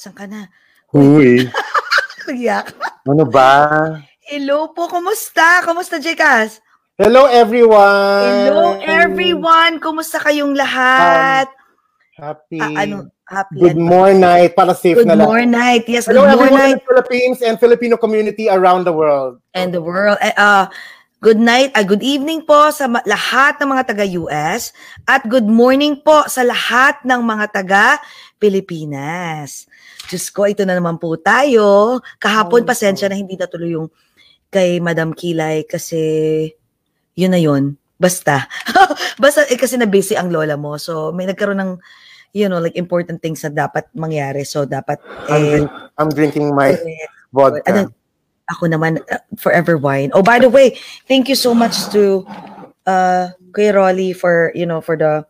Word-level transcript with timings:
Sasan 0.00 0.16
ka 0.16 0.24
na? 0.24 0.48
Uy, 0.96 1.44
Nagyak. 2.24 2.72
ano 3.04 3.28
ba? 3.28 3.52
Hello 4.24 4.72
po, 4.72 4.88
kumusta? 4.88 5.60
Kumusta, 5.60 6.00
Jekas? 6.00 6.64
Hello 6.96 7.28
everyone! 7.28 8.48
Hello, 8.48 8.80
everyone! 8.80 9.76
Kumusta 9.76 10.16
kayong 10.16 10.56
lahat? 10.56 11.52
Happy 12.16 12.56
Ah, 12.56 12.80
ano, 12.80 13.12
happy 13.28 13.60
good 13.60 13.76
morning 13.76 14.24
night 14.24 14.56
para 14.56 14.72
safe 14.72 14.96
Good 14.96 15.04
na 15.04 15.20
lang. 15.20 15.28
morning 15.28 15.52
night. 15.52 15.84
Yes, 15.84 16.08
Hello 16.08 16.24
good 16.24 16.32
everyone 16.32 16.48
morning 16.56 16.72
in 16.72 16.80
the 16.80 16.86
Philippines 16.88 17.38
and 17.44 17.60
Filipino 17.60 18.00
community 18.00 18.48
around 18.48 18.88
the 18.88 18.96
world. 18.96 19.36
and 19.52 19.68
the 19.68 19.84
world. 19.84 20.16
Uh, 20.16 20.64
good 21.20 21.36
night, 21.36 21.76
uh, 21.76 21.84
good 21.84 22.00
evening 22.00 22.40
po 22.40 22.72
sa 22.72 22.88
lahat 23.04 23.60
ng 23.60 23.68
mga 23.68 23.84
taga-US 23.84 24.72
at 25.04 25.28
good 25.28 25.44
morning 25.44 26.00
po 26.00 26.24
sa 26.24 26.40
lahat 26.40 26.96
ng 27.04 27.20
mga 27.20 27.52
taga-Pilipinas. 27.52 29.68
Diyos 30.10 30.26
ko, 30.34 30.50
ito 30.50 30.66
na 30.66 30.74
naman 30.74 30.98
po 30.98 31.14
tayo. 31.14 31.98
Kahapon, 32.18 32.66
Oh, 32.66 32.68
pasensya 32.68 33.06
na 33.06 33.14
hindi 33.14 33.38
natuloy 33.38 33.78
yung 33.78 33.86
kay 34.50 34.82
Madam 34.82 35.14
Kilay 35.14 35.62
kasi 35.62 36.02
yun 37.14 37.30
na 37.30 37.38
yun. 37.38 37.78
Basta. 37.94 38.50
Basta 39.22 39.46
eh, 39.46 39.54
kasi 39.54 39.78
na-busy 39.78 40.18
ang 40.18 40.34
lola 40.34 40.58
mo. 40.58 40.74
So, 40.80 41.14
may 41.14 41.30
nagkaroon 41.30 41.62
ng 41.62 41.72
you 42.32 42.46
know, 42.46 42.62
like 42.62 42.78
important 42.78 43.22
things 43.22 43.42
na 43.42 43.50
dapat 43.50 43.90
mangyari. 43.94 44.46
So, 44.46 44.62
dapat 44.62 45.02
I'm, 45.26 45.42
eh, 45.42 45.50
drink- 45.50 45.74
I'm 45.98 46.10
drinking 46.10 46.46
my 46.54 46.78
eh, 46.78 47.06
vodka. 47.34 47.66
ano, 47.66 47.90
ako 48.50 48.66
naman, 48.66 49.02
uh, 49.10 49.22
Forever 49.38 49.78
Wine. 49.78 50.10
Oh, 50.14 50.22
by 50.22 50.38
the 50.38 50.50
way, 50.50 50.78
thank 51.06 51.26
you 51.30 51.38
so 51.38 51.54
much 51.54 51.90
to 51.94 52.26
uh, 52.86 53.30
Kuya 53.50 53.74
Rolly 53.74 54.14
for, 54.14 54.50
you 54.54 54.66
know, 54.66 54.80
for 54.80 54.94
the, 54.98 55.26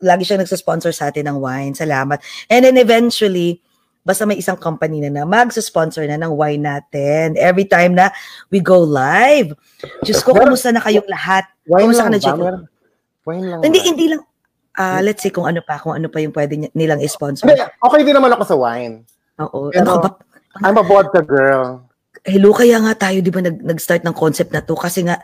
lagi 0.00 0.28
siyang 0.28 0.44
nagsasponsor 0.44 0.92
sa 0.92 1.08
atin 1.08 1.28
ng 1.28 1.40
wine. 1.40 1.72
Salamat. 1.72 2.20
And 2.52 2.64
then 2.64 2.76
eventually, 2.76 3.64
basta 4.06 4.22
may 4.22 4.38
isang 4.38 4.54
company 4.54 5.02
na 5.02 5.10
na 5.10 5.26
magsasponsor 5.26 6.06
na 6.06 6.14
ng 6.14 6.30
wine 6.30 6.62
natin 6.62 7.34
every 7.34 7.66
time 7.66 7.98
na 7.98 8.14
we 8.48 8.62
go 8.62 8.78
live. 8.78 9.50
Diyos 10.06 10.22
ko, 10.22 10.30
kumusta 10.30 10.70
na 10.70 10.78
kayong 10.78 11.10
lahat? 11.10 11.50
Wine 11.66 11.90
Kumusta 11.90 12.06
ka 12.06 12.10
na? 12.14 12.18
Meron- 12.38 12.66
Wine 13.26 13.46
lang 13.50 13.60
Hindi, 13.66 13.80
ba? 13.82 13.86
hindi 13.90 14.06
lang. 14.14 14.22
Ah, 14.78 15.02
let's 15.02 15.18
see 15.18 15.34
kung 15.34 15.50
ano 15.50 15.58
pa, 15.58 15.82
kung 15.82 15.98
ano 15.98 16.06
pa 16.06 16.22
yung 16.22 16.30
pwede 16.30 16.70
nilang 16.70 17.02
sponsor. 17.10 17.50
Hindi, 17.50 17.58
okay 17.58 18.00
din 18.06 18.14
naman 18.14 18.30
ako 18.30 18.44
sa 18.46 18.54
wine. 18.54 19.02
Oo. 19.42 19.74
Pero- 19.74 19.82
Ano 19.82 19.90
ka 19.90 20.00
ba? 20.06 20.10
I'm 20.62 20.78
a 20.78 20.84
vodka 20.86 21.20
girl. 21.20 21.82
hello, 22.22 22.50
kaya 22.54 22.78
nga 22.80 22.94
tayo, 23.10 23.18
di 23.20 23.30
ba, 23.30 23.42
nag, 23.42 23.60
nag-start 23.60 24.02
ng 24.06 24.14
concept 24.14 24.50
na 24.54 24.62
to 24.62 24.74
kasi 24.78 25.02
nga, 25.02 25.18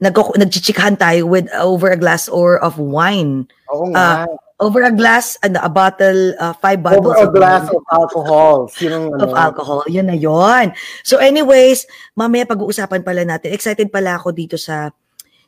nag 0.00 0.16
nagchichikahan 0.16 0.96
tayo 0.96 1.28
with 1.28 1.44
over 1.60 1.92
a 1.92 1.98
glass 2.00 2.28
or 2.28 2.56
of 2.60 2.76
wine. 2.80 3.44
Oo 3.68 3.88
nga. 3.92 4.24
Over 4.60 4.84
a 4.84 4.92
glass, 4.92 5.40
and 5.40 5.56
a 5.56 5.72
bottle, 5.72 6.36
uh, 6.36 6.52
five 6.52 6.84
bottles 6.84 7.16
Over 7.16 7.16
a 7.16 7.28
of 7.28 7.32
glass 7.32 7.64
of 7.72 7.80
alcohol. 7.88 8.68
Yun 8.76 8.92
ang 8.92 9.06
of 9.16 9.32
ano. 9.32 9.40
alcohol. 9.40 9.80
Yun 9.88 10.12
na 10.12 10.16
yun. 10.16 10.76
So 11.00 11.16
anyways, 11.16 11.88
mamaya 12.12 12.44
pag-uusapan 12.44 13.00
pala 13.00 13.24
natin. 13.24 13.56
Excited 13.56 13.88
pala 13.88 14.20
ako 14.20 14.36
dito 14.36 14.60
sa 14.60 14.92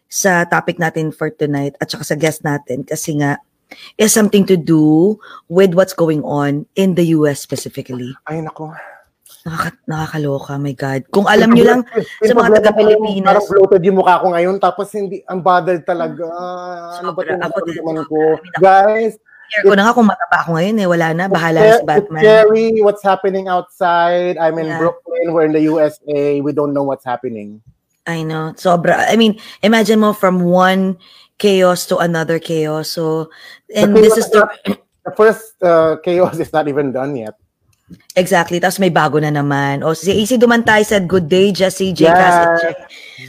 sa 0.09 0.45
topic 0.49 0.77
natin 0.77 1.13
for 1.13 1.33
tonight 1.33 1.77
at 1.81 1.89
saka 1.89 2.05
sa 2.05 2.17
guest 2.17 2.45
natin 2.45 2.85
kasi 2.85 3.17
nga 3.17 3.41
is 3.97 4.13
something 4.13 4.45
to 4.45 4.61
do 4.61 5.17
with 5.49 5.73
what's 5.73 5.97
going 5.97 6.21
on 6.25 6.69
in 6.77 6.95
the 6.97 7.17
US 7.17 7.41
specifically. 7.41 8.13
Ay, 8.29 8.45
nako. 8.45 8.77
Nakaka- 9.43 9.83
nakakaloka, 9.91 10.55
my 10.55 10.75
God. 10.79 11.03
Kung 11.11 11.27
alam 11.27 11.51
nyo 11.51 11.65
lang, 11.67 11.81
sa 12.23 12.31
mga 12.35 12.63
taga-Pilipinas. 12.63 13.27
Parang 13.27 13.49
bloated 13.51 13.83
yung 13.83 13.99
mukha 13.99 14.23
ko 14.23 14.27
ngayon, 14.31 14.57
tapos 14.63 14.87
hindi, 14.95 15.19
ang 15.27 15.43
bothered 15.43 15.83
talaga. 15.83 16.23
Ano 17.03 17.11
ba 17.11 17.27
nararamdaman 17.27 18.07
ko? 18.07 18.39
Guys, 18.63 19.19
Share 19.53 19.69
ko 19.69 19.77
na 19.77 19.85
nga 19.85 19.93
kung 19.93 20.09
mataba 20.09 20.37
ako 20.41 20.57
ngayon 20.57 20.81
eh. 20.81 20.89
Wala 20.89 21.07
na. 21.13 21.25
Bahala 21.29 21.59
na 21.61 21.77
si 21.77 21.85
Batman. 21.85 22.23
scary 22.25 22.81
what's 22.81 23.05
happening 23.05 23.53
outside. 23.53 24.41
I'm 24.41 24.57
in 24.57 24.73
Yeah. 24.73 24.81
Brooklyn, 24.81 25.27
we're 25.37 25.45
in 25.45 25.53
the 25.53 25.61
USA. 25.69 26.41
We 26.41 26.57
don't 26.57 26.73
know 26.73 26.89
what's 26.89 27.05
happening. 27.05 27.61
I 28.09 28.25
know. 28.25 28.57
Sobra. 28.57 29.05
I 29.13 29.21
mean, 29.21 29.37
imagine 29.61 30.01
mo 30.01 30.17
from 30.17 30.41
one 30.49 30.97
chaos 31.37 31.85
to 31.93 32.01
another 32.01 32.41
chaos. 32.41 32.97
So, 32.97 33.29
and 33.77 33.93
this 33.93 34.17
is 34.17 34.33
the... 34.33 34.49
The 35.03 35.11
first 35.19 35.59
uh, 35.61 35.99
chaos 35.99 36.39
is 36.39 36.55
not 36.55 36.71
even 36.71 36.95
done 36.95 37.19
yet. 37.19 37.35
Exactly. 38.13 38.61
Tapos 38.61 38.77
may 38.77 38.93
bago 38.93 39.17
na 39.17 39.33
naman. 39.33 39.81
O 39.81 39.97
si 39.97 40.13
AC 40.13 40.37
Dumantay 40.37 40.85
said, 40.85 41.09
good 41.09 41.29
day, 41.29 41.49
Jesse, 41.53 41.97
J. 41.97 42.13
Jay. 42.13 42.77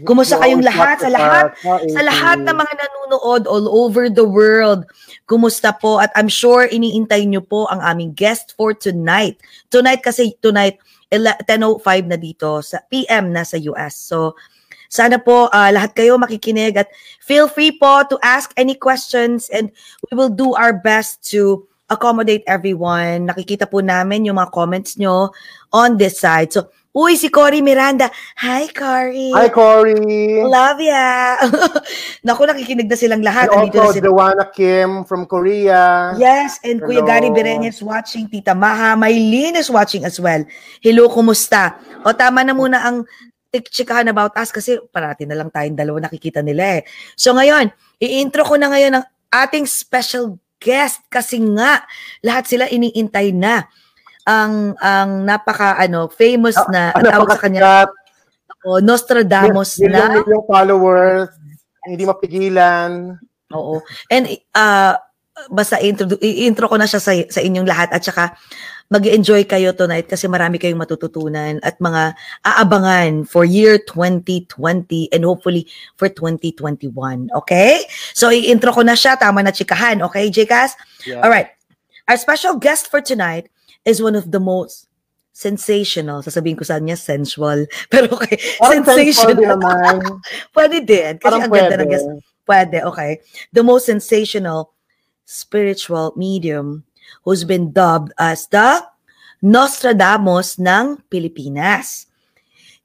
Kumusta 0.04 0.36
kayong 0.40 0.64
lahat? 0.64 1.00
Sa 1.00 1.10
lahat? 1.12 1.56
Sa 1.64 2.02
lahat 2.04 2.44
ng 2.44 2.56
mga 2.56 2.74
nanonood 2.76 3.44
all 3.48 3.68
over 3.72 4.12
the 4.12 4.26
world. 4.26 4.84
Kumusta 5.24 5.72
po? 5.76 6.04
At 6.04 6.12
I'm 6.20 6.28
sure 6.28 6.68
iniintay 6.68 7.24
nyo 7.32 7.40
po 7.40 7.68
ang 7.72 7.80
aming 7.80 8.12
guest 8.12 8.56
for 8.60 8.76
tonight. 8.76 9.40
Tonight 9.72 10.04
kasi 10.04 10.36
tonight, 10.44 10.80
ele- 11.08 11.40
10.05 11.48 12.12
na 12.12 12.18
dito, 12.20 12.60
sa 12.60 12.84
PM 12.92 13.32
na 13.32 13.48
sa 13.48 13.56
US. 13.72 13.96
So, 13.96 14.36
sana 14.94 15.18
po 15.18 15.50
ah, 15.50 15.74
lahat 15.74 15.98
kayo 15.98 16.22
makikinig 16.22 16.78
at 16.78 16.86
feel 17.18 17.50
free 17.50 17.74
po 17.74 18.06
to 18.06 18.22
ask 18.22 18.54
any 18.62 18.78
questions 18.78 19.50
and 19.50 19.74
we 20.06 20.14
will 20.14 20.30
do 20.30 20.54
our 20.54 20.70
best 20.70 21.26
to 21.34 21.66
accommodate 21.94 22.44
everyone. 22.50 23.30
Nakikita 23.30 23.70
po 23.70 23.80
namin 23.80 24.26
yung 24.26 24.42
mga 24.42 24.50
comments 24.50 24.98
nyo 24.98 25.30
on 25.70 25.96
this 26.02 26.18
side. 26.18 26.50
So, 26.50 26.74
uy, 26.94 27.18
si 27.18 27.30
Cory 27.30 27.62
Miranda. 27.66 28.10
Hi, 28.42 28.70
Cory. 28.70 29.34
Hi, 29.34 29.50
Cory. 29.50 30.46
Love 30.46 30.82
ya! 30.82 31.42
Naku, 32.26 32.46
nakikinig 32.46 32.86
na 32.86 32.98
silang 32.98 33.26
lahat. 33.26 33.50
And 33.50 33.70
Nandito 33.70 33.82
na 33.82 33.86
also, 33.90 33.98
sila. 33.98 34.08
Joanna 34.10 34.46
Kim 34.54 34.90
from 35.06 35.26
Korea. 35.26 36.14
Yes, 36.22 36.62
and 36.62 36.82
Kuya 36.82 37.02
Hello. 37.02 37.10
Gary 37.10 37.30
Bereñez 37.34 37.82
watching, 37.82 38.30
Tita 38.30 38.54
Maha, 38.54 38.94
Maylene 38.94 39.58
is 39.58 39.74
watching 39.74 40.06
as 40.06 40.22
well. 40.22 40.46
Hello, 40.82 41.10
kumusta? 41.10 41.82
O 42.06 42.14
tama 42.14 42.46
na 42.46 42.54
muna 42.54 42.86
ang 42.86 43.06
tik-chikahan 43.54 44.10
about 44.10 44.34
us 44.34 44.50
kasi 44.50 44.82
parati 44.90 45.30
na 45.30 45.38
lang 45.38 45.54
tayong 45.54 45.78
dalawa 45.78 46.10
nakikita 46.10 46.42
nila 46.42 46.78
eh. 46.78 46.90
So 47.14 47.38
ngayon, 47.38 47.70
i-intro 48.02 48.42
ko 48.42 48.58
na 48.58 48.70
ngayon 48.74 48.98
ang 48.98 49.06
ating 49.30 49.70
special 49.70 50.42
guest 50.64 51.04
kasi 51.12 51.44
nga 51.44 51.84
lahat 52.24 52.48
sila 52.48 52.72
iniintay 52.72 53.36
na 53.36 53.68
ang 54.24 54.72
ang 54.80 55.28
napaka 55.28 55.76
ano 55.76 56.08
famous 56.08 56.56
na 56.72 56.96
ang 56.96 57.04
tawag 57.04 57.30
sa 57.36 57.44
kanya 57.44 57.60
Napakasikat. 57.60 58.64
o 58.64 58.80
Nostradamus 58.80 59.72
Million- 59.84 60.00
na 60.00 60.24
million 60.24 60.44
followers. 60.48 61.28
Hindi 61.84 62.08
mapigilan. 62.08 63.20
Oo. 63.52 63.84
And 64.08 64.32
uh, 64.56 64.96
basta 65.52 65.84
intro, 65.84 66.08
i-intro 66.24 66.72
ko 66.72 66.80
na 66.80 66.88
siya 66.88 67.04
sa, 67.04 67.12
sa 67.28 67.44
inyong 67.44 67.68
lahat 67.68 67.92
at 67.92 68.00
saka 68.00 68.32
mag 68.94 69.10
enjoy 69.10 69.42
kayo 69.50 69.74
tonight 69.74 70.06
kasi 70.06 70.30
marami 70.30 70.62
kayong 70.62 70.78
matututunan 70.78 71.58
at 71.66 71.82
mga 71.82 72.14
aabangan 72.46 73.26
for 73.26 73.42
year 73.42 73.82
2020 73.90 75.10
and 75.10 75.26
hopefully 75.26 75.66
for 75.98 76.06
2021. 76.06 76.94
Okay? 77.34 77.90
So 78.14 78.30
i-intro 78.30 78.70
ko 78.70 78.86
na 78.86 78.94
siya. 78.94 79.18
Tama 79.18 79.42
na 79.42 79.50
chikahan. 79.50 80.06
Okay, 80.06 80.30
Jcas? 80.30 80.78
Yeah. 81.10 81.26
All 81.26 81.34
right. 81.34 81.50
Our 82.06 82.22
special 82.22 82.62
guest 82.62 82.94
for 82.94 83.02
tonight 83.02 83.50
is 83.82 83.98
one 83.98 84.14
of 84.14 84.30
the 84.30 84.38
most 84.38 84.86
sensational. 85.34 86.22
Sasabihin 86.22 86.54
ko 86.54 86.62
sa 86.62 86.78
niya 86.78 86.94
sensual. 86.94 87.66
Pero 87.92 88.14
okay. 88.14 88.38
Parang 88.62 88.86
sensual 88.86 89.34
din 89.34 89.50
sensational. 89.50 89.58
naman. 89.58 89.96
Pwede 90.56 90.78
din. 90.86 91.18
Kasi 91.18 91.26
Parang 91.26 91.42
ang 91.42 91.50
ganda 91.50 91.76
ng 91.82 91.90
pwede. 91.90 91.94
guest. 91.98 92.08
Pwede, 92.46 92.78
okay. 92.86 93.12
The 93.56 93.66
most 93.66 93.90
sensational 93.90 94.76
spiritual 95.26 96.14
medium 96.14 96.86
who's 97.24 97.44
been 97.44 97.72
dubbed 97.72 98.12
as 98.20 98.48
the 98.48 98.84
Nostradamus 99.42 100.60
ng 100.60 101.04
Pilipinas. 101.10 102.08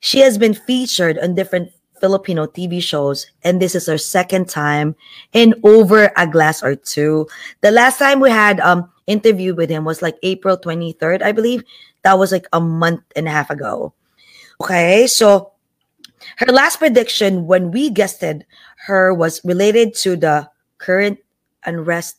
She 0.00 0.20
has 0.20 0.38
been 0.38 0.54
featured 0.54 1.18
on 1.18 1.34
different 1.34 1.70
Filipino 2.00 2.46
TV 2.46 2.82
shows, 2.82 3.26
and 3.42 3.60
this 3.60 3.74
is 3.74 3.86
her 3.86 3.98
second 3.98 4.48
time 4.48 4.94
in 5.32 5.54
over 5.62 6.10
a 6.16 6.26
glass 6.26 6.62
or 6.62 6.74
two. 6.74 7.26
The 7.60 7.70
last 7.70 7.98
time 7.98 8.20
we 8.20 8.30
had 8.30 8.60
um 8.60 8.90
interview 9.06 9.54
with 9.54 9.70
him 9.70 9.84
was 9.84 10.02
like 10.02 10.18
April 10.22 10.56
23rd, 10.56 11.22
I 11.22 11.32
believe. 11.32 11.64
That 12.02 12.18
was 12.18 12.30
like 12.30 12.46
a 12.52 12.60
month 12.60 13.02
and 13.16 13.26
a 13.26 13.34
half 13.34 13.50
ago. 13.50 13.92
Okay, 14.60 15.06
so 15.06 15.52
her 16.38 16.52
last 16.52 16.78
prediction 16.78 17.46
when 17.46 17.70
we 17.70 17.90
guested 17.90 18.46
her 18.86 19.14
was 19.14 19.42
related 19.44 19.94
to 20.06 20.16
the 20.16 20.50
current 20.78 21.18
unrest 21.64 22.18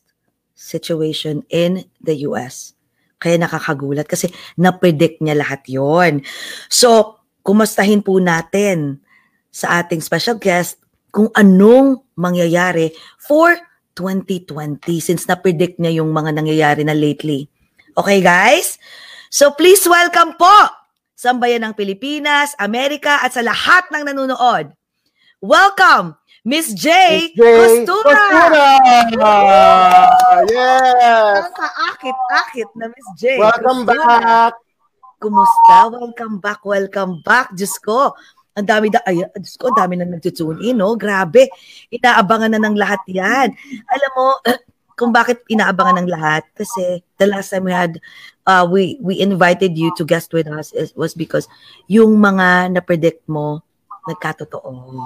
situation 0.59 1.47
in 1.47 1.88
the 2.03 2.27
US. 2.27 2.75
Kaya 3.15 3.39
nakakagulat 3.39 4.11
kasi 4.11 4.27
na-predict 4.59 5.23
niya 5.23 5.39
lahat 5.39 5.63
yon. 5.71 6.19
So, 6.67 7.19
kumustahin 7.47 8.03
po 8.03 8.19
natin 8.19 9.00
sa 9.47 9.79
ating 9.79 10.03
special 10.03 10.35
guest 10.35 10.83
kung 11.15 11.31
anong 11.39 12.03
mangyayari 12.19 12.91
for 13.15 13.56
2020 13.95 14.83
since 15.00 15.23
na-predict 15.27 15.79
niya 15.79 16.03
yung 16.03 16.11
mga 16.11 16.35
nangyayari 16.35 16.83
na 16.83 16.95
lately. 16.95 17.47
Okay, 17.95 18.19
guys? 18.19 18.75
So, 19.31 19.56
please 19.56 19.83
welcome 19.88 20.35
po 20.35 20.56
sa 21.15 21.35
ng 21.35 21.75
Pilipinas, 21.75 22.56
Amerika 22.59 23.19
at 23.23 23.35
sa 23.35 23.44
lahat 23.44 23.88
ng 23.91 24.07
nanonood. 24.07 24.71
Welcome, 25.39 26.19
Miss 26.49 26.73
J. 26.73 26.89
Miss 26.89 27.37
J. 27.37 27.41
Costura! 27.85 28.25
Costura! 28.49 29.35
Yes! 30.49 31.45
Nakakaakit-akit 31.45 32.69
na 32.73 32.89
Miss 32.89 33.09
J. 33.21 33.37
Welcome 33.37 33.85
Costura. 33.85 34.17
back! 34.17 34.53
Kumusta? 35.21 35.77
Welcome 35.93 36.35
back, 36.41 36.61
welcome 36.65 37.13
back. 37.21 37.53
Diyos 37.53 37.77
ko, 37.77 38.17
ang 38.57 38.65
dami 38.65 38.89
da, 38.89 38.97
ay, 39.05 39.21
Diyos 39.37 39.61
ko, 39.61 39.69
ang 39.69 39.77
dami 39.77 40.01
na 40.01 40.09
nagtutune 40.09 40.65
in, 40.65 40.81
no? 40.81 40.97
Grabe. 40.97 41.53
Inaabangan 41.93 42.57
na 42.57 42.61
ng 42.65 42.81
lahat 42.81 43.05
yan. 43.05 43.53
Alam 43.85 44.11
mo, 44.17 44.41
kung 44.97 45.13
bakit 45.13 45.45
inaabangan 45.53 46.01
ng 46.01 46.09
lahat 46.09 46.49
kasi 46.57 47.05
the 47.21 47.29
last 47.29 47.53
time 47.53 47.69
we 47.69 47.71
had 47.71 47.95
uh, 48.43 48.67
we 48.67 48.99
we 48.99 49.15
invited 49.23 49.71
you 49.79 49.95
to 49.95 50.03
guest 50.03 50.35
with 50.35 50.43
us 50.51 50.75
is, 50.75 50.91
was 50.91 51.15
because 51.15 51.47
yung 51.87 52.19
mga 52.19 52.73
na 52.73 52.81
predict 52.83 53.23
mo 53.29 53.63
nagkatotoo. 54.09 54.99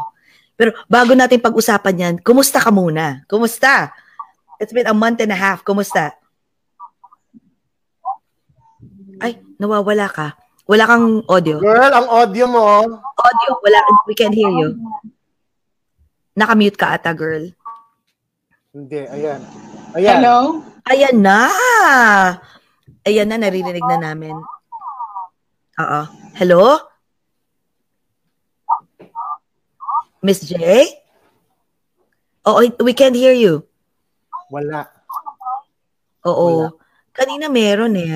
Pero 0.53 0.71
bago 0.85 1.17
natin 1.17 1.41
pag-usapan 1.41 1.95
yan, 1.97 2.15
kumusta 2.21 2.61
ka 2.61 2.69
muna? 2.69 3.25
Kumusta? 3.25 3.89
It's 4.61 4.71
been 4.71 4.85
a 4.85 4.93
month 4.93 5.19
and 5.19 5.33
a 5.33 5.37
half. 5.37 5.65
Kumusta? 5.65 6.13
Ay, 9.17 9.41
nawawala 9.57 10.07
ka. 10.09 10.37
Wala 10.63 10.87
kang 10.87 11.25
audio. 11.27 11.59
Girl, 11.59 11.91
ang 11.91 12.07
audio 12.07 12.45
mo. 12.47 12.63
Audio, 13.19 13.49
wala. 13.59 13.79
We 14.07 14.15
can't 14.15 14.35
hear 14.35 14.51
you. 14.53 14.79
Naka-mute 16.37 16.79
ka 16.79 16.95
ata, 16.95 17.11
girl. 17.11 17.51
Hindi, 18.73 19.05
ayan. 19.05 19.41
Ayan. 19.93 20.17
Hello? 20.17 20.37
Ayan 20.89 21.17
na! 21.21 21.39
Ayan 23.05 23.27
na, 23.29 23.37
naririnig 23.37 23.83
na 23.85 24.11
namin. 24.11 24.33
Oo. 25.77 26.01
Hello? 26.39 26.92
Miss 30.23 30.39
J? 30.47 30.55
Oo, 32.47 32.59
we 32.79 32.95
can't 32.95 33.15
hear 33.15 33.35
you. 33.35 33.67
Wala. 34.47 34.87
Oo. 36.23 36.71
Wala. 36.71 36.79
Kanina 37.11 37.51
meron 37.51 37.93
eh. 37.99 38.15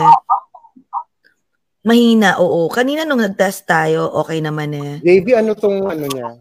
Mahina, 1.84 2.40
oo. 2.40 2.72
Kanina 2.72 3.04
nung 3.04 3.20
nag-test 3.20 3.68
tayo, 3.68 4.08
okay 4.24 4.40
naman 4.40 4.72
eh. 4.74 4.94
Baby, 5.04 5.36
ano 5.36 5.52
tong 5.54 5.84
ano 5.84 6.08
niya? 6.08 6.40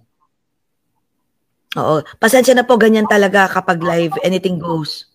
Oo. 1.77 2.03
Pasensya 2.23 2.55
na 2.55 2.65
po, 2.67 2.79
ganyan 2.79 3.11
talaga 3.11 3.51
kapag 3.51 3.83
live, 3.83 4.15
anything 4.23 4.63
goes. 4.63 5.11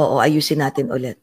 Oo, 0.00 0.16
ayusin 0.16 0.64
natin 0.64 0.88
ulit. 0.88 1.20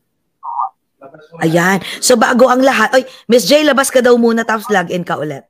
Ayan. 1.41 1.81
So, 1.97 2.17
bago 2.17 2.45
ang 2.49 2.61
lahat. 2.61 2.93
Oy, 2.93 3.03
Miss 3.25 3.49
J, 3.49 3.65
labas 3.65 3.89
ka 3.89 4.01
daw 4.05 4.13
muna 4.17 4.45
tapos 4.45 4.69
log 4.69 4.89
in 4.93 5.05
ka 5.05 5.17
ulit. 5.17 5.45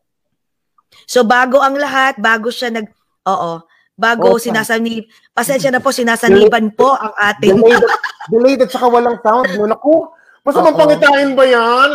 So, 1.07 1.23
bago 1.23 1.59
ang 1.63 1.75
lahat, 1.79 2.19
bago 2.19 2.51
siya 2.51 2.71
nag... 2.71 2.87
Oo. 3.27 3.63
Bago 3.97 4.37
okay. 4.37 4.51
sinasanib... 4.51 5.07
Pasensya 5.33 5.71
na 5.71 5.81
po, 5.81 5.95
sinasaniban 5.95 6.73
po 6.75 6.95
ang 6.95 7.13
ating... 7.17 7.57
delayed, 7.57 7.85
delayed 8.29 8.61
at 8.63 8.71
saka 8.71 8.87
walang 8.87 9.17
sound. 9.23 9.47
No, 9.55 9.67
naku, 9.67 10.07
Masamang 10.47 10.79
pangitain 10.79 11.35
ba 11.35 11.43
yan? 11.43 11.91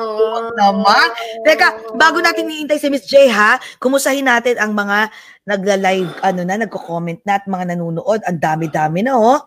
naman. 0.60 1.08
Teka, 1.44 1.92
bago 2.00 2.16
natin 2.24 2.48
iintay 2.48 2.80
si 2.80 2.88
Miss 2.88 3.04
J 3.04 3.28
ha, 3.28 3.60
kumusahin 3.76 4.24
natin 4.24 4.56
ang 4.56 4.72
mga 4.72 5.12
nagla-live, 5.44 6.08
ano 6.24 6.40
na, 6.40 6.64
nagko-comment 6.64 7.20
na 7.28 7.36
at 7.36 7.44
mga 7.44 7.76
nanonood. 7.76 8.24
Ang 8.24 8.40
dami-dami 8.40 9.04
na, 9.04 9.20
oh. 9.20 9.44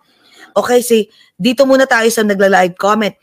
Okay, 0.54 0.86
si 0.86 1.10
dito 1.34 1.66
muna 1.66 1.90
tayo 1.90 2.06
sa 2.14 2.22
nagla-live 2.22 2.78
comment. 2.78 3.18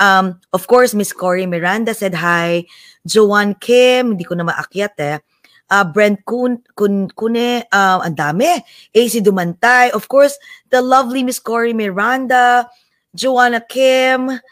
Um, 0.00 0.40
of 0.52 0.66
course, 0.66 0.94
Miss 0.94 1.12
Cory 1.12 1.46
Miranda 1.46 1.94
said 1.94 2.14
hi. 2.14 2.66
Joanne 3.06 3.54
Kim, 3.58 4.18
hindi 4.18 4.26
ko 4.26 4.34
na 4.34 4.46
maakyat 4.46 4.94
eh. 4.98 5.18
Uh, 5.66 5.82
Brent 5.82 6.22
Kun, 6.26 6.62
Kun, 6.74 7.10
Kune, 7.14 7.62
uh, 7.70 7.98
ang 8.02 8.14
dami. 8.14 8.58
AC 8.94 9.22
Dumantay. 9.22 9.90
Of 9.94 10.06
course, 10.06 10.38
the 10.70 10.82
lovely 10.82 11.22
Miss 11.22 11.38
Cory 11.38 11.74
Miranda. 11.74 12.66
Joanna 13.14 13.64
Kim 13.64 14.42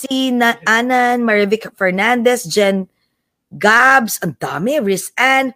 si 0.00 0.32
Na 0.32 0.56
Anan, 0.64 1.20
Marivic 1.20 1.68
Fernandez, 1.76 2.48
Jen 2.48 2.88
Gabs, 3.52 4.16
ang 4.24 4.38
dami, 4.38 4.80
Riz 4.80 5.12
Ann, 5.18 5.52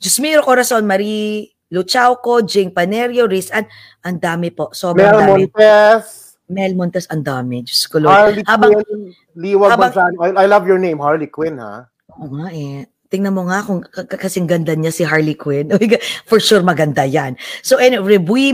Jusmiro 0.00 0.40
Corazon, 0.40 0.86
Marie 0.86 1.52
Luchauco, 1.68 2.40
Jing 2.40 2.72
Panerio, 2.72 3.28
Riz 3.28 3.52
Ann, 3.52 3.68
ang 4.00 4.16
dami 4.16 4.48
po. 4.54 4.72
Sobrang 4.72 5.12
Mel 5.12 5.20
dami. 5.20 5.42
Montes. 5.50 6.21
Mel 6.52 6.76
Montes, 6.76 7.08
ang 7.08 7.24
ko, 7.24 7.96
Lord. 7.98 8.12
Harley 8.12 8.44
habang, 8.44 8.72
Quinn, 8.84 9.16
Liwag 9.34 9.72
habang, 9.72 9.92
I, 10.20 10.44
I 10.44 10.46
love 10.46 10.68
your 10.68 10.78
name, 10.78 11.00
Harley 11.00 11.26
Quinn, 11.26 11.56
ha? 11.56 11.88
Oo 12.20 12.28
nga 12.36 12.52
eh. 12.52 12.84
Tingnan 13.12 13.36
mo 13.36 13.44
nga 13.48 13.60
kung 13.60 13.84
kasing 13.92 14.48
ganda 14.48 14.72
niya 14.72 14.92
si 14.92 15.04
Harley 15.04 15.36
Quinn. 15.36 15.72
For 16.28 16.40
sure 16.40 16.64
maganda 16.64 17.04
yan. 17.04 17.36
So, 17.60 17.76
anyway, 17.76 18.16
Rebui 18.16 18.52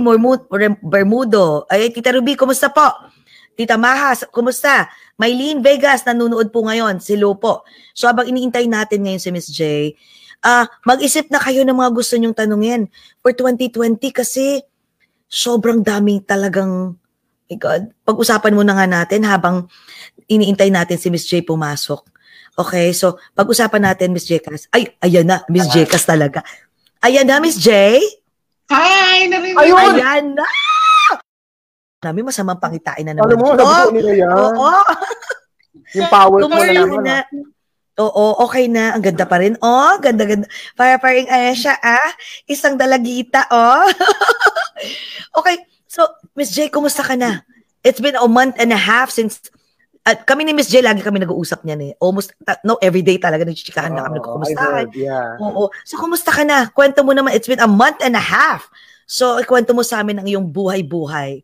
Bermudo. 0.83 1.67
Ay, 1.71 1.91
Tita 1.95 2.11
Ruby, 2.11 2.35
kumusta 2.35 2.71
po? 2.71 3.11
Tita 3.59 3.75
Maha, 3.75 4.15
kumusta? 4.31 4.87
Maylene 5.19 5.59
Vegas, 5.59 6.07
nanonood 6.07 6.55
po 6.55 6.63
ngayon, 6.63 7.03
si 7.03 7.19
Lupo. 7.19 7.67
So 7.91 8.07
habang 8.07 8.31
iniintay 8.31 8.71
natin 8.71 9.03
ngayon 9.03 9.19
si 9.19 9.31
Miss 9.35 9.51
J, 9.51 9.91
uh, 10.47 10.65
mag-isip 10.87 11.27
na 11.35 11.43
kayo 11.43 11.67
ng 11.67 11.75
mga 11.75 11.91
gusto 11.91 12.15
nyong 12.15 12.39
tanungin 12.39 12.87
for 13.19 13.35
2020 13.35 13.99
kasi 14.15 14.63
sobrang 15.27 15.83
daming 15.83 16.23
talagang, 16.23 16.95
my 17.49 17.57
God, 17.57 17.83
pag-usapan 18.05 18.53
muna 18.53 18.77
nga 18.77 18.87
natin 18.87 19.25
habang 19.25 19.67
iniintay 20.29 20.69
natin 20.69 21.01
si 21.01 21.09
Miss 21.09 21.25
J 21.25 21.41
pumasok. 21.41 22.05
Okay, 22.59 22.93
so 22.93 23.17
pag-usapan 23.33 23.89
natin 23.89 24.13
Miss 24.13 24.29
J 24.29 24.45
Cas. 24.45 24.69
Ay, 24.69 24.93
ayan 25.01 25.25
na, 25.25 25.41
Miss 25.49 25.65
J 25.73 25.89
Cas 25.89 26.05
talaga. 26.05 26.45
Ayan 27.01 27.25
na, 27.25 27.41
Miss 27.41 27.57
J. 27.57 27.97
Hi, 28.69 29.25
narinig. 29.33 29.57
Ayun! 29.57 29.97
Ayan 29.97 30.37
na! 30.37 30.45
namin 31.99 32.31
masamang 32.31 32.63
pangitain 32.63 33.03
na 33.03 33.11
naman. 33.11 33.35
Alam 33.35 33.39
mo, 33.43 33.49
nabuto 33.59 33.91
nila 33.91 34.13
yan. 34.15 34.31
Oo. 34.31 34.71
yung 35.99 36.11
power 36.13 36.41
mo 36.47 36.59
na 36.63 36.71
naman. 36.71 37.03
Na. 37.03 37.19
Oo, 37.99 38.47
okay 38.47 38.71
na. 38.71 38.95
Ang 38.95 39.03
ganda 39.03 39.27
pa 39.27 39.43
rin. 39.43 39.59
Oh, 39.59 39.99
ganda-ganda. 39.99 40.47
Para 40.79 41.03
paring 41.03 41.27
siya, 41.59 41.75
ah. 41.83 42.11
Isang 42.47 42.79
dalagita, 42.79 43.51
oh. 43.51 43.83
okay. 45.43 45.59
So, 45.99 46.07
Miss 46.39 46.55
J, 46.55 46.71
kumusta 46.71 47.03
ka 47.03 47.19
na? 47.19 47.43
It's 47.83 47.99
been 47.99 48.15
a 48.15 48.31
month 48.31 48.55
and 48.63 48.71
a 48.71 48.79
half 48.79 49.11
since 49.11 49.43
at 50.07 50.23
kami 50.23 50.47
ni 50.47 50.55
Miss 50.55 50.71
J, 50.71 50.79
lagi 50.79 51.03
kami 51.03 51.19
nag-uusap 51.19 51.67
niyan 51.67 51.91
eh. 51.91 51.93
Almost, 51.99 52.39
no, 52.63 52.79
every 52.79 53.03
day 53.03 53.19
talaga 53.19 53.43
nagchichikahan 53.43 53.99
na 53.99 54.07
kami, 54.07 54.23
kumusta 54.23 54.87
Yeah. 54.95 55.43
Oo. 55.43 55.75
So, 55.83 55.99
kumusta 55.99 56.31
ka 56.31 56.47
na? 56.47 56.71
Kwento 56.71 57.03
mo 57.03 57.11
naman, 57.11 57.35
it's 57.35 57.51
been 57.51 57.59
a 57.59 57.67
month 57.67 57.99
and 57.99 58.15
a 58.15 58.23
half. 58.23 58.71
So, 59.11 59.43
kwento 59.43 59.75
mo 59.75 59.83
sa 59.83 59.99
amin 60.01 60.23
ang 60.23 60.29
iyong 60.31 60.47
buhay-buhay. 60.47 61.43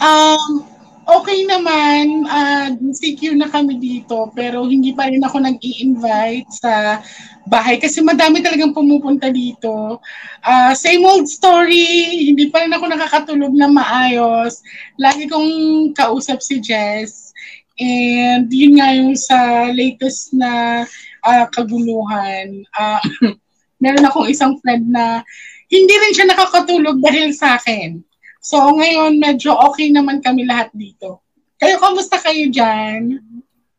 Um, 0.00 0.64
okay 1.06 1.46
naman, 1.48 2.28
uh, 2.28 2.68
CQ 2.76 3.36
na 3.38 3.48
kami 3.48 3.78
dito, 3.80 4.28
pero 4.36 4.66
hindi 4.66 4.92
pa 4.92 5.08
rin 5.08 5.22
ako 5.24 5.40
nag 5.40 5.58
invite 5.60 6.48
sa 6.52 7.00
bahay 7.48 7.80
kasi 7.80 8.04
madami 8.04 8.44
talagang 8.44 8.76
pumupunta 8.76 9.32
dito. 9.32 9.98
Uh, 10.44 10.72
same 10.76 11.02
old 11.06 11.26
story, 11.26 12.28
hindi 12.30 12.52
pa 12.52 12.62
rin 12.64 12.74
ako 12.74 12.84
nakakatulog 12.90 13.52
na 13.56 13.68
maayos. 13.70 14.60
Lagi 15.00 15.26
kong 15.26 15.50
kausap 15.96 16.44
si 16.44 16.60
Jess. 16.60 17.32
And 17.80 18.52
yun 18.52 18.76
nga 18.76 18.92
yung 18.92 19.16
sa 19.16 19.72
latest 19.72 20.36
na 20.36 20.84
uh, 21.24 21.46
kaguluhan. 21.48 22.68
Uh, 22.76 23.00
meron 23.82 24.04
akong 24.04 24.28
isang 24.28 24.60
friend 24.60 24.92
na 24.92 25.24
hindi 25.72 25.94
rin 25.94 26.12
siya 26.12 26.28
nakakatulog 26.28 27.00
dahil 27.00 27.32
sa 27.32 27.56
akin. 27.56 28.09
So 28.40 28.56
ngayon, 28.56 29.20
medyo 29.20 29.52
okay 29.52 29.92
naman 29.92 30.24
kami 30.24 30.48
lahat 30.48 30.72
dito. 30.72 31.20
Kayo, 31.60 31.76
kamusta 31.76 32.16
kayo 32.16 32.48
dyan? 32.48 33.20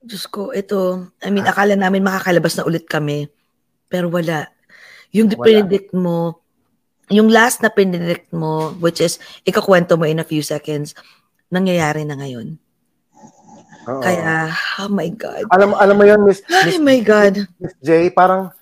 Diyos 0.06 0.30
ko, 0.30 0.54
ito, 0.54 1.10
I 1.26 1.34
mean, 1.34 1.50
akala 1.50 1.74
namin 1.74 2.06
makakalabas 2.06 2.54
na 2.54 2.70
ulit 2.70 2.86
kami. 2.86 3.26
Pero 3.90 4.14
wala. 4.14 4.54
Yung 5.10 5.34
wala. 5.34 5.42
predict 5.42 5.90
mo, 5.98 6.46
yung 7.10 7.34
last 7.34 7.66
na 7.66 7.74
predict 7.74 8.30
mo, 8.30 8.78
which 8.78 9.02
is, 9.02 9.18
ikakwento 9.42 9.98
mo 9.98 10.06
in 10.06 10.22
a 10.22 10.26
few 10.26 10.46
seconds, 10.46 10.94
nangyayari 11.50 12.06
na 12.06 12.22
ngayon. 12.22 12.62
Oo. 13.90 14.02
Kaya, 14.06 14.54
oh 14.86 14.94
my 14.94 15.10
God. 15.18 15.50
Alam, 15.50 15.74
alam 15.74 15.96
mo 15.98 16.06
yun, 16.06 16.22
Miss, 16.22 16.46
Miss, 16.46 16.78
oh 16.78 16.86
my 16.86 17.02
God. 17.02 17.50
Miss 17.58 17.74
J, 17.82 18.14
parang 18.14 18.54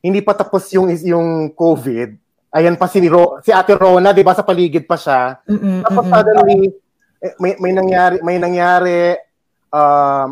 hindi 0.00 0.24
pa 0.24 0.32
tapos 0.32 0.72
yung, 0.72 0.88
yung 1.04 1.52
COVID. 1.52 2.16
Ayan 2.52 2.76
pa 2.76 2.84
si, 2.84 3.00
Ro, 3.08 3.40
si 3.40 3.48
Ate 3.48 3.72
Rona, 3.72 4.12
di 4.12 4.20
ba, 4.20 4.36
sa 4.36 4.44
paligid 4.44 4.84
pa 4.84 5.00
siya. 5.00 5.40
Mm-mm, 5.48 5.88
Tapos 5.88 6.04
mm-mm. 6.04 6.12
suddenly, 6.12 6.60
eh, 7.24 7.34
may, 7.40 7.56
may 7.56 7.72
nangyari, 7.72 8.16
may 8.20 8.36
nangyari, 8.36 9.16
uh, 9.72 10.26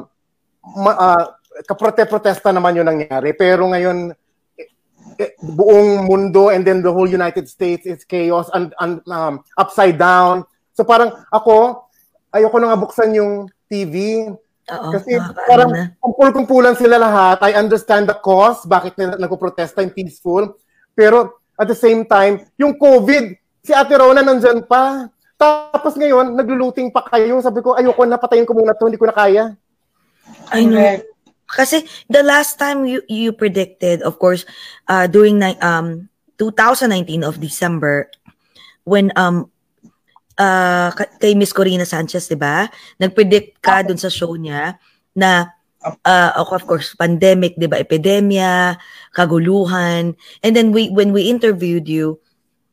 ma, 0.77 0.93
uh, 0.93 1.25
kaprote-protesta 1.65 2.53
naman 2.53 2.77
yung 2.77 2.93
nangyari. 2.93 3.33
Pero 3.33 3.73
ngayon, 3.73 4.13
eh, 4.61 4.69
eh, 5.17 5.33
buong 5.41 6.05
mundo 6.05 6.53
and 6.53 6.69
then 6.69 6.85
the 6.85 6.93
whole 6.93 7.09
United 7.09 7.49
States 7.49 7.89
is 7.89 8.05
chaos 8.05 8.53
and, 8.53 8.77
and 8.85 9.01
um, 9.09 9.41
upside 9.57 9.97
down. 9.97 10.45
So 10.77 10.85
parang 10.85 11.17
ako, 11.33 11.89
ayoko 12.37 12.57
na 12.61 12.69
nga 12.73 12.85
buksan 12.85 13.17
yung 13.17 13.49
TV. 13.65 14.29
Oo, 14.71 14.91
Kasi 14.93 15.17
parang 15.49 15.73
na. 15.73 15.97
kumpul-kumpulan 15.99 16.77
sila 16.77 17.01
lahat. 17.01 17.43
I 17.43 17.57
understand 17.57 18.13
the 18.13 18.17
cause, 18.21 18.69
bakit 18.69 18.95
nila 19.01 19.17
nagpo-protesta 19.17 19.81
yung 19.81 19.97
peaceful. 19.97 20.53
Pero 20.93 21.40
at 21.61 21.69
the 21.69 21.77
same 21.77 22.09
time, 22.09 22.41
yung 22.57 22.73
COVID, 22.73 23.37
si 23.61 23.77
Ate 23.77 23.93
Rona 24.01 24.25
nandyan 24.25 24.65
pa. 24.65 25.13
Tapos 25.37 25.93
ngayon, 26.01 26.33
nagluluting 26.33 26.89
pa 26.89 27.05
kayo. 27.05 27.37
Sabi 27.45 27.61
ko, 27.61 27.77
ayoko 27.77 28.09
na, 28.09 28.17
patayin 28.17 28.49
ko 28.49 28.57
muna 28.57 28.73
to, 28.73 28.89
hindi 28.89 28.97
ko 28.97 29.09
na 29.09 29.17
kaya. 29.17 29.45
I 30.49 30.65
know. 30.65 30.81
Kasi 31.51 31.83
the 32.07 32.23
last 32.23 32.63
time 32.63 32.87
you 32.87 33.03
you 33.11 33.35
predicted, 33.35 34.07
of 34.07 34.23
course, 34.23 34.47
uh, 34.87 35.11
during 35.11 35.43
um 35.61 36.07
2019 36.39 37.27
of 37.27 37.43
December, 37.43 38.07
when 38.87 39.11
um 39.19 39.51
uh, 40.39 40.95
ka- 40.95 41.11
kay 41.19 41.35
Miss 41.35 41.51
Corina 41.51 41.83
Sanchez, 41.83 42.31
di 42.31 42.39
ba? 42.39 42.71
Nag-predict 43.03 43.59
ka 43.59 43.83
dun 43.83 43.99
sa 43.99 44.09
show 44.09 44.31
niya 44.39 44.79
na 45.11 45.51
uh, 45.85 46.33
of 46.37 46.67
course, 46.67 46.93
pandemic, 46.95 47.57
di 47.57 47.67
ba? 47.67 47.81
Epidemia, 47.81 48.77
kaguluhan. 49.17 50.15
And 50.45 50.53
then 50.53 50.73
we 50.73 50.93
when 50.93 51.13
we 51.13 51.29
interviewed 51.29 51.89
you, 51.89 52.21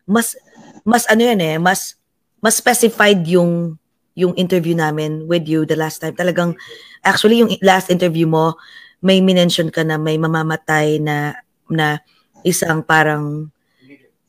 mas 0.08 0.36
mas 0.84 1.08
ano 1.12 1.24
yan 1.24 1.40
eh, 1.40 1.56
mas 1.60 1.96
mas 2.44 2.56
specified 2.60 3.24
yung 3.28 3.76
yung 4.18 4.34
interview 4.34 4.74
namin 4.74 5.30
with 5.30 5.46
you 5.46 5.64
the 5.64 5.78
last 5.78 6.02
time. 6.02 6.18
Talagang 6.18 6.58
actually 7.06 7.40
yung 7.44 7.54
last 7.62 7.94
interview 7.94 8.26
mo, 8.26 8.58
may 9.00 9.22
minention 9.22 9.70
ka 9.70 9.86
na 9.86 9.96
may 9.96 10.18
mamamatay 10.18 10.98
na 10.98 11.38
na 11.70 12.02
isang 12.42 12.82
parang 12.82 13.54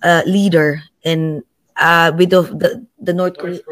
uh, 0.05 0.23
leader 0.27 0.83
and 1.07 1.43
uh, 1.79 2.13
with 2.13 2.31
the, 2.31 2.43
the 2.53 2.71
the 3.01 3.15
North 3.15 3.39
Korea, 3.39 3.63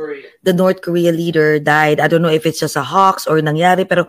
the 0.43 0.55
North 0.55 0.81
Korea 0.81 1.13
leader 1.13 1.59
died. 1.59 2.01
I 2.01 2.09
don't 2.09 2.23
know 2.23 2.33
if 2.33 2.47
it's 2.47 2.63
just 2.63 2.79
a 2.79 2.87
hoax 2.87 3.27
or 3.27 3.37
nangyari 3.43 3.85
pero 3.85 4.09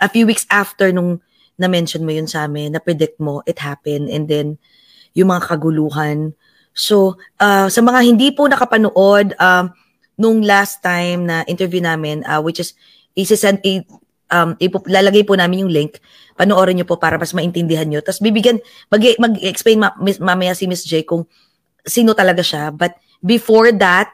a 0.00 0.08
few 0.08 0.26
weeks 0.26 0.46
after 0.50 0.90
nung 0.90 1.20
na-mention 1.54 2.02
mo 2.02 2.10
yun 2.10 2.26
sa 2.26 2.50
amin, 2.50 2.74
na-predict 2.74 3.18
mo, 3.22 3.42
it 3.46 3.62
happened 3.62 4.10
and 4.10 4.26
then 4.26 4.58
yung 5.14 5.30
mga 5.30 5.46
kaguluhan. 5.54 6.34
So, 6.74 7.14
uh, 7.38 7.70
sa 7.70 7.80
mga 7.80 8.00
hindi 8.02 8.34
po 8.34 8.50
nakapanood, 8.50 9.38
um, 9.38 9.70
nung 10.18 10.42
last 10.42 10.82
time 10.82 11.26
na 11.26 11.46
interview 11.46 11.78
namin, 11.78 12.26
uh, 12.26 12.42
which 12.42 12.58
is, 12.58 12.74
isisend, 13.14 13.62
um, 14.34 14.58
ipo, 14.58 14.82
lalagay 14.90 15.22
po 15.22 15.38
namin 15.38 15.66
yung 15.66 15.72
link, 15.72 16.02
panoorin 16.34 16.82
nyo 16.82 16.86
po 16.86 16.98
para 16.98 17.14
mas 17.14 17.30
maintindihan 17.30 17.86
nyo. 17.86 18.02
Tapos 18.02 18.18
bibigyan, 18.18 18.58
mag, 18.90 19.02
mag-explain 19.22 19.78
ma, 19.78 19.94
mamaya 20.18 20.54
si 20.58 20.66
Miss 20.66 20.82
J 20.82 21.06
kung 21.06 21.26
sino 21.86 22.10
talaga 22.18 22.42
siya. 22.42 22.74
But 22.74 22.98
before 23.22 23.70
that, 23.78 24.10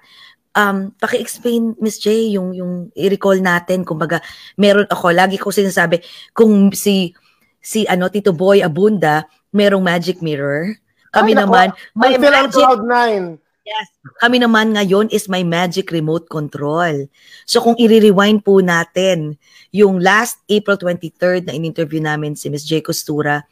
um, 0.57 0.90
paki-explain 0.99 1.76
Miss 1.78 1.99
J 1.99 2.35
yung, 2.35 2.54
yung 2.54 2.73
i-recall 2.95 3.38
natin. 3.38 3.87
Kumbaga, 3.87 4.23
meron 4.59 4.87
ako, 4.88 5.14
lagi 5.14 5.37
ko 5.38 5.50
sinasabi, 5.54 6.02
kung 6.35 6.75
si, 6.75 7.14
si 7.61 7.87
ano, 7.87 8.11
Tito 8.11 8.35
Boy 8.35 8.64
Abunda, 8.64 9.26
merong 9.54 9.83
magic 9.83 10.23
mirror. 10.23 10.75
Kami 11.11 11.35
Ay, 11.35 11.38
naman, 11.42 11.66
may 11.99 12.14
still 12.14 12.35
on 12.35 12.47
magic 12.47 12.54
cloud 12.54 12.83
nine. 12.87 13.26
Yes. 13.61 13.87
Kami 14.19 14.40
naman 14.40 14.75
ngayon 14.75 15.12
is 15.12 15.28
my 15.30 15.45
magic 15.47 15.92
remote 15.95 16.26
control. 16.26 17.07
So 17.45 17.61
kung 17.62 17.76
i-rewind 17.78 18.42
po 18.42 18.59
natin 18.64 19.37
yung 19.71 20.00
last 20.00 20.42
April 20.50 20.80
23rd 20.80 21.47
na 21.47 21.54
in-interview 21.54 22.02
namin 22.02 22.35
si 22.35 22.49
Miss 22.50 22.66
J. 22.66 22.83
Costura, 22.83 23.47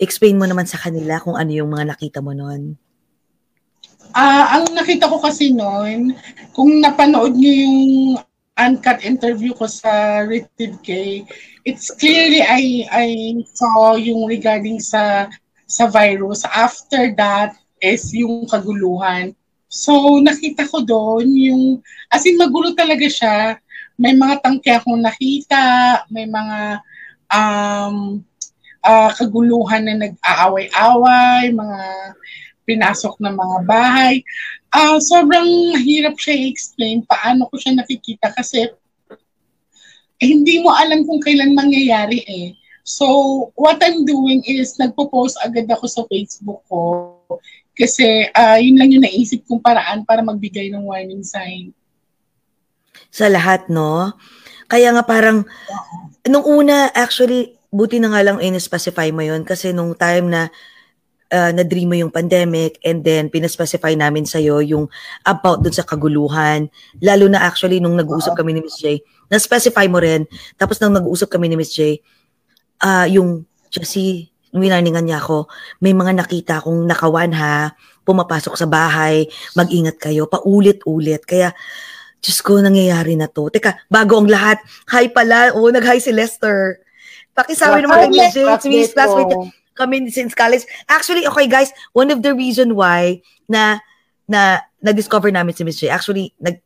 explain 0.00 0.40
mo 0.40 0.48
naman 0.48 0.66
sa 0.66 0.80
kanila 0.80 1.20
kung 1.20 1.36
ano 1.36 1.52
yung 1.52 1.70
mga 1.70 1.94
nakita 1.94 2.18
mo 2.24 2.32
noon. 2.34 2.80
Ah, 4.16 4.56
ang 4.56 4.72
nakita 4.72 5.12
ko 5.12 5.20
kasi 5.20 5.52
noon, 5.52 6.16
kung 6.56 6.80
napanood 6.80 7.36
niyo 7.36 7.52
yung 7.68 7.80
uncut 8.56 9.04
interview 9.04 9.52
ko 9.52 9.68
sa 9.68 10.24
Rated 10.24 10.80
K, 10.80 11.20
it's 11.68 11.92
clearly 12.00 12.40
I 12.40 12.88
I 12.88 13.08
saw 13.52 14.00
yung 14.00 14.24
regarding 14.24 14.80
sa 14.80 15.28
sa 15.68 15.84
virus. 15.92 16.48
After 16.48 17.12
that 17.20 17.60
is 17.84 18.08
yung 18.16 18.48
kaguluhan. 18.48 19.36
So 19.68 20.16
nakita 20.24 20.64
ko 20.64 20.80
doon 20.80 21.28
yung 21.36 21.64
as 22.08 22.24
in 22.24 22.40
magulo 22.40 22.72
talaga 22.72 23.04
siya. 23.12 23.60
May 24.00 24.16
mga 24.16 24.40
tangke 24.40 24.72
akong 24.72 25.04
nakita, 25.04 25.64
may 26.08 26.24
mga 26.24 26.80
um 27.36 28.24
ah, 28.80 29.10
kaguluhan 29.12 29.82
na 29.84 29.94
nag-aaway-away, 30.08 31.52
mga 31.52 31.80
pinasok 32.66 33.16
ng 33.22 33.34
mga 33.38 33.58
bahay. 33.64 34.20
Ah, 34.74 34.98
sobrang 34.98 35.78
hirap 35.80 36.18
siya 36.18 36.34
i-explain 36.34 37.06
paano 37.06 37.46
ko 37.48 37.54
siya 37.56 37.78
nakikita 37.78 38.34
kasi 38.34 38.68
eh, 40.16 40.26
hindi 40.26 40.60
mo 40.60 40.72
alam 40.74 41.04
kung 41.04 41.22
kailan 41.22 41.56
mangyayari 41.56 42.24
eh. 42.26 42.46
So, 42.86 43.06
what 43.58 43.82
I'm 43.82 44.06
doing 44.06 44.46
is 44.46 44.78
nagpo-post 44.78 45.38
agad 45.42 45.66
ako 45.70 45.86
sa 45.90 46.02
Facebook 46.06 46.62
ko 46.70 46.82
kasi 47.76 48.30
ah, 48.32 48.56
yun 48.56 48.78
lang 48.80 48.90
yung 48.94 49.04
naisip 49.04 49.44
kong 49.44 49.60
paraan 49.60 50.02
para 50.02 50.24
magbigay 50.24 50.72
ng 50.72 50.86
warning 50.86 51.22
sign. 51.26 51.70
Sa 53.12 53.28
lahat, 53.28 53.68
no? 53.68 54.16
Kaya 54.66 54.90
nga 54.96 55.04
parang, 55.04 55.44
nung 56.26 56.42
una, 56.42 56.90
actually, 56.96 57.54
buti 57.70 58.00
na 58.00 58.08
nga 58.08 58.24
lang 58.24 58.40
in-specify 58.40 59.12
mo 59.12 59.20
yun 59.20 59.44
kasi 59.44 59.74
nung 59.74 59.92
time 59.92 60.32
na 60.32 60.42
uh, 61.32 61.52
na-dream 61.54 61.88
mo 61.90 61.96
yung 61.98 62.12
pandemic 62.12 62.78
and 62.86 63.02
then 63.02 63.26
pinaspecify 63.30 63.94
namin 63.94 64.26
sa'yo 64.26 64.62
yung 64.62 64.86
about 65.26 65.62
dun 65.62 65.74
sa 65.74 65.86
kaguluhan. 65.86 66.70
Lalo 67.02 67.26
na 67.26 67.42
actually 67.42 67.82
nung 67.82 67.98
nag-uusap 67.98 68.38
kami 68.38 68.54
ni 68.54 68.60
Miss 68.62 68.78
J, 68.78 69.00
na-specify 69.30 69.86
mo 69.90 69.98
rin. 69.98 70.26
Tapos 70.54 70.78
nung 70.78 70.94
nag-uusap 70.94 71.30
kami 71.30 71.50
ni 71.50 71.56
Miss 71.58 71.74
J, 71.74 71.98
ah 72.82 73.08
yung 73.08 73.46
Jessie, 73.72 74.30
winarningan 74.56 75.04
niya 75.04 75.20
ako, 75.20 75.50
may 75.82 75.92
mga 75.92 76.16
nakita 76.16 76.62
akong 76.62 76.86
nakawan 76.88 77.34
ha, 77.36 77.76
pumapasok 78.06 78.54
sa 78.56 78.64
bahay, 78.64 79.28
mag-ingat 79.58 80.00
kayo, 80.00 80.30
paulit-ulit. 80.30 81.26
Kaya, 81.26 81.52
Diyos 82.22 82.40
ko, 82.40 82.56
nangyayari 82.62 83.18
na 83.18 83.28
to. 83.28 83.52
Teka, 83.52 83.84
bago 83.92 84.16
ang 84.16 84.30
lahat, 84.30 84.62
hi 84.88 85.12
pala, 85.12 85.52
oh, 85.52 85.68
nag-hi 85.68 86.00
si 86.00 86.14
Lester. 86.14 86.80
Pakisabi 87.36 87.84
naman 87.84 88.08
kay 88.08 88.10
Miss 88.14 88.32
J, 88.32 88.38
si 88.62 88.68
Miss 88.72 88.96
Classmate 88.96 89.65
kami 89.76 90.08
since 90.08 90.32
college. 90.32 90.64
Actually, 90.88 91.28
okay 91.28 91.46
guys, 91.46 91.70
one 91.92 92.08
of 92.08 92.24
the 92.24 92.32
reason 92.32 92.74
why 92.74 93.20
na 93.46 93.78
na 94.26 94.64
na-discover 94.82 95.30
namin 95.30 95.54
si 95.54 95.62
Miss 95.62 95.78
J, 95.78 95.92
actually, 95.92 96.34
nag 96.40 96.58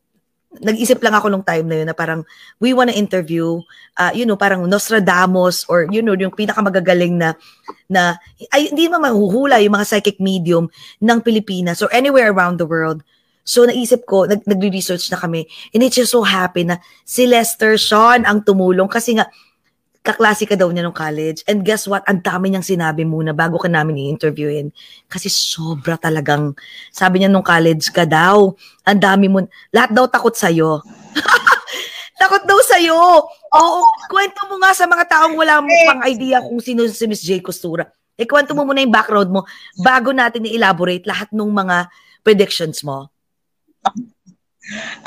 nag-isip 0.58 0.98
lang 0.98 1.14
ako 1.14 1.30
nung 1.30 1.46
time 1.46 1.70
na 1.70 1.76
yun 1.78 1.86
na 1.86 1.94
parang 1.94 2.26
we 2.58 2.74
wanna 2.74 2.90
interview, 2.90 3.62
uh, 4.02 4.10
you 4.10 4.26
know, 4.26 4.34
parang 4.34 4.66
Nostradamus 4.66 5.62
or, 5.70 5.86
you 5.94 6.02
know, 6.02 6.18
yung 6.18 6.34
pinakamagagaling 6.34 7.14
na, 7.22 7.38
na 7.86 8.18
ay, 8.50 8.66
hindi 8.66 8.90
naman 8.90 9.14
mahuhula 9.14 9.62
yung 9.62 9.78
mga 9.78 9.86
psychic 9.86 10.18
medium 10.18 10.66
ng 10.98 11.22
Pilipinas 11.22 11.78
or 11.78 11.90
anywhere 11.94 12.34
around 12.34 12.58
the 12.58 12.66
world. 12.66 13.06
So, 13.46 13.62
naisip 13.62 14.10
ko, 14.10 14.26
nag, 14.26 14.42
nagre-research 14.42 15.06
na 15.14 15.22
kami. 15.22 15.46
And 15.70 15.86
it's 15.86 15.94
just 15.94 16.10
so 16.10 16.26
happy 16.26 16.66
na 16.66 16.82
si 17.06 17.30
Lester 17.30 17.78
Sean 17.78 18.26
ang 18.26 18.42
tumulong 18.42 18.90
kasi 18.90 19.22
nga, 19.22 19.30
kaklase 20.00 20.48
ka 20.48 20.56
daw 20.56 20.72
niya 20.72 20.84
nung 20.84 20.96
college. 20.96 21.44
And 21.44 21.60
guess 21.60 21.84
what? 21.84 22.04
Ang 22.08 22.24
dami 22.24 22.48
niyang 22.48 22.64
sinabi 22.64 23.04
muna 23.04 23.36
bago 23.36 23.60
ka 23.60 23.68
namin 23.68 24.08
i-interviewin. 24.08 24.72
Kasi 25.06 25.28
sobra 25.28 26.00
talagang, 26.00 26.56
sabi 26.88 27.20
niya 27.20 27.28
nung 27.28 27.44
college 27.44 27.92
ka 27.92 28.08
daw, 28.08 28.56
ang 28.88 29.00
dami 29.00 29.28
mo, 29.28 29.44
lahat 29.72 29.92
daw 29.92 30.08
takot 30.08 30.32
sa'yo. 30.32 30.80
takot 32.20 32.44
daw 32.48 32.58
sa'yo. 32.64 32.96
Oo, 33.52 33.80
kwento 34.08 34.40
mo 34.48 34.56
nga 34.64 34.72
sa 34.72 34.88
mga 34.88 35.04
taong 35.04 35.36
wala 35.36 35.60
mo 35.60 35.68
pang 35.68 36.02
idea 36.08 36.40
kung 36.40 36.60
sino 36.64 36.88
si 36.88 37.04
Miss 37.04 37.20
J. 37.20 37.44
Costura. 37.44 37.84
Eh, 38.16 38.28
kwento 38.28 38.56
mo 38.56 38.64
muna 38.64 38.84
yung 38.84 38.92
background 38.92 39.32
mo 39.32 39.44
bago 39.80 40.12
natin 40.12 40.48
i-elaborate 40.48 41.04
lahat 41.08 41.28
ng 41.32 41.48
mga 41.48 41.88
predictions 42.24 42.84
mo. 42.84 43.08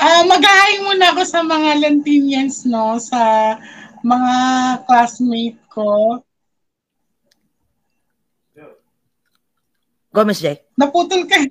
Ah, 0.02 0.26
mag-hi 0.26 0.82
muna 0.82 1.14
ako 1.14 1.22
sa 1.22 1.40
mga 1.46 1.78
Lantinians, 1.78 2.66
no, 2.66 2.98
sa 2.98 3.54
mga 4.04 4.34
classmate 4.84 5.60
ko. 5.72 6.20
Go, 10.14 10.22
Miss 10.22 10.38
J. 10.38 10.62
Naputol 10.78 11.26
ka. 11.26 11.42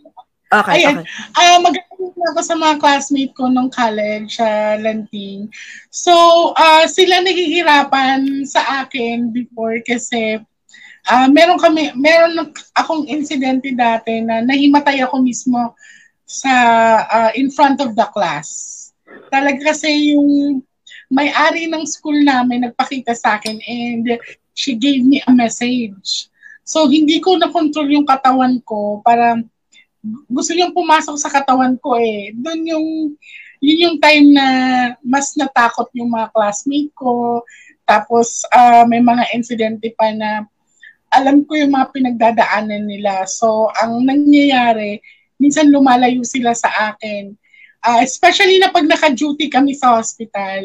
Okay, 0.53 0.85
Ayan. 0.85 1.01
okay. 1.01 1.09
Uh, 1.35 1.59
Mag-aaral 1.65 2.29
ako 2.31 2.41
sa 2.45 2.55
mga 2.55 2.75
classmate 2.79 3.33
ko 3.33 3.49
nung 3.49 3.73
college 3.73 4.37
sa 4.37 4.77
uh, 4.77 4.79
Lanting. 4.79 5.49
So, 5.89 6.13
uh, 6.55 6.85
sila 6.85 7.25
nahihirapan 7.25 8.45
sa 8.45 8.85
akin 8.85 9.33
before 9.33 9.81
kasi 9.81 10.37
uh, 11.09 11.27
meron 11.33 11.57
kami, 11.57 11.89
meron 11.97 12.53
akong 12.77 13.09
insidente 13.09 13.73
dati 13.73 14.21
na 14.21 14.45
nahimatay 14.45 15.01
ako 15.01 15.25
mismo 15.25 15.73
sa 16.23 16.53
uh, 17.09 17.31
in 17.35 17.49
front 17.51 17.81
of 17.81 17.97
the 17.97 18.07
class. 18.13 18.79
Talaga 19.33 19.73
kasi 19.73 20.15
yung 20.15 20.61
may-ari 21.13 21.69
ng 21.69 21.85
school 21.85 22.17
namin 22.25 22.65
nagpakita 22.65 23.13
sa 23.13 23.37
akin 23.37 23.61
and 23.69 24.17
she 24.57 24.73
gave 24.73 25.05
me 25.05 25.21
a 25.21 25.31
message. 25.31 26.33
So, 26.65 26.89
hindi 26.89 27.21
ko 27.21 27.37
na-control 27.37 27.93
yung 27.93 28.07
katawan 28.09 28.57
ko 28.65 29.05
para 29.05 29.37
gusto 30.27 30.51
niyang 30.51 30.75
pumasok 30.75 31.15
sa 31.21 31.29
katawan 31.29 31.77
ko 31.77 31.95
eh. 32.01 32.33
Doon 32.33 32.61
yung, 32.65 32.87
yun 33.63 33.83
yung 33.87 33.97
time 34.01 34.35
na 34.35 34.47
mas 35.05 35.37
natakot 35.37 35.87
yung 35.95 36.11
mga 36.11 36.33
classmate 36.33 36.91
ko. 36.97 37.45
Tapos 37.85 38.43
uh, 38.51 38.83
may 38.87 38.99
mga 38.99 39.31
incidente 39.35 39.91
pa 39.95 40.11
na 40.11 40.47
alam 41.13 41.45
ko 41.45 41.55
yung 41.55 41.71
mga 41.71 41.93
pinagdadaanan 41.93 42.83
nila. 42.89 43.23
So 43.29 43.71
ang 43.79 44.03
nangyayari, 44.03 44.99
minsan 45.39 45.71
lumalayo 45.71 46.25
sila 46.25 46.51
sa 46.51 46.95
akin. 46.95 47.35
Uh, 47.83 47.99
especially 47.99 48.63
na 48.63 48.71
pag 48.71 48.87
naka-duty 48.87 49.51
kami 49.51 49.75
sa 49.75 49.99
hospital, 49.99 50.63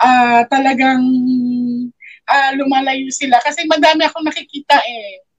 uh, 0.00 0.42
talagang 0.48 1.04
uh, 2.26 2.50
lumalayo 2.56 3.06
sila. 3.12 3.38
Kasi 3.44 3.68
madami 3.68 4.08
akong 4.08 4.26
nakikita 4.26 4.80
eh 4.82 5.30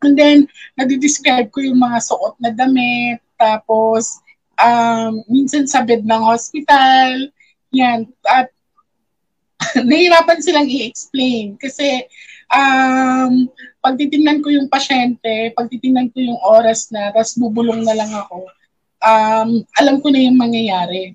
And 0.00 0.16
then, 0.16 0.48
nadi-describe 0.80 1.52
ko 1.52 1.60
yung 1.60 1.76
mga 1.76 2.00
suot 2.00 2.40
na 2.40 2.50
damit, 2.56 3.20
tapos, 3.36 4.16
um, 4.56 5.20
minsan 5.28 5.68
sa 5.68 5.84
bed 5.84 6.08
ng 6.08 6.24
hospital, 6.24 7.28
yan. 7.68 8.08
At, 8.24 8.48
nahirapan 9.76 10.40
silang 10.40 10.72
i-explain 10.72 11.60
kasi 11.60 12.08
um, 12.48 13.44
pagtitingnan 13.84 14.40
ko 14.40 14.48
yung 14.48 14.72
pasyente, 14.72 15.52
pagtitingnan 15.52 16.08
ko 16.16 16.18
yung 16.32 16.40
oras 16.40 16.88
na, 16.88 17.12
tapos 17.12 17.36
bubulong 17.36 17.84
na 17.84 17.92
lang 17.92 18.08
ako, 18.08 18.48
um, 19.04 19.60
alam 19.76 20.00
ko 20.00 20.08
na 20.08 20.20
yung 20.24 20.40
mangyayari. 20.40 21.12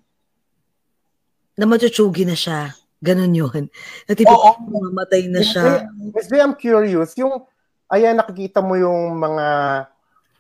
Na 1.58 1.66
matutsugi 1.66 2.22
na 2.22 2.38
siya. 2.38 2.78
Ganon 3.06 3.34
yun. 3.38 3.64
Na 4.10 4.14
tipo, 4.18 4.34
Oo. 4.34 4.52
mamatay 4.66 5.30
na 5.30 5.46
siya. 5.46 5.86
Miss 5.94 6.28
I'm 6.34 6.58
curious, 6.58 7.14
yung 7.22 7.46
ayan 7.94 8.18
nakikita 8.18 8.66
mo 8.66 8.74
yung 8.74 9.14
mga 9.22 9.48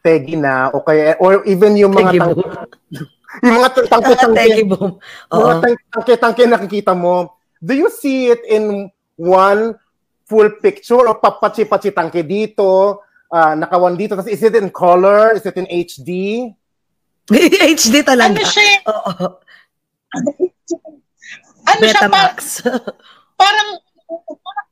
tegi 0.02 0.36
na 0.38 0.74
o 0.74 0.82
kaya 0.82 1.18
or 1.22 1.46
even 1.46 1.78
yung 1.78 1.94
mga 1.94 2.18
tang, 2.18 2.38
yung 3.46 3.56
mga 3.58 3.70
tangke-tangke 3.90 4.66
mga 5.30 5.54
tangke-tangke 5.94 6.44
nakikita 6.46 6.94
mo. 6.98 7.38
Do 7.62 7.74
you 7.74 7.90
see 7.90 8.30
it 8.34 8.42
in 8.46 8.90
one 9.18 9.78
full 10.26 10.50
picture 10.62 11.06
o 11.06 11.18
papachi-pachi 11.18 11.94
tangke 11.94 12.26
dito 12.26 13.02
uh, 13.30 13.54
nakawan 13.58 13.98
dito 13.98 14.18
tapos 14.18 14.30
is 14.30 14.42
it 14.42 14.54
in 14.58 14.70
color? 14.70 15.34
Is 15.38 15.46
it 15.46 15.58
in 15.58 15.70
HD 15.70 16.50
HD 17.30 17.96
talaga. 18.10 18.38
Ano 18.38 18.44
siya? 18.46 18.70
Oo. 18.86 19.26
Ano 21.66 21.82
Betamax. 21.82 22.62
siya 22.62 22.74
pa, 22.78 22.92
parang 23.38 23.70
parang 24.08 24.68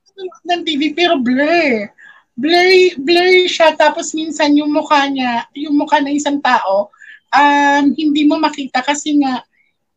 ng 0.45 0.61
TV 0.61 0.93
pero 0.93 1.17
blur 1.17 1.89
blurry, 2.37 2.97
blurry 2.97 3.45
siya 3.45 3.77
tapos 3.77 4.13
minsan 4.17 4.57
yung 4.57 4.73
mukha 4.73 5.05
niya, 5.09 5.45
yung 5.53 5.77
mukha 5.77 6.01
ng 6.01 6.13
isang 6.17 6.41
tao, 6.41 6.89
um, 7.29 7.83
hindi 7.93 8.25
mo 8.25 8.41
makita 8.41 8.81
kasi 8.81 9.21
nga 9.21 9.45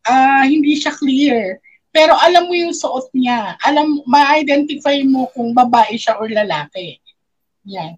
uh, 0.05 0.43
hindi 0.45 0.77
siya 0.77 0.93
clear. 0.93 1.57
Pero 1.89 2.13
alam 2.13 2.45
mo 2.45 2.53
yung 2.53 2.77
suot 2.77 3.09
niya. 3.17 3.57
Alam, 3.65 4.05
ma-identify 4.05 5.01
mo 5.01 5.33
kung 5.33 5.57
babae 5.57 5.97
siya 5.97 6.21
or 6.21 6.29
lalaki. 6.29 7.01
Yan. 7.65 7.97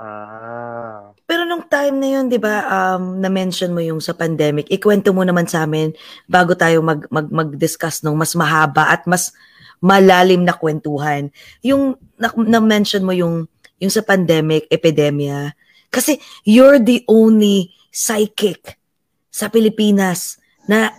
Ah. 0.00 1.12
Pero 1.28 1.44
nung 1.44 1.68
time 1.68 2.00
na 2.00 2.08
yun, 2.08 2.32
'di 2.32 2.40
ba, 2.40 2.64
um 2.64 3.20
na-mention 3.20 3.68
mo 3.76 3.84
yung 3.84 4.00
sa 4.00 4.16
pandemic. 4.16 4.64
Ikwento 4.72 5.12
mo 5.12 5.20
naman 5.20 5.44
sa 5.44 5.68
amin 5.68 5.92
bago 6.24 6.56
tayo 6.56 6.80
mag, 6.80 7.04
mag 7.12 7.28
mag-discuss 7.28 8.00
nung 8.00 8.16
mas 8.16 8.32
mahaba 8.32 8.88
at 8.88 9.04
mas 9.04 9.36
malalim 9.84 10.40
na 10.40 10.56
kwentuhan. 10.56 11.28
Yung 11.60 12.00
na- 12.16 12.32
na-mention 12.32 13.04
mo 13.04 13.12
yung 13.12 13.44
yung 13.76 13.92
sa 13.92 14.00
pandemic, 14.00 14.64
epidemya. 14.72 15.52
Kasi 15.92 16.16
you're 16.48 16.80
the 16.80 17.04
only 17.04 17.68
psychic 17.92 18.80
sa 19.28 19.52
Pilipinas 19.52 20.40
na 20.64 20.96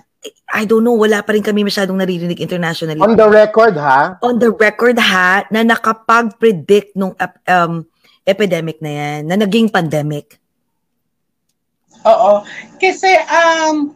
I 0.53 0.69
don't 0.69 0.85
know, 0.85 0.93
wala 0.93 1.25
pa 1.25 1.33
rin 1.33 1.41
kami 1.41 1.65
masyadong 1.65 1.97
naririnig 1.97 2.37
internationally. 2.37 3.01
On 3.01 3.17
the 3.17 3.25
record, 3.25 3.73
ha? 3.73 4.21
On 4.21 4.37
the 4.37 4.53
record, 4.53 4.99
ha, 5.01 5.41
na 5.49 5.65
nakapag-predict 5.65 6.93
nung 6.93 7.17
um, 7.49 7.73
epidemic 8.25 8.77
na 8.79 8.91
yan, 8.91 9.19
na 9.25 9.35
naging 9.37 9.67
pandemic. 9.69 10.37
Oo. 12.05 12.41
Kasi, 12.81 13.09
um, 13.29 13.93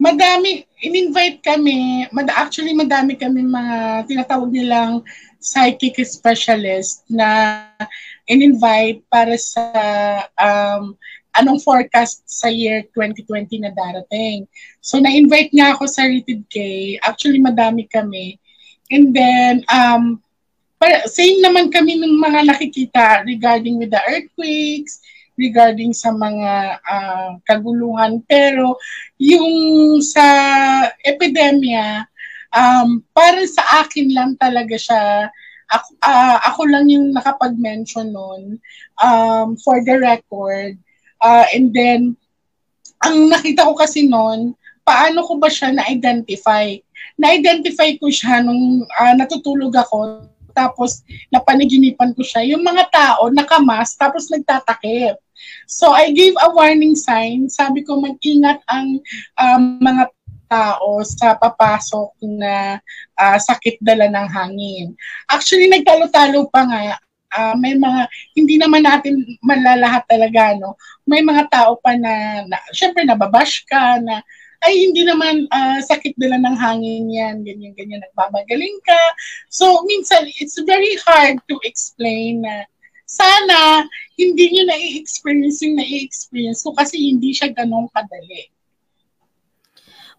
madami, 0.00 0.64
in-invite 0.80 1.44
kami, 1.44 2.08
mad 2.08 2.32
actually 2.32 2.72
madami 2.72 3.16
kami 3.20 3.44
mga 3.44 4.08
tinatawag 4.08 4.48
nilang 4.48 5.04
psychic 5.40 6.00
specialist 6.04 7.04
na 7.08 7.60
in-invite 8.24 9.04
para 9.12 9.36
sa 9.36 9.64
um, 10.40 10.96
anong 11.36 11.60
forecast 11.62 12.24
sa 12.26 12.48
year 12.48 12.84
2020 12.96 13.60
na 13.62 13.72
darating. 13.76 14.48
So, 14.80 14.98
na-invite 14.98 15.52
nga 15.54 15.76
ako 15.76 15.84
sa 15.86 16.08
Rated 16.08 16.42
K. 16.50 16.56
Actually, 17.04 17.38
madami 17.38 17.86
kami. 17.86 18.40
And 18.90 19.14
then, 19.14 19.62
um, 19.70 20.18
same 21.12 21.44
naman 21.44 21.68
kami 21.68 22.00
ng 22.00 22.16
mga 22.16 22.40
nakikita 22.48 23.06
regarding 23.28 23.76
with 23.76 23.92
the 23.92 24.00
earthquakes, 24.08 25.04
regarding 25.36 25.92
sa 25.92 26.12
mga 26.12 26.80
uh, 26.84 27.30
kaguluhan. 27.44 28.24
Pero, 28.24 28.80
yung 29.20 30.00
sa 30.00 30.24
epidemya, 31.04 32.04
um, 32.52 33.04
para 33.12 33.40
sa 33.48 33.84
akin 33.84 34.08
lang 34.12 34.30
talaga 34.40 34.76
siya, 34.76 35.28
ako, 35.70 35.88
uh, 36.02 36.38
ako 36.50 36.60
lang 36.66 36.86
yung 36.90 37.12
nakapag-mention 37.14 38.10
nun 38.10 38.58
um, 39.00 39.56
for 39.60 39.80
the 39.84 39.96
record. 39.96 40.76
Uh, 41.20 41.44
and 41.52 41.72
then, 41.72 42.16
ang 43.00 43.32
nakita 43.32 43.64
ko 43.64 43.72
kasi 43.76 44.04
noon, 44.08 44.52
paano 44.84 45.24
ko 45.24 45.40
ba 45.40 45.48
siya 45.48 45.72
na-identify? 45.72 46.76
Na-identify 47.16 47.96
ko 47.96 48.12
siya 48.12 48.44
nung 48.44 48.84
uh, 48.84 49.14
natutulog 49.16 49.72
ako, 49.72 50.28
tapos 50.52 51.02
napanaginipan 51.32 52.12
ko 52.14 52.22
siya. 52.22 52.44
Yung 52.54 52.62
mga 52.62 52.90
tao 52.90 53.30
nakamas, 53.30 53.94
tapos 53.96 54.28
nagtatakip. 54.28 55.16
So 55.64 55.94
I 55.94 56.12
gave 56.12 56.36
a 56.36 56.52
warning 56.52 56.94
sign. 56.94 57.48
Sabi 57.48 57.80
ko 57.86 57.96
mag-ingat 57.96 58.60
ang 58.68 59.00
um, 59.40 59.62
mga 59.80 60.12
tao 60.50 60.98
sa 61.06 61.38
papasok 61.38 62.18
na 62.26 62.82
uh, 63.14 63.38
sakit 63.38 63.78
dala 63.78 64.10
ng 64.10 64.26
hangin. 64.26 64.86
Actually, 65.30 65.70
nagtalo-talo 65.70 66.50
pa 66.50 66.66
nga. 66.66 66.98
Uh, 67.30 67.54
may 67.62 67.78
mga, 67.78 68.10
hindi 68.34 68.58
naman 68.58 68.82
natin 68.82 69.22
malalahat 69.38 70.02
talaga, 70.10 70.58
no? 70.58 70.74
May 71.06 71.22
mga 71.22 71.46
tao 71.46 71.78
pa 71.78 71.94
na, 71.94 72.42
na 72.50 72.58
syempre, 72.74 73.06
nababash 73.06 73.62
ka, 73.70 74.02
na, 74.02 74.26
ay, 74.60 74.72
hindi 74.76 75.08
naman 75.08 75.48
uh, 75.48 75.80
sakit 75.80 76.20
dala 76.20 76.36
ng 76.36 76.56
hangin 76.56 77.08
yan, 77.08 77.40
ganyan, 77.40 77.72
ganyan, 77.72 78.04
nagbabagaling 78.04 78.76
ka. 78.84 79.02
So, 79.48 79.80
minsan, 79.88 80.28
it's 80.36 80.60
very 80.68 81.00
hard 81.08 81.40
to 81.48 81.56
explain 81.64 82.44
na, 82.44 82.68
sana, 83.08 83.88
hindi 84.20 84.52
nyo 84.52 84.70
na-experience 84.70 85.64
yung 85.64 85.80
na-experience 85.80 86.60
ko 86.62 86.76
kasi 86.76 87.00
hindi 87.00 87.32
siya 87.32 87.50
ganong 87.56 87.88
kadali. 87.90 88.52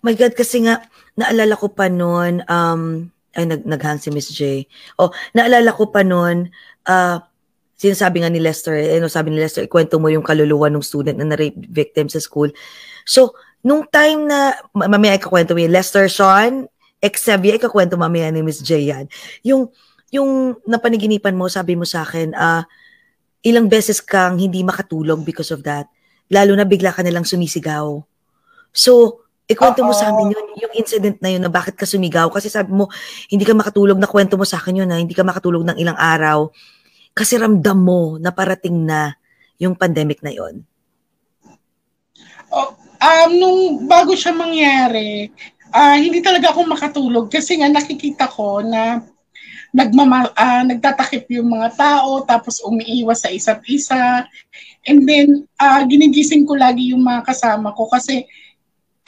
My 0.02 0.18
God, 0.18 0.34
kasi 0.34 0.66
nga, 0.66 0.90
naalala 1.14 1.54
ko 1.54 1.70
pa 1.70 1.86
noon, 1.88 2.42
um, 2.50 3.14
ay, 3.38 3.46
nag, 3.46 3.64
naghang 3.64 4.02
si 4.02 4.10
Miss 4.10 4.34
J. 4.34 4.66
Oh, 4.98 5.14
naalala 5.38 5.72
ko 5.72 5.88
pa 5.88 6.02
noon, 6.02 6.50
uh, 6.90 7.22
sinasabi 7.78 8.26
nga 8.26 8.34
ni 8.34 8.42
Lester, 8.42 8.74
eh, 8.74 8.98
ano 8.98 9.06
sabi 9.06 9.30
ni 9.30 9.38
Lester, 9.38 9.70
ikwento 9.70 10.02
mo 10.02 10.10
yung 10.10 10.26
kaluluwa 10.26 10.68
ng 10.74 10.82
student 10.82 11.18
na 11.22 11.30
na-rape 11.30 11.62
victim 11.70 12.10
sa 12.10 12.18
school. 12.18 12.50
So, 13.06 13.38
nung 13.62 13.86
time 13.88 14.30
na, 14.30 14.58
mamaya 14.74 15.18
ikakwento 15.18 15.54
mo 15.54 15.62
yung 15.62 15.74
Lester 15.74 16.06
Sean, 16.12 16.68
Xavier, 17.02 17.58
ikakwento 17.58 17.98
mamaya 17.98 18.30
ni 18.30 18.46
Miss 18.46 18.62
J 18.62 18.92
yan. 18.94 19.06
Yung, 19.42 19.70
yung 20.14 20.58
napaniginipan 20.70 21.34
mo, 21.34 21.50
sabi 21.50 21.74
mo 21.74 21.86
sa 21.86 22.06
akin, 22.06 22.34
uh, 22.38 22.62
ilang 23.42 23.66
beses 23.66 24.02
kang 24.02 24.38
hindi 24.38 24.62
makatulog 24.62 25.26
because 25.26 25.50
of 25.50 25.66
that. 25.66 25.90
Lalo 26.30 26.54
na 26.54 26.66
bigla 26.66 26.94
ka 26.94 27.02
nalang 27.02 27.26
sumisigaw. 27.26 28.02
So, 28.72 29.22
Ikwento 29.52 29.84
mo 29.84 29.92
sa 29.92 30.08
amin 30.08 30.32
yun, 30.32 30.48
yung 30.64 30.74
incident 30.80 31.20
na 31.20 31.28
yun 31.28 31.44
na 31.44 31.52
bakit 31.52 31.76
ka 31.76 31.84
sumigaw. 31.84 32.32
Kasi 32.32 32.48
sabi 32.48 32.72
mo, 32.72 32.88
hindi 33.28 33.44
ka 33.44 33.52
makatulog 33.52 34.00
na 34.00 34.08
kwento 34.08 34.40
mo 34.40 34.48
sa 34.48 34.56
akin 34.56 34.80
yun 34.80 34.88
na 34.88 34.96
hindi 34.96 35.12
ka 35.12 35.28
makatulog 35.28 35.68
ng 35.68 35.76
ilang 35.76 36.00
araw. 36.00 36.48
Kasi 37.12 37.36
ramdam 37.36 37.76
mo 37.76 38.16
na 38.16 38.32
parating 38.32 38.88
na 38.88 39.20
yung 39.60 39.76
pandemic 39.76 40.24
na 40.24 40.32
yun. 40.32 40.64
Oh, 42.48 42.80
um, 43.02 43.30
nung 43.34 43.62
bago 43.90 44.14
siya 44.14 44.32
mangyari, 44.32 45.34
uh, 45.74 45.98
hindi 45.98 46.22
talaga 46.22 46.54
ako 46.54 46.70
makatulog 46.70 47.26
kasi 47.34 47.58
nga 47.58 47.68
nakikita 47.68 48.30
ko 48.30 48.62
na 48.62 49.02
nagmama, 49.72 50.30
uh, 50.36 50.64
nagtatakip 50.68 51.32
yung 51.32 51.50
mga 51.50 51.74
tao 51.80 52.22
tapos 52.28 52.62
umiiwas 52.62 53.24
sa 53.24 53.32
isa't 53.32 53.64
isa. 53.66 54.28
And 54.86 55.08
then, 55.08 55.48
uh, 55.58 55.82
ginigising 55.88 56.44
ko 56.44 56.60
lagi 56.60 56.92
yung 56.92 57.08
mga 57.08 57.32
kasama 57.32 57.72
ko 57.74 57.88
kasi 57.88 58.28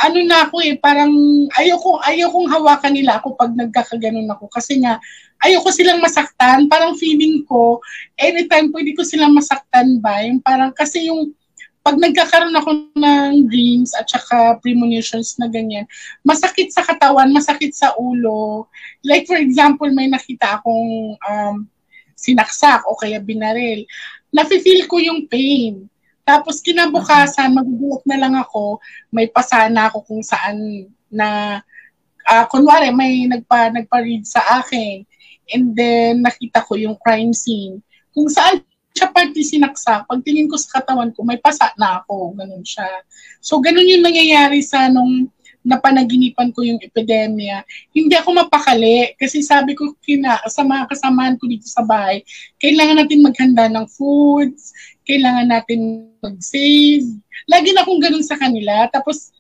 ano 0.04 0.20
na 0.26 0.50
ako 0.50 0.60
eh, 0.66 0.76
parang 0.80 1.14
ayoko, 1.56 2.02
ayokong 2.04 2.50
hawakan 2.52 2.92
nila 2.92 3.22
ako 3.22 3.40
pag 3.40 3.56
nagkakaganon 3.56 4.28
ako. 4.28 4.52
Kasi 4.52 4.84
nga, 4.84 5.00
ayoko 5.40 5.70
silang 5.72 6.04
masaktan. 6.04 6.68
Parang 6.68 6.98
feeling 7.00 7.48
ko, 7.48 7.80
anytime 8.20 8.68
pwede 8.76 8.92
ko 8.98 9.08
silang 9.08 9.32
masaktan 9.32 10.04
ba? 10.04 10.20
Yung 10.28 10.44
parang, 10.44 10.76
kasi 10.76 11.08
yung 11.08 11.32
pag 11.84 12.00
nagkakaroon 12.00 12.56
ako 12.56 12.70
ng 12.96 13.52
dreams 13.52 13.92
at 13.92 14.08
saka 14.08 14.56
premonitions 14.64 15.36
na 15.36 15.52
ganyan, 15.52 15.84
masakit 16.24 16.72
sa 16.72 16.80
katawan, 16.80 17.28
masakit 17.36 17.76
sa 17.76 17.92
ulo. 18.00 18.72
Like 19.04 19.28
for 19.28 19.36
example, 19.36 19.92
may 19.92 20.08
nakita 20.08 20.64
akong 20.64 21.20
um, 21.20 21.68
sinaksak 22.16 22.88
o 22.88 22.96
kaya 22.96 23.20
binaril. 23.20 23.84
Nafe-feel 24.32 24.88
ko 24.88 24.96
yung 25.04 25.28
pain. 25.28 25.92
Tapos 26.24 26.64
kinabukasan, 26.64 27.52
magugulat 27.52 28.04
na 28.08 28.16
lang 28.16 28.36
ako, 28.40 28.80
may 29.12 29.28
pasana 29.28 29.92
ako 29.92 30.08
kung 30.08 30.24
saan 30.24 30.88
na, 31.12 31.60
uh, 32.24 32.46
kunwari 32.48 32.96
may 32.96 33.28
nagpa, 33.28 33.76
nagpa-read 33.76 34.24
sa 34.24 34.64
akin. 34.64 35.04
And 35.52 35.76
then 35.76 36.24
nakita 36.24 36.64
ko 36.64 36.80
yung 36.80 36.96
crime 36.96 37.36
scene. 37.36 37.84
Kung 38.16 38.32
saan 38.32 38.64
siya 38.94 39.10
pati 39.10 39.42
sinaksak, 39.42 40.06
pagtingin 40.06 40.46
ko 40.46 40.56
sa 40.56 40.80
katawan 40.80 41.10
ko, 41.12 41.26
may 41.26 41.42
pasa 41.42 41.74
na 41.82 42.02
ako. 42.06 42.38
Ganun 42.38 42.62
siya. 42.62 42.86
So, 43.42 43.58
ganun 43.58 43.90
yung 43.90 44.06
nangyayari 44.06 44.62
sa 44.62 44.88
nung 44.88 45.34
napanaginipan 45.64 46.52
ko 46.52 46.62
yung 46.62 46.78
epidemya. 46.84 47.64
Hindi 47.96 48.14
ako 48.20 48.46
mapakali 48.46 49.16
kasi 49.16 49.42
sabi 49.42 49.74
ko 49.74 49.96
kina, 50.04 50.38
sa 50.52 50.62
mga 50.62 50.92
kasamahan 50.92 51.40
ko 51.40 51.48
dito 51.48 51.66
sa 51.66 51.82
bahay, 51.82 52.22
kailangan 52.60 53.02
natin 53.02 53.24
maghanda 53.24 53.66
ng 53.72 53.88
foods, 53.88 54.76
kailangan 55.08 55.50
natin 55.50 56.12
mag-save. 56.20 57.08
Lagi 57.48 57.70
na 57.72 57.82
akong 57.88 58.04
ganun 58.04 58.24
sa 58.24 58.36
kanila. 58.36 58.92
Tapos, 58.92 59.32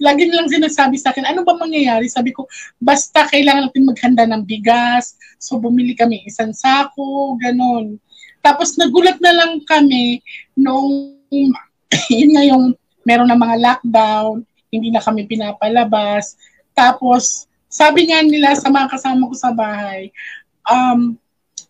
lagi 0.00 0.24
nilang 0.24 0.48
sinasabi 0.48 0.96
sa 0.96 1.12
akin, 1.12 1.28
ano 1.28 1.44
ba 1.44 1.60
mangyayari? 1.60 2.08
Sabi 2.08 2.32
ko, 2.32 2.48
basta 2.80 3.28
kailangan 3.28 3.68
natin 3.68 3.84
maghanda 3.84 4.24
ng 4.24 4.42
bigas. 4.48 5.14
So, 5.36 5.60
bumili 5.60 5.92
kami 5.92 6.24
isang 6.24 6.56
sako, 6.56 7.36
ganun. 7.36 8.00
Tapos 8.40 8.76
nagulat 8.80 9.20
na 9.20 9.32
lang 9.36 9.60
kami 9.68 10.24
nung 10.56 11.16
yun 12.10 12.32
na 12.32 12.44
yung 12.44 12.64
meron 13.04 13.28
na 13.28 13.38
mga 13.38 13.56
lockdown, 13.60 14.44
hindi 14.72 14.88
na 14.92 15.02
kami 15.02 15.26
pinapalabas. 15.28 16.36
Tapos 16.72 17.48
sabi 17.70 18.10
nga 18.10 18.20
nila 18.24 18.56
sa 18.58 18.72
mga 18.72 18.90
kasama 18.90 19.30
ko 19.30 19.34
sa 19.36 19.54
bahay, 19.54 20.10
um, 20.66 21.14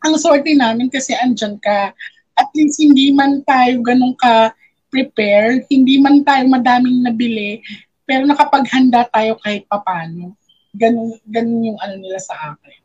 ang 0.00 0.14
sorte 0.16 0.52
namin 0.56 0.88
kasi 0.88 1.12
andyan 1.12 1.60
ka. 1.60 1.92
At 2.40 2.48
least 2.56 2.80
hindi 2.80 3.12
man 3.12 3.44
tayo 3.44 3.84
ganun 3.84 4.16
ka 4.16 4.56
prepare, 4.90 5.62
hindi 5.70 6.02
man 6.02 6.26
tayo 6.26 6.50
madaming 6.50 7.06
nabili, 7.06 7.62
pero 8.02 8.26
nakapaghanda 8.26 9.06
tayo 9.14 9.38
kahit 9.44 9.64
papano. 9.70 10.34
Ganun, 10.74 11.14
ganun 11.30 11.68
yung 11.72 11.78
ano 11.78 11.94
nila 12.00 12.18
sa 12.18 12.54
akin. 12.54 12.79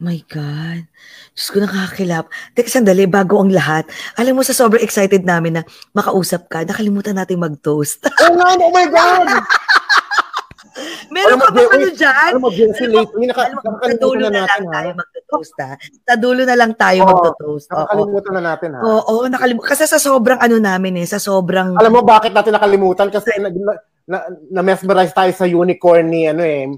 My 0.00 0.16
God. 0.32 0.88
Diyos 1.36 1.48
ko 1.52 1.60
nakakakilap. 1.60 2.32
Teka, 2.56 2.72
sandali, 2.72 3.04
bago 3.04 3.36
ang 3.36 3.52
lahat. 3.52 3.84
Alam 4.16 4.40
mo, 4.40 4.42
sa 4.42 4.56
sobrang 4.56 4.80
excited 4.80 5.28
namin 5.28 5.60
na 5.60 5.62
makausap 5.92 6.48
ka, 6.48 6.64
nakalimutan 6.64 7.20
natin 7.20 7.36
mag-toast. 7.36 8.08
oh, 8.24 8.32
no, 8.32 8.48
oh 8.48 8.72
my 8.72 8.88
God! 8.88 9.28
Meron 11.12 11.36
ka 11.36 11.52
ba 11.52 11.60
ano 11.68 11.88
dyan? 11.92 12.30
Alam 12.32 12.40
mo, 12.40 12.48
Jesse, 12.48 12.88
lately, 12.88 13.28
naka, 13.28 13.52
sa 13.60 13.96
dulo 14.00 14.32
na, 14.32 14.40
na 14.40 14.48
lang 14.48 14.64
ha? 14.64 14.72
tayo 14.72 14.88
magto-toast 14.96 15.54
ha. 15.60 15.72
Sa 16.08 16.14
dulo 16.16 16.42
na 16.48 16.56
lang 16.56 16.72
tayo 16.78 17.00
oh, 17.04 17.08
magto-toast. 17.12 17.66
Nakalimutan 17.68 18.32
na 18.32 18.42
natin 18.54 18.68
ha. 18.72 18.80
Oo, 18.80 19.12
oh, 19.12 19.24
nakalimutan. 19.28 19.68
Kasi 19.68 19.84
sa 19.84 20.00
sobrang 20.00 20.40
ano 20.40 20.56
namin 20.56 21.04
eh, 21.04 21.06
sa 21.10 21.20
sobrang... 21.20 21.76
Alam 21.76 21.92
mo 21.92 22.02
bakit 22.06 22.32
natin 22.32 22.56
nakalimutan? 22.56 23.12
Kasi 23.12 23.36
na, 23.36 23.52
na, 23.52 23.72
na, 24.08 24.18
na-mesmerize 24.48 25.12
tayo 25.12 25.32
sa 25.36 25.44
unicorn 25.44 26.06
ni 26.08 26.24
ano 26.30 26.40
eh, 26.40 26.72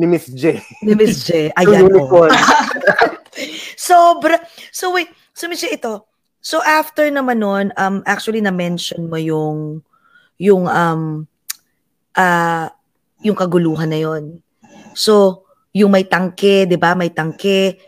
ni 0.00 0.08
Miss 0.08 0.32
J. 0.32 0.56
Ni 0.80 0.96
Miss 0.96 1.28
J. 1.28 1.52
Ayan 1.60 1.92
po. 1.92 2.24
Sobra. 3.76 4.40
So 4.72 4.96
wait, 4.96 5.12
so 5.36 5.44
Miss 5.52 5.60
J, 5.60 5.76
ito. 5.76 6.08
So 6.40 6.64
after 6.64 7.04
naman 7.12 7.44
nun, 7.44 7.68
um, 7.76 8.00
actually 8.08 8.40
na-mention 8.40 9.12
mo 9.12 9.20
yung 9.20 9.84
yung 10.40 10.64
um 10.64 11.28
uh, 12.16 12.66
yung 13.20 13.36
kaguluhan 13.36 13.92
na 13.92 14.00
yon. 14.00 14.40
So, 14.96 15.44
yung 15.76 15.92
may 15.92 16.08
tangke, 16.08 16.66
'di 16.66 16.80
ba? 16.80 16.96
May 16.96 17.12
tangke, 17.12 17.78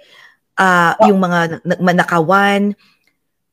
uh, 0.61 0.93
yung 1.09 1.19
mga 1.19 1.65
manakawan. 1.81 2.77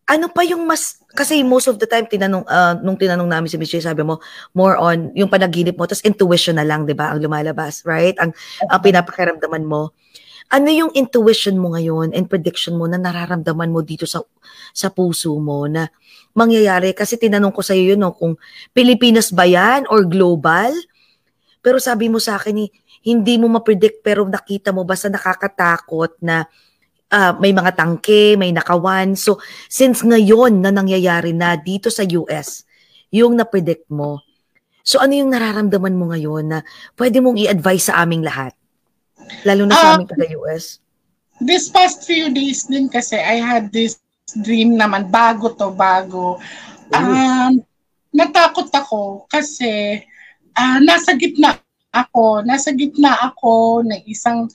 Ano 0.09 0.25
pa 0.33 0.41
yung 0.41 0.65
mas 0.65 0.97
kasi 1.13 1.45
most 1.45 1.69
of 1.69 1.77
the 1.77 1.85
time 1.85 2.09
tinanong 2.09 2.41
uh, 2.49 2.73
nung 2.81 2.97
tinanong 2.97 3.29
namin 3.29 3.45
si 3.45 3.61
Michelle 3.61 3.85
sabi 3.85 4.01
mo 4.01 4.17
more 4.57 4.73
on 4.77 5.13
yung 5.13 5.29
panaginip 5.29 5.77
mo 5.77 5.85
tapos 5.85 6.01
intuition 6.01 6.57
na 6.57 6.65
lang 6.65 6.89
'di 6.89 6.97
ba 6.97 7.13
ang 7.13 7.21
lumalabas 7.21 7.85
right? 7.85 8.17
Ang 8.17 8.33
ang 8.65 8.81
pinapakiramdaman 8.81 9.69
mo. 9.69 9.93
Ano 10.49 10.73
yung 10.73 10.89
intuition 10.97 11.61
mo 11.61 11.77
ngayon 11.77 12.09
and 12.17 12.25
prediction 12.25 12.73
mo 12.73 12.89
na 12.89 12.97
nararamdaman 12.97 13.69
mo 13.69 13.85
dito 13.85 14.09
sa 14.09 14.25
sa 14.73 14.89
puso 14.89 15.37
mo 15.37 15.69
na 15.69 15.93
mangyayari? 16.33 16.97
Kasi 16.97 17.21
tinanong 17.21 17.53
ko 17.53 17.61
sa 17.61 17.77
iyo 17.77 17.93
yun 17.93 18.01
no, 18.01 18.17
kung 18.17 18.33
Pilipinas 18.73 19.29
ba 19.29 19.45
yan 19.45 19.85
or 19.93 20.09
global? 20.09 20.73
Pero 21.61 21.77
sabi 21.77 22.09
mo 22.09 22.17
sa 22.17 22.41
akin 22.41 22.65
eh, 22.65 22.69
hindi 23.05 23.37
mo 23.37 23.47
ma-predict 23.51 24.01
pero 24.01 24.25
nakita 24.27 24.73
mo 24.73 24.83
basta 24.83 25.07
nakakatakot 25.07 26.17
na 26.23 26.49
uh, 27.09 27.33
may 27.37 27.51
mga 27.51 27.75
tangke, 27.75 28.37
may 28.37 28.53
nakawan. 28.53 29.17
So, 29.17 29.41
since 29.67 30.05
ngayon 30.05 30.61
na 30.61 30.71
nangyayari 30.73 31.33
na 31.33 31.57
dito 31.57 31.89
sa 31.89 32.05
US, 32.05 32.63
yung 33.09 33.35
na-predict 33.37 33.89
mo, 33.89 34.21
so 34.85 35.01
ano 35.01 35.13
yung 35.13 35.29
nararamdaman 35.33 35.97
mo 35.97 36.09
ngayon 36.13 36.45
na 36.45 36.59
pwede 36.97 37.21
mong 37.21 37.37
i-advise 37.37 37.89
sa 37.89 38.01
aming 38.01 38.25
lahat? 38.25 38.53
Lalo 39.45 39.69
na 39.69 39.75
sa 39.75 39.85
uh, 39.85 39.93
aming 39.97 40.09
taga-US. 40.09 40.81
This 41.39 41.69
past 41.69 42.05
few 42.05 42.29
days 42.33 42.67
din 42.67 42.89
kasi 42.89 43.17
I 43.17 43.41
had 43.41 43.73
this 43.73 44.01
dream 44.37 44.77
naman, 44.77 45.09
bago 45.09 45.53
to, 45.57 45.73
bago. 45.73 46.37
Um, 46.93 47.61
natakot 48.13 48.69
ako 48.73 49.29
kasi 49.29 50.01
uh, 50.57 50.77
nasa 50.81 51.13
gitna 51.17 51.57
ako, 51.89 52.45
nasa 52.45 52.69
gitna 52.73 53.17
ako 53.21 53.81
ng 53.85 54.01
isang 54.05 54.49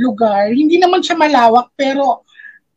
lugar. 0.00 0.48
Hindi 0.48 0.80
naman 0.80 1.04
siya 1.04 1.20
malawak 1.20 1.68
pero 1.76 2.24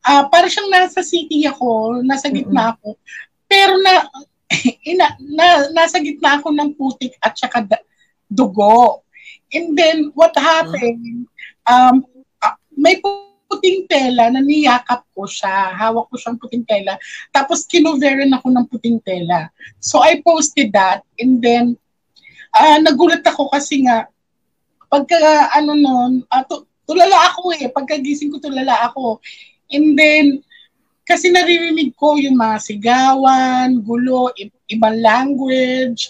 uh, 0.03 0.23
para 0.27 0.51
siyang 0.51 0.67
nasa 0.69 0.99
city 1.01 1.47
ako, 1.47 2.03
nasa 2.03 2.27
gitna 2.27 2.75
ako. 2.75 2.99
Pero 3.47 3.79
na, 3.79 4.03
ina, 4.91 5.15
na 5.23 5.71
nasa 5.71 6.03
gitna 6.03 6.37
ako 6.39 6.51
ng 6.51 6.75
putik 6.75 7.15
at 7.23 7.33
saka 7.39 7.63
dugo. 8.27 9.07
And 9.55 9.77
then 9.77 10.11
what 10.13 10.35
happened? 10.35 11.29
Um, 11.63 12.03
uh, 12.43 12.57
may 12.75 12.99
puting 12.99 13.85
tela 13.85 14.33
na 14.33 14.41
niyakap 14.41 15.05
ko 15.13 15.29
siya. 15.29 15.77
Hawak 15.77 16.09
ko 16.09 16.15
siyang 16.17 16.41
puting 16.41 16.65
tela. 16.65 16.97
Tapos 17.29 17.63
kinoveran 17.69 18.33
ako 18.33 18.49
ng 18.49 18.65
puting 18.67 18.97
tela. 19.05 19.47
So 19.79 20.01
I 20.01 20.19
posted 20.25 20.73
that 20.73 21.05
and 21.21 21.39
then 21.39 21.77
uh, 22.57 22.81
nagulat 22.81 23.21
ako 23.21 23.53
kasi 23.53 23.85
nga 23.85 24.09
pagka 24.89 25.17
ano 25.57 25.73
noon, 25.73 26.11
uh, 26.29 26.45
tulala 26.87 27.17
ako 27.31 27.53
eh. 27.55 27.67
Pagkagising 27.71 28.31
ko, 28.33 28.37
tulala 28.39 28.87
ako. 28.89 29.19
And 29.71 29.95
then, 29.97 30.43
kasi 31.03 31.31
naririnig 31.31 31.95
ko 31.99 32.15
yung 32.15 32.39
mga 32.39 32.57
sigawan, 32.63 33.83
gulo, 33.83 34.31
ibang 34.71 34.97
language. 35.03 36.07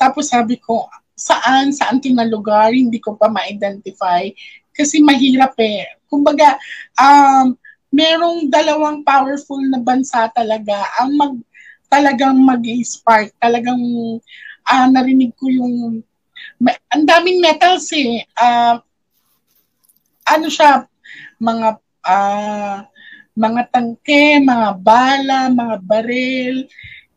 Tapos 0.00 0.32
sabi 0.32 0.56
ko, 0.56 0.88
saan, 1.12 1.76
saan 1.76 2.00
ito 2.00 2.08
na 2.16 2.24
lugar, 2.24 2.72
hindi 2.72 2.96
ko 2.96 3.16
pa 3.20 3.28
ma-identify. 3.28 4.28
Kasi 4.72 5.04
mahirap 5.04 5.52
eh. 5.60 5.84
Kumbaga, 6.08 6.56
um, 6.96 7.52
merong 7.92 8.48
dalawang 8.48 9.02
powerful 9.02 9.60
na 9.66 9.82
bansa 9.82 10.30
talaga 10.32 10.78
ang 11.02 11.10
mag 11.18 11.34
talagang 11.90 12.38
mag-spark, 12.38 13.34
talagang 13.42 13.82
uh, 14.70 14.86
narinig 14.94 15.34
ko 15.34 15.50
yung 15.50 15.98
ang 16.94 17.04
daming 17.04 17.42
metals 17.42 17.90
eh. 17.90 18.22
Uh, 18.38 18.78
ano 20.26 20.46
siya, 20.48 20.84
mga 21.40 21.68
uh, 22.04 22.78
mga 23.38 23.62
tangke, 23.72 24.42
mga 24.42 24.68
bala, 24.82 25.48
mga 25.48 25.76
baril, 25.86 26.66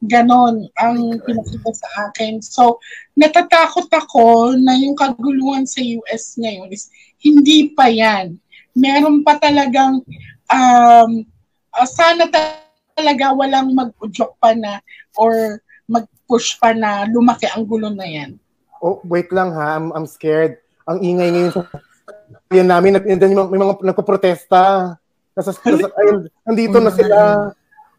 ganon 0.04 0.68
ang 0.80 1.20
pinakita 1.24 1.72
sa 1.72 1.90
akin. 2.10 2.44
So, 2.44 2.80
natatakot 3.16 3.88
ako 3.92 4.56
na 4.60 4.76
yung 4.80 4.96
kaguluhan 4.96 5.64
sa 5.64 5.80
US 5.80 6.36
ngayon 6.40 6.72
is 6.72 6.92
hindi 7.24 7.72
pa 7.72 7.88
yan. 7.88 8.36
Meron 8.76 9.24
pa 9.24 9.40
talagang 9.40 10.04
um, 10.52 11.12
uh, 11.72 11.88
sana 11.88 12.28
talaga 12.32 13.26
walang 13.32 13.72
mag-udyok 13.72 14.32
pa 14.38 14.52
na 14.56 14.84
or 15.16 15.62
mag 15.88 16.08
push 16.28 16.56
pa 16.60 16.72
na 16.72 17.04
lumaki 17.08 17.48
ang 17.52 17.68
gulo 17.68 17.92
na 17.92 18.08
yan. 18.08 18.40
Oh, 18.84 19.00
wait 19.08 19.32
lang 19.32 19.56
ha, 19.56 19.80
I'm, 19.80 19.96
I'm 19.96 20.08
scared. 20.08 20.60
Ang 20.88 21.00
ingay 21.00 21.32
ngayon 21.32 21.56
sa 21.56 21.64
yan 22.52 22.70
namin, 22.70 22.98
nag, 22.98 23.06
may 23.06 23.60
mga 23.60 23.74
nagpo-protesta. 23.94 24.96
Nasa, 25.34 25.52
nasa, 25.54 25.90
ayun, 25.98 26.30
nandito 26.46 26.78
na 26.78 26.92
sila. 26.94 27.18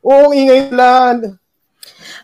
Oo, 0.04 0.30
oh, 0.30 0.36
ingay 0.36 0.70
lang. 0.70 1.40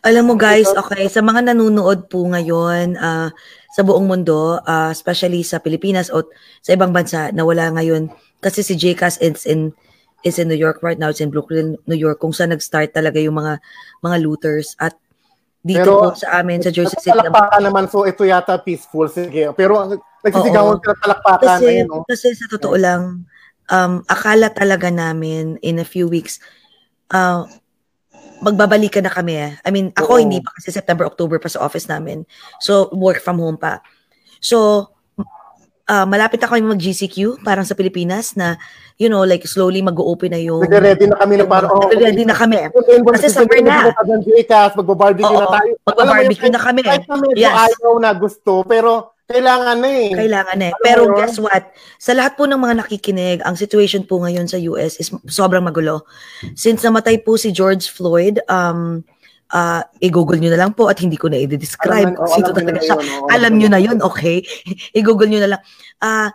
Alam 0.00 0.32
mo 0.32 0.34
guys, 0.36 0.68
okay, 0.72 1.04
sa 1.12 1.20
mga 1.20 1.52
nanonood 1.52 2.08
po 2.08 2.24
ngayon 2.24 2.96
uh, 2.96 3.28
sa 3.68 3.82
buong 3.84 4.08
mundo, 4.08 4.56
uh, 4.64 4.88
especially 4.88 5.44
sa 5.44 5.60
Pilipinas 5.60 6.08
o 6.08 6.24
sa 6.64 6.72
ibang 6.72 6.92
bansa 6.96 7.28
na 7.36 7.44
wala 7.44 7.68
ngayon, 7.68 8.08
kasi 8.40 8.64
si 8.64 8.76
JCAS 8.80 9.20
is 9.20 9.44
in 9.44 9.76
is 10.24 10.40
in 10.40 10.48
New 10.48 10.56
York 10.56 10.80
right 10.80 10.96
now, 10.96 11.12
it's 11.12 11.20
in 11.20 11.32
Brooklyn, 11.32 11.76
New 11.84 11.96
York, 11.96 12.20
kung 12.20 12.32
saan 12.32 12.52
nag-start 12.52 12.96
talaga 12.96 13.20
yung 13.20 13.36
mga 13.36 13.60
mga 14.00 14.16
looters 14.24 14.72
at 14.80 14.96
dito 15.60 15.84
Pero, 15.84 15.92
po 16.08 16.16
sa 16.16 16.40
amin 16.40 16.64
sa 16.64 16.72
Jersey 16.72 16.96
City. 16.96 17.12
Palakpakan 17.12 17.62
naman, 17.68 17.84
so 17.92 18.08
ito 18.08 18.24
yata 18.24 18.56
peaceful, 18.56 19.08
sige. 19.12 19.52
Pero 19.52 20.00
nagsisigawan 20.24 20.76
sila 20.80 20.94
palakpakan. 21.00 21.58
Kasi, 21.60 21.66
ayun, 21.68 21.86
no? 21.88 22.04
kasi 22.04 22.26
sa 22.36 22.46
totoo 22.50 22.76
lang, 22.76 23.24
um, 23.70 23.92
akala 24.10 24.52
talaga 24.52 24.90
namin 24.92 25.56
in 25.64 25.78
a 25.80 25.86
few 25.86 26.10
weeks, 26.10 26.42
uh, 27.14 27.46
magbabalikan 28.40 29.04
na 29.04 29.12
kami. 29.12 29.36
Eh. 29.36 29.52
I 29.64 29.70
mean, 29.70 29.92
ako 29.94 30.16
Oo. 30.16 30.20
hindi 30.20 30.40
pa 30.40 30.50
kasi 30.56 30.72
September, 30.72 31.04
October 31.04 31.36
pa 31.36 31.48
sa 31.48 31.60
office 31.60 31.86
namin. 31.86 32.24
So, 32.60 32.88
work 32.96 33.20
from 33.20 33.38
home 33.38 33.60
pa. 33.60 33.84
So, 34.40 34.88
uh, 35.90 36.06
malapit 36.08 36.40
ako 36.40 36.56
mag-GCQ, 36.56 37.44
parang 37.44 37.68
sa 37.68 37.76
Pilipinas, 37.76 38.38
na, 38.40 38.56
you 38.96 39.12
know, 39.12 39.26
like, 39.28 39.44
slowly 39.44 39.84
mag-open 39.84 40.32
na 40.32 40.40
yung... 40.40 40.64
Nag-ready 40.64 41.04
na 41.10 41.16
kami 41.20 41.34
na 41.36 41.44
parang... 41.44 41.68
Oh, 41.68 41.92
Nag-ready 41.92 42.24
na 42.24 42.36
kami. 42.36 42.56
Kasi 43.12 43.28
summer 43.28 43.60
na. 43.60 43.92
Mag-barbecue 44.72 45.36
na 45.36 45.48
tayo. 45.52 45.72
Mag-barbecue 45.84 46.52
na 46.52 46.60
kami. 46.60 46.80
Kahit 46.80 47.04
medyo 47.04 47.44
yes. 47.44 47.54
ayaw 47.68 47.92
na 48.00 48.10
gusto, 48.16 48.64
pero 48.64 49.19
kailangan 49.30 49.76
na 49.78 49.88
eh. 49.88 50.10
Kailangan 50.10 50.56
na 50.58 50.66
eh. 50.70 50.74
Pero 50.82 51.06
guess 51.14 51.38
what? 51.38 51.70
Sa 52.02 52.12
lahat 52.12 52.34
po 52.34 52.50
ng 52.50 52.58
mga 52.58 52.82
nakikinig, 52.82 53.38
ang 53.46 53.54
situation 53.54 54.02
po 54.02 54.18
ngayon 54.18 54.50
sa 54.50 54.58
US 54.74 54.98
is 54.98 55.14
sobrang 55.30 55.62
magulo. 55.62 56.02
Since 56.58 56.82
namatay 56.82 57.22
po 57.22 57.38
si 57.38 57.54
George 57.54 57.86
Floyd, 57.86 58.42
um, 58.50 59.06
uh, 59.54 59.82
i-google 60.02 60.38
nyo 60.42 60.50
na 60.50 60.60
lang 60.66 60.72
po 60.74 60.90
at 60.90 60.98
hindi 60.98 61.14
ko 61.14 61.30
na 61.30 61.38
i-describe 61.38 62.14
kung 62.18 62.30
sino 62.30 62.50
talaga 62.50 62.80
siya. 62.82 62.98
Yun, 62.98 63.30
alam 63.30 63.52
nyo 63.54 63.68
na 63.70 63.80
yun, 63.80 63.98
okay? 64.02 64.42
i-google 64.98 65.30
nyo 65.30 65.40
na 65.42 65.50
lang. 65.56 65.62
Uh, 66.02 66.28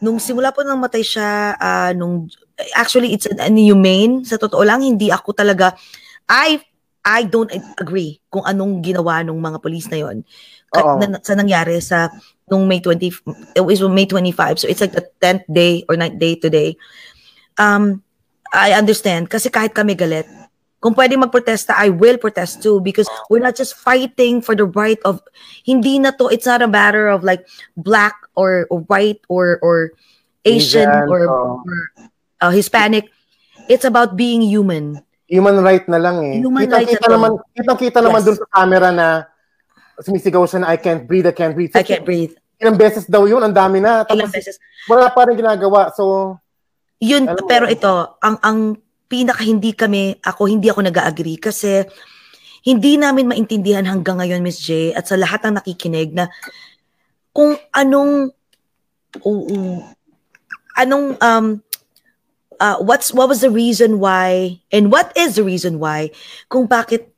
nung 0.00 0.16
simula 0.16 0.52
po 0.52 0.64
nang 0.64 0.80
matay 0.80 1.04
siya, 1.04 1.56
uh, 1.60 1.92
nung, 1.92 2.28
actually, 2.76 3.12
it's 3.12 3.28
an, 3.28 3.40
an 3.40 3.56
humane. 3.56 4.24
Sa 4.24 4.40
totoo 4.40 4.64
lang, 4.64 4.80
hindi 4.80 5.12
ako 5.12 5.36
talaga, 5.36 5.76
I 6.24 6.60
I 7.04 7.28
don't 7.28 7.52
agree 7.76 8.16
kung 8.32 8.48
anong 8.48 8.80
ginawa 8.80 9.20
ng 9.20 9.36
mga 9.36 9.60
police 9.60 9.92
na 9.92 10.00
yon 10.00 10.24
na, 10.82 11.18
sa 11.22 11.34
nangyari 11.38 11.78
sa 11.78 12.10
nung 12.50 12.66
May 12.68 12.82
20 12.82 13.56
it 13.56 13.64
was 13.64 13.80
May 13.86 14.06
25 14.06 14.60
so 14.60 14.66
it's 14.68 14.82
like 14.82 14.92
the 14.92 15.06
10th 15.22 15.46
day 15.48 15.86
or 15.88 15.94
9th 15.96 16.18
day 16.18 16.34
today. 16.36 16.76
Um 17.56 18.02
I 18.54 18.74
understand 18.74 19.30
kasi 19.30 19.50
kahit 19.50 19.74
kami 19.74 19.98
galit 19.98 20.26
kung 20.84 20.92
pwede 20.92 21.16
magprotesta 21.16 21.72
I 21.72 21.88
will 21.88 22.20
protest 22.20 22.60
too 22.60 22.84
because 22.84 23.08
we're 23.32 23.40
not 23.40 23.56
just 23.56 23.72
fighting 23.72 24.44
for 24.44 24.52
the 24.52 24.68
right 24.68 25.00
of 25.08 25.24
hindi 25.64 25.96
na 25.96 26.12
to 26.20 26.28
it's 26.28 26.44
not 26.44 26.60
a 26.60 26.68
matter 26.68 27.08
of 27.08 27.24
like 27.24 27.48
black 27.72 28.12
or, 28.36 28.68
or 28.68 28.84
white 28.92 29.24
or 29.32 29.56
or 29.64 29.96
Asian 30.44 30.84
Asian 30.84 31.08
or, 31.08 31.24
oh. 31.24 31.64
or 31.64 31.76
uh, 32.44 32.52
Hispanic. 32.52 33.08
It's 33.64 33.88
about 33.88 34.12
being 34.12 34.44
human. 34.44 35.00
Human 35.24 35.64
right 35.64 35.88
na 35.88 35.96
lang 35.96 36.20
eh. 36.20 36.44
Human 36.44 36.68
kita, 36.68 36.76
right 36.76 36.88
kita 36.92 37.06
naman 37.08 37.30
kita 37.56 37.72
kita 37.80 37.98
yes. 37.98 38.04
naman 38.04 38.20
dun 38.20 38.36
sa 38.36 38.46
camera 38.52 38.88
na 38.92 39.06
sumisigaw 40.00 40.46
siya 40.48 40.64
na 40.64 40.72
I 40.74 40.78
can't 40.78 41.06
breathe, 41.06 41.28
I 41.28 41.36
can't 41.36 41.54
breathe. 41.54 41.72
So, 41.74 41.80
I 41.80 41.86
can't 41.86 42.06
breathe. 42.06 42.34
Ilang 42.58 42.78
beses 42.78 43.04
daw 43.06 43.26
yun, 43.26 43.42
ang 43.42 43.54
dami 43.54 43.78
na. 43.82 44.02
Tapos, 44.02 44.26
ilang 44.26 44.34
beses. 44.34 44.56
Wala 44.90 45.10
pa 45.10 45.28
rin 45.28 45.38
ginagawa. 45.38 45.94
So, 45.94 46.36
yun, 47.02 47.28
pero 47.44 47.68
ito, 47.68 48.18
ang 48.22 48.38
ang 48.40 48.58
pinaka 49.06 49.44
hindi 49.44 49.76
kami, 49.76 50.18
ako 50.24 50.48
hindi 50.48 50.72
ako 50.72 50.80
nag-agree 50.88 51.38
kasi 51.38 51.84
hindi 52.64 52.96
namin 52.96 53.28
maintindihan 53.28 53.84
hanggang 53.84 54.18
ngayon, 54.18 54.40
Miss 54.40 54.58
J, 54.64 54.96
at 54.96 55.04
sa 55.04 55.20
lahat 55.20 55.44
ng 55.44 55.60
nakikinig 55.60 56.16
na 56.16 56.32
kung 57.36 57.60
anong 57.76 58.32
uh, 59.20 59.44
uh, 59.52 59.78
anong 60.80 61.18
um 61.20 61.60
uh, 62.58 62.78
what's 62.80 63.12
what 63.12 63.28
was 63.28 63.42
the 63.42 63.50
reason 63.52 63.98
why 63.98 64.58
and 64.70 64.90
what 64.90 65.10
is 65.18 65.36
the 65.36 65.44
reason 65.44 65.82
why 65.82 66.10
kung 66.48 66.64
bakit 66.64 67.10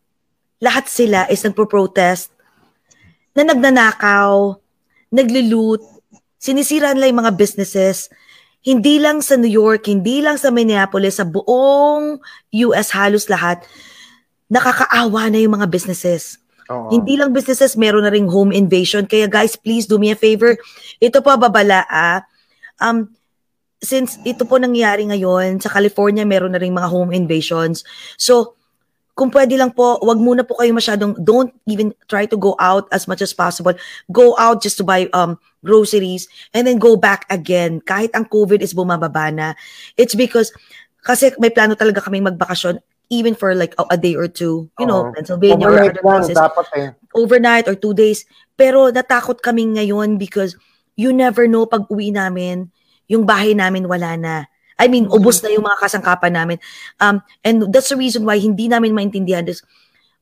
lahat 0.61 0.89
sila 0.89 1.29
is 1.29 1.45
nagpo-protest 1.45 2.33
na 3.37 3.45
nagnanakaw, 3.45 4.57
nagliloot, 5.13 5.85
sinisira 6.41 6.97
nila 6.97 7.13
yung 7.13 7.21
mga 7.21 7.37
businesses, 7.37 8.09
hindi 8.67 8.99
lang 8.99 9.23
sa 9.23 9.39
New 9.39 9.53
York, 9.53 9.87
hindi 9.87 10.25
lang 10.25 10.41
sa 10.41 10.51
Minneapolis, 10.51 11.23
sa 11.23 11.29
buong 11.29 12.19
US 12.67 12.89
halos 12.91 13.31
lahat, 13.31 13.63
nakakaawa 14.51 15.31
na 15.31 15.39
yung 15.39 15.55
mga 15.55 15.71
businesses. 15.71 16.43
Oh, 16.67 16.91
Hindi 16.91 17.15
lang 17.15 17.31
businesses, 17.31 17.79
meron 17.79 18.03
na 18.03 18.11
ring 18.11 18.27
home 18.27 18.51
invasion. 18.51 19.07
Kaya 19.07 19.31
guys, 19.31 19.55
please 19.55 19.87
do 19.87 20.03
me 20.03 20.11
a 20.11 20.19
favor. 20.19 20.59
Ito 20.99 21.23
po 21.23 21.31
babala 21.39 21.87
ah. 21.87 22.27
Um, 22.83 23.15
since 23.79 24.19
ito 24.27 24.43
po 24.43 24.59
nangyari 24.59 25.07
ngayon, 25.07 25.63
sa 25.63 25.71
California 25.71 26.27
meron 26.27 26.51
na 26.51 26.59
ring 26.59 26.75
mga 26.75 26.91
home 26.91 27.15
invasions. 27.15 27.87
So, 28.19 28.56
kung 29.17 29.33
pwede 29.33 29.57
lang 29.57 29.73
po, 29.73 29.97
wag 30.05 30.21
muna 30.21 30.45
po 30.45 30.61
kayo 30.61 30.77
masyadong, 30.77 31.17
don't 31.25 31.49
even 31.65 31.97
try 32.05 32.29
to 32.29 32.37
go 32.37 32.53
out 32.61 32.85
as 32.93 33.09
much 33.09 33.25
as 33.25 33.33
possible. 33.33 33.73
Go 34.13 34.37
out 34.37 34.61
just 34.61 34.77
to 34.77 34.85
buy 34.85 35.09
um 35.17 35.41
groceries 35.65 36.29
and 36.53 36.69
then 36.69 36.77
go 36.77 37.01
back 37.01 37.25
again. 37.33 37.81
Kahit 37.81 38.13
ang 38.13 38.29
COVID 38.29 38.61
is 38.61 38.77
bumababa 38.77 39.33
na. 39.33 39.57
It's 39.97 40.13
because, 40.13 40.53
kasi 41.01 41.33
may 41.41 41.49
plano 41.49 41.73
talaga 41.73 42.05
kaming 42.05 42.29
magbakasyon 42.29 42.85
even 43.09 43.33
for 43.33 43.57
like 43.57 43.73
a, 43.81 43.97
a 43.97 43.97
day 43.97 44.13
or 44.19 44.29
two, 44.29 44.69
you 44.77 44.85
know, 44.85 45.09
uh, 45.09 45.13
Pennsylvania 45.17 45.65
or 45.65 45.81
other 45.81 45.97
places. 45.97 46.37
Dapat 46.37 46.67
eh. 46.77 46.89
Overnight 47.17 47.73
or 47.73 47.79
two 47.79 47.97
days. 47.97 48.29
Pero 48.53 48.93
natakot 48.93 49.41
kami 49.41 49.81
ngayon 49.81 50.21
because 50.21 50.61
you 50.93 51.09
never 51.17 51.49
know 51.49 51.65
pag 51.65 51.89
uwi 51.89 52.13
namin, 52.13 52.69
yung 53.09 53.25
bahay 53.25 53.57
namin 53.57 53.89
wala 53.89 54.13
na 54.21 54.35
I 54.79 54.89
mean, 54.89 55.09
ubos 55.09 55.43
na 55.43 55.49
yung 55.49 55.65
mga 55.65 55.81
kasangkapan 55.81 56.33
namin. 56.37 56.59
Um, 57.01 57.25
and 57.45 57.73
that's 57.73 57.89
the 57.89 57.97
reason 57.97 58.25
why 58.29 58.39
hindi 58.39 58.69
namin 58.69 58.93
maintindihan 58.93 59.49
this. 59.49 59.65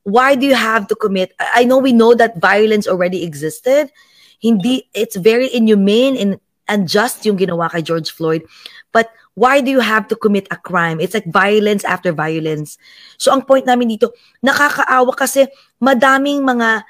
Why 0.05 0.35
do 0.37 0.47
you 0.47 0.55
have 0.55 0.87
to 0.89 0.97
commit? 0.97 1.35
I 1.41 1.65
know 1.65 1.79
we 1.79 1.93
know 1.93 2.15
that 2.15 2.39
violence 2.39 2.87
already 2.87 3.25
existed. 3.25 3.91
Hindi, 4.39 4.87
it's 4.93 5.17
very 5.17 5.49
inhumane 5.49 6.17
and 6.21 6.31
unjust 6.69 7.25
yung 7.25 7.37
ginawa 7.37 7.73
kay 7.73 7.83
George 7.83 8.13
Floyd. 8.13 8.45
But 8.93 9.11
why 9.35 9.61
do 9.61 9.71
you 9.71 9.81
have 9.81 10.07
to 10.09 10.17
commit 10.17 10.47
a 10.51 10.57
crime? 10.57 11.01
It's 11.01 11.15
like 11.15 11.27
violence 11.27 11.83
after 11.85 12.13
violence. 12.13 12.79
So 13.19 13.33
ang 13.35 13.43
point 13.43 13.67
namin 13.67 13.91
dito, 13.91 14.15
nakakaawa 14.45 15.13
kasi 15.17 15.51
madaming 15.83 16.47
mga 16.47 16.87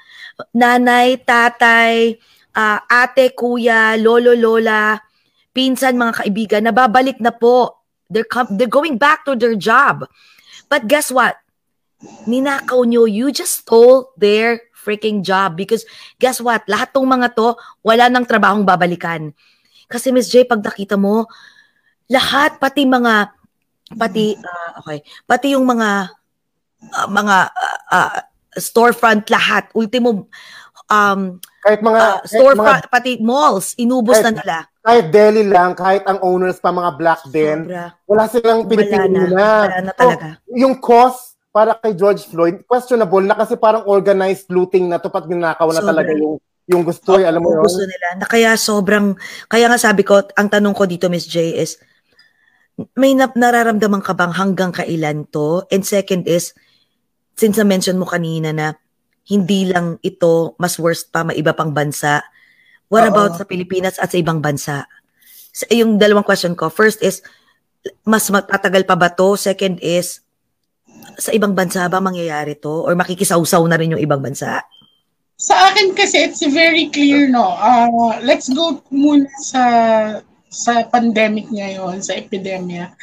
nanay, 0.53 1.17
tatay, 1.23 2.19
uh, 2.53 2.79
ate, 2.85 3.33
kuya, 3.33 3.97
lolo, 3.97 4.37
lola, 4.37 4.99
pinsan, 5.55 5.95
mga 5.95 6.21
kaibigan, 6.21 6.67
nababalik 6.67 7.23
na 7.23 7.31
po. 7.31 7.79
They're, 8.11 8.27
com- 8.27 8.51
they're 8.59 8.69
going 8.69 8.99
back 8.99 9.23
to 9.25 9.33
their 9.33 9.55
job. 9.55 10.05
But 10.67 10.91
guess 10.91 11.09
what? 11.09 11.39
Ninakaw 12.27 12.83
nyo, 12.85 13.07
you 13.07 13.31
just 13.31 13.63
stole 13.65 14.11
their 14.19 14.67
freaking 14.75 15.23
job. 15.23 15.55
Because 15.55 15.87
guess 16.19 16.43
what? 16.43 16.67
Lahat 16.67 16.91
tong 16.91 17.07
mga 17.07 17.33
to, 17.33 17.55
wala 17.81 18.11
nang 18.11 18.27
trabahong 18.27 18.67
babalikan. 18.67 19.33
Kasi 19.87 20.11
Miss 20.11 20.29
J, 20.29 20.45
pag 20.45 20.61
nakita 20.61 20.99
mo, 20.99 21.25
lahat, 22.11 22.61
pati 22.61 22.85
mga, 22.85 23.33
pati, 23.97 24.37
uh, 24.37 24.71
okay, 24.83 25.01
pati 25.25 25.57
yung 25.57 25.65
mga, 25.65 26.13
uh, 26.93 27.07
mga 27.09 27.35
uh, 27.49 27.79
uh, 27.89 28.19
storefront 28.57 29.25
lahat, 29.33 29.69
ultimo, 29.73 30.29
um, 30.89 31.41
kahit 31.65 31.81
mga 31.81 32.01
uh, 32.05 32.17
storefront, 32.29 32.85
mga, 32.85 32.93
pati 32.93 33.11
malls, 33.25 33.73
inubos 33.81 34.21
kahit, 34.21 34.25
na 34.29 34.33
nila 34.37 34.57
kahit 34.85 35.05
deli 35.09 35.43
lang, 35.49 35.73
kahit 35.73 36.05
ang 36.05 36.21
owners 36.21 36.61
pa 36.61 36.69
mga 36.69 36.91
black 36.93 37.21
din, 37.33 37.65
Sobra. 37.65 37.97
wala 38.05 38.23
silang 38.29 38.69
pinipili 38.69 39.33
na. 39.33 39.65
Wala 39.65 39.81
na 39.81 39.93
talaga. 39.97 40.27
So, 40.45 40.53
yung 40.53 40.77
cost 40.77 41.41
para 41.49 41.73
kay 41.81 41.97
George 41.97 42.21
Floyd, 42.29 42.61
questionable 42.69 43.25
na 43.25 43.33
kasi 43.33 43.57
parang 43.57 43.81
organized 43.89 44.45
looting 44.53 44.85
na 44.85 45.01
to, 45.01 45.09
pat 45.09 45.25
ginakaw 45.25 45.73
na 45.73 45.81
talaga 45.81 46.13
yung 46.13 46.37
yung 46.65 46.81
gusto, 46.81 47.17
oh, 47.17 47.21
alam 47.21 47.41
mo 47.41 47.53
yun? 47.53 47.65
Gusto 47.65 47.85
nila. 47.85 48.07
Na 48.17 48.25
kaya 48.25 48.57
sobrang, 48.57 49.13
kaya 49.49 49.69
nga 49.69 49.77
sabi 49.77 50.01
ko, 50.01 50.21
ang 50.33 50.49
tanong 50.49 50.73
ko 50.73 50.89
dito, 50.89 51.09
Miss 51.13 51.29
J, 51.29 51.61
is, 51.61 51.77
may 52.97 53.13
na, 53.13 53.29
nararamdaman 53.29 54.01
ka 54.01 54.17
bang 54.17 54.33
hanggang 54.33 54.73
kailan 54.73 55.29
to? 55.29 55.61
And 55.69 55.85
second 55.85 56.25
is, 56.25 56.57
since 57.37 57.61
na-mention 57.61 58.01
mo 58.01 58.09
kanina 58.09 58.49
na 58.49 58.73
hindi 59.25 59.69
lang 59.69 59.97
ito 60.05 60.53
mas 60.61 60.77
worst 60.77 61.09
pa, 61.09 61.25
may 61.25 61.37
iba 61.37 61.51
pang 61.51 61.73
bansa, 61.73 62.21
What 62.89 63.09
Oo. 63.09 63.11
about 63.11 63.31
sa 63.37 63.45
Pilipinas 63.47 63.97
at 63.97 64.13
sa 64.13 64.17
ibang 64.21 64.41
bansa? 64.41 64.85
Yung 65.73 65.97
dalawang 65.97 66.27
question 66.27 66.53
ko. 66.53 66.69
First 66.69 67.01
is, 67.01 67.25
mas 68.05 68.29
matatagal 68.29 68.85
pa 68.85 68.93
ba 68.93 69.09
to? 69.09 69.33
Second 69.39 69.81
is, 69.81 70.21
sa 71.17 71.33
ibang 71.33 71.57
bansa 71.57 71.85
ba 71.89 72.03
mangyayari 72.03 72.57
to? 72.59 72.85
Or 72.85 72.93
makikisawsaw 72.93 73.61
na 73.65 73.77
rin 73.79 73.97
yung 73.97 74.03
ibang 74.03 74.21
bansa? 74.21 74.61
Sa 75.35 75.55
akin 75.71 75.97
kasi, 75.97 76.29
it's 76.29 76.45
very 76.45 76.87
clear, 76.93 77.27
no? 77.27 77.57
Uh, 77.59 78.21
let's 78.23 78.47
go 78.47 78.79
muna 78.93 79.27
sa 79.43 79.63
sa 80.47 80.87
pandemic 80.87 81.51
ngayon, 81.51 81.99
sa 81.99 82.15
epidemya. 82.15 82.95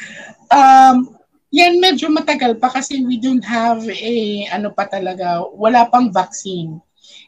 Um, 0.49 1.13
yan 1.53 1.77
medyo 1.77 2.09
matagal 2.09 2.57
pa 2.57 2.73
kasi 2.73 3.05
we 3.05 3.21
don't 3.21 3.45
have 3.45 3.85
a, 3.85 4.15
ano 4.49 4.73
pa 4.73 4.89
talaga, 4.89 5.45
wala 5.53 5.85
pang 5.85 6.09
vaccine. 6.09 6.81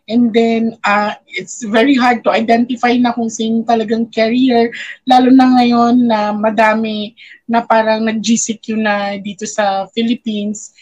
And 0.09 0.33
then, 0.33 0.81
uh, 0.81 1.13
it's 1.29 1.61
very 1.61 1.93
hard 1.93 2.25
to 2.25 2.33
identify 2.33 2.97
na 2.97 3.13
kung 3.13 3.29
sino 3.29 3.61
talagang 3.61 4.09
carrier, 4.09 4.73
lalo 5.05 5.29
na 5.29 5.61
ngayon 5.61 6.09
na 6.09 6.33
madami 6.33 7.13
na 7.45 7.61
parang 7.61 8.01
nag-GCQ 8.05 8.65
na 8.81 9.17
dito 9.21 9.45
sa 9.45 9.85
Philippines. 9.93 10.73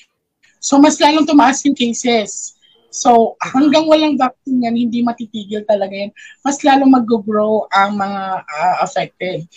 So, 0.63 0.79
mas 0.79 0.95
lalong 1.03 1.27
tumaas 1.27 1.63
yung 1.67 1.75
cases. 1.75 2.55
So, 2.93 3.35
hanggang 3.43 3.89
walang 3.89 4.15
vaccine 4.15 4.63
yan, 4.63 4.77
hindi 4.77 5.03
matitigil 5.03 5.67
talaga 5.67 5.91
yan. 5.91 6.11
Mas 6.45 6.63
lalong 6.63 6.93
mag-grow 6.93 7.67
ang 7.75 7.99
mga 7.99 8.23
uh, 8.45 8.75
affected. 8.85 9.49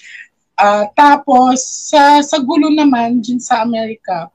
Uh, 0.56 0.88
tapos, 0.96 1.60
sa, 1.92 2.24
sa 2.24 2.40
gulo 2.40 2.72
naman, 2.72 3.20
dyan 3.20 3.40
sa 3.40 3.60
Amerika, 3.60 4.32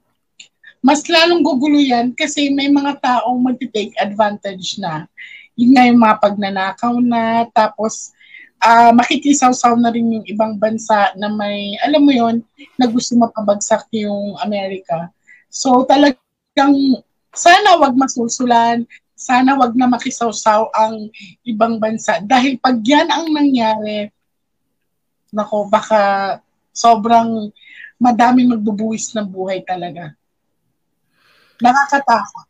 mas 0.81 1.05
lalong 1.05 1.45
gugulo 1.45 1.77
yan 1.77 2.13
kasi 2.17 2.49
may 2.49 2.69
mga 2.69 2.97
taong 3.01 3.37
mag-take 3.41 3.93
advantage 4.01 4.81
na. 4.81 5.05
Yun 5.53 5.77
nga 5.77 5.85
yung 5.85 6.01
mga 6.01 6.15
pagnanakaw 6.21 6.93
na, 7.01 7.45
tapos 7.53 8.13
uh, 8.61 8.89
makikisaw-saw 8.93 9.77
na 9.77 9.93
rin 9.93 10.09
yung 10.09 10.25
ibang 10.25 10.57
bansa 10.57 11.13
na 11.17 11.29
may, 11.29 11.77
alam 11.85 12.01
mo 12.01 12.13
yon 12.13 12.41
na 12.77 12.89
gusto 12.89 13.17
mapabagsak 13.17 13.89
yung 13.93 14.37
Amerika. 14.41 15.09
So 15.53 15.85
talagang 15.85 17.01
sana 17.33 17.77
wag 17.77 17.97
masulsulan, 17.97 18.85
sana 19.13 19.53
wag 19.53 19.77
na 19.77 19.85
makisaw-saw 19.85 20.73
ang 20.73 21.13
ibang 21.45 21.77
bansa. 21.77 22.21
Dahil 22.25 22.57
pag 22.57 22.81
yan 22.81 23.05
ang 23.09 23.29
nangyari, 23.29 24.09
nako, 25.31 25.71
baka 25.71 26.37
sobrang 26.75 27.51
madaming 27.97 28.51
magbubuwis 28.55 29.15
ng 29.15 29.27
buhay 29.27 29.63
talaga. 29.63 30.11
Nakakatakot. 31.61 32.47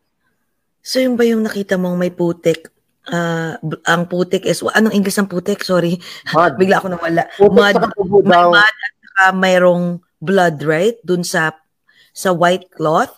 So 0.81 0.97
yung 0.97 1.13
ba 1.13 1.23
yung 1.27 1.45
nakita 1.45 1.77
mong 1.77 1.97
may 1.97 2.09
putik? 2.09 2.73
Uh, 3.05 3.57
ang 3.85 4.05
putik 4.05 4.45
is, 4.45 4.61
anong 4.61 4.93
English 4.93 5.17
ang 5.17 5.29
putik? 5.29 5.61
Sorry. 5.61 6.01
Mud. 6.33 6.53
Bigla 6.61 6.81
ako 6.81 6.87
nawala. 6.97 7.29
Putik 7.37 7.53
mud, 7.53 8.25
may 8.25 8.41
mud 8.41 8.57
at 8.57 8.93
saka 9.05 9.23
mayroong 9.37 10.01
blood, 10.21 10.61
right? 10.65 10.97
Dun 11.05 11.21
sa 11.25 11.53
sa 12.11 12.33
white 12.33 12.69
cloth? 12.73 13.13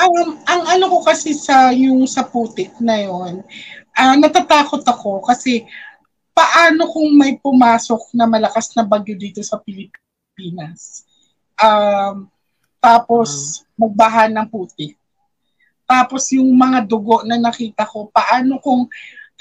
Um, 0.00 0.40
ang 0.48 0.62
ano 0.64 0.88
ko 0.88 0.98
kasi 1.04 1.36
sa 1.36 1.70
yung 1.70 2.08
sa 2.08 2.24
putik 2.24 2.72
na 2.80 3.04
yon, 3.04 3.44
uh, 3.94 4.14
natatakot 4.16 4.80
ako 4.88 5.20
kasi 5.20 5.68
paano 6.40 6.88
kung 6.88 7.12
may 7.12 7.36
pumasok 7.36 8.16
na 8.16 8.24
malakas 8.24 8.72
na 8.72 8.80
bagyo 8.80 9.12
dito 9.12 9.44
sa 9.44 9.60
Pilipinas? 9.60 11.04
Um, 11.60 12.32
tapos 12.80 13.60
magbaha 13.76 14.32
ng 14.32 14.48
putik. 14.48 14.96
Tapos 15.84 16.32
yung 16.32 16.48
mga 16.56 16.88
dugo 16.88 17.20
na 17.28 17.36
nakita 17.36 17.84
ko, 17.84 18.08
paano 18.08 18.56
kung 18.64 18.88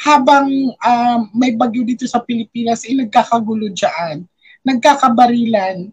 habang 0.04 0.52
um, 0.76 1.20
may 1.32 1.56
bagyo 1.56 1.88
dito 1.88 2.04
sa 2.04 2.20
Pilipinas, 2.20 2.84
eh, 2.84 2.96
nagkakagulo 2.96 3.72
dyan, 3.72 4.28
nagkakabarilan, 4.68 5.88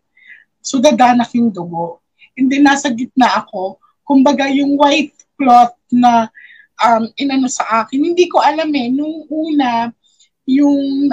so 0.58 0.82
dadanak 0.82 1.30
yung 1.38 1.54
dugo. 1.54 2.02
Hindi 2.34 2.58
nasa 2.58 2.90
gitna 2.90 3.46
ako, 3.46 3.78
kumbaga 4.02 4.50
yung 4.50 4.74
white 4.74 5.14
cloth 5.38 5.78
na 5.90 6.26
um, 6.82 7.06
inano 7.14 7.46
sa 7.46 7.86
akin, 7.86 8.02
hindi 8.10 8.26
ko 8.26 8.42
alam 8.42 8.70
eh, 8.74 8.90
nung 8.90 9.26
una, 9.30 9.90
yung 10.46 11.10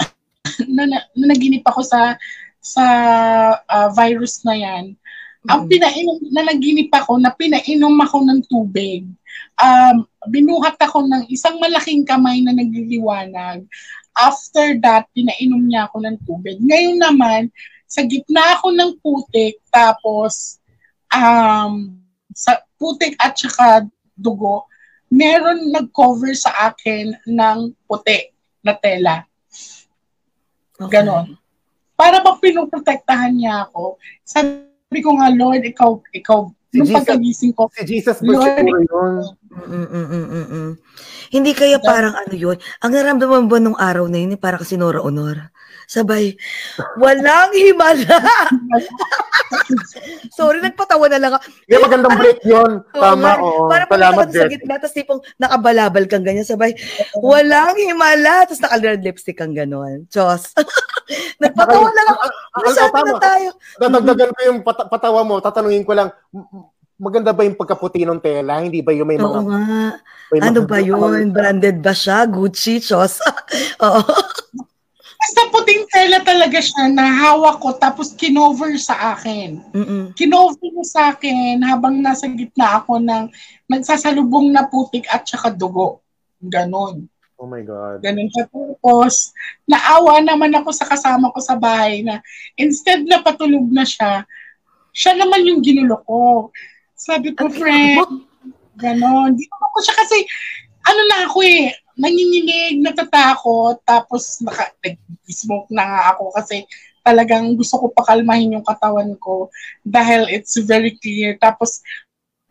na, 0.74 0.82
na, 0.86 0.98
na 1.12 1.24
naginip 1.34 1.66
ako 1.66 1.82
sa 1.82 2.14
sa 2.66 2.84
uh, 3.62 3.88
virus 3.94 4.42
na 4.42 4.58
yan, 4.58 4.84
ang 5.46 5.70
pinainom, 5.70 6.18
na 6.34 6.42
naginip 6.42 6.90
ako, 6.90 7.22
na 7.22 7.30
pinainom 7.30 7.94
ako 8.02 8.26
ng 8.26 8.40
tubig. 8.50 9.06
Um, 9.62 10.02
binuhat 10.26 10.74
ako 10.82 11.06
ng 11.06 11.30
isang 11.30 11.62
malaking 11.62 12.02
kamay 12.02 12.42
na 12.42 12.50
nagliliwanag. 12.50 13.62
After 14.18 14.74
that, 14.82 15.06
pinainom 15.14 15.70
niya 15.70 15.86
ako 15.86 16.02
ng 16.02 16.16
tubig. 16.26 16.58
Ngayon 16.58 16.98
naman, 16.98 17.54
sa 17.86 18.02
gitna 18.02 18.58
ako 18.58 18.74
ng 18.74 18.90
putik, 18.98 19.62
tapos 19.70 20.58
um, 21.14 21.94
sa 22.34 22.58
putik 22.74 23.14
at 23.22 23.38
saka 23.38 23.86
dugo, 24.18 24.66
meron 25.06 25.70
nag-cover 25.70 26.34
sa 26.34 26.74
akin 26.74 27.14
ng 27.30 27.70
puti 27.86 28.34
na 28.66 28.74
tela. 28.74 29.22
Okay. 30.74 30.90
Ganon. 30.90 31.38
Para 31.94 32.20
ba 32.20 32.36
pinuprotektahan 32.36 33.32
niya 33.32 33.70
ako? 33.70 33.96
Sabi 34.26 35.00
ko 35.00 35.16
nga, 35.16 35.32
Lord, 35.32 35.64
ikaw, 35.64 35.96
ikaw, 36.12 36.50
si 36.68 36.76
nung 36.82 36.92
pagkagising 36.92 37.54
ko, 37.56 37.72
si 37.72 37.86
Jesus 37.88 38.20
ba 38.20 38.36
Lord, 38.36 38.68
yun? 38.68 39.14
Mm-mm-mm-mm. 39.56 40.68
Hindi 41.32 41.52
kaya 41.56 41.80
parang 41.80 42.12
ano 42.12 42.34
yun, 42.36 42.60
ang 42.84 42.92
naramdaman 42.92 43.48
ba 43.48 43.56
nung 43.56 43.78
araw 43.78 44.10
na 44.12 44.20
yun, 44.20 44.36
parang 44.36 44.60
kasi 44.60 44.76
Nora 44.76 45.00
Honor. 45.00 45.48
Sabay, 45.86 46.34
walang 46.98 47.54
himala. 47.54 48.18
Sorry, 50.36 50.58
nagpatawa 50.58 51.06
na 51.06 51.18
lang 51.22 51.32
ako. 51.38 51.46
Hindi, 51.46 51.76
magandang 51.78 52.16
break 52.18 52.40
yun. 52.42 52.72
Tama, 52.90 53.38
oo. 53.38 53.70
Parang 53.70 53.90
Salamat, 53.94 54.26
sa 54.34 54.50
gitna, 54.50 54.82
tapos 54.82 54.94
tipong 54.98 55.20
nakabalabal 55.38 56.04
kang 56.10 56.26
ganyan. 56.26 56.42
Sabay, 56.42 56.74
walang 57.22 57.78
himala. 57.78 58.42
Tapos 58.50 58.66
naka-red 58.66 59.06
lipstick 59.06 59.38
kang 59.38 59.54
gano'n. 59.54 60.10
Diyos. 60.10 60.50
nagpatawa 61.42 61.88
na 61.94 62.02
lang 62.02 62.16
ako. 62.18 62.26
Masabi 62.66 63.00
na 63.06 63.14
tayo. 63.22 63.48
Dadagdagan 63.78 64.30
ko 64.34 64.40
yung 64.42 64.60
pat- 64.66 64.90
patawa 64.90 65.22
mo. 65.22 65.38
Tatanungin 65.38 65.86
ko 65.86 65.94
lang, 65.94 66.10
maganda 66.98 67.30
ba 67.30 67.46
yung 67.46 67.54
pagkaputi 67.54 68.02
ng 68.02 68.18
tela? 68.18 68.58
Hindi 68.58 68.82
ba 68.82 68.90
yung 68.90 69.06
may 69.06 69.22
mga... 69.22 69.28
Oo 69.28 69.46
nga. 69.46 70.02
May 70.34 70.38
ano 70.42 70.66
ba 70.66 70.82
yun? 70.82 71.30
Branded 71.30 71.78
ba 71.78 71.94
siya? 71.94 72.26
Gucci? 72.26 72.82
Chos? 72.82 73.22
Oo. 73.86 74.02
Basta 75.26 75.50
puting 75.50 75.90
tela 75.90 76.22
talaga 76.22 76.62
siya 76.62 76.86
na 76.94 77.10
hawak 77.10 77.58
ko 77.58 77.74
tapos 77.74 78.14
kinover 78.14 78.78
sa 78.78 79.18
akin. 79.18 79.58
Mm-mm. 79.74 80.14
Kinover 80.14 80.70
mo 80.70 80.86
sa 80.86 81.10
akin 81.10 81.66
habang 81.66 81.98
nasa 81.98 82.30
gitna 82.30 82.78
ako 82.78 83.02
ng 83.02 83.26
nagsasalubong 83.66 84.54
na 84.54 84.70
putik 84.70 85.02
at 85.10 85.26
saka 85.26 85.50
dugo. 85.50 85.98
Ganon. 86.38 87.10
Oh 87.42 87.50
my 87.50 87.58
God. 87.66 88.06
Ganun 88.06 88.30
siya. 88.30 88.46
Tapos, 88.46 89.34
naawa 89.66 90.22
naman 90.22 90.54
ako 90.62 90.70
sa 90.70 90.86
kasama 90.86 91.34
ko 91.34 91.42
sa 91.42 91.58
bahay 91.58 92.06
na 92.06 92.22
instead 92.54 93.02
na 93.02 93.18
patulog 93.18 93.66
na 93.66 93.82
siya, 93.82 94.22
siya 94.94 95.18
naman 95.18 95.42
yung 95.42 95.58
ginulo 95.58 96.06
ko. 96.06 96.54
Sabi 96.94 97.34
ko, 97.34 97.50
friend, 97.50 98.30
ganon. 98.78 99.34
Di 99.34 99.42
ko 99.50 99.78
siya 99.82 99.94
kasi, 100.06 100.22
ano 100.86 101.02
na 101.10 101.18
ako 101.26 101.42
eh, 101.42 101.74
nanginginig, 101.96 102.84
natatakot, 102.84 103.80
tapos 103.82 104.44
naka, 104.44 104.70
nag-smoke 104.84 105.72
na 105.72 105.84
nga 105.88 106.02
ako 106.14 106.24
kasi 106.36 106.68
talagang 107.00 107.56
gusto 107.56 107.80
ko 107.80 107.86
pakalmahin 107.94 108.58
yung 108.58 108.66
katawan 108.66 109.16
ko 109.16 109.48
dahil 109.80 110.28
it's 110.28 110.60
very 110.60 110.92
clear. 111.00 111.38
Tapos 111.40 111.80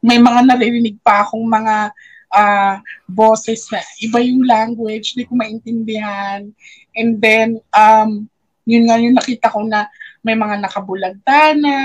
may 0.02 0.18
mga 0.18 0.50
naririnig 0.50 0.98
pa 1.06 1.22
akong 1.26 1.46
mga 1.46 1.94
uh, 2.34 2.76
boses 3.06 3.70
na 3.70 3.84
iba 4.02 4.18
yung 4.24 4.44
language, 4.48 5.14
hindi 5.14 5.30
ko 5.30 5.34
maintindihan. 5.38 6.42
And 6.96 7.10
then, 7.22 7.62
um, 7.76 8.26
yun 8.66 8.90
nga 8.90 8.98
yung 8.98 9.16
nakita 9.16 9.54
ko 9.54 9.62
na 9.62 9.86
may 10.26 10.34
mga 10.34 10.58
nakabulagta 10.58 11.54
na, 11.54 11.76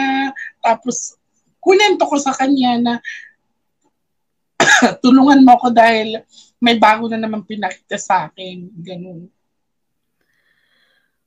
tapos 0.65 1.21
kunento 1.61 2.09
ko 2.09 2.17
sa 2.17 2.33
kanya 2.33 2.81
na 2.81 2.95
tulungan 5.05 5.45
mo 5.45 5.61
ako 5.61 5.77
dahil 5.77 6.25
may 6.61 6.77
bago 6.77 7.09
na 7.09 7.17
naman 7.17 7.43
pinakita 7.43 7.97
sa 7.97 8.29
akin. 8.29 8.69
Ganun. 8.79 9.33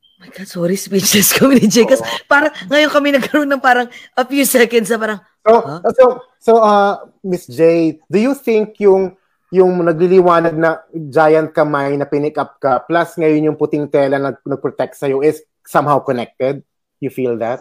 Oh 0.05 0.17
my 0.21 0.29
God, 0.29 0.47
sorry, 0.47 0.77
speechless 0.79 1.33
kami 1.37 1.59
ni 1.59 1.67
Jay. 1.67 1.83
Kasi 1.83 2.05
parang 2.29 2.53
ngayon 2.69 2.89
kami 2.93 3.11
nagkaroon 3.17 3.49
ng 3.49 3.59
parang 3.59 3.89
a 4.15 4.23
few 4.23 4.45
seconds 4.45 4.87
na 4.87 5.01
parang, 5.01 5.19
So, 5.43 5.59
huh? 5.59 5.79
so, 5.91 6.03
so 6.39 6.51
uh, 6.63 7.03
Miss 7.19 7.51
J, 7.51 7.99
do 8.07 8.15
you 8.15 8.31
think 8.31 8.79
yung 8.79 9.19
yung 9.51 9.83
nagliliwanag 9.85 10.55
na 10.55 10.81
giant 11.11 11.51
kamay 11.53 11.93
na 11.99 12.07
pinick 12.07 12.39
up 12.39 12.57
ka 12.57 12.81
plus 12.87 13.13
ngayon 13.19 13.51
yung 13.51 13.59
puting 13.59 13.85
tela 13.85 14.17
na 14.17 14.33
nag-protect 14.33 14.97
sa'yo 14.97 15.19
is 15.21 15.43
somehow 15.67 15.99
connected? 15.99 16.63
You 17.03 17.11
feel 17.11 17.35
that? 17.43 17.59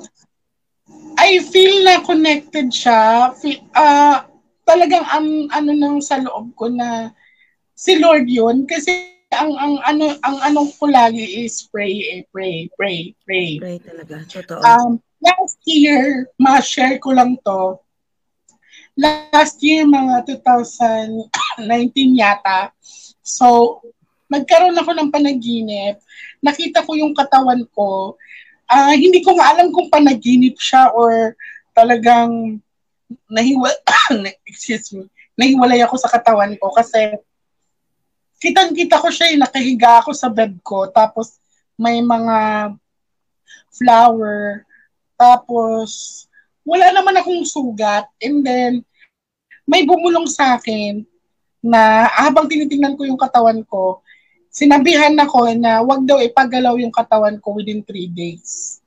I 1.21 1.43
feel 1.53 1.85
na 1.85 2.01
connected 2.01 2.73
siya. 2.73 3.35
Feel, 3.37 3.61
uh, 3.77 4.25
talagang 4.65 5.05
ang 5.05 5.51
ano 5.53 5.71
nang 5.75 5.99
sa 6.01 6.23
loob 6.23 6.55
ko 6.57 6.71
na 6.71 7.13
si 7.73 7.99
Lord 7.99 8.29
yun 8.29 8.69
kasi 8.69 9.13
ang 9.33 9.57
ang 9.57 9.75
ano 9.89 10.13
ang 10.21 10.37
anong 10.45 10.71
ko 10.77 10.93
lagi 10.93 11.45
is 11.49 11.65
pray 11.73 12.21
eh, 12.21 12.23
pray 12.29 12.69
pray 12.77 13.17
pray 13.25 13.57
pray 13.57 13.77
talaga 13.81 14.21
totoo 14.29 14.61
um 14.61 15.01
last 15.25 15.57
year 15.65 16.29
ma-share 16.37 17.01
ko 17.01 17.17
lang 17.17 17.41
to 17.41 17.81
last 18.97 19.61
year, 19.65 19.89
mga 19.89 20.29
2019 20.29 22.21
yata. 22.21 22.73
So, 23.25 23.81
nagkaroon 24.29 24.77
ako 24.77 24.91
ng 24.97 25.13
panaginip. 25.13 26.01
Nakita 26.43 26.85
ko 26.85 26.97
yung 26.97 27.17
katawan 27.17 27.65
ko. 27.73 28.17
Uh, 28.69 28.95
hindi 28.97 29.21
ko 29.21 29.37
nga 29.37 29.53
alam 29.53 29.69
kung 29.73 29.93
panaginip 29.93 30.57
siya 30.57 30.93
or 30.97 31.37
talagang 31.77 32.61
nahiwal 33.29 33.73
excuse 34.49 34.97
me, 34.97 35.05
nahiwalay 35.37 35.85
ako 35.85 36.01
sa 36.01 36.09
katawan 36.09 36.57
ko 36.57 36.73
kasi 36.73 37.21
kitang-kita 38.43 38.99
ko 38.99 39.07
siya, 39.07 39.31
eh, 39.31 39.39
nakahiga 39.39 40.03
ako 40.03 40.11
sa 40.11 40.27
bed 40.27 40.59
ko, 40.67 40.91
tapos 40.91 41.39
may 41.79 42.03
mga 42.03 42.75
flower, 43.71 44.67
tapos 45.15 46.27
wala 46.67 46.91
naman 46.91 47.15
akong 47.23 47.47
sugat, 47.47 48.11
and 48.19 48.43
then 48.43 48.83
may 49.63 49.87
bumulong 49.87 50.27
sa 50.27 50.59
akin 50.59 51.07
na 51.63 52.11
habang 52.11 52.51
tinitingnan 52.51 52.99
ko 52.99 53.07
yung 53.07 53.21
katawan 53.21 53.63
ko, 53.63 54.03
sinabihan 54.51 55.15
ako 55.23 55.55
na 55.55 55.79
wag 55.87 56.03
daw 56.03 56.19
ipagalaw 56.19 56.75
yung 56.83 56.91
katawan 56.91 57.39
ko 57.39 57.55
within 57.55 57.87
three 57.87 58.11
days. 58.11 58.83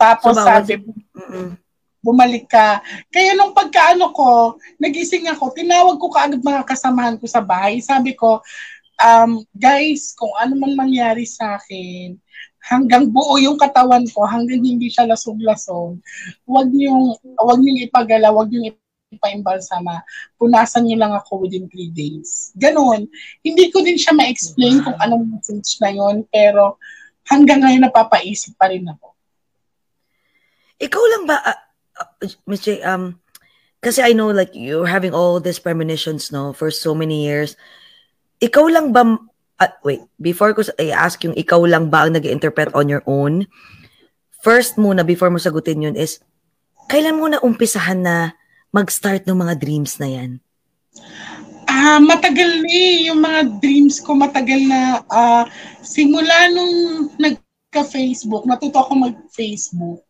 Tapos 0.00 0.40
so, 0.40 0.42
sabi, 0.48 0.80
bumalik 2.02 2.46
ka. 2.46 2.80
Kaya 3.10 3.34
nung 3.34 3.54
pagkaano 3.54 4.14
ko, 4.14 4.56
nagising 4.78 5.26
ako, 5.30 5.50
tinawag 5.54 5.98
ko 5.98 6.06
kaagad 6.10 6.42
mga 6.42 6.62
kasamahan 6.66 7.18
ko 7.18 7.26
sa 7.26 7.42
bahay. 7.42 7.82
Sabi 7.82 8.14
ko, 8.14 8.40
um, 9.02 9.42
guys, 9.54 10.14
kung 10.14 10.30
ano 10.38 10.54
man 10.58 10.74
mangyari 10.78 11.26
sa 11.26 11.58
akin, 11.58 12.18
hanggang 12.68 13.08
buo 13.08 13.38
yung 13.40 13.56
katawan 13.56 14.04
ko, 14.10 14.26
hanggang 14.26 14.62
hindi 14.62 14.90
siya 14.90 15.08
lasog-lasog, 15.08 15.98
wag 16.44 16.68
niyong, 16.70 17.16
wag 17.38 17.58
niyong 17.62 17.80
ipagala, 17.88 18.30
wag 18.34 18.50
niyong 18.50 18.74
pa-imbalsama, 19.16 20.04
punasan 20.36 20.84
niyo 20.84 21.00
lang 21.00 21.16
ako 21.16 21.48
within 21.48 21.64
3 21.64 21.96
days. 21.96 22.52
Ganon. 22.60 23.08
Hindi 23.40 23.72
ko 23.72 23.80
din 23.80 23.96
siya 23.96 24.12
ma-explain 24.12 24.84
kung 24.84 24.98
anong 25.00 25.32
message 25.32 25.80
na 25.80 25.88
yon 25.96 26.28
pero 26.28 26.76
hanggang 27.24 27.64
ngayon 27.64 27.88
napapaisip 27.88 28.52
pa 28.60 28.68
rin 28.68 28.84
ako. 28.84 29.16
Ikaw 30.78 31.04
lang 31.16 31.24
ba, 31.24 31.40
uh, 31.40 31.67
uh, 31.98 32.28
Ms. 32.46 32.60
J, 32.62 32.82
um, 32.82 33.18
kasi 33.82 34.02
I 34.02 34.14
know 34.14 34.30
like 34.30 34.50
you're 34.54 34.90
having 34.90 35.14
all 35.14 35.38
these 35.38 35.58
premonitions 35.58 36.30
no 36.34 36.50
for 36.54 36.70
so 36.70 36.94
many 36.94 37.26
years. 37.26 37.54
Ikaw 38.42 38.64
lang 38.70 38.94
ba 38.94 39.18
uh, 39.58 39.72
wait, 39.82 40.02
before 40.18 40.54
ko 40.54 40.62
I 40.78 40.94
ask 40.94 41.22
yung 41.22 41.34
ikaw 41.34 41.62
lang 41.66 41.90
ba 41.90 42.06
ang 42.06 42.18
nag-interpret 42.18 42.74
on 42.74 42.90
your 42.90 43.02
own? 43.06 43.46
First 44.42 44.78
muna 44.78 45.02
before 45.02 45.30
mo 45.30 45.38
sagutin 45.42 45.82
yun 45.82 45.98
is 45.98 46.22
kailan 46.88 47.18
mo 47.18 47.26
na 47.28 47.42
umpisahan 47.42 48.00
na 48.00 48.38
mag-start 48.72 49.26
ng 49.26 49.36
mga 49.36 49.54
dreams 49.60 49.98
na 50.00 50.08
yan? 50.08 50.30
Ah, 51.68 51.96
uh, 51.96 52.00
matagal 52.00 52.64
ni 52.64 53.06
yung 53.12 53.20
mga 53.20 53.60
dreams 53.60 54.00
ko 54.00 54.16
matagal 54.16 54.58
na 54.64 55.04
uh, 55.12 55.44
simula 55.84 56.48
nung 56.48 57.06
nagka-Facebook, 57.20 58.48
natuto 58.48 58.80
ako 58.80 58.92
mag-Facebook. 59.04 60.07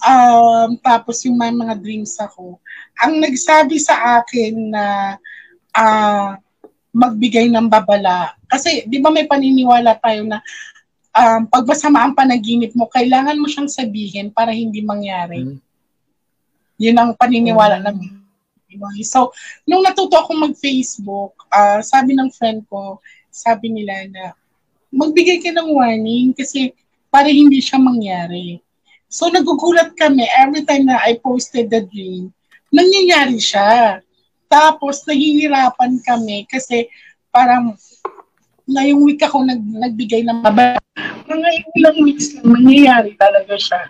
Um, 0.00 0.80
tapos 0.80 1.20
yung 1.28 1.36
may 1.36 1.52
mga 1.52 1.76
dreams 1.76 2.16
ako. 2.16 2.56
Ang 3.04 3.20
nagsabi 3.20 3.76
sa 3.76 4.20
akin 4.20 4.72
na 4.72 4.84
uh, 5.76 6.36
magbigay 6.90 7.52
ng 7.52 7.68
babala. 7.68 8.34
Kasi 8.50 8.88
di 8.88 8.98
ba 8.98 9.12
may 9.12 9.28
paniniwala 9.28 10.00
tayo 10.00 10.26
na 10.26 10.40
um, 11.14 11.46
pag 11.46 11.64
masama 11.68 12.02
ang 12.02 12.16
panaginip 12.16 12.74
mo, 12.74 12.88
kailangan 12.90 13.38
mo 13.38 13.46
siyang 13.46 13.70
sabihin 13.70 14.32
para 14.32 14.50
hindi 14.50 14.82
mangyari. 14.82 15.46
Hmm. 15.46 15.58
Yun 16.80 16.96
ang 16.96 17.12
paniniwala 17.12 17.78
mm. 17.80 17.86
ng 17.86 17.98
So, 19.02 19.34
nung 19.66 19.82
natuto 19.82 20.14
akong 20.14 20.46
mag-Facebook, 20.46 21.34
uh, 21.50 21.82
sabi 21.82 22.14
ng 22.14 22.30
friend 22.30 22.62
ko, 22.70 23.02
sabi 23.26 23.66
nila 23.66 24.06
na 24.06 24.24
magbigay 24.94 25.42
ka 25.42 25.50
ng 25.50 25.74
warning 25.74 26.30
kasi 26.30 26.70
para 27.10 27.26
hindi 27.26 27.58
siya 27.58 27.82
mangyari. 27.82 28.62
So, 29.10 29.26
nagugulat 29.26 29.98
kami 29.98 30.22
every 30.38 30.62
time 30.62 30.86
na 30.86 31.02
I 31.02 31.18
posted 31.18 31.66
the 31.66 31.82
dream, 31.82 32.30
nangyayari 32.70 33.42
siya. 33.42 33.98
Tapos, 34.46 35.02
nahihirapan 35.02 35.98
kami 36.06 36.46
kasi 36.46 36.86
parang 37.34 37.74
ngayong 38.70 39.02
week 39.02 39.18
ako 39.26 39.42
nag, 39.42 39.58
nagbigay 39.58 40.22
ng 40.22 40.46
mababa. 40.46 40.78
Mga 41.26 41.48
ilang 41.74 41.98
weeks 42.06 42.38
lang, 42.38 42.54
nangyayari 42.54 43.18
talaga 43.18 43.54
siya. 43.58 43.82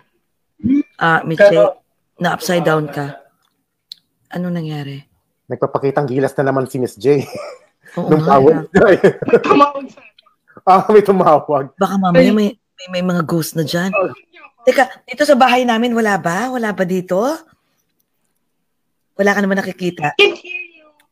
Ah, 0.97 1.21
uh, 1.21 1.29
Michelle, 1.29 1.77
na 2.17 2.33
upside 2.33 2.65
down 2.65 2.89
ka. 2.89 3.21
Ano 4.33 4.49
nangyari? 4.49 5.05
Nagpapakitang 5.45 6.09
gilas 6.09 6.33
na 6.33 6.49
naman 6.49 6.65
si 6.65 6.81
Miss 6.81 6.97
J. 6.97 7.21
Oo 8.01 8.09
Nung 8.09 8.25
tawag. 8.25 8.65
tumawag 9.45 9.85
sa 9.85 10.01
Ah, 10.69 10.85
may 10.89 11.01
tumawag. 11.01 11.73
Baka 11.77 11.95
mamaya 11.97 12.29
may, 12.33 12.57
may, 12.57 13.01
may 13.01 13.03
mga 13.05 13.21
ghost 13.25 13.53
na 13.53 13.65
dyan. 13.65 13.93
Oh. 13.93 14.13
Teka, 14.61 14.83
dito 15.09 15.23
sa 15.25 15.33
bahay 15.33 15.65
namin, 15.65 15.97
wala 15.97 16.21
ba? 16.21 16.53
Wala 16.53 16.69
ba 16.69 16.83
dito? 16.85 17.17
Wala 19.17 19.31
ka 19.33 19.39
naman 19.41 19.57
nakikita. 19.57 20.13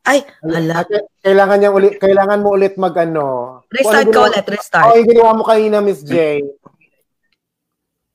Ay, 0.06 0.24
hala. 0.42 0.86
Kailangan 1.20 1.58
niya 1.60 1.70
ulit, 1.70 2.00
kailangan 2.00 2.40
mo 2.40 2.56
ulit 2.56 2.74
mag 2.80 2.96
ano. 2.96 3.60
Restart 3.68 4.08
ano 4.08 4.14
ka 4.14 4.20
ulit, 4.32 4.46
restart. 4.48 4.86
Oo, 4.86 4.92
oh, 4.94 4.98
yung 4.98 5.10
ginawa 5.12 5.30
mo 5.36 5.42
kanina, 5.44 5.84
Miss 5.84 6.00
J. 6.00 6.40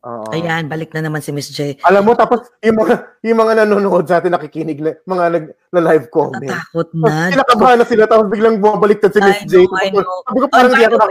Oo. 0.06 0.30
Ayan, 0.34 0.66
balik 0.66 0.94
na 0.94 1.06
naman 1.06 1.22
si 1.22 1.30
Miss 1.30 1.52
J. 1.54 1.78
Alam 1.86 2.10
mo, 2.10 2.14
tapos 2.18 2.48
yung 2.62 2.78
mga, 2.82 2.96
yung 3.22 3.40
mga 3.42 3.54
nanonood 3.64 4.06
sa 4.10 4.18
atin, 4.18 4.34
nakikinig, 4.34 4.82
na, 4.82 4.98
mga 5.06 5.26
nag, 5.36 5.46
na 5.70 5.82
live 5.94 6.08
comment. 6.10 6.42
Natakot 6.42 6.90
na. 6.98 7.30
Kinakabahan 7.34 7.78
na 7.82 7.86
sila, 7.86 8.04
tapos 8.10 8.28
biglang 8.34 8.58
bumabalik 8.58 9.00
na 9.04 9.10
si 9.12 9.20
Miss 9.22 9.42
J. 9.46 9.54
I 9.64 9.94
know, 9.94 10.04
Sabi 10.26 10.40
ko, 10.42 10.48
parang 10.50 10.74
oh, 10.74 10.90
ako 10.90 11.08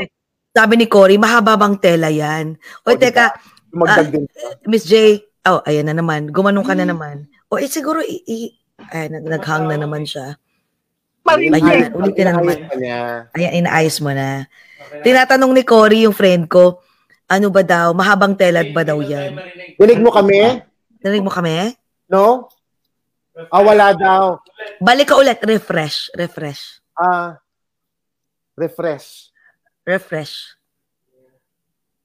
Sabi 0.54 0.74
ni 0.78 0.86
Cory, 0.86 1.16
mahaba 1.18 1.58
bang 1.58 1.74
tela 1.78 2.10
yan? 2.10 2.54
O, 2.86 2.94
oh, 2.94 2.98
teka, 2.98 3.34
uh, 3.74 4.06
Miss 4.70 4.86
J, 4.86 5.18
oh, 5.50 5.60
ayan 5.66 5.90
na 5.90 5.94
naman, 5.98 6.30
gumanong 6.30 6.64
ka 6.64 6.78
na 6.78 6.86
naman. 6.86 7.26
O, 7.50 7.58
eh, 7.58 7.66
siguro, 7.66 8.00
i, 8.00 8.22
i 8.24 8.38
ay, 8.94 9.10
naghang 9.10 9.66
na 9.66 9.78
naman 9.78 10.06
siya. 10.06 10.38
Ayan, 11.24 11.94
ulitin 11.96 12.24
na 12.30 12.34
naman. 12.38 12.56
Ayan, 13.34 13.52
inaayos 13.64 13.98
mo 13.98 14.12
na. 14.12 14.46
Tinatanong 15.02 15.52
ni 15.56 15.62
Cory, 15.64 16.04
yung 16.04 16.16
friend 16.16 16.46
ko, 16.46 16.84
ano 17.24 17.48
ba 17.48 17.64
daw? 17.64 17.96
Mahabang 17.96 18.36
telad 18.36 18.70
ba 18.76 18.84
daw 18.84 19.00
yan? 19.00 19.40
Dinig 19.80 20.00
mo 20.04 20.12
kami? 20.12 20.60
Dinig 21.00 21.24
mo 21.24 21.32
kami? 21.32 21.72
No? 22.06 22.52
Ah, 23.50 23.64
wala 23.64 23.96
daw. 23.96 24.38
Balik 24.78 25.10
ka 25.10 25.18
ulit. 25.18 25.40
Refresh. 25.42 26.12
Refresh. 26.14 26.78
Ah, 26.94 27.42
refresh. 28.54 29.34
Refresh. 29.82 30.54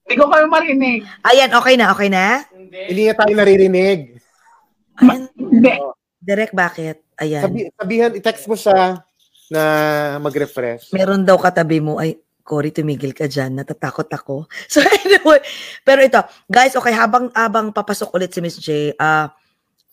Hindi 0.06 0.14
ko 0.16 0.26
kayo 0.28 0.46
marinig. 0.50 1.06
Ayan, 1.22 1.50
okay 1.54 1.74
na, 1.76 1.86
okay 1.92 2.08
na? 2.10 2.44
Hindi 2.52 3.02
na 3.06 3.14
tayo 3.14 3.32
naririnig. 3.36 4.00
Ayan. 5.00 5.28
Direct, 6.20 6.54
bakit? 6.54 7.00
Ayan. 7.16 7.44
Sabi, 7.44 7.58
sabihan, 7.72 8.12
i-text 8.12 8.44
mo 8.48 8.56
siya 8.56 9.04
na 9.50 9.62
mag-refresh. 10.22 10.94
Meron 10.94 11.24
daw 11.24 11.36
katabi 11.36 11.82
mo. 11.82 11.98
Ay, 11.98 12.20
Cory, 12.50 12.74
tumigil 12.74 13.14
ka 13.14 13.30
dyan. 13.30 13.54
Natatakot 13.54 14.10
ako. 14.10 14.50
So 14.72 14.82
anyway, 14.82 15.38
pero 15.86 16.02
ito, 16.02 16.18
guys, 16.50 16.74
okay, 16.74 16.90
habang 16.90 17.30
habang 17.30 17.70
papasok 17.70 18.10
ulit 18.14 18.30
si 18.34 18.40
Miss 18.42 18.58
J, 18.58 18.94
uh, 18.98 19.30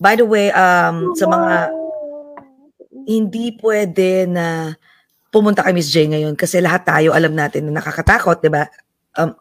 by 0.01 0.17
the 0.17 0.25
way, 0.25 0.49
um, 0.53 1.13
sa 1.13 1.29
mga 1.29 1.53
hindi 3.07 3.53
pwede 3.61 4.25
na 4.25 4.73
pumunta 5.29 5.61
kay 5.61 5.75
Miss 5.75 5.93
J 5.93 6.09
ngayon 6.09 6.33
kasi 6.33 6.57
lahat 6.57 6.87
tayo 6.87 7.13
alam 7.13 7.33
natin 7.37 7.69
na 7.69 7.77
nakakatakot, 7.77 8.41
di 8.41 8.49
ba? 8.49 8.65
Um, 9.13 9.37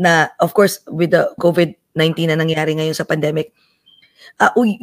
na, 0.00 0.32
of 0.40 0.56
course, 0.56 0.80
with 0.88 1.12
the 1.12 1.28
COVID-19 1.36 2.32
na 2.32 2.40
nangyari 2.40 2.72
ngayon 2.72 2.96
sa 2.96 3.04
pandemic, 3.04 3.52
uh, 4.40 4.48
uy, 4.56 4.80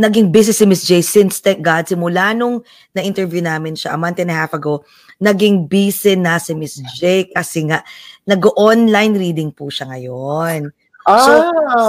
naging 0.00 0.32
busy 0.32 0.56
si 0.56 0.64
Miss 0.64 0.88
J 0.88 1.04
since 1.04 1.38
thank 1.38 1.60
God, 1.60 1.84
simula 1.84 2.32
nung 2.32 2.64
na-interview 2.96 3.44
namin 3.44 3.76
siya 3.76 3.94
a 3.94 4.00
month 4.00 4.18
and 4.18 4.32
a 4.32 4.36
half 4.40 4.56
ago, 4.56 4.82
naging 5.20 5.68
busy 5.68 6.16
na 6.16 6.40
si 6.40 6.56
Miss 6.56 6.80
J 6.96 7.28
kasi 7.30 7.68
nga 7.68 7.84
nag-online 8.24 9.14
reading 9.14 9.52
po 9.52 9.68
siya 9.68 9.92
ngayon. 9.92 10.72
Oh. 11.04 11.20
So, 11.20 11.32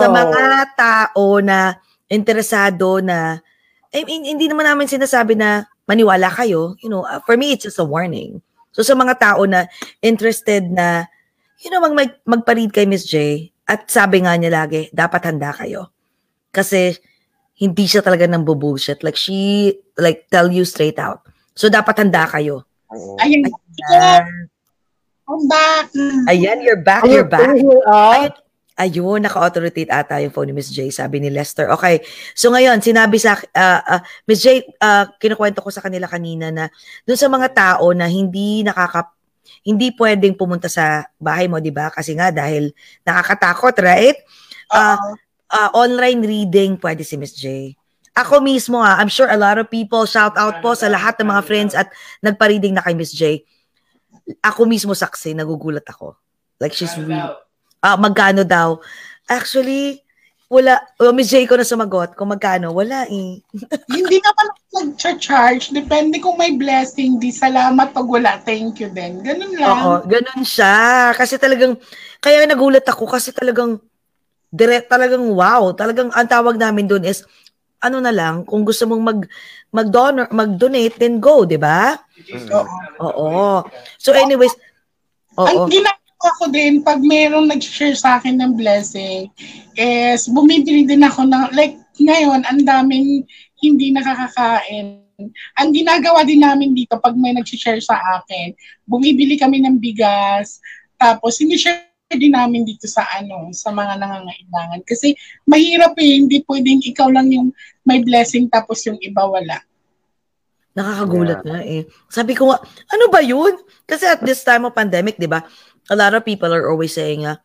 sa 0.03 0.07
mga 0.11 0.76
tao 0.76 1.39
na 1.39 1.80
interesado 2.11 2.99
na, 2.99 3.39
I 3.95 4.03
mean, 4.03 4.28
hindi 4.28 4.51
naman 4.51 4.67
namin 4.67 4.91
sinasabi 4.91 5.39
na 5.39 5.63
maniwala 5.88 6.28
kayo, 6.28 6.76
you 6.84 6.91
know, 6.91 7.07
uh, 7.07 7.23
for 7.23 7.39
me, 7.39 7.55
it's 7.55 7.63
just 7.63 7.80
a 7.80 7.88
warning. 7.88 8.43
So, 8.76 8.84
sa 8.84 8.93
mga 8.93 9.17
tao 9.17 9.47
na 9.47 9.65
interested 10.03 10.67
na, 10.67 11.07
you 11.62 11.70
know, 11.72 11.80
mag, 11.80 11.93
mag 11.95 12.12
magpa-read 12.26 12.72
kay 12.72 12.88
Miss 12.88 13.08
J, 13.08 13.47
at 13.66 13.89
sabi 13.89 14.22
nga 14.24 14.36
niya 14.38 14.51
lagi, 14.53 14.91
dapat 14.93 15.26
handa 15.26 15.56
kayo. 15.56 15.89
Kasi, 16.51 16.95
hindi 17.56 17.88
siya 17.88 18.03
talaga 18.03 18.28
nang 18.28 18.43
bullshit. 18.43 19.01
Like, 19.01 19.16
she, 19.16 19.72
like, 19.95 20.28
tell 20.28 20.51
you 20.51 20.68
straight 20.68 20.99
out. 20.99 21.24
So, 21.56 21.72
dapat 21.72 21.97
handa 22.03 22.28
kayo. 22.28 22.68
Ayun. 23.24 23.47
Ayan. 23.89 24.51
I'm 25.26 25.41
back. 25.49 25.89
Ayan, 26.30 26.62
you're 26.62 26.84
back, 26.86 27.01
you're 27.10 27.26
back. 27.26 27.49
Uh, 27.49 28.30
Ayun, 28.30 28.32
Ayun, 28.76 29.24
naka-authoritate 29.24 29.88
ata 29.88 30.20
yung 30.20 30.36
phone 30.36 30.51
ni 30.51 30.56
Miss 30.60 30.68
J, 30.68 30.91
sabi 30.91 31.24
ni 31.24 31.32
Lester. 31.32 31.72
Okay, 31.80 32.03
so 32.36 32.51
ngayon, 32.51 32.84
sinabi 32.84 33.16
sa, 33.16 33.39
uh, 33.39 33.82
uh, 33.88 34.01
Miss 34.28 34.43
J, 34.43 34.68
uh, 34.84 35.08
kinukwento 35.16 35.64
ko 35.64 35.72
sa 35.72 35.80
kanila 35.80 36.12
kanina 36.12 36.51
na 36.51 36.68
dun 37.08 37.16
sa 37.16 37.32
mga 37.32 37.56
tao 37.56 37.95
na 37.95 38.06
hindi 38.06 38.68
nakaka 38.68 39.14
hindi 39.66 39.89
pwedeng 39.97 40.38
pumunta 40.38 40.70
sa 40.70 41.09
bahay 41.18 41.49
mo, 41.49 41.57
di 41.57 41.74
ba? 41.74 41.89
Kasi 41.89 42.13
nga 42.13 42.30
dahil 42.30 42.70
nakakatakot, 43.01 43.74
right? 43.82 44.22
Uh, 44.70 45.18
uh, 45.49 45.70
online 45.74 46.22
reading, 46.22 46.78
pwede 46.78 47.01
si 47.01 47.18
Miss 47.18 47.34
J. 47.34 47.74
Ako 48.16 48.39
mismo, 48.39 48.80
ah, 48.80 48.95
I'm 49.01 49.11
sure 49.11 49.28
a 49.28 49.36
lot 49.36 49.57
of 49.57 49.68
people, 49.68 50.05
shout 50.05 50.38
out 50.38 50.61
po 50.63 50.78
sa 50.78 50.88
lahat 50.88 51.20
ng 51.20 51.28
mga 51.28 51.43
friends 51.43 51.74
at 51.74 51.91
nagpa-reading 52.24 52.78
na 52.78 52.86
kay 52.86 52.93
Miss 52.93 53.11
J. 53.11 53.43
Ako 54.45 54.70
mismo 54.70 54.93
saksi, 54.93 55.34
nagugulat 55.34 55.84
ako. 55.89 56.16
Like 56.61 56.72
she's 56.72 56.95
really, 56.95 57.20
uh, 57.84 57.97
magkano 57.99 58.47
daw? 58.47 58.80
Actually, 59.28 60.05
wala. 60.47 60.78
Oh, 61.01 61.11
Miss 61.11 61.34
J 61.34 61.43
ko 61.49 61.57
na 61.57 61.66
sumagot. 61.66 62.13
Kung 62.13 62.32
magkano, 62.32 62.72
wala 62.72 63.09
eh. 63.09 63.41
Hindi 63.89 64.18
naman 64.22 64.47
nag-charge. 64.76 65.71
Depende 65.71 66.19
kung 66.19 66.36
may 66.36 66.53
blessing. 66.53 67.17
Di 67.17 67.32
salamat 67.32 67.95
pag 67.95 68.07
wala. 68.07 68.38
Thank 68.43 68.84
you 68.84 68.91
din. 68.91 69.23
Ganun 69.23 69.55
lang. 69.55 69.80
Oo, 69.80 69.91
ganun 70.03 70.43
siya. 70.43 71.11
Kasi 71.15 71.39
talagang, 71.39 71.80
kaya 72.19 72.43
nagulat 72.43 72.84
ako 72.84 73.07
kasi 73.07 73.32
talagang, 73.32 73.80
direct 74.51 74.91
talagang 74.91 75.23
wow. 75.32 75.71
Talagang 75.71 76.11
ang 76.11 76.28
tawag 76.28 76.59
namin 76.59 76.88
doon 76.88 77.07
is, 77.07 77.23
ano 77.80 78.01
na 78.01 78.11
lang, 78.11 78.43
kung 78.43 78.65
gusto 78.65 78.88
mong 78.89 79.03
mag 79.03 79.19
mag-donor, 79.76 80.32
mag-donate, 80.32 80.95
then 80.95 81.19
go, 81.19 81.43
di 81.43 81.59
ba? 81.59 81.99
Oo. 82.55 82.80
Oo. 83.03 83.67
So 83.99 84.15
anyways, 84.15 84.55
oo. 85.36 85.67
Ang 85.67 85.71
gina- 85.71 86.03
ako 86.26 86.49
din, 86.49 86.82
pag 86.82 86.99
mayroong 87.05 87.45
nag-share 87.53 87.93
sa 87.93 88.17
akin 88.17 88.41
ng 88.41 88.57
blessing, 88.57 89.30
is 89.78 90.26
bumibili 90.26 90.88
din 90.88 91.05
ako 91.05 91.28
ng, 91.30 91.53
like 91.53 91.78
ngayon, 92.01 92.43
ang 92.49 92.65
daming 92.65 93.23
hindi 93.60 93.91
nakakakain. 93.95 95.03
Ang 95.60 95.70
ginagawa 95.72 96.28
din 96.28 96.43
namin 96.43 96.76
dito, 96.76 96.99
pag 96.99 97.16
may 97.16 97.32
nag-share 97.32 97.80
sa 97.80 97.95
akin, 98.20 98.51
bumibili 98.84 99.39
kami 99.39 99.64
ng 99.64 99.80
bigas, 99.80 100.60
tapos 100.99 101.39
hindi 101.39 101.56
share 101.56 101.88
din 102.12 102.36
namin 102.36 102.68
dito 102.68 102.86
sa 102.86 103.08
ano, 103.16 103.49
sa 103.56 103.72
mga 103.72 103.97
nangangailangan. 103.97 104.82
Kasi 104.84 105.16
mahirap 105.47 105.95
eh, 105.97 106.22
hindi 106.22 106.43
pwedeng 106.45 106.84
ikaw 106.84 107.08
lang 107.10 107.32
yung 107.32 107.49
may 107.88 108.03
blessing 108.03 108.51
tapos 108.51 108.84
yung 108.86 108.99
iba 109.01 109.24
wala. 109.26 109.64
Nakakagulat 110.76 111.39
yeah. 111.41 111.47
nga 111.47 111.62
eh. 111.64 111.82
Sabi 112.12 112.36
ko 112.36 112.51
ano 112.51 113.06
ba 113.08 113.24
yun? 113.24 113.56
Kasi 113.88 114.03
at 114.12 114.20
this 114.22 114.43
time 114.43 114.68
of 114.68 114.76
pandemic, 114.76 115.16
di 115.16 115.26
ba, 115.26 115.39
a 115.88 115.95
lot 115.95 116.12
of 116.12 116.28
people 116.28 116.51
are 116.51 116.68
always 116.68 116.91
saying, 116.91 117.24
uh, 117.24 117.39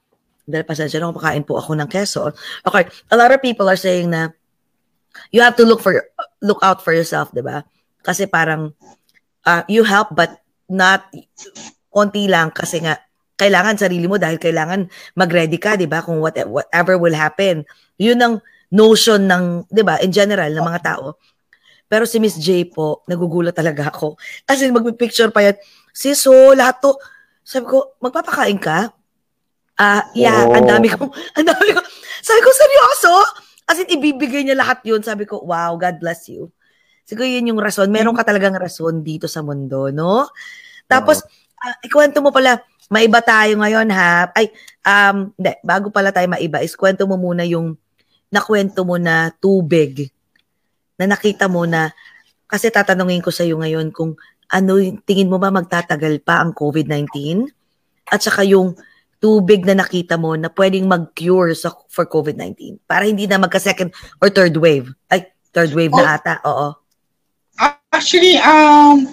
dahil 0.50 0.66
pasensya 0.66 0.98
na 0.98 1.14
kumakain 1.14 1.46
po 1.46 1.56
ako 1.56 1.78
ng 1.78 1.86
keso. 1.86 2.34
Okay, 2.66 2.90
a 3.14 3.16
lot 3.16 3.30
of 3.30 3.38
people 3.38 3.70
are 3.70 3.78
saying 3.78 4.10
na 4.10 4.34
you 5.30 5.40
have 5.42 5.56
to 5.58 5.66
look 5.66 5.82
for 5.82 5.94
look 6.42 6.60
out 6.62 6.80
for 6.80 6.94
yourself, 6.94 7.30
'di 7.30 7.42
ba? 7.44 7.66
Kasi 8.00 8.26
parang 8.26 8.72
uh, 9.44 9.62
you 9.66 9.84
help 9.84 10.14
but 10.14 10.40
not 10.70 11.06
konti 11.90 12.30
lang 12.30 12.54
kasi 12.54 12.80
nga 12.80 12.98
kailangan 13.40 13.80
sarili 13.80 14.04
mo 14.04 14.20
dahil 14.20 14.36
kailangan 14.36 14.86
mag-ready 15.16 15.56
ka, 15.56 15.74
'di 15.74 15.88
ba? 15.88 16.04
Kung 16.04 16.20
what, 16.20 16.36
whatever 16.46 17.00
will 17.00 17.16
happen. 17.16 17.64
'Yun 17.96 18.20
ang 18.20 18.34
notion 18.70 19.26
ng, 19.26 19.66
'di 19.66 19.82
ba, 19.82 19.98
in 20.04 20.12
general 20.12 20.48
ng 20.52 20.64
mga 20.64 20.82
tao. 20.84 21.18
Pero 21.90 22.06
si 22.06 22.22
Miss 22.22 22.38
J 22.38 22.70
po, 22.70 23.02
nagugulat 23.10 23.50
talaga 23.50 23.90
ako. 23.90 24.14
Kasi 24.46 24.70
magpi-picture 24.70 25.34
pa 25.34 25.42
yan. 25.42 25.58
Sis, 25.90 26.22
so, 26.22 26.54
lahat 26.54 26.78
to, 26.78 26.94
sabi 27.42 27.66
ko, 27.66 27.98
magpapakain 27.98 28.62
ka? 28.62 28.94
Ah, 29.74 29.98
uh, 29.98 30.02
yeah, 30.14 30.46
oh. 30.46 30.54
ang 30.54 30.70
dami 30.70 30.86
ko, 30.86 31.10
ang 31.34 31.46
dami 31.50 31.74
ko. 31.74 31.82
Sabi 32.22 32.40
ko, 32.46 32.50
seryoso? 32.54 33.12
As 33.70 33.78
in, 33.78 33.86
ibibigay 33.86 34.42
niya 34.42 34.58
lahat 34.58 34.82
yun. 34.82 34.98
Sabi 34.98 35.30
ko, 35.30 35.38
wow, 35.46 35.78
God 35.78 36.02
bless 36.02 36.26
you. 36.26 36.50
Siguro 37.06 37.22
yun 37.22 37.54
yung 37.54 37.62
rason. 37.62 37.86
Meron 37.86 38.18
ka 38.18 38.26
talagang 38.26 38.58
rason 38.58 39.06
dito 39.06 39.30
sa 39.30 39.46
mundo, 39.46 39.94
no? 39.94 40.26
Tapos, 40.90 41.22
oh. 41.22 41.70
uh, 41.70 41.76
ikwento 41.86 42.18
mo 42.18 42.34
pala, 42.34 42.58
maiba 42.90 43.22
tayo 43.22 43.54
ngayon, 43.62 43.86
ha? 43.94 44.34
Ay, 44.34 44.50
um, 44.82 45.30
hindi, 45.38 45.54
bago 45.62 45.94
pala 45.94 46.10
tayo 46.10 46.26
maiba, 46.26 46.58
is 46.58 46.74
kwento 46.74 47.06
mo 47.06 47.14
muna 47.14 47.46
yung 47.46 47.78
nakwento 48.34 48.82
mo 48.82 48.98
na 48.98 49.30
tubig 49.38 50.10
na 50.98 51.06
nakita 51.06 51.46
mo 51.46 51.62
na, 51.62 51.94
kasi 52.50 52.66
tatanungin 52.74 53.22
ko 53.22 53.30
sa 53.30 53.46
iyo 53.46 53.62
ngayon 53.62 53.94
kung 53.94 54.18
ano 54.50 54.82
tingin 55.06 55.30
mo 55.30 55.38
ba 55.38 55.54
magtatagal 55.54 56.18
pa 56.26 56.42
ang 56.42 56.50
COVID-19? 56.50 57.46
At 58.10 58.26
saka 58.26 58.42
yung 58.42 58.74
tubig 59.20 59.68
na 59.68 59.76
nakita 59.76 60.16
mo 60.16 60.32
na 60.34 60.48
pwedeng 60.48 60.88
mag-cure 60.88 61.52
sa, 61.52 61.76
for 61.92 62.08
COVID-19 62.08 62.80
para 62.88 63.04
hindi 63.04 63.28
na 63.28 63.36
magka-second 63.36 63.92
or 64.18 64.32
third 64.32 64.56
wave. 64.56 64.88
Ay, 65.12 65.28
third 65.52 65.76
wave 65.76 65.92
oh, 65.92 66.00
na 66.00 66.16
ata. 66.16 66.40
Oo. 66.48 66.72
Actually, 67.92 68.40
um, 68.40 69.04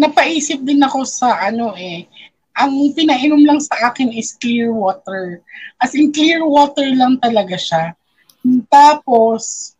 napaisip 0.00 0.64
din 0.64 0.80
ako 0.80 1.04
sa 1.04 1.44
ano 1.44 1.76
eh, 1.76 2.08
ang 2.56 2.72
pinainom 2.96 3.44
lang 3.44 3.60
sa 3.60 3.92
akin 3.92 4.08
is 4.16 4.32
clear 4.40 4.72
water. 4.72 5.44
As 5.84 5.92
in, 5.92 6.08
clear 6.14 6.40
water 6.40 6.86
lang 6.96 7.20
talaga 7.20 7.60
siya. 7.60 7.84
Tapos, 8.72 9.74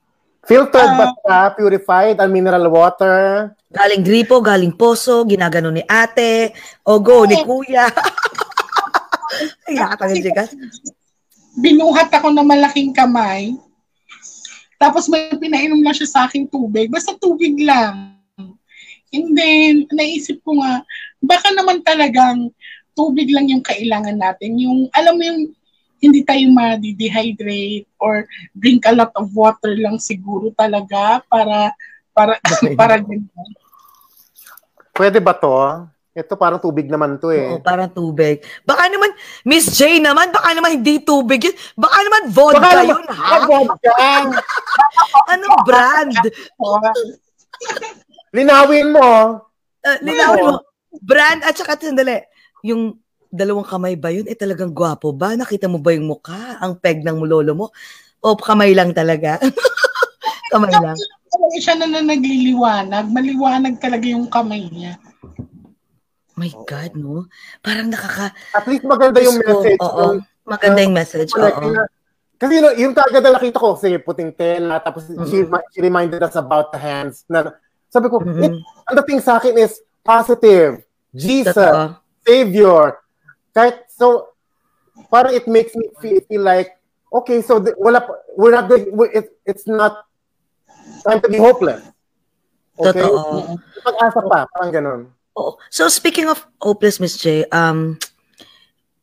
Filtered 0.45 0.93
uh, 0.93 0.99
ba 1.01 1.07
siya? 1.25 1.41
Purified 1.57 2.17
and 2.21 2.29
mineral 2.29 2.69
water? 2.69 3.49
Galing 3.73 4.05
gripo, 4.05 4.45
galing 4.45 4.77
poso, 4.77 5.25
ginagano 5.25 5.73
ni 5.73 5.81
ate, 5.89 6.53
o 6.85 7.01
go 7.01 7.25
ni 7.25 7.41
kuya. 7.41 7.89
Ay, 9.69 9.75
nakatagal 9.79 10.17
siya 10.21 10.47
Binuhat 11.55 12.11
ako 12.11 12.35
ng 12.35 12.47
malaking 12.47 12.91
kamay. 12.91 13.55
Tapos 14.79 15.07
may 15.07 15.31
pinainom 15.39 15.81
lang 15.81 15.95
siya 15.95 16.11
sa 16.11 16.21
akin 16.27 16.51
tubig. 16.51 16.91
Basta 16.91 17.15
tubig 17.15 17.55
lang. 17.63 18.19
And 19.15 19.31
then, 19.39 19.87
naisip 19.95 20.43
ko 20.43 20.59
nga, 20.59 20.83
baka 21.23 21.55
naman 21.55 21.87
talagang 21.87 22.51
tubig 22.99 23.31
lang 23.31 23.47
yung 23.47 23.63
kailangan 23.63 24.19
natin. 24.19 24.59
Yung, 24.59 24.91
alam 24.91 25.15
mo 25.15 25.23
yung 25.23 25.41
hindi 26.03 26.21
tayo 26.27 26.45
ma-dehydrate 26.53 27.89
or 28.03 28.29
drink 28.53 28.85
a 28.85 28.93
lot 28.93 29.15
of 29.17 29.31
water 29.33 29.73
lang 29.73 29.97
siguro 29.97 30.53
talaga 30.53 31.25
para 31.33 31.73
para 32.13 32.37
para 32.77 33.01
ganyan. 33.01 33.51
Pwede 34.93 35.19
ba 35.19 35.33
to? 35.33 35.89
Ito 36.15 36.39
parang 36.39 36.63
tubig 36.63 36.87
naman 36.87 37.19
to 37.19 37.35
eh. 37.35 37.59
Oo, 37.59 37.59
parang 37.59 37.91
tubig. 37.91 38.39
Baka 38.63 38.87
naman, 38.87 39.11
Miss 39.43 39.67
J 39.75 39.99
naman, 39.99 40.31
baka 40.31 40.55
naman 40.55 40.79
hindi 40.79 41.03
tubig 41.03 41.43
yun. 41.43 41.57
Baka 41.75 41.99
naman 42.07 42.23
vodka 42.31 42.63
baka 42.63 42.83
yun, 42.87 43.05
ha? 43.11 43.37
Vodka. 43.43 43.93
Anong 45.35 45.59
brand? 45.67 46.15
linawin 48.37 48.95
mo. 48.95 49.43
Uh, 49.83 49.99
linawin 50.07 50.55
mo. 50.55 50.63
Brand 51.03 51.43
at 51.43 51.59
saka 51.59 51.75
sandali. 51.83 52.23
Yung 52.63 52.95
dalawang 53.35 53.67
kamay 53.67 53.99
ba 53.99 54.15
yun? 54.15 54.31
Eh 54.31 54.39
talagang 54.39 54.71
gwapo 54.71 55.11
ba? 55.11 55.35
Nakita 55.35 55.67
mo 55.67 55.83
ba 55.83 55.91
yung 55.91 56.07
mukha? 56.07 56.63
Ang 56.63 56.79
peg 56.79 57.03
ng 57.03 57.27
lolo 57.27 57.53
mo? 57.59 57.67
O 58.23 58.39
kamay 58.39 58.71
lang 58.71 58.95
talaga? 58.95 59.43
kamay 60.55 60.71
lang 60.71 60.95
talaga 61.35 61.59
siya 61.59 61.75
na, 61.79 61.87
na 61.91 62.01
nagliliwanag. 62.03 63.05
Maliwanag 63.11 63.75
talaga 63.83 64.07
yung 64.07 64.31
kamay 64.31 64.71
niya. 64.71 64.99
My 66.35 66.51
God, 66.67 66.99
no? 66.99 67.31
Parang 67.63 67.91
nakaka... 67.91 68.35
At 68.51 68.67
least 68.67 68.83
maganda 68.83 69.23
yung 69.23 69.39
message. 69.39 69.79
Oo, 69.79 70.19
no? 70.19 70.23
maganda 70.43 70.81
yung 70.83 70.95
message. 70.95 71.31
Oo. 71.39 71.87
Kasi 72.35 72.59
know, 72.59 72.75
yung 72.75 72.93
kagad 72.93 73.23
na 73.23 73.39
nakita 73.39 73.63
ko, 73.63 73.79
sige, 73.79 74.03
puting 74.03 74.35
tela, 74.35 74.83
tapos 74.83 75.07
mm-hmm. 75.07 75.31
she, 75.31 75.47
she 75.71 75.81
reminded 75.81 76.19
us 76.21 76.35
about 76.35 76.75
the 76.75 76.81
hands. 76.83 77.23
Na, 77.31 77.55
sabi 77.87 78.11
ko, 78.11 78.19
mm-hmm. 78.19 78.43
it, 78.43 78.53
ang 78.91 78.95
dating 78.99 79.23
sa 79.23 79.39
akin 79.39 79.55
is 79.55 79.79
positive. 80.03 80.83
Jesus, 81.15 81.55
Totoo. 81.55 82.03
Savior. 82.27 82.99
Kahit, 83.55 83.87
so, 83.87 84.35
parang 85.07 85.39
it 85.39 85.47
makes 85.47 85.71
me 85.79 85.87
feel, 86.03 86.19
feel 86.27 86.43
like, 86.43 86.75
okay, 87.15 87.39
so 87.39 87.63
the, 87.63 87.71
wala, 87.79 88.03
we're 88.35 88.51
not 88.51 88.67
going, 88.67 88.91
it, 89.15 89.31
it's 89.47 89.71
not 89.71 90.03
time 91.07 91.23
to 91.23 91.31
be 91.31 91.39
hopeless. 91.39 91.87
Okay? 92.75 93.07
Totoo. 93.07 93.55
Pag-asa 93.87 94.21
pa, 94.27 94.51
parang 94.51 94.73
ganun. 94.75 95.01
Oh, 95.35 95.59
so 95.71 95.91
speaking 95.91 96.31
of 96.31 96.47
hopeless, 96.63 97.03
Miss 97.03 97.19
J, 97.19 97.43
um, 97.51 97.99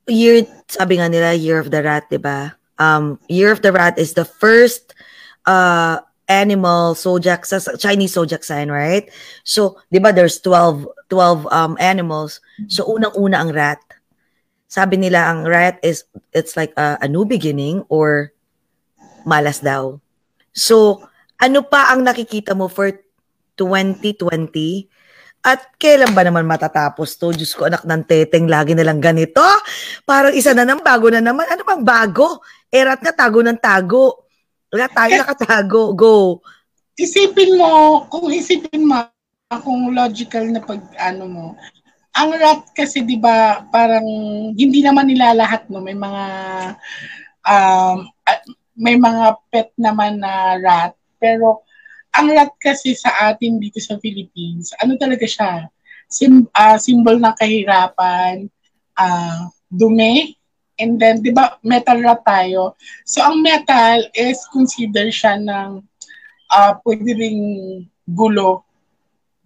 year, 0.08 0.48
sabi 0.72 0.96
nga 0.96 1.12
nila, 1.12 1.36
Year 1.36 1.60
of 1.60 1.72
the 1.72 1.84
Rat, 1.84 2.08
di 2.08 2.18
ba? 2.18 2.56
Um, 2.80 3.20
Year 3.28 3.52
of 3.52 3.60
the 3.60 3.76
Rat 3.76 4.00
is 4.00 4.16
the 4.16 4.24
first 4.24 4.96
uh, 5.44 6.00
animal 6.32 6.96
zodiac, 6.96 7.44
Chinese 7.78 8.16
zodiac 8.16 8.48
sign, 8.48 8.72
right? 8.72 9.12
So, 9.44 9.76
di 9.92 10.00
ba, 10.00 10.16
there's 10.16 10.40
12, 10.40 10.88
12 11.12 11.52
um, 11.52 11.76
animals. 11.84 12.40
So, 12.72 12.88
unang-una 12.88 13.44
ang 13.44 13.52
rat. 13.52 13.84
Sabi 14.72 14.96
nila, 14.96 15.28
ang 15.28 15.44
rat 15.44 15.84
is, 15.84 16.08
it's 16.32 16.56
like 16.56 16.72
a, 16.80 16.96
a 17.04 17.08
new 17.12 17.28
beginning 17.28 17.84
or 17.92 18.32
malas 19.28 19.60
daw. 19.60 20.00
So, 20.56 21.04
ano 21.44 21.60
pa 21.68 21.92
ang 21.92 22.08
nakikita 22.08 22.56
mo 22.56 22.72
for 22.72 22.96
2020 23.60 24.88
At 25.42 25.74
kailan 25.82 26.14
ba 26.14 26.22
naman 26.22 26.46
matatapos 26.46 27.18
to? 27.18 27.34
Diyos 27.34 27.58
ko, 27.58 27.66
anak 27.66 27.82
ng 27.82 28.04
teteng, 28.06 28.46
lagi 28.46 28.78
na 28.78 28.86
lang 28.86 29.02
ganito. 29.02 29.42
Parang 30.06 30.34
isa 30.38 30.54
na 30.54 30.66
naman, 30.66 30.86
bago 30.86 31.10
na 31.10 31.18
naman. 31.18 31.50
Ano 31.50 31.66
bang 31.66 31.82
bago? 31.82 32.46
Erat 32.70 33.02
na 33.02 33.10
tago 33.10 33.42
ng 33.42 33.58
tago. 33.58 34.30
Wala 34.70 34.86
tayo 34.88 35.12
nakatago. 35.18 35.84
Go. 35.98 36.18
Isipin 36.96 37.58
mo, 37.58 38.06
kung 38.08 38.30
isipin 38.30 38.86
mo, 38.86 39.02
kung 39.66 39.92
logical 39.92 40.46
na 40.48 40.62
pag 40.62 40.80
ano 41.02 41.26
mo, 41.26 41.46
ang 42.12 42.36
rat 42.36 42.68
kasi 42.76 43.04
'di 43.08 43.18
ba 43.24 43.64
parang 43.72 44.04
hindi 44.52 44.84
naman 44.84 45.08
nila 45.08 45.32
lahat 45.32 45.64
no 45.72 45.80
may 45.80 45.96
mga 45.96 46.26
um, 47.48 47.98
may 48.76 49.00
mga 49.00 49.40
pet 49.48 49.72
naman 49.80 50.20
na 50.20 50.60
rat 50.60 50.94
pero 51.16 51.64
ang 52.12 52.28
rat 52.32 52.52
kasi 52.60 52.94
sa 52.96 53.32
atin 53.32 53.58
dito 53.58 53.80
sa 53.80 53.96
Philippines 54.00 54.76
ano 54.80 54.96
talaga 55.00 55.24
siya? 55.24 55.68
Sim, 56.12 56.44
uh, 56.52 56.76
symbol 56.76 57.16
ng 57.16 57.36
kahirapan 57.40 58.52
uh, 59.00 59.48
dumi 59.72 60.36
and 60.76 61.00
then 61.00 61.24
'di 61.24 61.32
ba 61.32 61.56
metal 61.64 62.04
rat 62.04 62.22
tayo? 62.28 62.76
So 63.08 63.24
ang 63.24 63.40
metal 63.40 64.12
is 64.12 64.44
consider 64.52 65.08
siya 65.08 65.40
ng 65.40 65.80
uh, 66.52 66.72
pwede 66.84 67.16
ring 67.16 67.42
gulo 68.04 68.68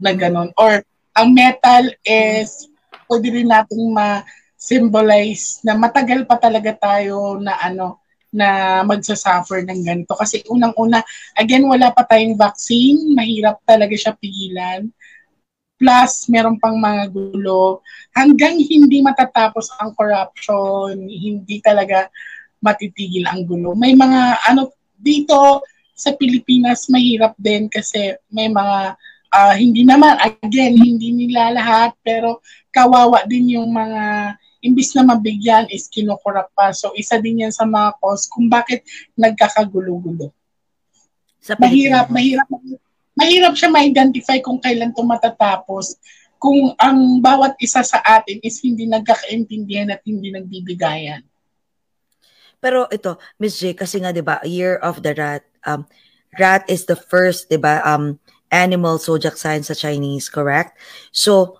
na 0.01 0.11
ganun. 0.17 0.49
Or 0.57 0.81
ang 1.15 1.31
metal 1.31 1.93
is 2.03 2.67
pwede 3.05 3.29
rin 3.29 3.49
nating 3.53 3.93
ma-symbolize 3.93 5.61
na 5.61 5.77
matagal 5.77 6.25
pa 6.25 6.41
talaga 6.41 6.73
tayo 6.73 7.37
na 7.37 7.55
ano 7.61 8.01
na 8.35 8.83
magsasuffer 8.83 9.63
ng 9.63 9.81
ganito. 9.87 10.11
Kasi 10.19 10.43
unang-una, 10.51 10.99
again, 11.39 11.63
wala 11.63 11.95
pa 11.95 12.03
tayong 12.03 12.35
vaccine, 12.35 13.15
mahirap 13.15 13.63
talaga 13.63 13.95
siya 13.95 14.13
pigilan. 14.19 14.91
Plus, 15.79 16.27
meron 16.27 16.59
pang 16.59 16.75
mga 16.75 17.15
gulo. 17.15 17.79
Hanggang 18.11 18.59
hindi 18.59 18.99
matatapos 18.99 19.71
ang 19.79 19.95
corruption, 19.95 21.07
hindi 21.07 21.63
talaga 21.63 22.11
matitigil 22.59 23.23
ang 23.31 23.47
gulo. 23.47 23.71
May 23.75 23.95
mga, 23.95 24.51
ano, 24.51 24.75
dito 24.99 25.63
sa 25.95 26.11
Pilipinas, 26.11 26.91
mahirap 26.91 27.39
din 27.39 27.71
kasi 27.71 28.11
may 28.27 28.51
mga 28.51 28.99
uh, 29.35 29.55
hindi 29.55 29.83
naman, 29.83 30.15
again, 30.23 30.79
hindi 30.79 31.11
nila 31.11 31.55
lahat, 31.55 31.91
pero 31.99 32.39
kawawa 32.71 33.27
din 33.27 33.59
yung 33.59 33.71
mga 33.71 34.35
imbis 34.65 34.97
na 34.97 35.05
mabigyan 35.05 35.69
is 35.69 35.85
kinukurap 35.85 36.49
pa. 36.57 36.73
So, 36.73 36.89
isa 36.97 37.21
din 37.21 37.45
yan 37.45 37.53
sa 37.53 37.69
mga 37.69 38.01
cause 38.01 38.25
kung 38.25 38.49
bakit 38.49 38.81
nagkakagulo-gulo. 39.13 40.33
Sa 41.45 41.53
mahirap, 41.61 42.09
mahirap, 42.09 42.49
mahirap 43.13 43.53
siya 43.53 43.69
ma-identify 43.69 44.41
kung 44.41 44.57
kailan 44.57 44.89
ito 44.89 45.05
matatapos 45.05 46.01
kung 46.45 46.77
ang 46.77 47.23
bawat 47.23 47.57
isa 47.57 47.81
sa 47.81 47.97
atin 48.05 48.37
is 48.45 48.61
hindi 48.61 48.85
nagkakaintindihan 48.85 49.89
at 49.89 50.05
hindi 50.05 50.29
nagbibigayan. 50.29 51.23
Pero 52.61 52.85
ito, 52.93 53.17
Miss 53.41 53.57
J, 53.57 53.73
kasi 53.73 53.97
nga 54.01 54.13
'di 54.13 54.21
ba, 54.21 54.41
Year 54.45 54.77
of 54.81 55.01
the 55.01 55.17
Rat, 55.17 55.41
um 55.65 55.89
rat 56.37 56.61
is 56.69 56.85
the 56.85 56.93
first, 56.93 57.49
'di 57.49 57.57
ba, 57.57 57.81
um 57.81 58.21
animal 58.53 59.01
zodiac 59.01 59.41
sign 59.41 59.65
sa 59.65 59.73
Chinese, 59.73 60.29
correct? 60.29 60.77
So, 61.09 61.59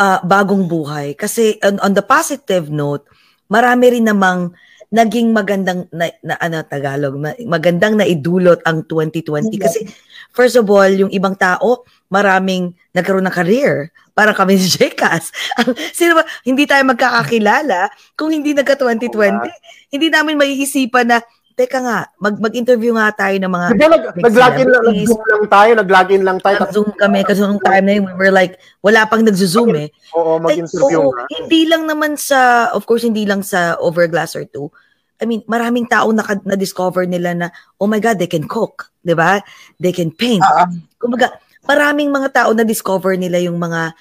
uh, 0.00 0.18
bagong 0.24 0.64
buhay. 0.64 1.12
Kasi 1.12 1.60
on, 1.60 1.76
on 1.84 1.92
the 1.92 2.00
positive 2.00 2.72
note, 2.72 3.04
marami 3.52 4.00
rin 4.00 4.08
namang 4.08 4.56
naging 4.90 5.30
magandang 5.30 5.86
na, 5.94 6.10
na 6.24 6.34
ano 6.42 6.66
Tagalog, 6.66 7.14
na, 7.14 7.36
magandang 7.46 7.94
naidulot 7.94 8.58
ang 8.66 8.82
2020 8.88 9.54
kasi 9.62 9.86
first 10.34 10.58
of 10.58 10.66
all, 10.66 10.90
yung 10.90 11.12
ibang 11.14 11.38
tao, 11.38 11.86
maraming 12.10 12.74
nagkaroon 12.90 13.22
ng 13.30 13.36
career. 13.36 13.94
Parang 14.10 14.34
kami 14.34 14.58
si 14.58 14.66
Jekas. 14.82 15.30
Sino 15.98 16.18
ba, 16.18 16.26
hindi 16.42 16.66
tayo 16.66 16.82
magkakakilala 16.90 17.86
kung 18.18 18.34
hindi 18.34 18.50
nagka 18.50 18.74
2020. 18.74 19.94
Hindi 19.94 20.06
namin 20.10 20.34
maiisipan 20.34 21.06
na 21.06 21.18
teka 21.60 21.84
nga, 21.84 22.08
mag, 22.16 22.40
mag-interview 22.40 22.96
nga 22.96 23.12
tayo 23.12 23.36
ng 23.36 23.52
mga 23.52 23.66
Diba 23.76 23.88
nag, 23.92 24.04
nag-login 24.16 24.68
lang, 24.72 24.84
nag-zoom 24.88 25.22
lang 25.28 25.44
tayo, 25.52 25.70
nag-login 25.76 26.22
lang 26.24 26.38
tayo. 26.40 26.56
Nag-zoom 26.64 26.90
kami 26.96 27.20
kasi 27.28 27.44
nung 27.44 27.60
time 27.60 27.84
na 27.84 27.92
yun, 28.00 28.04
we 28.08 28.14
were 28.16 28.32
like, 28.32 28.56
wala 28.80 29.04
pang 29.04 29.20
nag-zoom 29.20 29.76
eh. 29.76 29.92
Oo, 30.16 30.40
mag-interview 30.40 31.12
nga. 31.12 31.28
Hindi 31.28 31.68
lang 31.68 31.84
naman 31.84 32.16
sa, 32.16 32.72
of 32.72 32.88
course, 32.88 33.04
hindi 33.04 33.28
lang 33.28 33.44
sa 33.44 33.76
Overglass 33.76 34.32
or 34.32 34.48
two. 34.48 34.72
I 35.20 35.28
mean, 35.28 35.44
maraming 35.44 35.84
tao 35.84 36.08
na, 36.16 36.24
na-discover 36.24 37.04
nila 37.04 37.36
na, 37.36 37.46
oh 37.76 37.84
my 37.84 38.00
God, 38.00 38.16
they 38.16 38.30
can 38.30 38.48
cook, 38.48 38.88
di 39.04 39.12
ba? 39.12 39.44
They 39.76 39.92
can 39.92 40.08
paint. 40.16 40.40
Uh-huh. 40.40 40.72
Kumbaga, 40.96 41.36
maraming 41.68 42.08
mga 42.08 42.32
tao 42.32 42.50
na-discover 42.56 43.20
nila 43.20 43.36
yung 43.44 43.60
mga 43.60 43.92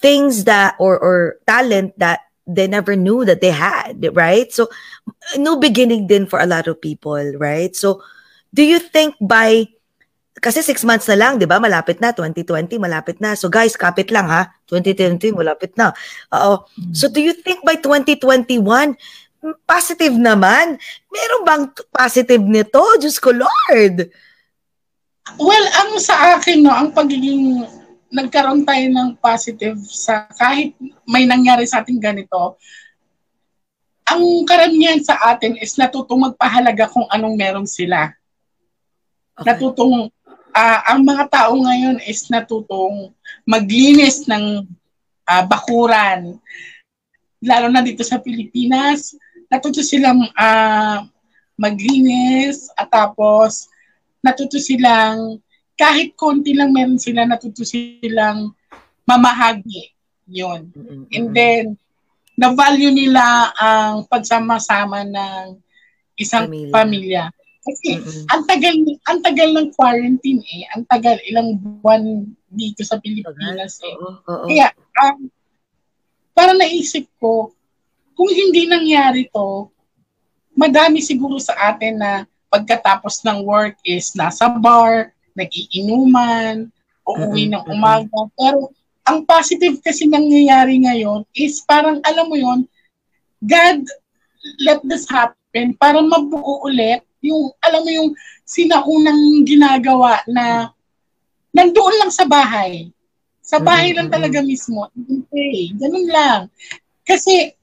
things 0.00 0.48
that, 0.48 0.72
or, 0.80 0.96
or 0.96 1.36
talent 1.44 1.92
that 2.00 2.25
they 2.46 2.70
never 2.70 2.94
knew 2.94 3.26
that 3.26 3.42
they 3.42 3.50
had, 3.50 4.06
right? 4.14 4.48
So, 4.54 4.70
new 5.36 5.58
beginning 5.58 6.06
din 6.06 6.26
for 6.30 6.38
a 6.38 6.46
lot 6.46 6.70
of 6.70 6.80
people, 6.80 7.20
right? 7.36 7.74
So, 7.74 8.02
do 8.54 8.62
you 8.62 8.78
think 8.78 9.18
by, 9.20 9.68
kasi 10.40 10.62
six 10.62 10.80
months 10.86 11.04
na 11.10 11.20
lang, 11.20 11.36
di 11.36 11.44
ba? 11.44 11.60
Malapit 11.60 12.00
na, 12.00 12.14
2020, 12.14 12.80
malapit 12.80 13.20
na. 13.20 13.36
So 13.36 13.52
guys, 13.52 13.76
kapit 13.76 14.08
lang 14.08 14.28
ha, 14.32 14.48
2020, 14.68 15.36
malapit 15.36 15.76
na. 15.76 15.92
Oo. 16.32 16.64
So 16.92 17.08
do 17.12 17.20
you 17.20 17.36
think 17.36 17.64
by 17.64 17.76
2021, 17.80 18.96
positive 19.68 20.16
naman? 20.16 20.80
Meron 21.12 21.42
bang 21.44 21.64
positive 21.92 22.40
nito? 22.40 22.80
Diyos 23.00 23.20
ko, 23.20 23.32
Lord! 23.32 24.08
Well, 25.36 25.66
ang 25.82 25.98
sa 25.98 26.38
akin, 26.38 26.62
no, 26.62 26.70
ang 26.70 26.94
pagiging 26.94 27.66
nagkaroon 28.16 28.64
tayo 28.64 28.86
ng 28.88 29.20
positive 29.20 29.76
sa 29.84 30.24
kahit 30.32 30.72
may 31.04 31.28
nangyari 31.28 31.68
sa 31.68 31.84
ating 31.84 32.00
ganito, 32.00 32.56
ang 34.08 34.22
karamihan 34.48 34.96
sa 35.04 35.20
atin 35.36 35.60
is 35.60 35.76
natutong 35.76 36.32
magpahalaga 36.32 36.88
kung 36.88 37.04
anong 37.12 37.36
meron 37.36 37.68
sila. 37.68 38.14
Okay. 39.36 39.52
Natutong, 39.52 40.08
uh, 40.56 40.80
ang 40.88 41.04
mga 41.04 41.28
tao 41.28 41.52
ngayon 41.60 42.00
is 42.08 42.24
natutong 42.32 43.12
maglinis 43.44 44.24
ng 44.24 44.64
uh, 45.28 45.44
bakuran. 45.44 46.40
Lalo 47.44 47.68
na 47.68 47.84
dito 47.84 48.00
sa 48.00 48.16
Pilipinas, 48.16 49.12
natuto 49.52 49.84
silang 49.84 50.24
uh, 50.32 51.04
maglinis 51.58 52.70
at 52.78 52.88
tapos 52.88 53.68
natuto 54.22 54.56
silang 54.56 55.42
kahit 55.76 56.16
konti 56.16 56.56
lang 56.56 56.72
meron 56.72 56.96
sila, 56.96 57.28
natuto 57.28 57.62
silang 57.62 58.56
mamahagi. 59.04 59.92
Yun. 60.26 60.72
And 61.12 61.30
then, 61.36 61.64
na-value 62.36 62.92
nila 62.92 63.52
ang 63.56 64.04
pagsama-sama 64.08 65.04
ng 65.04 65.56
isang 66.16 66.48
pamilya. 66.48 66.72
pamilya. 66.72 67.24
Kasi 67.66 67.98
mm-hmm. 67.98 68.24
ang 68.30 68.42
tagal 68.46 68.74
ang 69.10 69.18
tagal 69.26 69.48
ng 69.50 69.68
quarantine 69.74 70.38
eh, 70.38 70.62
ang 70.70 70.86
tagal 70.86 71.18
ilang 71.26 71.58
buwan 71.58 72.22
dito 72.46 72.86
sa 72.86 73.02
Pilipinas 73.02 73.82
eh. 73.82 73.94
Oo, 73.98 74.22
oo. 74.22 74.46
Kaya 74.46 74.70
um, 75.02 75.26
para 76.30 76.54
naisip 76.54 77.10
ko 77.18 77.50
kung 78.14 78.30
hindi 78.30 78.70
nangyari 78.70 79.26
to, 79.34 79.66
madami 80.54 81.02
siguro 81.02 81.42
sa 81.42 81.74
atin 81.74 81.98
na 81.98 82.12
pagkatapos 82.48 83.26
ng 83.26 83.42
work 83.42 83.76
is 83.82 84.14
nasa 84.14 84.46
bar, 84.46 85.10
nagiinuman, 85.36 86.72
uuwi 87.06 87.52
ng 87.52 87.64
umaga. 87.70 88.26
Pero 88.34 88.72
ang 89.06 89.22
positive 89.22 89.78
kasi 89.84 90.10
nangyayari 90.10 90.82
ngayon 90.82 91.22
is 91.36 91.62
parang 91.62 92.02
alam 92.02 92.26
mo 92.26 92.34
yon 92.34 92.66
God 93.44 93.86
let 94.66 94.82
this 94.82 95.06
happen 95.06 95.76
para 95.78 96.02
mabuo 96.02 96.66
ulit 96.66 97.06
yung 97.22 97.54
alam 97.62 97.82
mo 97.86 97.90
yung 97.90 98.10
sinaunang 98.46 99.46
ginagawa 99.46 100.22
na 100.26 100.70
nandoon 101.54 101.94
lang 102.02 102.12
sa 102.12 102.28
bahay. 102.28 102.90
Sa 103.46 103.62
bahay 103.62 103.94
lang 103.94 104.10
talaga 104.10 104.42
mismo. 104.42 104.90
Okay, 104.92 105.70
ganun 105.78 106.10
lang. 106.10 106.40
Kasi 107.06 107.55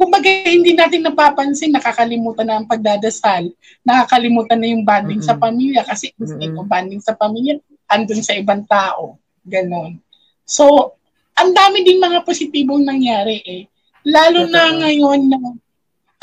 kumbaga 0.00 0.32
hindi 0.48 0.72
natin 0.72 1.04
napapansin, 1.04 1.76
nakakalimutan 1.76 2.48
na 2.48 2.56
ang 2.56 2.64
pagdadasal, 2.64 3.52
nakakalimutan 3.84 4.56
na 4.56 4.72
yung 4.72 4.80
bonding 4.80 5.20
mm-hmm. 5.20 5.36
sa 5.36 5.36
pamilya 5.36 5.84
kasi 5.84 6.16
mm-hmm. 6.16 6.56
yung 6.56 6.64
bonding 6.64 7.04
sa 7.04 7.12
pamilya 7.12 7.60
andun 7.92 8.24
sa 8.24 8.32
ibang 8.32 8.64
tao. 8.64 9.20
Ganon. 9.44 10.00
So, 10.48 10.96
ang 11.36 11.52
dami 11.52 11.84
din 11.84 12.00
mga 12.00 12.24
positibong 12.24 12.80
nangyari 12.80 13.44
eh. 13.44 13.62
Lalo 14.08 14.48
Ito. 14.48 14.52
na 14.56 14.62
ngayon 14.80 15.20
na 15.28 15.38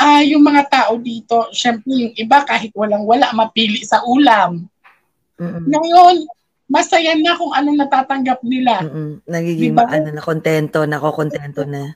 uh, 0.02 0.24
yung 0.26 0.42
mga 0.42 0.64
tao 0.74 0.98
dito, 0.98 1.54
syempre 1.54 1.94
yung 1.94 2.14
iba 2.18 2.42
kahit 2.50 2.74
walang-wala, 2.74 3.30
mapili 3.38 3.86
sa 3.86 4.02
ulam. 4.10 4.66
Mm-hmm. 5.38 5.66
Ngayon, 5.70 6.16
masaya 6.66 7.14
na 7.14 7.38
kung 7.38 7.54
anong 7.54 7.78
natatanggap 7.78 8.42
nila. 8.42 8.82
Mm-hmm. 8.90 9.12
Nagiging 9.30 9.74
diba? 9.78 9.86
ano 9.86 10.10
na 10.18 10.24
kontento, 10.26 10.82
nakokontento 10.90 11.62
na 11.70 11.94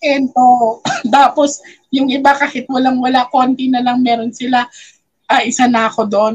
kento. 0.00 0.80
Tapos, 1.14 1.60
yung 1.90 2.10
iba 2.12 2.34
kahit 2.36 2.68
walang-wala, 2.68 3.28
konti 3.32 3.70
na 3.70 3.82
lang 3.82 4.02
meron 4.02 4.32
sila, 4.32 4.66
uh, 5.30 5.42
isa 5.42 5.66
na 5.66 5.90
ako 5.90 6.06
doon, 6.06 6.34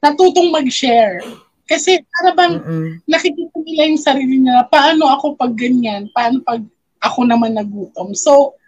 natutong 0.00 0.52
mag-share. 0.52 1.24
Kasi 1.64 2.04
para 2.04 2.36
bang 2.36 2.54
Mm-mm. 2.60 2.88
nakikita 3.08 3.56
nila 3.64 3.82
yung 3.88 4.02
sarili 4.02 4.36
nila, 4.36 4.68
paano 4.68 5.08
ako 5.08 5.32
pag 5.32 5.56
ganyan? 5.56 6.12
Paano 6.12 6.44
pag 6.44 6.60
ako 7.00 7.24
naman 7.24 7.56
nagutom? 7.56 8.12
So, 8.12 8.60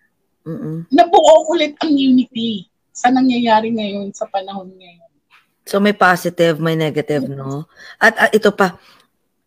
Mm-mm. 0.49 0.89
nabuo 0.89 1.45
ulit 1.53 1.77
ang 1.85 1.93
unity 1.93 2.65
sa 2.97 3.13
nangyayari 3.13 3.69
ngayon 3.77 4.17
sa 4.17 4.25
panahon 4.25 4.73
ngayon. 4.73 5.05
So 5.67 5.83
may 5.83 5.93
positive, 5.93 6.63
may 6.63 6.79
negative, 6.79 7.29
no? 7.29 7.69
At, 8.01 8.17
at 8.17 8.31
ito 8.33 8.55
pa, 8.55 8.81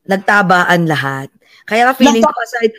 nagtabaan 0.06 0.86
lahat. 0.86 1.32
Kaya 1.70 1.94
ka 1.94 2.02
feeling 2.02 2.26
ko 2.26 2.34
aside, 2.42 2.74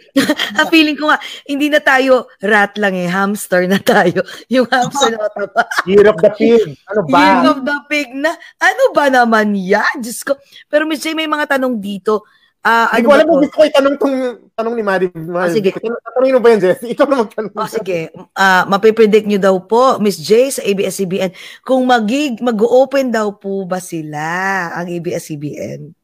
ka 0.59 0.65
feeling 0.75 0.99
ko 0.99 1.15
nga, 1.15 1.23
hindi 1.47 1.71
na 1.71 1.79
tayo 1.79 2.27
rat 2.43 2.75
lang 2.75 2.99
eh, 2.99 3.07
hamster 3.07 3.71
na 3.71 3.79
tayo. 3.79 4.27
Yung 4.53 4.67
hamster 4.67 5.15
na 5.15 5.31
taba. 5.31 5.63
Year 5.87 6.11
of 6.11 6.19
the 6.19 6.31
pig. 6.39 6.75
Ano 6.91 7.01
ba? 7.07 7.19
Year 7.23 7.45
of 7.47 7.59
the 7.63 7.77
pig 7.87 8.11
na. 8.11 8.35
Ano 8.59 8.91
ba 8.91 9.07
naman 9.07 9.55
yan? 9.55 10.03
Diyos 10.03 10.27
ko. 10.27 10.35
Pero 10.67 10.91
Miss 10.91 10.99
J, 11.07 11.15
may 11.15 11.31
mga 11.31 11.55
tanong 11.55 11.79
dito. 11.79 12.27
Uh, 12.61 12.93
ano 12.93 13.09
ko 13.09 13.13
alam 13.17 13.25
mo, 13.25 13.35
gusto 13.41 13.57
ko 13.57 13.65
itanong 13.65 13.97
tong 13.97 14.17
tanong 14.53 14.75
ni 14.77 14.85
Maddie. 14.85 15.09
Oh, 15.09 15.49
sige. 15.49 15.73
Tanongin 15.81 16.37
mo 16.37 16.41
ba 16.45 16.53
yan, 16.53 16.61
Jess? 16.61 16.85
Ikaw 16.85 17.07
na 17.09 17.25
magtanong. 17.25 17.57
Oh, 17.57 17.71
sige. 17.73 18.13
Uh, 18.37 18.63
mapipredict 18.69 19.25
nyo 19.25 19.41
daw 19.41 19.57
po, 19.65 19.97
Miss 19.97 20.21
J, 20.21 20.53
sa 20.53 20.61
ABS-CBN, 20.69 21.33
kung 21.65 21.89
magig, 21.89 22.37
mag-open 22.45 23.09
daw 23.09 23.33
po 23.33 23.65
ba 23.65 23.81
sila 23.81 24.69
ang 24.77 24.93
ABS-CBN? 24.93 26.00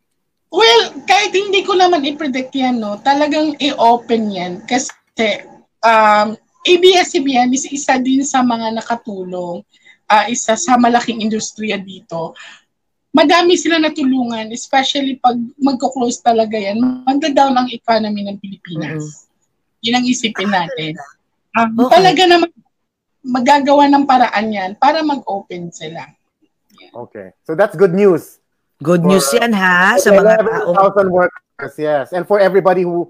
Well, 0.50 0.94
kahit 1.10 1.34
hindi 1.34 1.66
ko 1.66 1.74
naman 1.74 2.06
i-predict 2.06 2.54
yan, 2.54 2.78
no, 2.78 3.02
talagang 3.02 3.58
i-open 3.58 4.30
yan. 4.30 4.52
Kasi 4.62 5.42
um, 5.82 6.38
ABS-CBN 6.62 7.50
is 7.50 7.66
isa 7.66 7.98
din 7.98 8.22
sa 8.22 8.46
mga 8.46 8.78
nakatulong, 8.78 9.66
uh, 10.06 10.24
isa 10.30 10.54
sa 10.54 10.78
malaking 10.78 11.22
industriya 11.22 11.82
dito. 11.82 12.34
Madami 13.10 13.58
sila 13.58 13.80
natulungan, 13.80 14.52
especially 14.52 15.18
pag 15.18 15.34
magko-close 15.58 16.22
talaga 16.22 16.54
yan, 16.54 16.78
magda-down 17.08 17.56
ang 17.56 17.68
economy 17.72 18.22
ng 18.28 18.38
Pilipinas. 18.38 19.02
Mm-hmm. 19.02 19.82
Yun 19.82 19.96
ang 19.98 20.06
isipin 20.06 20.50
natin. 20.52 20.92
Um, 21.56 21.74
okay. 21.80 21.92
Talaga 21.96 22.22
naman 22.28 22.50
magagawa 23.26 23.90
ng 23.90 24.04
paraan 24.06 24.46
yan 24.54 24.70
para 24.78 25.02
mag-open 25.02 25.74
sila. 25.74 26.06
Yeah. 26.78 26.92
Okay. 26.94 27.34
So 27.42 27.58
that's 27.58 27.74
good 27.74 27.96
news 27.96 28.38
Good 28.82 29.02
for, 29.02 29.08
news 29.08 29.28
yan 29.32 29.56
ha 29.56 29.96
sa 29.96 30.12
mga 30.12 30.44
tao. 30.44 30.92
workers, 31.08 31.74
yes. 31.80 32.12
And 32.12 32.28
for 32.28 32.36
everybody 32.36 32.84
who 32.84 33.08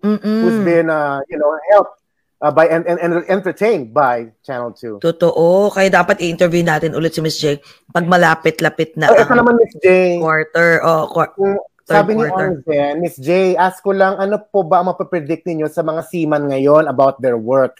Mm-mm. 0.00 0.40
who's 0.42 0.60
been 0.64 0.88
uh, 0.88 1.20
you 1.28 1.36
know 1.36 1.52
helped 1.70 2.00
uh, 2.42 2.50
by 2.50 2.66
and, 2.66 2.82
and, 2.88 2.98
and 2.98 3.22
entertained 3.30 3.94
by 3.94 4.32
Channel 4.42 4.74
2. 4.74 4.98
Totoo. 4.98 5.70
Kaya 5.70 5.88
dapat 5.92 6.18
i-interview 6.24 6.66
natin 6.66 6.98
ulit 6.98 7.14
si 7.14 7.20
Miss 7.22 7.38
J 7.38 7.62
pag 7.94 8.08
malapit-lapit 8.08 8.98
na. 8.98 9.12
Oh, 9.12 9.16
ito 9.16 9.32
naman 9.36 9.54
Miss 9.60 9.72
J. 9.78 10.18
Quarter. 10.18 10.82
Oh, 10.82 11.06
qu- 11.12 11.32
Kung, 11.38 11.54
sabi 11.86 12.18
ni 12.18 12.26
Arzen, 12.26 12.98
Miss 12.98 13.18
J, 13.18 13.54
ask 13.54 13.82
ko 13.82 13.94
lang, 13.94 14.18
ano 14.18 14.38
po 14.38 14.66
ba 14.66 14.82
ang 14.82 14.90
mapapredict 14.90 15.46
ninyo 15.46 15.70
sa 15.70 15.82
mga 15.86 16.02
seaman 16.08 16.50
ngayon 16.50 16.90
about 16.90 17.18
their 17.22 17.38
work? 17.38 17.78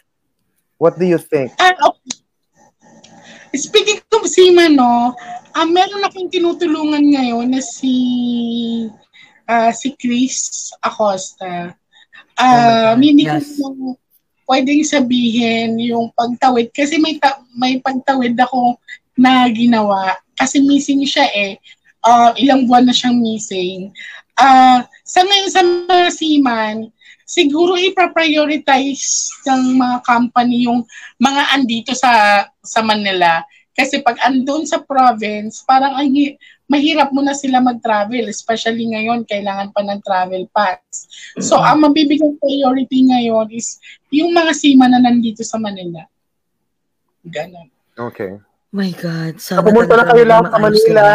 What 0.79 0.99
do 0.99 1.07
you 1.07 1.19
think? 1.19 1.55
Uh, 1.59 1.75
okay. 1.91 2.22
Speaking 3.53 4.01
of 4.09 4.25
seaman, 4.25 4.81
no, 4.81 5.13
uh, 5.53 5.67
meron 5.69 6.01
akong 6.01 6.33
tinutulungan 6.33 7.05
ngayon 7.05 7.53
na 7.53 7.61
si 7.61 7.93
uh, 9.45 9.69
si 9.69 9.93
Chris 9.93 10.69
Acosta. 10.81 11.77
Uh, 12.33 12.97
oh 12.97 12.97
hindi 12.97 13.29
yes. 13.29 13.61
ko 13.61 13.93
pwedeng 14.49 14.81
sabihin 14.81 15.77
yung 15.79 16.09
pagtawid 16.17 16.73
kasi 16.73 16.97
may 16.97 17.21
ta- 17.21 17.45
may 17.53 17.77
pagtawid 17.79 18.33
ako 18.41 18.75
na 19.13 19.45
ginawa 19.53 20.17
kasi 20.33 20.59
missing 20.61 21.05
siya 21.05 21.29
eh. 21.33 21.53
Uh, 22.03 22.35
ilang 22.35 22.67
buwan 22.67 22.83
na 22.83 22.91
siyang 22.91 23.15
missing. 23.21 23.93
Uh, 24.35 24.83
sa 25.05 25.23
ngayon 25.23 25.49
sa 25.53 25.61
mga 25.63 26.07
seaman, 26.11 26.75
siguro 27.33 27.73
ipa-prioritize 27.73 29.33
ng 29.49 29.81
mga 29.81 29.97
company 30.05 30.69
yung 30.69 30.85
mga 31.17 31.57
andito 31.57 31.97
sa 31.97 32.45
sa 32.61 32.85
Manila 32.85 33.41
kasi 33.73 34.05
pag 34.05 34.21
andun 34.21 34.69
sa 34.69 34.85
province, 34.85 35.65
parang 35.65 35.97
ang 35.97 36.13
mahirap 36.69 37.09
mo 37.09 37.25
na 37.25 37.33
sila 37.33 37.57
mag-travel, 37.57 38.29
especially 38.29 38.85
ngayon, 38.85 39.25
kailangan 39.25 39.73
pa 39.73 39.81
ng 39.81 39.99
travel 40.05 40.45
pass. 40.53 41.09
So, 41.41 41.57
mm-hmm. 41.57 41.69
ang 41.73 41.79
mabibigyan 41.81 42.33
priority 42.37 43.09
ngayon 43.09 43.49
is 43.49 43.81
yung 44.13 44.29
mga 44.29 44.53
sima 44.53 44.85
na 44.85 45.01
nandito 45.01 45.41
sa 45.41 45.57
Manila. 45.57 46.05
Ganon. 47.25 47.73
Okay. 47.97 48.37
My 48.69 48.93
God. 48.93 49.41
Sana 49.41 49.65
Pumunta 49.65 49.97
na 49.97 50.05
kayo 50.05 50.25
lang 50.25 50.45
sa 50.45 50.57
Manila. 50.61 51.05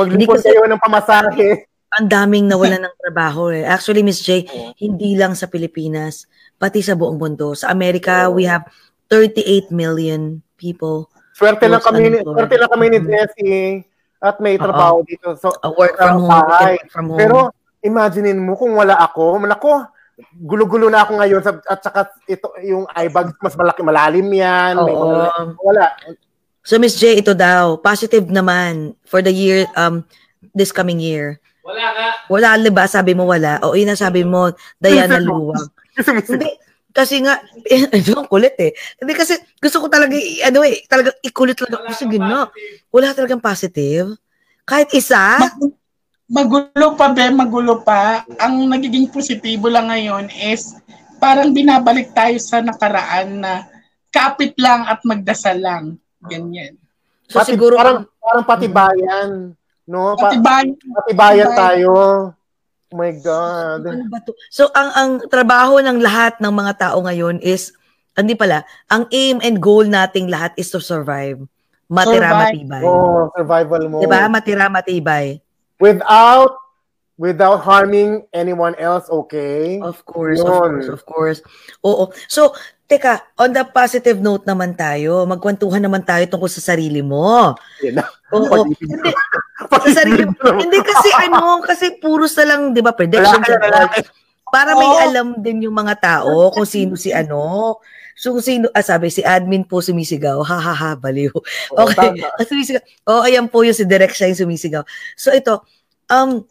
Maglipon 0.00 0.40
kayo 0.40 0.64
ng 0.64 0.80
pamasahe 0.80 1.68
ang 1.94 2.06
daming 2.10 2.50
nawala 2.50 2.82
ng 2.82 2.94
trabaho 3.06 3.54
eh. 3.54 3.62
Actually, 3.62 4.02
Miss 4.02 4.20
J, 4.20 4.44
hindi 4.82 5.14
lang 5.14 5.38
sa 5.38 5.46
Pilipinas, 5.46 6.26
pati 6.58 6.82
sa 6.82 6.98
buong 6.98 7.18
mundo. 7.18 7.54
Sa 7.54 7.70
Amerika, 7.70 8.26
we 8.28 8.44
have 8.44 8.66
38 9.08 9.70
million 9.70 10.42
people. 10.58 11.06
Swerte 11.34 11.66
lang 11.66 11.82
kami, 11.82 12.14
ni, 12.14 12.18
swerte 12.22 12.54
lang 12.58 12.70
kami 12.70 12.86
ni 12.94 12.98
Jessie 13.02 13.82
at 14.22 14.38
may 14.38 14.54
trabaho 14.56 15.02
Uh-oh. 15.02 15.08
dito. 15.08 15.28
So, 15.38 15.50
A 15.62 15.70
work 15.74 15.98
from 15.98 16.24
home, 16.24 16.48
work 16.48 16.86
from 16.90 17.06
home. 17.10 17.20
Pero 17.20 17.36
imaginein 17.84 18.40
mo 18.40 18.56
kung 18.56 18.72
wala 18.72 18.96
ako, 18.96 19.42
malako, 19.42 19.84
gulo-gulo 20.38 20.86
na 20.88 21.02
ako 21.02 21.18
ngayon 21.18 21.42
sa, 21.42 21.52
at 21.66 21.80
saka 21.82 22.00
ito 22.30 22.46
yung 22.62 22.86
iBag 22.86 23.34
mas 23.42 23.54
malaki 23.58 23.82
malalim 23.82 24.30
yan. 24.30 24.78
Oo. 24.78 24.86
May, 24.86 24.96
wala. 25.58 25.84
So 26.64 26.78
Miss 26.78 26.96
J, 26.96 27.20
ito 27.20 27.34
daw, 27.34 27.76
positive 27.76 28.24
naman 28.30 28.94
for 29.04 29.20
the 29.20 29.34
year 29.34 29.66
um 29.74 30.06
this 30.54 30.70
coming 30.70 31.02
year. 31.02 31.42
Wala 31.64 31.84
nga. 31.96 32.08
Wala, 32.28 32.48
ba? 32.68 32.84
Sabi 32.84 33.16
mo 33.16 33.24
wala. 33.24 33.56
O 33.64 33.72
ina 33.72 33.96
sabi 33.96 34.20
mo, 34.20 34.52
Diana 34.76 35.16
Luwag. 35.16 35.72
Hindi, 36.28 36.50
kasi 36.92 37.24
nga, 37.24 37.40
eh, 37.72 37.88
ang 37.88 38.28
kulit 38.28 38.54
eh. 38.60 38.76
Hindi 39.00 39.12
kasi 39.16 39.40
gusto 39.56 39.80
ko 39.80 39.86
talaga, 39.88 40.12
ano 40.44 40.60
eh, 40.62 40.84
talaga 40.84 41.16
ikulit 41.24 41.56
lang 41.64 41.72
ako. 41.72 41.84
Kasi 41.88 42.04
gino, 42.06 42.52
wala 42.92 43.16
talagang 43.16 43.40
positive. 43.40 44.12
Kahit 44.68 44.92
isa. 44.92 45.40
Mag- 45.40 45.80
magulo 46.28 46.86
pa, 46.94 47.10
be, 47.10 47.24
magulo 47.32 47.80
pa. 47.80 48.22
Ang 48.38 48.68
nagiging 48.68 49.08
positibo 49.08 49.72
lang 49.72 49.88
ngayon 49.88 50.28
is 50.52 50.76
parang 51.16 51.56
binabalik 51.56 52.12
tayo 52.12 52.36
sa 52.36 52.60
nakaraan 52.60 53.40
na 53.40 53.64
kapit 54.12 54.52
lang 54.60 54.84
at 54.84 55.00
magdasal 55.02 55.56
lang. 55.56 55.84
Ganyan. 56.28 56.76
So 57.28 57.40
pati, 57.40 57.56
siguro 57.56 57.80
parang 57.80 58.04
parang 58.20 58.44
patibayan. 58.44 59.56
No? 59.84 60.16
Patibayan. 60.16 60.76
Patibayan 60.76 61.50
tayo. 61.52 61.90
Oh 62.94 62.96
my 62.96 63.12
God. 63.20 63.84
Ano 63.84 64.06
ba 64.06 64.22
to? 64.22 64.32
So, 64.48 64.70
ang, 64.70 64.90
ang 64.94 65.10
trabaho 65.26 65.82
ng 65.82 65.98
lahat 65.98 66.38
ng 66.38 66.52
mga 66.54 66.72
tao 66.78 67.02
ngayon 67.02 67.42
is, 67.42 67.74
hindi 68.14 68.38
pala, 68.38 68.62
ang 68.86 69.10
aim 69.10 69.42
and 69.42 69.58
goal 69.58 69.82
nating 69.82 70.30
lahat 70.30 70.54
is 70.54 70.70
to 70.70 70.78
survive. 70.78 71.42
Matira 71.90 72.30
survive. 72.30 72.40
matibay. 72.54 72.84
Oh, 72.86 73.28
survival 73.34 73.82
mo. 73.90 73.98
Diba? 74.00 74.30
Matira 74.30 74.70
matibay. 74.70 75.42
Without 75.82 76.54
without 77.14 77.62
harming 77.62 78.26
anyone 78.34 78.74
else, 78.78 79.06
okay? 79.06 79.78
Of 79.78 80.02
course, 80.06 80.42
Yun. 80.42 80.50
of 80.50 80.58
course, 80.58 80.88
of 80.90 81.02
course. 81.06 81.38
Oo. 81.86 82.10
So, 82.26 82.54
Teka, 82.84 83.38
on 83.40 83.54
the 83.54 83.64
positive 83.64 84.20
note 84.20 84.44
naman 84.44 84.76
tayo, 84.76 85.24
magkwentuhan 85.24 85.80
naman 85.80 86.04
tayo 86.04 86.20
tungkol 86.28 86.50
sa 86.52 86.74
sarili 86.74 87.00
mo. 87.00 87.56
Yeah, 87.80 88.04
Oo. 88.34 88.68
Hindi, 88.68 89.10
sa 89.54 90.02
sarili 90.02 90.26
mo. 90.26 90.34
Hindi 90.58 90.78
kasi 90.82 91.08
ano, 91.14 91.62
kasi 91.62 91.98
puros 92.02 92.34
na 92.42 92.44
lang, 92.54 92.74
di 92.74 92.82
ba, 92.82 92.90
prediction. 92.90 93.40
Para 94.50 94.78
may 94.78 94.90
alam 95.02 95.38
din 95.42 95.66
yung 95.66 95.74
mga 95.74 95.94
tao 95.98 96.50
kung 96.54 96.66
sino 96.66 96.94
si 96.94 97.10
ano. 97.10 97.78
So, 98.14 98.30
kung 98.30 98.46
sino, 98.46 98.70
ah, 98.70 98.82
sabi, 98.82 99.10
si 99.10 99.26
admin 99.26 99.66
po 99.66 99.82
sumisigaw. 99.82 100.38
Ha, 100.46 100.58
ha, 100.62 100.74
ha, 100.74 100.90
baliw. 100.94 101.34
Okay. 101.74 102.22
Oh, 102.22 102.46
sumisigaw. 102.50 102.82
Oh, 103.10 103.26
ayan 103.26 103.50
po 103.50 103.66
yung 103.66 103.74
si 103.74 103.82
Direk 103.82 104.14
siya 104.14 104.30
yung 104.30 104.46
sumisigaw. 104.46 104.86
So, 105.18 105.34
ito, 105.34 105.66
um, 106.06 106.46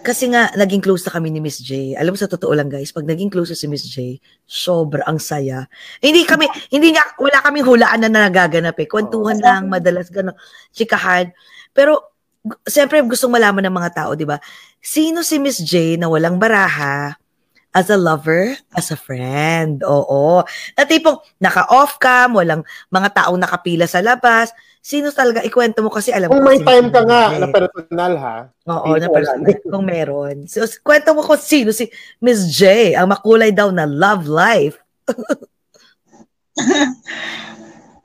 kasi 0.00 0.30
nga, 0.32 0.48
naging 0.56 0.80
close 0.80 1.04
na 1.04 1.12
kami 1.12 1.28
ni 1.28 1.42
Miss 1.42 1.58
J. 1.60 1.92
Alam 1.98 2.16
mo 2.16 2.18
sa 2.22 2.30
totoo 2.30 2.54
lang 2.56 2.72
guys, 2.72 2.88
pag 2.88 3.04
naging 3.04 3.28
close 3.28 3.52
si 3.52 3.66
Miss 3.68 3.84
J, 3.84 4.16
sobra 4.48 5.04
ang 5.04 5.20
saya. 5.20 5.68
Hindi 6.00 6.24
kami, 6.24 6.48
hindi 6.72 6.96
nga, 6.96 7.04
wala 7.20 7.42
kaming 7.44 7.66
hulaan 7.68 8.00
na 8.06 8.08
nagaganap 8.08 8.78
eh. 8.80 8.88
Kwentuhan 8.88 9.42
oh. 9.42 9.44
lang, 9.44 9.68
madalas 9.68 10.08
gano'n, 10.08 10.38
chikahan. 10.72 11.34
Pero, 11.72 12.10
siyempre 12.64 13.02
gustong 13.04 13.32
malaman 13.32 13.68
ng 13.68 13.76
mga 13.76 13.90
tao, 13.94 14.10
di 14.16 14.24
ba? 14.24 14.40
Sino 14.80 15.20
si 15.20 15.36
Miss 15.36 15.60
J 15.60 16.00
na 16.00 16.08
walang 16.08 16.40
baraha, 16.40 17.20
as 17.70 17.86
a 17.90 17.98
lover, 17.98 18.58
as 18.74 18.90
a 18.90 18.98
friend. 18.98 19.86
Oo. 19.86 20.42
Na 20.74 20.82
tipong 20.86 21.22
naka-off 21.38 22.02
cam, 22.02 22.34
walang 22.34 22.66
mga 22.90 23.08
taong 23.14 23.38
nakapila 23.38 23.86
sa 23.86 24.02
labas, 24.02 24.50
sino 24.80 25.12
talaga 25.12 25.44
ikwento 25.44 25.84
mo 25.84 25.92
kasi 25.92 26.10
alam 26.10 26.32
kung 26.32 26.42
may 26.42 26.56
time 26.56 26.88
ka 26.88 27.04
nga 27.04 27.36
na 27.36 27.52
personal 27.52 28.12
ha. 28.16 28.36
Oo, 28.64 28.96
na 28.96 29.08
personal. 29.12 29.54
kung 29.60 29.84
meron. 29.86 30.36
So, 30.48 30.64
kwento 30.82 31.14
mo 31.14 31.22
kung 31.22 31.38
sino 31.38 31.70
si 31.70 31.86
Miss 32.18 32.48
J, 32.50 32.96
ang 32.96 33.12
makulay 33.12 33.54
daw 33.54 33.70
na 33.70 33.86
love 33.86 34.26
life. 34.26 34.80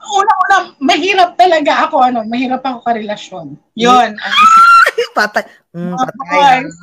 Una-una, 0.05 0.57
mahirap 0.77 1.33
talaga 1.33 1.89
ako, 1.89 1.95
ano, 2.05 2.19
mahirap 2.29 2.61
ako 2.61 2.85
karelasyon. 2.85 3.57
Yun, 3.73 4.09
ang 4.13 4.35
patay. 5.17 5.45
Mm, 5.73 5.97
patay. 5.97 6.61
Boys, 6.65 6.75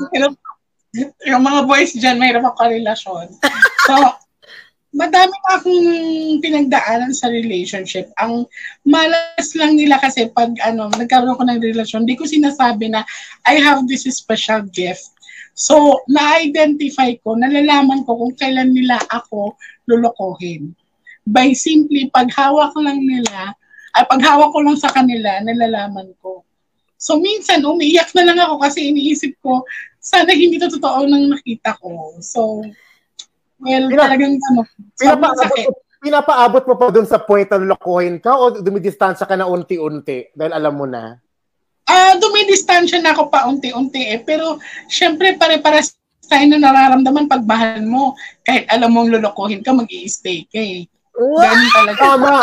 yung 1.24 1.42
mga 1.42 1.60
boys 1.64 1.92
dyan, 1.96 2.20
mayroon 2.20 2.46
ako 2.46 2.68
relasyon. 2.68 3.26
So, 3.82 3.98
madami 4.94 5.34
na 5.34 5.58
akong 5.58 5.82
pinagdaanan 6.38 7.10
sa 7.10 7.26
relationship. 7.34 8.14
Ang 8.22 8.46
malas 8.86 9.50
lang 9.58 9.74
nila 9.74 9.98
kasi 9.98 10.30
pag 10.30 10.54
ano, 10.62 10.86
nagkaroon 10.94 11.34
ako 11.34 11.42
ng 11.50 11.58
relasyon, 11.58 12.06
di 12.06 12.14
ko 12.14 12.22
sinasabi 12.22 12.94
na 12.94 13.02
I 13.42 13.58
have 13.58 13.90
this 13.90 14.06
special 14.06 14.62
gift. 14.70 15.10
So, 15.58 16.00
na-identify 16.06 17.18
ko, 17.26 17.34
nalalaman 17.34 18.06
ko 18.06 18.22
kung 18.22 18.38
kailan 18.38 18.70
nila 18.70 19.02
ako 19.10 19.58
lulukohin. 19.90 20.78
By 21.22 21.54
simply, 21.54 22.10
paghawak 22.10 22.74
lang 22.78 22.98
nila, 23.02 23.54
ay 23.94 24.04
paghawak 24.08 24.50
ko 24.50 24.58
lang 24.64 24.78
sa 24.78 24.90
kanila, 24.90 25.38
nalalaman 25.44 26.10
ko. 26.18 26.42
So, 27.02 27.18
minsan, 27.18 27.66
umiiyak 27.66 28.14
na 28.14 28.26
lang 28.26 28.38
ako 28.38 28.62
kasi 28.62 28.90
iniisip 28.94 29.38
ko, 29.42 29.66
sana 30.02 30.34
hindi 30.34 30.58
to 30.58 30.70
totoo 30.70 31.06
nang 31.06 31.34
nakita 31.34 31.78
ko. 31.78 32.18
So, 32.22 32.62
well, 33.58 33.86
Pina, 33.90 34.02
talagang 34.06 34.34
ano, 34.38 34.60
pinapaabot, 34.98 35.74
pinapaabot 36.02 36.62
mo 36.66 36.74
pa 36.78 36.86
dun 36.90 37.06
sa 37.06 37.22
point 37.22 37.46
na 37.46 37.62
lulukuhin 37.62 38.18
ka 38.18 38.34
o 38.34 38.58
dumidistansya 38.58 39.26
ka 39.26 39.38
na 39.38 39.50
unti-unti 39.50 40.34
dahil 40.34 40.54
alam 40.54 40.74
mo 40.74 40.86
na? 40.86 41.18
Ah, 41.86 42.14
uh, 42.14 42.14
dumidistansya 42.18 43.02
na 43.02 43.14
ako 43.14 43.30
pa 43.30 43.50
unti-unti 43.50 44.02
eh. 44.14 44.22
Pero, 44.22 44.62
syempre, 44.86 45.34
pare-paras 45.34 45.98
tayo 46.30 46.46
na 46.50 46.62
nararamdaman 46.62 47.26
pag 47.26 47.42
mahal 47.42 47.82
mo. 47.82 48.14
Kahit 48.46 48.70
alam 48.70 48.94
mong 48.94 49.10
lulukuhin 49.10 49.62
ka, 49.62 49.74
mag 49.74 49.90
stay 50.06 50.46
ka 50.46 50.62
eh. 50.62 50.86
Ganun 51.16 51.70
talaga. 51.72 52.00
Tama. 52.00 52.34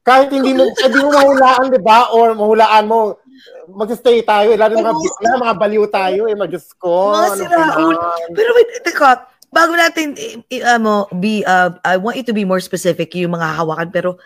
Kahit 0.00 0.28
hindi 0.32 0.56
mo, 0.56 0.64
hindi 0.64 0.98
mo 1.00 1.10
mahulaan, 1.12 1.66
di 1.68 1.80
ba? 1.80 2.08
Or 2.16 2.32
mahulaan 2.32 2.84
mo, 2.88 3.20
mag-stay 3.68 4.24
tayo. 4.24 4.52
Eh. 4.52 4.58
Lalo 4.58 4.80
mga, 4.80 4.92
lalo 4.96 5.34
mga 5.44 5.56
baliw 5.60 5.84
tayo 5.92 6.22
eh. 6.26 6.34
Mag-Diyos 6.34 6.72
ko. 6.80 7.14
Mga 7.14 7.52
ano. 7.52 8.00
Pero 8.32 8.50
wait, 8.56 8.80
teka, 8.80 9.28
bago 9.52 9.72
natin, 9.76 10.16
uh, 10.64 10.80
mo, 10.80 11.06
be, 11.18 11.44
uh, 11.44 11.74
I 11.84 11.98
want 11.98 12.16
you 12.16 12.26
to 12.26 12.34
be 12.34 12.48
more 12.48 12.62
specific 12.62 13.12
yung 13.18 13.36
mga 13.36 13.60
hawakan, 13.60 13.90
pero 13.90 14.16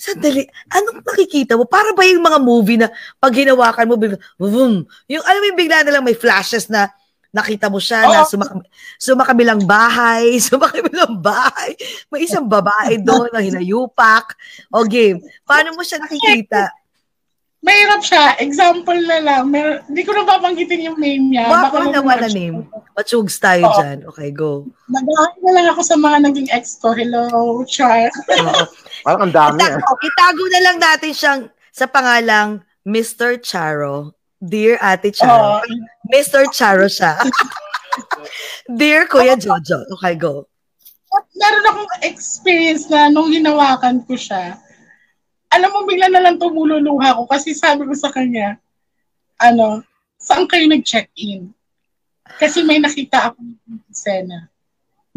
sandali, 0.00 0.48
anong 0.72 1.04
nakikita 1.04 1.60
mo? 1.60 1.68
Para 1.68 1.92
ba 1.92 2.08
yung 2.08 2.24
mga 2.24 2.40
movie 2.40 2.80
na 2.80 2.88
pag 3.20 3.36
hinawakan 3.36 3.86
mo, 3.86 3.94
bigla, 4.00 4.16
boom, 4.40 4.88
yung 5.06 5.24
alam 5.28 5.40
mo 5.44 5.46
yung 5.52 5.60
bigla 5.60 5.84
na 5.84 5.92
lang 5.92 6.04
may 6.04 6.16
flashes 6.16 6.72
na 6.72 6.88
nakita 7.30 7.70
mo 7.70 7.78
siya 7.78 8.06
oh. 8.06 8.12
na 8.12 8.18
sumak- 8.26 8.66
sumakabilang 8.98 9.62
bahay, 9.62 10.36
sumakabilang 10.46 11.18
bahay, 11.18 11.74
may 12.10 12.26
isang 12.26 12.46
babae 12.46 12.98
doon 12.98 13.30
na 13.30 13.42
hinayupak. 13.42 14.34
O 14.70 14.82
game, 14.84 15.22
paano 15.46 15.74
mo 15.74 15.82
siya 15.86 16.02
nakikita? 16.02 16.74
Mahirap 17.60 18.00
siya. 18.00 18.40
Example 18.40 18.96
na 19.04 19.20
lang. 19.20 19.52
Mer- 19.52 19.84
hindi 19.84 20.00
ko 20.00 20.16
na 20.16 20.24
babanggitin 20.24 20.80
yung 20.80 20.96
name 20.96 21.36
niya. 21.36 21.44
Baka 21.44 21.92
na 21.92 22.00
wala 22.00 22.24
name. 22.32 22.64
Machugs 22.96 23.36
tayo 23.36 23.68
Oo. 23.68 23.76
dyan. 23.76 23.98
Okay, 24.08 24.32
go. 24.32 24.64
Nagahan 24.88 25.36
na 25.44 25.50
lang 25.60 25.66
ako 25.76 25.82
sa 25.84 25.96
mga 26.00 26.16
naging 26.24 26.48
ex 26.56 26.80
ko. 26.80 26.96
Hello, 26.96 27.60
Char. 27.68 28.08
Parang 29.04 29.28
ang 29.28 29.34
dami. 29.36 29.60
Itago, 29.60 29.76
eh. 29.76 30.08
itago 30.08 30.44
na 30.48 30.60
lang 30.64 30.76
natin 30.80 31.12
siyang 31.12 31.40
sa 31.68 31.84
pangalang 31.84 32.64
Mr. 32.88 33.36
Charo. 33.44 34.16
Dear 34.40 34.80
Ate 34.80 35.12
Charo. 35.12 35.60
Oh. 35.60 35.62
Mr. 36.08 36.48
Charo 36.48 36.88
siya. 36.88 37.20
Dear 38.80 39.04
Kuya 39.04 39.36
Jojo. 39.36 39.84
Okay, 40.00 40.16
go. 40.16 40.48
Meron 41.36 41.64
akong 41.68 41.92
experience 42.00 42.88
na 42.88 43.12
nung 43.12 43.28
hinawakan 43.28 44.00
ko 44.08 44.16
siya, 44.16 44.56
alam 45.50 45.68
mo, 45.74 45.84
bigla 45.84 46.08
na 46.08 46.22
lang 46.22 46.38
tumululuha 46.38 47.18
ko 47.20 47.26
kasi 47.26 47.52
sabi 47.52 47.82
ko 47.84 47.92
sa 47.92 48.08
kanya, 48.14 48.56
ano, 49.42 49.82
saan 50.16 50.46
kayo 50.46 50.64
nag-check-in? 50.70 51.50
Kasi 52.38 52.62
may 52.62 52.78
nakita 52.78 53.34
ako 53.34 53.42
ng 53.42 53.82
eksena. 53.90 54.46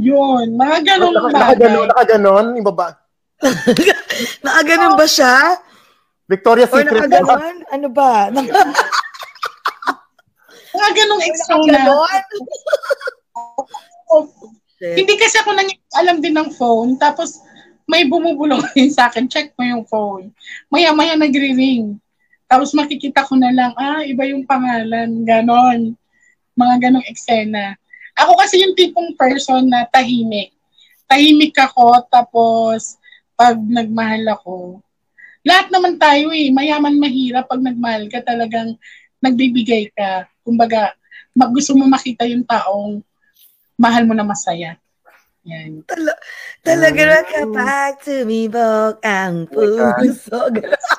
Yun, 0.01 0.57
mga 0.57 0.77
ganun 0.81 1.13
naka, 1.13 1.29
bagay. 1.29 1.37
Nakaganon, 1.37 1.87
nakaganon, 1.93 2.45
yung 2.57 2.67
baba. 2.73 2.87
nakaganon 4.45 4.93
ba 4.97 5.05
siya? 5.05 5.61
Victoria's 6.25 6.73
Secret. 6.73 6.89
Or 6.89 7.05
nakaganon? 7.05 7.57
Ano 7.69 7.87
ba? 7.93 8.33
mga 10.73 10.89
ganong 10.97 11.23
eksena. 11.23 11.81
Hindi 14.83 15.13
kasi 15.15 15.39
ako 15.39 15.55
nang 15.55 15.71
alam 15.95 16.19
din 16.19 16.35
ng 16.35 16.51
phone. 16.59 16.99
Tapos, 16.99 17.39
may 17.87 18.07
bumubulong 18.07 18.63
sa 18.95 19.07
akin, 19.07 19.29
check 19.29 19.55
mo 19.55 19.63
yung 19.63 19.85
phone. 19.87 20.31
Maya-maya 20.67 21.15
nagre-ring. 21.15 21.99
Tapos 22.47 22.75
makikita 22.75 23.25
ko 23.25 23.39
na 23.39 23.49
lang, 23.49 23.71
ah, 23.79 24.03
iba 24.05 24.27
yung 24.27 24.45
pangalan, 24.45 25.25
ganon. 25.25 25.95
Mga 26.53 26.75
ganong 26.89 27.07
eksena. 27.09 27.73
Ako 28.13 28.37
kasi 28.37 28.61
yung 28.61 28.77
tipong 28.77 29.17
person 29.17 29.65
na 29.65 29.89
tahimik. 29.89 30.53
Tahimik 31.09 31.57
ako, 31.57 32.05
tapos 32.13 33.01
pag 33.33 33.57
nagmahal 33.57 34.37
ako, 34.37 34.77
lahat 35.43 35.67
naman 35.73 35.99
tayo 35.99 36.31
eh, 36.31 36.53
mayaman 36.53 36.95
mahirap 36.95 37.49
pag 37.49 37.59
nagmahal 37.59 38.07
ka 38.07 38.23
talagang 38.23 38.79
nagbibigay 39.23 39.87
ka. 39.95 40.27
Kumbaga, 40.43 40.91
mag 41.31 41.55
gusto 41.55 41.71
mo 41.79 41.87
makita 41.87 42.27
yung 42.27 42.43
taong 42.43 42.99
mahal 43.79 44.03
mo 44.03 44.11
na 44.11 44.27
masaya. 44.27 44.75
Yan. 45.43 45.83
Tala, 45.87 46.15
talaga 46.63 47.01
na 47.03 47.21
kapag 47.23 47.93
tumibok 48.03 48.99
ang 49.03 49.47
puso. 49.47 50.39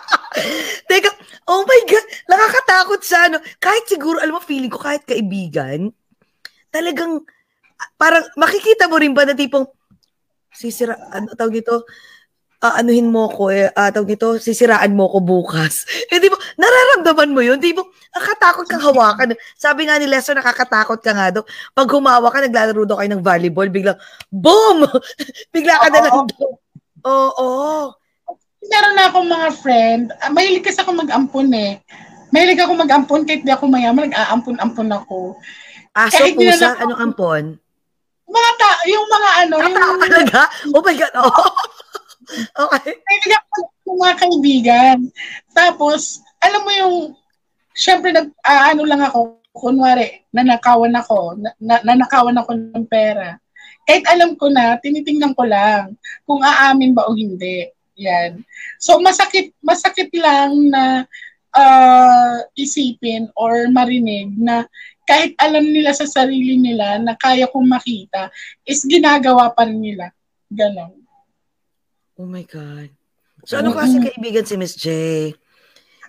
Teka, 0.91 1.11
oh 1.49 1.64
my 1.64 1.81
God, 1.89 2.07
nakakatakot 2.29 3.01
sa 3.01 3.31
ano. 3.31 3.41
Kahit 3.57 3.89
siguro, 3.89 4.20
alam 4.20 4.37
mo, 4.37 4.43
feeling 4.45 4.68
ko 4.68 4.83
kahit 4.83 5.07
kaibigan, 5.09 5.95
talagang, 6.68 7.25
parang 7.97 8.27
makikita 8.37 8.91
mo 8.91 9.01
rin 9.01 9.16
ba 9.16 9.25
na 9.25 9.33
tipong, 9.33 9.64
sisira, 10.53 10.99
ano 11.14 11.33
tawag 11.33 11.62
dito, 11.62 11.87
uh, 12.65 12.81
anuhin 12.81 13.12
mo 13.12 13.29
ko, 13.29 13.53
eh, 13.53 13.69
uh, 13.69 13.91
tawag 13.93 14.17
nito, 14.17 14.41
sisiraan 14.41 14.97
mo 14.97 15.12
ko 15.12 15.21
bukas. 15.21 15.85
Eh, 16.15 16.23
di 16.23 16.31
ba, 16.31 16.39
nararamdaman 16.57 17.31
mo 17.35 17.41
yun, 17.45 17.59
di 17.61 17.75
ba, 17.75 17.83
nakatakot 18.15 18.65
kang 18.71 18.81
hawakan. 18.81 19.35
Sabi 19.59 19.85
nga 19.85 19.99
ni 19.99 20.07
Lester, 20.07 20.39
nakakatakot 20.39 21.03
ka 21.03 21.11
nga 21.11 21.29
daw. 21.35 21.43
Pag 21.75 21.91
humawa 21.91 22.31
ka, 22.31 22.39
naglalaro 22.39 22.87
daw 22.87 22.97
kayo 23.03 23.11
ng 23.12 23.25
volleyball, 23.25 23.69
biglang, 23.69 23.99
boom! 24.31 24.87
Bigla 25.55 25.75
ka 25.83 25.89
na 25.91 26.01
lang 26.07 26.25
daw. 26.31 26.49
Oo. 27.05 27.05
Oh, 27.05 27.31
oh. 27.37 27.83
Meron 28.65 28.95
na 28.97 29.12
akong 29.12 29.29
mga 29.29 29.49
friend, 29.61 30.05
uh, 30.23 30.31
mahilig 30.33 30.65
kasi 30.65 30.81
ako 30.81 30.97
mag-ampon 30.97 31.53
eh. 31.53 31.83
Mahilig 32.33 32.62
ako 32.62 32.73
mag-ampon 32.79 33.27
kahit 33.27 33.43
di 33.43 33.53
ako 33.53 33.69
mayaman, 33.69 34.09
nag-aampon-ampon 34.09 34.89
ako. 34.89 35.37
Aso, 35.93 36.23
kahit 36.23 36.39
pusa, 36.39 36.79
anong 36.81 37.01
ampon? 37.11 37.45
Mga 38.25 38.51
ta- 38.57 38.85
yung 38.89 39.07
mga 39.11 39.31
ano. 39.45 39.55
Yung... 39.61 39.75
Tao 39.77 39.95
talaga? 40.01 40.41
Oh 40.73 40.81
my 40.81 40.95
God, 40.97 41.15
oh. 41.19 41.29
Okay. 42.33 42.95
Kaya 42.97 43.39
ng 43.85 43.99
mga 44.01 44.16
kaibigan. 44.18 44.99
Tapos, 45.53 46.25
alam 46.41 46.62
mo 46.64 46.72
yung, 46.72 46.97
syempre, 47.77 48.11
nag, 48.11 48.33
uh, 48.43 48.62
ano 48.72 48.83
lang 48.89 49.03
ako, 49.05 49.39
kunwari, 49.55 50.27
nanakawan 50.35 50.95
ako, 50.99 51.39
na, 51.62 51.79
nanakawan 51.87 52.37
ako 52.41 52.51
ng 52.59 52.87
pera. 52.91 53.39
Kahit 53.85 54.05
alam 54.09 54.35
ko 54.35 54.49
na, 54.51 54.81
tinitingnan 54.81 55.37
ko 55.37 55.45
lang 55.45 55.95
kung 56.25 56.41
aamin 56.41 56.97
ba 56.97 57.07
o 57.07 57.14
hindi. 57.14 57.68
Yan. 58.01 58.43
So, 58.83 58.99
masakit, 58.99 59.55
masakit 59.62 60.11
lang 60.16 60.72
na 60.72 61.07
uh, 61.55 62.39
isipin 62.59 63.31
or 63.39 63.70
marinig 63.70 64.35
na 64.35 64.66
kahit 65.05 65.37
alam 65.37 65.68
nila 65.68 65.93
sa 65.93 66.09
sarili 66.09 66.57
nila 66.57 66.97
na 66.99 67.12
kaya 67.14 67.45
kong 67.47 67.68
makita, 67.68 68.33
is 68.64 68.83
ginagawa 68.89 69.53
pa 69.53 69.68
rin 69.68 69.79
nila. 69.79 70.11
Ganon. 70.49 71.04
Oh 72.15 72.31
my 72.31 72.47
God. 72.47 72.95
So, 73.43 73.59
ano 73.59 73.75
kasi 73.75 73.99
kaibigan 73.99 74.47
si 74.47 74.55
Miss 74.55 74.79
J? 74.79 74.89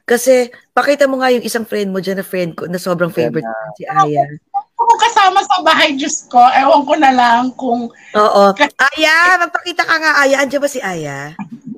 Kasi, 0.06 0.53
pakita 0.70 1.10
mo 1.10 1.18
nga 1.18 1.34
yung 1.34 1.41
isang 1.41 1.66
friend 1.66 1.89
mo 1.89 1.97
dyan 1.97 2.22
na 2.22 2.26
friend 2.26 2.53
ko 2.53 2.70
na 2.70 2.78
sobrang 2.78 3.10
favorite 3.10 3.41
yeah. 3.41 3.74
si 3.74 3.84
Aya. 3.89 4.24
Kung 4.78 4.99
kasama 5.01 5.41
sa 5.41 5.66
bahay, 5.66 5.97
Diyos 5.97 6.30
ko, 6.30 6.38
ewan 6.38 6.86
ko 6.86 6.93
na 6.93 7.10
lang 7.10 7.49
kung... 7.58 7.89
Oo. 7.89 8.43
Aya, 8.93 9.41
magpakita 9.41 9.82
ka 9.82 9.95
nga, 9.97 10.12
Aya. 10.22 10.45
Andiyan 10.45 10.62
ba 10.62 10.70
si 10.70 10.78
Aya? 10.78 11.34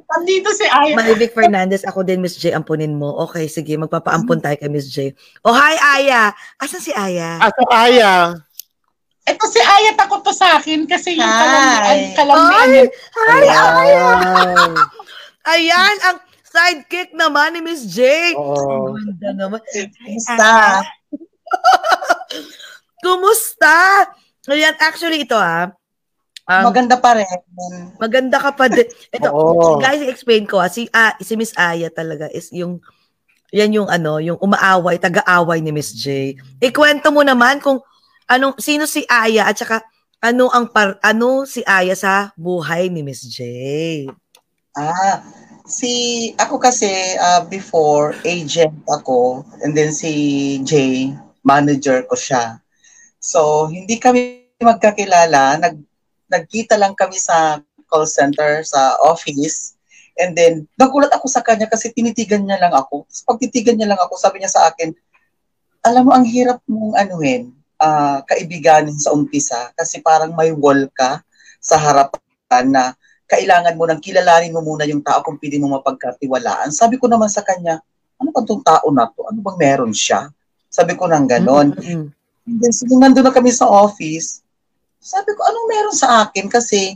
Nandito 0.08 0.52
si 0.52 0.68
Aya. 0.68 0.92
Malivik 0.92 1.32
Fernandez, 1.32 1.88
ako 1.88 2.04
din, 2.04 2.20
Miss 2.20 2.36
J, 2.36 2.52
ampunin 2.52 3.00
mo. 3.00 3.16
Okay, 3.32 3.48
sige, 3.48 3.80
magpapaampun 3.80 4.44
tayo 4.44 4.60
kay 4.60 4.68
Miss 4.68 4.92
J. 4.92 5.16
Oh, 5.48 5.56
hi, 5.56 5.80
Aya. 5.80 6.36
Asan 6.60 6.84
si 6.84 6.92
Aya? 6.92 7.40
Ato, 7.40 7.64
Aya. 7.72 8.44
Ito 9.28 9.44
si 9.52 9.60
Aya 9.60 9.92
takot 10.00 10.24
to 10.24 10.32
sa 10.32 10.56
akin 10.56 10.88
kasi 10.88 11.20
yung 11.20 11.28
kalamian, 11.28 12.16
kalamian 12.16 12.68
niya. 12.72 12.84
Hi, 13.12 13.48
Aya! 13.52 14.04
Ayan, 15.48 15.96
ang 16.08 16.18
sidekick 16.48 17.12
naman 17.12 17.56
ni 17.56 17.60
Miss 17.60 17.84
J. 17.92 18.32
Oh. 18.40 18.96
Ganda 18.96 19.36
naman. 19.36 19.60
Kumusta? 19.68 20.52
Kumusta? 23.04 23.78
Ayan, 24.48 24.76
actually 24.80 25.28
ito 25.28 25.36
ah. 25.36 25.76
Um, 26.48 26.72
maganda 26.72 26.96
pa 26.96 27.20
rin. 27.20 27.28
Maganda 28.00 28.40
ka 28.40 28.56
pa 28.56 28.72
din. 28.72 28.88
Ito, 29.12 29.28
oh. 29.36 29.84
guys, 29.84 30.00
explain 30.08 30.48
ko 30.48 30.64
ah. 30.64 30.72
Si, 30.72 30.88
ah, 30.96 31.20
si 31.20 31.36
Miss 31.36 31.52
Aya 31.60 31.92
talaga 31.92 32.32
is 32.32 32.48
yung 32.56 32.80
Yan 33.56 33.72
yung 33.72 33.88
ano, 33.88 34.20
yung 34.20 34.36
umaaway, 34.44 35.00
taga-away 35.00 35.64
ni 35.64 35.72
Miss 35.72 35.96
J. 35.96 36.36
Ikwento 36.60 37.16
mo 37.16 37.24
naman 37.24 37.64
kung 37.64 37.80
anong 38.28 38.60
sino 38.60 38.86
si 38.86 39.04
Aya 39.08 39.48
at 39.48 39.58
saka 39.58 39.84
ano 40.24 40.52
ang 40.52 40.70
par, 40.72 41.00
ano 41.02 41.48
si 41.48 41.64
Aya 41.64 41.96
sa 41.96 42.32
buhay 42.36 42.92
ni 42.92 43.02
Miss 43.02 43.24
J. 43.28 43.40
Ah, 44.78 45.26
si 45.66 46.32
ako 46.38 46.62
kasi 46.62 47.18
uh, 47.18 47.42
before 47.50 48.14
agent 48.22 48.76
ako 48.88 49.42
and 49.66 49.74
then 49.74 49.90
si 49.90 50.12
J 50.64 51.12
manager 51.42 52.06
ko 52.06 52.14
siya. 52.14 52.62
So 53.18 53.72
hindi 53.72 53.98
kami 53.98 54.54
magkakilala, 54.62 55.58
nag 55.62 55.76
nagkita 56.28 56.76
lang 56.76 56.94
kami 56.94 57.16
sa 57.18 57.64
call 57.88 58.04
center 58.04 58.62
sa 58.68 59.00
office 59.00 59.78
And 60.18 60.34
then, 60.34 60.66
nagulat 60.82 61.14
ako 61.14 61.30
sa 61.30 61.46
kanya 61.46 61.70
kasi 61.70 61.94
tinitigan 61.94 62.42
niya 62.42 62.58
lang 62.58 62.74
ako. 62.74 63.06
Tapos 63.06 63.22
pag 63.22 63.38
titigan 63.38 63.78
niya 63.78 63.94
lang 63.94 64.02
ako, 64.02 64.18
sabi 64.18 64.42
niya 64.42 64.50
sa 64.50 64.66
akin, 64.66 64.90
alam 65.86 66.10
mo, 66.10 66.12
ang 66.18 66.26
hirap 66.26 66.58
mong 66.66 66.98
anuhin, 66.98 67.54
uh, 67.82 68.20
kaibiganin 68.26 68.98
sa 68.98 69.14
umpisa 69.14 69.72
kasi 69.74 70.02
parang 70.02 70.34
may 70.34 70.54
wall 70.54 70.90
ka 70.94 71.22
sa 71.62 71.78
harapan 71.78 72.66
na 72.70 72.84
kailangan 73.28 73.76
mo 73.76 73.84
nang 73.84 74.00
kilalanin 74.00 74.56
mo 74.56 74.64
muna 74.64 74.88
yung 74.88 75.04
tao 75.04 75.20
kung 75.22 75.36
pwede 75.38 75.60
mo 75.60 75.76
mapagkatiwalaan. 75.78 76.72
Sabi 76.72 76.96
ko 76.96 77.12
naman 77.12 77.28
sa 77.28 77.44
kanya, 77.44 77.84
ano 78.18 78.30
ba 78.32 78.42
itong 78.42 78.64
tao 78.64 78.88
na 78.90 79.12
to? 79.12 79.28
Ano 79.28 79.44
bang 79.44 79.60
meron 79.60 79.92
siya? 79.92 80.32
Sabi 80.72 80.96
ko 80.96 81.06
nang 81.12 81.28
ganon. 81.28 81.76
Mm-hmm. 81.76 82.06
And 82.48 82.58
then, 82.64 82.72
so, 82.72 82.88
nandun 82.88 83.28
na 83.28 83.36
kami 83.36 83.52
sa 83.52 83.68
office, 83.68 84.40
sabi 85.04 85.36
ko, 85.36 85.44
anong 85.44 85.68
meron 85.68 85.96
sa 85.96 86.24
akin? 86.24 86.48
Kasi 86.48 86.96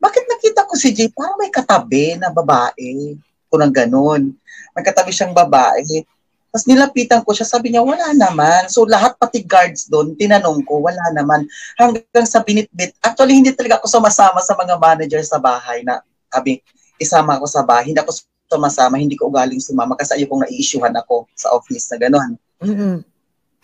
bakit 0.00 0.24
nakita 0.24 0.64
ko 0.64 0.74
si 0.80 0.96
Jay, 0.96 1.12
parang 1.12 1.36
may 1.36 1.52
katabi 1.52 2.16
na 2.16 2.32
babae. 2.32 3.16
Kung 3.52 3.60
nang 3.60 3.74
ganun. 3.74 4.32
May 4.72 4.84
katabi 4.84 5.12
siyang 5.12 5.36
babae. 5.36 6.04
Tapos 6.50 6.66
nilapitan 6.66 7.22
ko 7.22 7.30
siya, 7.30 7.46
sabi 7.46 7.70
niya, 7.70 7.82
wala 7.86 8.10
naman. 8.10 8.66
So 8.66 8.82
lahat 8.82 9.14
pati 9.16 9.46
guards 9.46 9.86
doon, 9.86 10.18
tinanong 10.18 10.66
ko, 10.66 10.82
wala 10.82 11.02
naman. 11.14 11.46
Hanggang 11.78 12.26
sa 12.26 12.42
binitbit. 12.42 12.98
Actually, 12.98 13.38
hindi 13.38 13.54
talaga 13.54 13.78
ako 13.78 13.86
sumasama 13.86 14.42
sa 14.42 14.58
mga 14.58 14.74
manager 14.74 15.22
sa 15.22 15.38
bahay 15.38 15.86
na 15.86 16.02
sabi, 16.26 16.58
isama 16.98 17.38
ako 17.38 17.46
sa 17.46 17.62
bahay. 17.62 17.94
Hindi 17.94 18.02
ako 18.02 18.18
sumasama, 18.50 18.98
hindi 18.98 19.14
ko 19.14 19.30
ugaling 19.30 19.62
sumama 19.62 19.94
kasi 19.94 20.18
ayokong 20.18 20.42
nai-issuehan 20.42 20.94
ako 20.98 21.30
sa 21.38 21.54
office 21.54 21.86
na 21.94 21.96
gano'n. 22.02 22.30
Mm-hmm. 22.66 22.94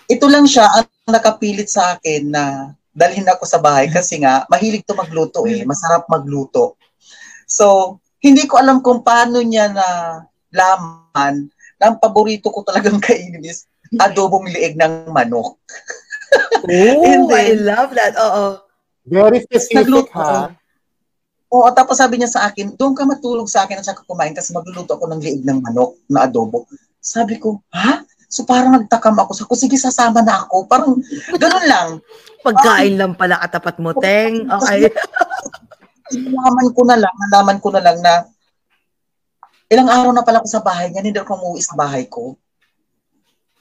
Ito 0.06 0.26
lang 0.30 0.46
siya 0.46 0.70
ang 0.70 0.86
nakapilit 1.10 1.66
sa 1.66 1.98
akin 1.98 2.30
na 2.30 2.70
dalhin 2.94 3.26
ako 3.26 3.42
sa 3.42 3.58
bahay 3.58 3.90
kasi 3.90 4.22
nga 4.22 4.46
mahilig 4.46 4.86
to 4.86 4.94
magluto 4.94 5.42
eh, 5.50 5.66
masarap 5.66 6.06
magluto. 6.06 6.78
So, 7.50 7.98
hindi 8.22 8.46
ko 8.46 8.62
alam 8.62 8.78
kung 8.78 9.02
paano 9.02 9.42
niya 9.42 9.74
na 9.74 9.86
laman 10.54 11.50
na 11.80 11.92
ang 11.92 11.96
paborito 12.00 12.48
ko 12.48 12.64
talagang 12.64 13.00
kainin 13.04 13.44
is 13.44 13.68
adobong 14.00 14.48
liig 14.48 14.76
ng 14.76 15.12
manok. 15.12 15.56
oh, 16.66 16.66
then, 16.66 17.28
I 17.30 17.54
love 17.54 17.94
that. 17.94 18.16
Oo. 18.18 18.64
Very 19.06 19.38
specific 19.46 19.86
nagluto, 19.86 20.10
ha? 20.18 20.50
Oo, 21.46 21.70
tapos 21.70 22.02
sabi 22.02 22.18
niya 22.18 22.26
sa 22.26 22.50
akin, 22.50 22.74
doon 22.74 22.98
ka 22.98 23.06
matulog 23.06 23.46
sa 23.46 23.64
akin 23.64 23.78
at 23.78 23.86
saka 23.86 24.02
kumain 24.02 24.34
kasi 24.34 24.50
magluluto 24.50 24.98
ako 24.98 25.06
ng 25.14 25.22
liig 25.22 25.46
ng 25.46 25.62
manok 25.62 25.94
na 26.10 26.26
adobo. 26.26 26.66
Sabi 26.98 27.38
ko, 27.38 27.62
ha? 27.70 28.02
So 28.26 28.42
parang 28.42 28.74
nagtakam 28.74 29.14
ako. 29.14 29.30
Sabi 29.30 29.48
ko, 29.54 29.56
sige, 29.56 29.76
sasama 29.78 30.26
na 30.26 30.42
ako. 30.42 30.66
Parang 30.66 30.98
ganun 31.38 31.66
lang. 31.70 31.88
Pagkain 32.46 32.98
lang 32.98 33.14
pala 33.14 33.38
katapat 33.38 33.78
mo, 33.78 33.94
Teng. 33.94 34.50
Okay. 34.50 34.90
nalaman 36.30 36.68
ko 36.70 36.82
na 36.86 36.96
lang, 36.98 37.14
nalaman 37.26 37.58
ko 37.58 37.68
na 37.74 37.82
lang 37.82 37.98
na 38.02 38.26
ilang 39.66 39.90
araw 39.90 40.10
na 40.14 40.22
pala 40.22 40.38
ako 40.42 40.48
sa 40.50 40.62
bahay 40.62 40.90
niya, 40.90 41.02
hindi 41.02 41.18
ako 41.18 41.32
umuwi 41.38 41.60
sa 41.62 41.74
bahay 41.74 42.04
ko. 42.06 42.38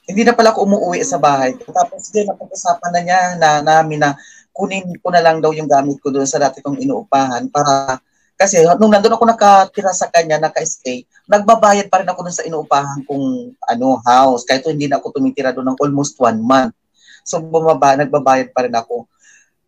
Hindi 0.06 0.22
na 0.22 0.34
pala 0.38 0.54
ako 0.54 0.62
umuwi 0.62 1.02
sa 1.02 1.18
bahay. 1.18 1.58
Tapos 1.58 2.14
din, 2.14 2.30
napag-usapan 2.30 2.90
na 2.94 3.00
niya 3.02 3.20
na 3.38 3.48
namin 3.58 3.98
na 3.98 4.14
kunin 4.54 4.86
ko 5.02 5.10
na 5.10 5.20
lang 5.20 5.42
daw 5.42 5.50
yung 5.50 5.68
gamit 5.68 5.98
ko 5.98 6.08
doon 6.14 6.24
sa 6.24 6.38
dati 6.38 6.62
kong 6.64 6.78
inuupahan 6.78 7.50
para 7.52 8.00
kasi 8.36 8.60
nung 8.76 8.92
nandun 8.92 9.16
ako 9.16 9.24
nakatira 9.24 9.96
sa 9.96 10.12
kanya, 10.12 10.36
naka-stay, 10.36 11.08
nagbabayad 11.24 11.88
pa 11.88 12.04
rin 12.04 12.08
ako 12.12 12.20
dun 12.20 12.36
sa 12.36 12.44
inuupahan 12.44 13.00
kong 13.08 13.56
ano, 13.64 13.96
house. 14.04 14.44
Kahit 14.44 14.68
hindi 14.68 14.86
na 14.86 15.00
ako 15.00 15.16
tumitira 15.16 15.56
doon 15.56 15.72
ng 15.72 15.80
almost 15.80 16.20
one 16.20 16.38
month. 16.44 16.76
So 17.24 17.40
bumaba, 17.40 17.96
nagbabayad 17.96 18.52
pa 18.52 18.68
rin 18.68 18.76
ako. 18.76 19.08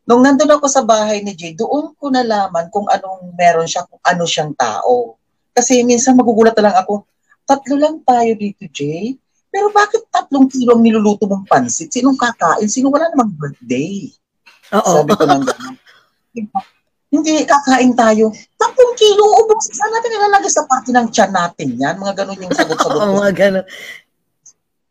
Nung 0.09 0.21
nandun 0.21 0.53
ako 0.53 0.69
sa 0.69 0.85
bahay 0.85 1.25
ni 1.25 1.33
Jay, 1.33 1.57
doon 1.57 1.97
ko 1.97 2.13
nalaman 2.13 2.69
kung 2.69 2.85
anong 2.89 3.33
meron 3.37 3.69
siya, 3.69 3.89
kung 3.89 4.01
ano 4.05 4.25
siyang 4.29 4.53
tao. 4.53 5.18
Kasi 5.59 5.83
minsan 5.83 6.15
magugulat 6.15 6.55
na 6.55 6.71
lang 6.71 6.77
ako, 6.79 7.03
tatlo 7.43 7.75
lang 7.75 7.99
tayo 8.07 8.31
dito, 8.39 8.63
Jay. 8.71 9.19
Pero 9.51 9.75
bakit 9.75 10.07
tatlong 10.07 10.47
kilo 10.47 10.79
ang 10.79 10.87
niluluto 10.87 11.27
mong 11.27 11.51
pansit? 11.51 11.91
Sinong 11.91 12.15
kakain? 12.15 12.71
Sino 12.71 12.95
wala 12.95 13.11
namang 13.11 13.35
birthday? 13.35 14.07
Oo. 14.71 15.03
Sabi 15.03 15.19
ko 15.19 15.27
lang 15.27 15.43
gano'n. 15.43 15.75
Hindi, 17.11 17.43
kakain 17.43 17.91
tayo. 17.99 18.31
10 18.31 19.03
kilo, 19.03 19.25
ubos. 19.43 19.67
Saan 19.75 19.91
natin 19.91 20.15
ilalagay 20.15 20.53
sa 20.53 20.63
party 20.63 20.95
ng 20.95 21.11
tiyan 21.11 21.33
natin 21.35 21.69
yan? 21.75 21.99
Mga 21.99 22.15
ganun 22.23 22.43
yung 22.47 22.55
sagot-sagot. 22.55 23.03
Oo, 23.03 23.19
mga 23.19 23.33
ganun. 23.35 23.67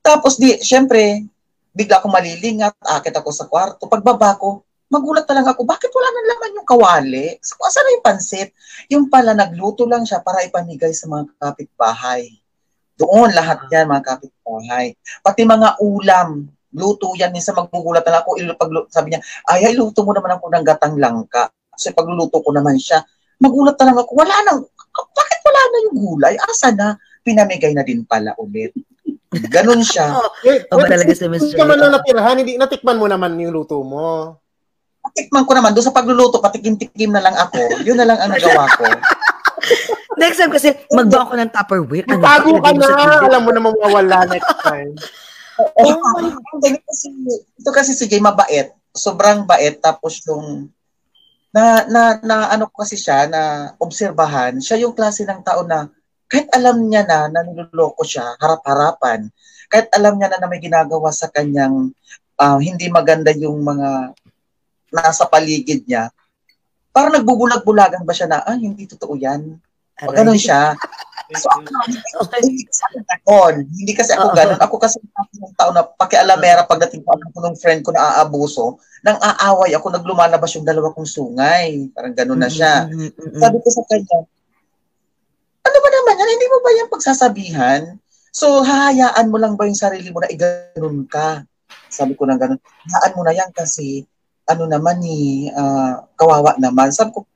Tapos 0.03 0.35
di, 0.35 0.59
syempre, 0.59 1.23
bigla 1.71 2.03
akong 2.03 2.11
malilingat, 2.11 2.75
akit 2.83 3.15
ako 3.15 3.31
sa 3.31 3.47
kwarto. 3.47 3.87
Pagbaba 3.87 4.35
ko, 4.35 4.66
magulat 4.87 5.27
na 5.27 5.43
lang 5.43 5.47
ako, 5.51 5.67
bakit 5.67 5.91
wala 5.91 6.07
nang 6.11 6.27
laman 6.31 6.57
yung 6.59 6.67
kawali? 6.67 7.27
So, 7.43 7.59
asan 7.63 7.83
na 7.83 7.95
yung 7.99 8.05
pansit? 8.05 8.49
Yung 8.87 9.05
pala, 9.11 9.35
nagluto 9.35 9.83
lang 9.83 10.07
siya 10.07 10.23
para 10.23 10.43
ipamigay 10.43 10.95
sa 10.95 11.11
mga 11.11 11.27
kapitbahay. 11.39 12.31
Doon, 12.97 13.35
lahat 13.35 13.67
yan, 13.69 13.91
mga 13.91 14.03
kapitbahay. 14.15 14.95
Pati 15.21 15.43
mga 15.43 15.77
ulam, 15.83 16.49
luto 16.73 17.13
yan. 17.13 17.29
Minsan 17.35 17.59
magbugulat 17.59 18.01
na 18.07 18.19
lang 18.19 18.21
ako, 18.23 18.31
sabi 18.89 19.13
niya, 19.13 19.21
ay, 19.51 19.75
iluto 19.75 20.01
mo 20.07 20.15
naman 20.15 20.39
ako 20.39 20.45
ng 20.55 20.65
gatang 20.65 20.95
langka. 20.97 21.51
Kasi 21.77 21.93
pagluluto 21.93 22.41
ko 22.41 22.49
naman 22.55 22.79
siya, 22.79 23.03
magulat 23.43 23.77
na 23.77 23.85
lang 23.91 23.97
ako, 24.01 24.11
wala 24.17 24.35
nang, 24.47 24.65
bakit 25.13 25.39
wala 25.45 25.61
na 25.61 25.77
yung 25.85 25.97
gulay? 25.99 26.33
Asa 26.41 26.73
na? 26.73 26.97
Pinamigay 27.21 27.75
na 27.75 27.85
din 27.85 28.01
pala 28.07 28.33
ulit. 28.39 28.73
Ganon 29.51 29.83
siya. 29.83 30.09
oh, 30.17 30.31
eh, 30.47 30.63
ba 30.71 30.87
talaga 30.87 31.11
si 31.13 31.27
Miss 31.27 31.51
Joy? 31.51 31.59
man 31.67 31.77
lang 31.77 31.93
natirahan, 31.93 32.39
hindi, 32.39 32.55
natikman 32.55 32.97
mo 32.97 33.05
naman 33.05 33.35
yung 33.37 33.53
luto 33.53 33.83
mo. 33.83 34.39
Natikman 35.07 35.43
ko 35.47 35.51
naman, 35.55 35.71
doon 35.71 35.87
sa 35.87 35.95
pagluluto, 35.95 36.43
patikim-tikim 36.43 37.11
na 37.11 37.23
lang 37.23 37.35
ako. 37.35 37.81
Yun 37.87 37.97
na 37.97 38.07
lang 38.07 38.19
ang 38.19 38.31
nagawa 38.35 38.67
ko. 38.75 38.83
next 40.21 40.37
time 40.41 40.51
kasi 40.51 40.73
magbawa 40.89 41.29
ko 41.29 41.33
ng 41.37 41.53
Tupperware. 41.53 42.05
Ano, 42.09 42.23
Tago 42.25 42.51
ka 42.59 42.71
na, 42.73 42.87
alam 43.23 43.41
mo 43.45 43.51
naman 43.53 43.73
mawala 43.77 44.25
next 44.27 44.57
time. 44.65 44.91
oh, 45.57 45.97
kasi, 46.85 47.07
ito 47.57 47.71
kasi 47.73 47.91
si 47.93 48.05
Jay 48.09 48.21
mabait. 48.21 48.73
Sobrang 48.93 49.45
bait. 49.45 49.77
Tapos 49.77 50.21
yung 50.25 50.73
na, 51.53 51.85
na, 51.89 52.01
na 52.21 52.35
ano 52.53 52.69
kasi 52.69 52.99
siya, 52.99 53.25
na 53.29 53.73
obserbahan, 53.81 54.59
siya 54.61 54.83
yung 54.83 54.93
klase 54.93 55.25
ng 55.25 55.41
tao 55.41 55.63
na 55.63 55.89
kahit 56.27 56.51
alam 56.51 56.85
niya 56.85 57.07
na 57.07 57.31
na 57.31 57.41
niloloko 57.41 58.03
siya, 58.03 58.35
harap-harapan, 58.37 59.31
kahit 59.71 59.87
alam 59.95 60.19
niya 60.19 60.35
na 60.35 60.43
na 60.43 60.49
may 60.51 60.59
ginagawa 60.59 61.09
sa 61.09 61.31
kanyang 61.31 61.95
uh, 62.37 62.59
hindi 62.59 62.91
maganda 62.91 63.31
yung 63.31 63.63
mga 63.63 64.11
nasa 64.97 65.29
paligid 65.29 65.85
niya, 65.85 66.09
parang 66.89 67.13
nagbubulag-bulagan 67.13 68.01
ba 68.01 68.13
siya 68.17 68.25
na, 68.25 68.41
ah, 68.41 68.57
hindi 68.57 68.89
totoo 68.89 69.13
yan. 69.13 69.61
O 70.01 70.13
ganun 70.13 70.37
siya. 70.37 70.73
So, 71.27 71.51
hindi 72.39 72.63
kasi 72.63 72.79
ako 72.87 73.35
Hindi 73.51 73.91
kasi 73.91 74.11
ako 74.15 74.27
ganun. 74.31 74.59
Ako 74.63 74.75
kasi 74.79 74.95
ng 75.03 75.59
tao 75.59 75.75
na 75.75 75.83
pakialamera 75.83 76.63
pagdating 76.63 77.03
ko 77.03 77.19
ako 77.19 77.39
ng 77.43 77.57
friend 77.59 77.83
ko 77.83 77.91
na 77.91 78.23
aabuso, 78.23 78.79
nang 79.03 79.19
aaway 79.19 79.75
ako, 79.75 79.91
naglumalabas 79.91 80.55
yung 80.55 80.63
dalawa 80.63 80.95
kong 80.95 81.03
sungay. 81.03 81.91
Parang 81.91 82.15
ganun 82.15 82.39
na 82.39 82.47
siya. 82.47 82.87
Sabi 83.43 83.59
ko 83.59 83.67
sa 83.67 83.83
kanya, 83.91 84.23
ano 85.67 85.77
ba 85.83 85.89
naman 85.91 86.15
yan? 86.15 86.29
Hindi 86.31 86.47
mo 86.47 86.57
ba 86.63 86.71
yan 86.79 86.87
pagsasabihan? 86.87 87.81
So, 88.31 88.63
hahayaan 88.63 89.27
mo 89.27 89.35
lang 89.35 89.59
ba 89.59 89.67
yung 89.67 89.75
sarili 89.75 90.07
mo 90.15 90.23
na 90.23 90.31
iganon 90.31 91.03
ka? 91.11 91.43
Sabi 91.91 92.15
ko 92.15 92.23
na 92.23 92.39
ganun. 92.39 92.61
Hayaan 92.87 93.15
mo 93.19 93.27
na 93.27 93.35
yan 93.35 93.51
kasi 93.51 94.07
ano 94.47 94.63
naman 94.65 95.03
ni 95.03 95.47
uh, 95.51 96.01
kawawa 96.15 96.55
naman. 96.57 96.89
Sabi 96.95 97.11
ko, 97.11 97.27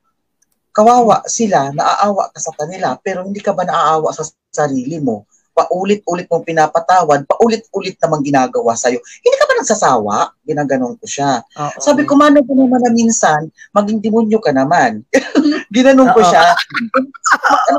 kawawa 0.72 1.20
sila, 1.28 1.70
naaawa 1.76 2.32
ka 2.32 2.40
sa 2.40 2.52
kanila, 2.56 2.96
pero 2.98 3.22
hindi 3.22 3.44
ka 3.44 3.52
ba 3.52 3.68
naaawa 3.68 4.10
sa 4.16 4.24
sarili 4.48 4.96
mo? 4.98 5.28
Paulit-ulit 5.52 6.32
mong 6.32 6.48
pinapatawad, 6.48 7.28
paulit-ulit 7.28 8.00
namang 8.00 8.24
ginagawa 8.24 8.72
sa'yo. 8.72 8.96
Hindi 9.20 9.36
ka 9.36 9.44
ba 9.44 9.54
nagsasawa? 9.60 10.14
Ginaganon 10.48 10.96
ko 10.96 11.04
siya. 11.04 11.44
Uh-oh. 11.44 11.76
Sabi 11.76 12.08
ko, 12.08 12.16
mano 12.16 12.40
ko 12.40 12.56
naman 12.56 12.80
na 12.80 12.88
minsan, 12.88 13.52
maging 13.76 14.00
demonyo 14.00 14.40
ka 14.40 14.48
naman. 14.48 15.04
Ginanon 15.76 16.08
ko 16.16 16.24
siya. 16.24 16.56
ano, 17.68 17.78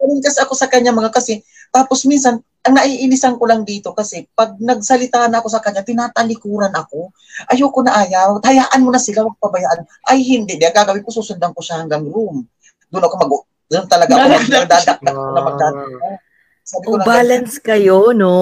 kasi 0.00 0.38
ako 0.40 0.52
sa 0.56 0.68
kanya 0.72 0.96
mga 0.96 1.12
kasi, 1.12 1.44
tapos 1.70 2.08
minsan, 2.08 2.40
ang 2.60 2.74
naiinisan 2.76 3.40
ko 3.40 3.48
lang 3.48 3.64
dito 3.64 3.96
kasi 3.96 4.28
pag 4.36 4.56
nagsalita 4.60 5.28
na 5.32 5.40
ako 5.40 5.48
sa 5.48 5.64
kanya, 5.64 5.80
tinatalikuran 5.80 6.72
ako. 6.76 7.08
Ayoko 7.48 7.80
na 7.80 8.04
ayaw. 8.04 8.36
Hayaan 8.44 8.84
mo 8.84 8.92
na 8.92 9.00
sila, 9.00 9.24
wag 9.24 9.40
pabayaan. 9.40 9.88
Ay, 10.04 10.20
hindi. 10.20 10.60
Di, 10.60 10.68
gagawin 10.68 11.00
ko, 11.00 11.08
susundan 11.08 11.56
ko 11.56 11.64
siya 11.64 11.80
hanggang 11.80 12.04
room. 12.04 12.44
Doon 12.92 13.04
ako 13.08 13.14
mag... 13.16 13.32
Doon 13.70 13.86
talaga 13.86 14.12
ako 14.18 14.28
magdadakdak 14.34 14.98
na 15.00 15.40
magdadakdak. 15.40 16.20
Sabi 16.66 16.84
ko 16.84 16.96
oh, 16.98 17.06
balance 17.06 17.54
kayo, 17.62 17.98
no? 18.12 18.38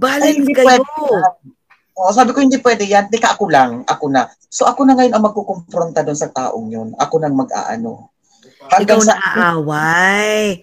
Balance 0.00 0.48
Ay, 0.48 0.56
kayo. 0.56 0.82
Pwede. 0.82 1.02
Oo, 2.00 2.10
sabi 2.16 2.32
ko 2.32 2.40
hindi 2.40 2.58
pwede 2.58 2.88
yan. 2.88 3.12
Di 3.12 3.20
ka 3.20 3.36
ako 3.36 3.52
lang, 3.52 3.84
ako 3.84 4.08
na. 4.08 4.26
So 4.48 4.64
ako 4.64 4.88
na 4.88 4.96
ngayon 4.96 5.12
ang 5.12 5.24
magkukumpronta 5.28 6.02
doon 6.02 6.18
sa 6.18 6.32
taong 6.32 6.66
yun. 6.72 6.96
Ako 6.96 7.20
nang 7.20 7.36
mag-aano. 7.36 8.10
Hanggang 8.68 9.00
Ikaw 9.00 9.08
sa 9.08 9.16
naaaway. 9.16 10.60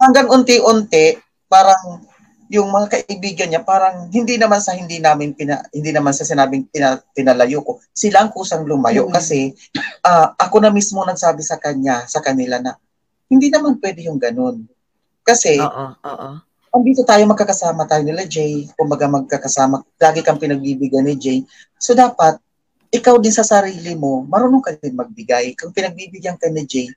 Hanggang 0.00 0.28
unti-unti, 0.32 1.20
parang 1.46 2.06
yung 2.52 2.68
mga 2.68 3.00
kaibigan 3.00 3.48
niya 3.48 3.64
parang 3.64 4.12
hindi 4.12 4.36
naman 4.36 4.60
sa 4.60 4.76
hindi 4.76 5.00
namin 5.00 5.32
pina, 5.32 5.64
hindi 5.72 5.88
naman 5.88 6.12
sa 6.12 6.28
sinabing 6.28 6.68
pina, 6.68 7.00
pinalayo 7.16 7.64
ko 7.64 7.80
sila 7.96 8.20
ang 8.20 8.28
kusang 8.28 8.68
lumayo 8.68 9.08
mm-hmm. 9.08 9.16
kasi 9.16 9.56
uh, 10.04 10.36
ako 10.36 10.60
na 10.60 10.68
mismo 10.68 11.00
nagsabi 11.00 11.40
sa 11.40 11.56
kanya 11.56 12.04
sa 12.04 12.20
kanila 12.20 12.60
na 12.60 12.76
hindi 13.32 13.48
naman 13.48 13.80
pwede 13.80 14.04
yung 14.04 14.20
ganun 14.20 14.68
kasi 15.24 15.56
oo 15.64 15.96
oo 16.04 16.44
andito 16.72 17.04
tayo 17.04 17.22
magkakasama 17.28 17.84
tayo 17.84 18.02
nila 18.02 18.24
Jay, 18.24 18.64
kumbaga 18.74 19.04
magkakasama, 19.04 19.84
lagi 20.00 20.24
kang 20.24 20.40
pinagbibigyan 20.40 21.04
ni 21.04 21.14
Jay. 21.20 21.38
So 21.76 21.92
dapat, 21.92 22.40
ikaw 22.92 23.16
din 23.16 23.32
sa 23.32 23.40
sarili 23.40 23.96
mo, 23.96 24.20
marunong 24.28 24.60
ka 24.60 24.76
din 24.76 24.92
magbigay. 24.92 25.56
Kung 25.56 25.72
pinagbibigyan 25.72 26.36
ka 26.36 26.52
ni 26.52 26.68
Jay, 26.68 26.92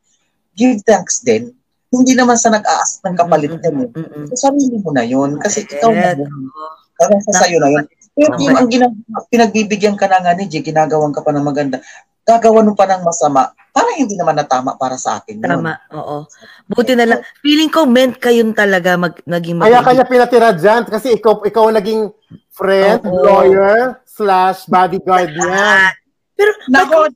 give 0.51 0.83
thanks 0.83 1.23
din. 1.23 1.55
Hindi 1.87 2.11
naman 2.11 2.35
sa 2.35 2.51
nag-aas 2.51 2.99
ng 2.99 3.15
kapalit 3.15 3.55
ka 3.63 3.71
mo. 3.71 3.87
Sa 4.35 4.51
sarili 4.51 4.75
mo 4.83 4.91
na 4.91 5.07
yun. 5.07 5.39
Kasi 5.39 5.63
ikaw 5.63 5.95
na 5.95 6.11
yun. 6.11 6.51
Parang 6.99 7.23
sa 7.23 7.47
sayo 7.47 7.63
na 7.63 7.71
yun. 7.71 7.85
Pero 8.15 8.31
yung 8.39 8.55
ang 8.55 8.71
ginag- 8.71 8.95
pinagbibigyan 9.27 9.99
ka 9.99 10.07
na 10.07 10.23
nga 10.23 10.31
ni 10.31 10.47
Jay, 10.47 10.63
ginagawan 10.63 11.11
ka 11.11 11.19
pa 11.19 11.35
ng 11.35 11.43
maganda, 11.43 11.83
gagawa 12.23 12.63
mo 12.63 12.73
pa 12.73 12.87
ng 12.87 13.03
masama, 13.03 13.51
parang 13.75 13.99
hindi 13.99 14.15
naman 14.15 14.39
natama 14.39 14.79
para 14.79 14.95
sa 14.95 15.19
akin. 15.19 15.43
Yun. 15.43 15.45
Tama, 15.45 15.77
oo. 15.93 16.25
Buti 16.65 16.95
na 16.95 17.05
lang. 17.05 17.19
Feeling 17.43 17.69
ko 17.69 17.85
meant 17.85 18.17
kayong 18.17 18.55
talaga 18.55 18.95
mag, 18.95 19.19
naging 19.27 19.59
mag- 19.59 19.67
Kaya 19.67 19.83
kanya 19.83 20.05
pinatira 20.07 20.49
dyan 20.55 20.87
kasi 20.87 21.19
ikaw, 21.19 21.43
ikaw 21.43 21.67
naging 21.69 22.09
friend, 22.49 23.03
oo. 23.03 23.19
lawyer, 23.19 23.99
slash 24.07 24.63
bodyguard 24.65 25.35
niya. 25.35 25.91
Pero, 26.39 26.51
Nako, 26.71 27.11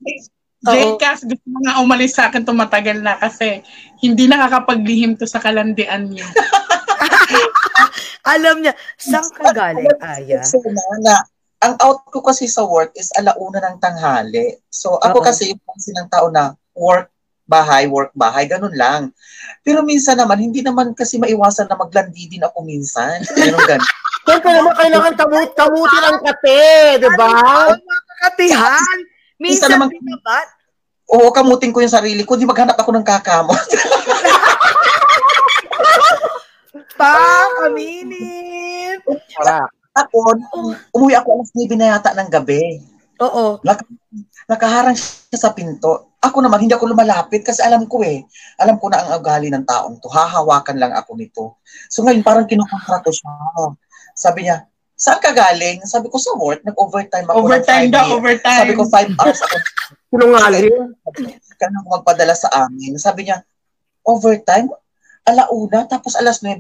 Jcas, 0.60 1.24
gusto 1.24 1.48
mo 1.48 1.64
nga 1.64 1.80
umalis 1.80 2.20
sa 2.20 2.28
akin 2.28 2.44
tumatagal 2.44 3.00
na 3.00 3.16
kasi 3.16 3.64
hindi 4.04 4.28
nakakapaglihim 4.28 5.16
to 5.16 5.24
sa 5.24 5.40
kalandian 5.40 6.12
niyo. 6.12 6.28
Alam 8.34 8.62
niya, 8.64 8.74
saan 9.00 9.28
ka 9.32 9.52
galing, 9.52 9.90
Aya? 10.04 10.44
Na, 11.04 11.16
ang 11.60 11.76
out 11.84 12.08
ko 12.08 12.24
kasi 12.24 12.48
sa 12.48 12.64
work 12.64 12.96
is 12.96 13.12
alauna 13.20 13.60
ng 13.60 13.78
tanghali. 13.84 14.60
So 14.72 14.96
ako 15.00 15.20
Uh-oh. 15.20 15.28
kasi 15.28 15.52
yung 15.52 15.62
kasi 15.68 15.92
ng 15.92 16.08
tao 16.08 16.32
na 16.32 16.56
work, 16.72 17.12
bahay, 17.50 17.90
work, 17.90 18.16
bahay, 18.16 18.48
ganun 18.48 18.72
lang. 18.78 19.12
Pero 19.66 19.84
minsan 19.84 20.16
naman, 20.16 20.40
hindi 20.40 20.64
naman 20.64 20.96
kasi 20.96 21.20
maiwasan 21.20 21.68
na 21.68 21.76
maglandi 21.76 22.32
din 22.32 22.46
ako 22.46 22.64
minsan. 22.64 23.20
Ganun 23.36 23.64
ganun. 23.68 23.90
Siyempre 24.30 24.52
naman 24.54 24.74
kailangan 24.78 25.14
kamut 25.18 25.52
kamutin 25.58 26.04
ang 26.06 26.20
kate, 26.22 27.02
di 27.02 27.10
ba? 27.18 27.34
Katihan. 28.22 28.98
Minsan, 29.42 29.74
minsan 29.74 29.90
naman, 29.90 29.90
ba? 30.22 30.40
Oo, 31.10 31.34
kamutin 31.34 31.74
ko 31.74 31.82
yung 31.82 31.90
sarili 31.90 32.22
ko. 32.22 32.38
Di 32.38 32.46
maghanap 32.46 32.78
ako 32.78 32.94
ng 32.94 33.06
kakamot. 33.08 33.58
pa, 37.00 37.16
kaminin. 37.64 39.00
Para 39.40 39.64
ako, 39.96 40.36
umuwi 40.92 41.16
ako 41.16 41.40
alas 41.40 41.52
9 41.56 41.80
na 41.80 41.96
yata 41.96 42.12
ng 42.12 42.28
gabi. 42.28 42.84
Oo. 43.24 43.64
Nak- 43.64 43.88
nakaharang 44.48 44.96
siya 44.96 45.40
sa 45.40 45.52
pinto. 45.56 46.12
Ako 46.20 46.44
naman, 46.44 46.68
hindi 46.68 46.76
ako 46.76 46.92
lumalapit 46.92 47.48
kasi 47.48 47.64
alam 47.64 47.88
ko 47.88 48.04
eh. 48.04 48.28
Alam 48.60 48.76
ko 48.76 48.92
na 48.92 49.00
ang 49.00 49.20
ugali 49.20 49.48
ng 49.48 49.64
taong 49.64 50.04
to. 50.04 50.12
Hahawakan 50.12 50.76
lang 50.76 50.92
ako 50.92 51.16
nito. 51.16 51.44
So 51.88 52.04
ngayon, 52.04 52.24
parang 52.28 52.48
kinukontra 52.48 53.00
ko 53.00 53.12
siya. 53.12 53.32
Sabi 54.16 54.48
niya, 54.48 54.68
saan 55.00 55.24
ka 55.24 55.32
galing? 55.32 55.80
Sabi 55.88 56.12
ko, 56.12 56.20
sa 56.20 56.36
work. 56.36 56.60
Nag-overtime 56.68 57.24
ako. 57.24 57.48
Overtime 57.48 57.88
daw, 57.88 58.20
overtime. 58.20 58.60
Sabi 58.68 58.74
ko, 58.76 58.84
five 58.92 59.12
hours 59.16 59.40
ako. 59.40 59.56
Sinungaling? 60.12 60.76
Kaya 61.56 61.72
ako 61.72 61.88
magpadala 62.04 62.36
sa 62.36 62.50
amin. 62.68 63.00
Sabi 63.00 63.32
niya, 63.32 63.40
overtime? 64.04 64.68
Alauna, 65.30 65.86
tapos 65.86 66.18
alas 66.18 66.42
9 66.42 66.58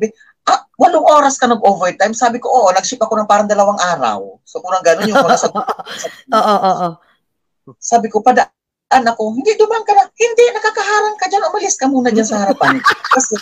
ah, 0.49 0.65
walong 0.81 1.05
oras 1.05 1.37
ka 1.37 1.45
nag-overtime? 1.45 2.17
Sabi 2.17 2.41
ko, 2.41 2.49
oo, 2.49 2.67
nag-ship 2.73 2.97
ako 2.97 3.13
ng 3.21 3.29
parang 3.29 3.45
dalawang 3.45 3.77
araw. 3.77 4.41
So, 4.43 4.59
kung 4.59 4.73
gano'n 4.73 5.05
yung 5.05 5.21
mga 5.21 5.37
sa... 5.37 5.47
Oo, 6.37 6.55
oo, 6.65 6.87
Sabi 7.77 8.09
ko, 8.09 8.25
padaan 8.25 9.05
ako, 9.05 9.37
hindi, 9.37 9.53
dumaan 9.53 9.85
ka 9.85 9.93
na. 9.93 10.09
Hindi, 10.09 10.43
nakakaharang 10.49 11.17
ka 11.21 11.25
dyan. 11.29 11.47
Umalis 11.53 11.77
ka 11.77 11.85
muna 11.85 12.09
dyan 12.09 12.25
sa 12.25 12.41
harapan. 12.41 12.81
Kasi, 13.13 13.37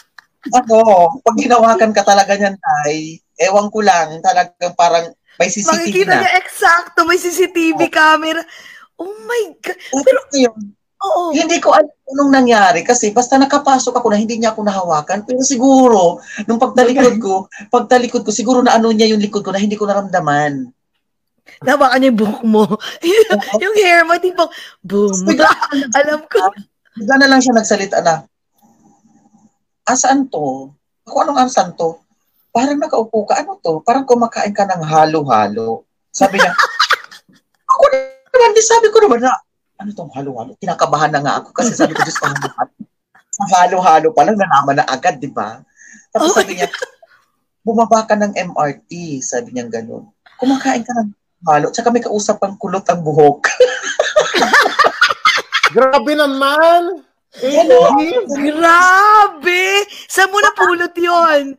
ano, 0.51 0.77
pag 1.23 1.35
ginawakan 1.39 1.91
ka 1.95 2.03
talaga 2.03 2.35
niyan, 2.35 2.59
tay, 2.59 3.23
ewan 3.39 3.71
ko 3.71 3.79
lang, 3.79 4.19
talagang 4.19 4.75
parang 4.75 5.11
may 5.39 5.47
CCTV 5.47 5.71
Makikita 5.71 5.79
na. 5.79 5.87
Makikita 5.87 6.15
niya 6.19 6.33
eksakto, 6.43 6.99
may 7.07 7.19
CCTV 7.19 7.79
oh. 7.87 7.91
camera. 7.93 8.41
Oh 8.99 9.13
my 9.25 9.43
God. 9.63 9.77
Pero, 10.03 10.19
yun, 10.35 10.76
Oo. 10.97 11.29
Hindi 11.29 11.61
ko 11.61 11.77
alam 11.77 11.93
anong 12.07 12.31
nangyari 12.31 12.81
kasi 12.87 13.11
basta 13.11 13.35
nakapasok 13.35 13.99
ako 13.99 14.07
na 14.09 14.17
hindi 14.17 14.39
niya 14.39 14.55
ako 14.55 14.63
nahawakan. 14.63 15.27
Pero 15.27 15.43
siguro, 15.43 16.23
nung 16.47 16.57
pagtalikod 16.57 17.19
ko, 17.19 17.51
pagtalikod 17.69 18.23
ko, 18.23 18.31
siguro 18.31 18.63
na 18.63 18.79
ano 18.79 18.89
niya 18.89 19.11
yung 19.11 19.21
likod 19.21 19.43
ko 19.43 19.51
na 19.51 19.61
hindi 19.61 19.75
ko 19.75 19.85
naramdaman. 19.85 20.71
Nabakan 21.63 21.97
niya 22.01 22.09
yung 22.11 22.19
buhok 22.19 22.41
mo. 22.47 22.63
yung 23.63 23.75
hair 23.77 24.01
mo, 24.07 24.15
tipo, 24.19 24.49
boom. 24.83 25.15
Bigla, 25.27 25.51
alam 25.95 26.21
ko. 26.25 26.41
Bigla 26.97 27.15
na 27.19 27.27
lang 27.29 27.41
siya 27.43 27.53
nagsalita 27.55 27.99
na, 28.01 28.23
asaan 29.87 30.27
to? 30.27 30.71
Ako 31.07 31.15
anong 31.23 31.39
asan 31.39 31.71
to? 31.79 31.95
Parang 32.51 32.79
nakaupo 32.79 33.23
ka, 33.23 33.39
ano 33.39 33.55
to? 33.63 33.79
Parang 33.85 34.03
kumakain 34.03 34.51
ka 34.51 34.67
ng 34.67 34.83
halo-halo. 34.83 35.87
Sabi 36.11 36.41
niya, 36.41 36.51
ako 37.71 37.83
naman, 37.93 38.51
di 38.57 38.63
sabi 38.63 38.87
ko 38.91 38.97
naman 39.05 39.23
na, 39.23 39.33
ano 39.77 39.89
tong 39.93 40.11
halo-halo? 40.13 40.57
Kinakabahan 40.57 41.13
na 41.13 41.21
nga 41.21 41.33
ako 41.41 41.53
kasi 41.53 41.77
sabi 41.77 41.93
ko, 41.93 42.01
Diyos 42.01 42.17
ko, 42.17 42.25
sa 43.37 43.45
halo-halo 43.61 44.09
pa 44.13 44.25
lang, 44.25 44.37
nalaman 44.37 44.81
na 44.81 44.89
agad, 44.89 45.21
di 45.21 45.29
ba? 45.29 45.61
Tapos 46.09 46.33
oh 46.33 46.37
sabi 46.41 46.57
niya, 46.57 46.69
bumaba 47.61 48.09
ka 48.09 48.17
ng 48.17 48.33
MRT, 48.33 49.21
sabi 49.21 49.53
niya 49.53 49.69
gano'n. 49.69 50.09
Kumakain 50.41 50.81
ka 50.81 50.93
ng 50.97 51.13
halo, 51.45 51.69
tsaka 51.69 51.93
may 51.93 52.01
kausap 52.01 52.41
ang 52.41 52.57
kulot 52.57 52.85
ang 52.89 53.05
buhok. 53.05 53.45
Grabe 55.77 56.11
naman! 56.17 57.05
Ano? 57.37 57.77
Grabe! 58.33 59.61
Saan 60.09 60.33
mo 60.33 60.41
napulot 60.41 60.95
yon? 60.97 61.53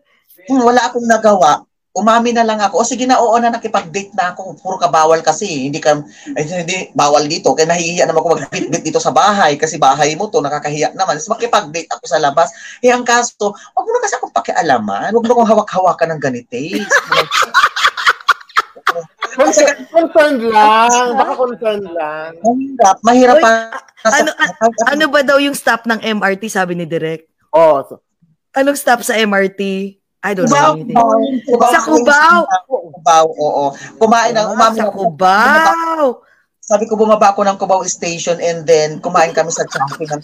Wala 0.48 0.90
akong 0.90 1.06
nagawa 1.06 1.67
umami 1.96 2.30
na 2.36 2.44
lang 2.44 2.60
ako. 2.60 2.82
O 2.82 2.86
sige 2.86 3.08
na, 3.08 3.18
oo 3.18 3.34
na, 3.40 3.50
nakipag-date 3.50 4.12
na 4.14 4.32
ako. 4.34 4.54
Puro 4.60 4.76
ka 4.76 4.92
bawal 4.92 5.24
kasi. 5.24 5.68
Hindi 5.68 5.80
ka, 5.80 5.98
ay, 6.36 6.44
hindi, 6.44 6.92
bawal 6.92 7.26
dito. 7.26 7.56
Kaya 7.56 7.72
nahihiya 7.74 8.04
naman 8.06 8.22
ako 8.22 8.28
mag-date 8.38 8.84
dito 8.84 9.00
sa 9.00 9.10
bahay 9.10 9.56
kasi 9.56 9.80
bahay 9.80 10.14
mo 10.14 10.28
to, 10.28 10.44
nakakahiya 10.44 10.94
naman. 10.94 11.18
So 11.18 11.34
makipag-date 11.34 11.90
ako 11.90 12.04
sa 12.06 12.20
labas. 12.20 12.52
Eh, 12.84 12.92
ang 12.92 13.02
kaso, 13.02 13.50
wag 13.50 13.84
mo 13.84 13.90
na 13.92 14.04
kasi 14.04 14.14
akong 14.16 14.34
pakialaman. 14.34 15.10
Wag 15.10 15.24
mo 15.24 15.32
akong 15.32 15.50
hawak-hawakan 15.50 16.08
ng 16.16 16.20
ganite. 16.22 16.62
Concern, 19.38 19.86
concerned 19.94 20.42
lang. 20.50 21.14
Baka 21.14 21.32
concerned 21.38 21.86
lang. 21.94 22.34
Mahirap. 22.42 22.96
Mahirap 23.06 23.36
pa. 23.38 23.70
Ano, 24.02 24.34
ano 24.82 25.04
ba 25.06 25.22
daw 25.22 25.38
yung 25.38 25.54
stop 25.54 25.86
ng 25.86 26.02
MRT, 26.02 26.50
sabi 26.50 26.74
ni 26.74 26.82
Direk? 26.90 27.30
Oo. 27.54 27.78
Oh, 27.78 27.80
so, 27.86 28.02
Anong 28.58 28.74
stop 28.74 29.06
sa 29.06 29.14
MRT? 29.14 29.94
I 30.18 30.34
don't 30.34 30.50
know. 30.50 30.74
Cubao, 31.46 31.70
sa 31.70 31.80
Cubao. 31.86 32.42
Cubao, 32.66 33.28
oo. 33.30 33.64
Kumain 34.02 34.34
ng 34.34 34.50
umami 34.50 34.82
sa 34.82 34.90
Cubao. 34.90 36.26
Sabi 36.58 36.84
ko 36.84 36.98
bumaba 36.98 37.32
ako 37.32 37.46
ng 37.46 37.56
Cubao 37.56 37.80
Station 37.86 38.36
and 38.42 38.66
then 38.66 38.98
kumain 38.98 39.32
kami 39.32 39.48
sa 39.54 39.64
Champi 39.64 40.04
ng. 40.04 40.20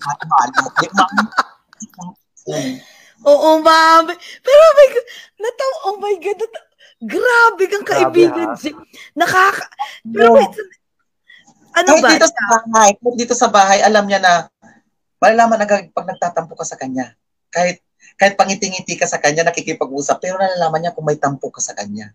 Oo, 3.24 3.50
ma'am. 3.62 4.04
Pero 4.44 4.60
oh 4.60 4.74
my 4.76 4.88
God, 4.92 5.06
nataw, 5.40 5.70
oh 5.88 5.96
my 5.96 6.14
God, 6.20 6.38
nataw, 6.42 6.64
grabe 7.04 7.64
kang 7.68 7.86
kaibigan. 7.88 8.52
Grabe, 8.52 8.70
Nakaka, 9.16 9.64
pero 10.04 10.28
wait, 10.36 10.52
ano 11.74 11.88
kahit 11.90 12.04
ba? 12.04 12.10
dito 12.16 12.28
sa 12.28 12.42
bahay, 12.48 12.90
dito 13.16 13.34
sa 13.34 13.48
bahay, 13.48 13.78
alam 13.80 14.04
niya 14.06 14.20
na, 14.20 14.32
malalaman 15.18 15.64
agad 15.64 15.88
pag 15.90 16.08
nagtatampo 16.08 16.54
ka 16.54 16.64
sa 16.68 16.76
kanya. 16.76 17.16
Kahit 17.48 17.83
kahit 18.14 18.38
pangiti-ngiti 18.38 18.94
ka 18.94 19.06
sa 19.08 19.18
kanya, 19.18 19.46
nakikipag-usap, 19.46 20.20
pero 20.22 20.38
nalalaman 20.38 20.86
niya 20.86 20.94
kung 20.94 21.06
may 21.06 21.18
tampo 21.18 21.50
ka 21.50 21.58
sa 21.58 21.74
kanya. 21.74 22.14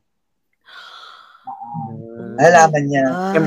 Uh, 1.46 2.36
nalalaman 2.40 2.84
niya. 2.88 3.04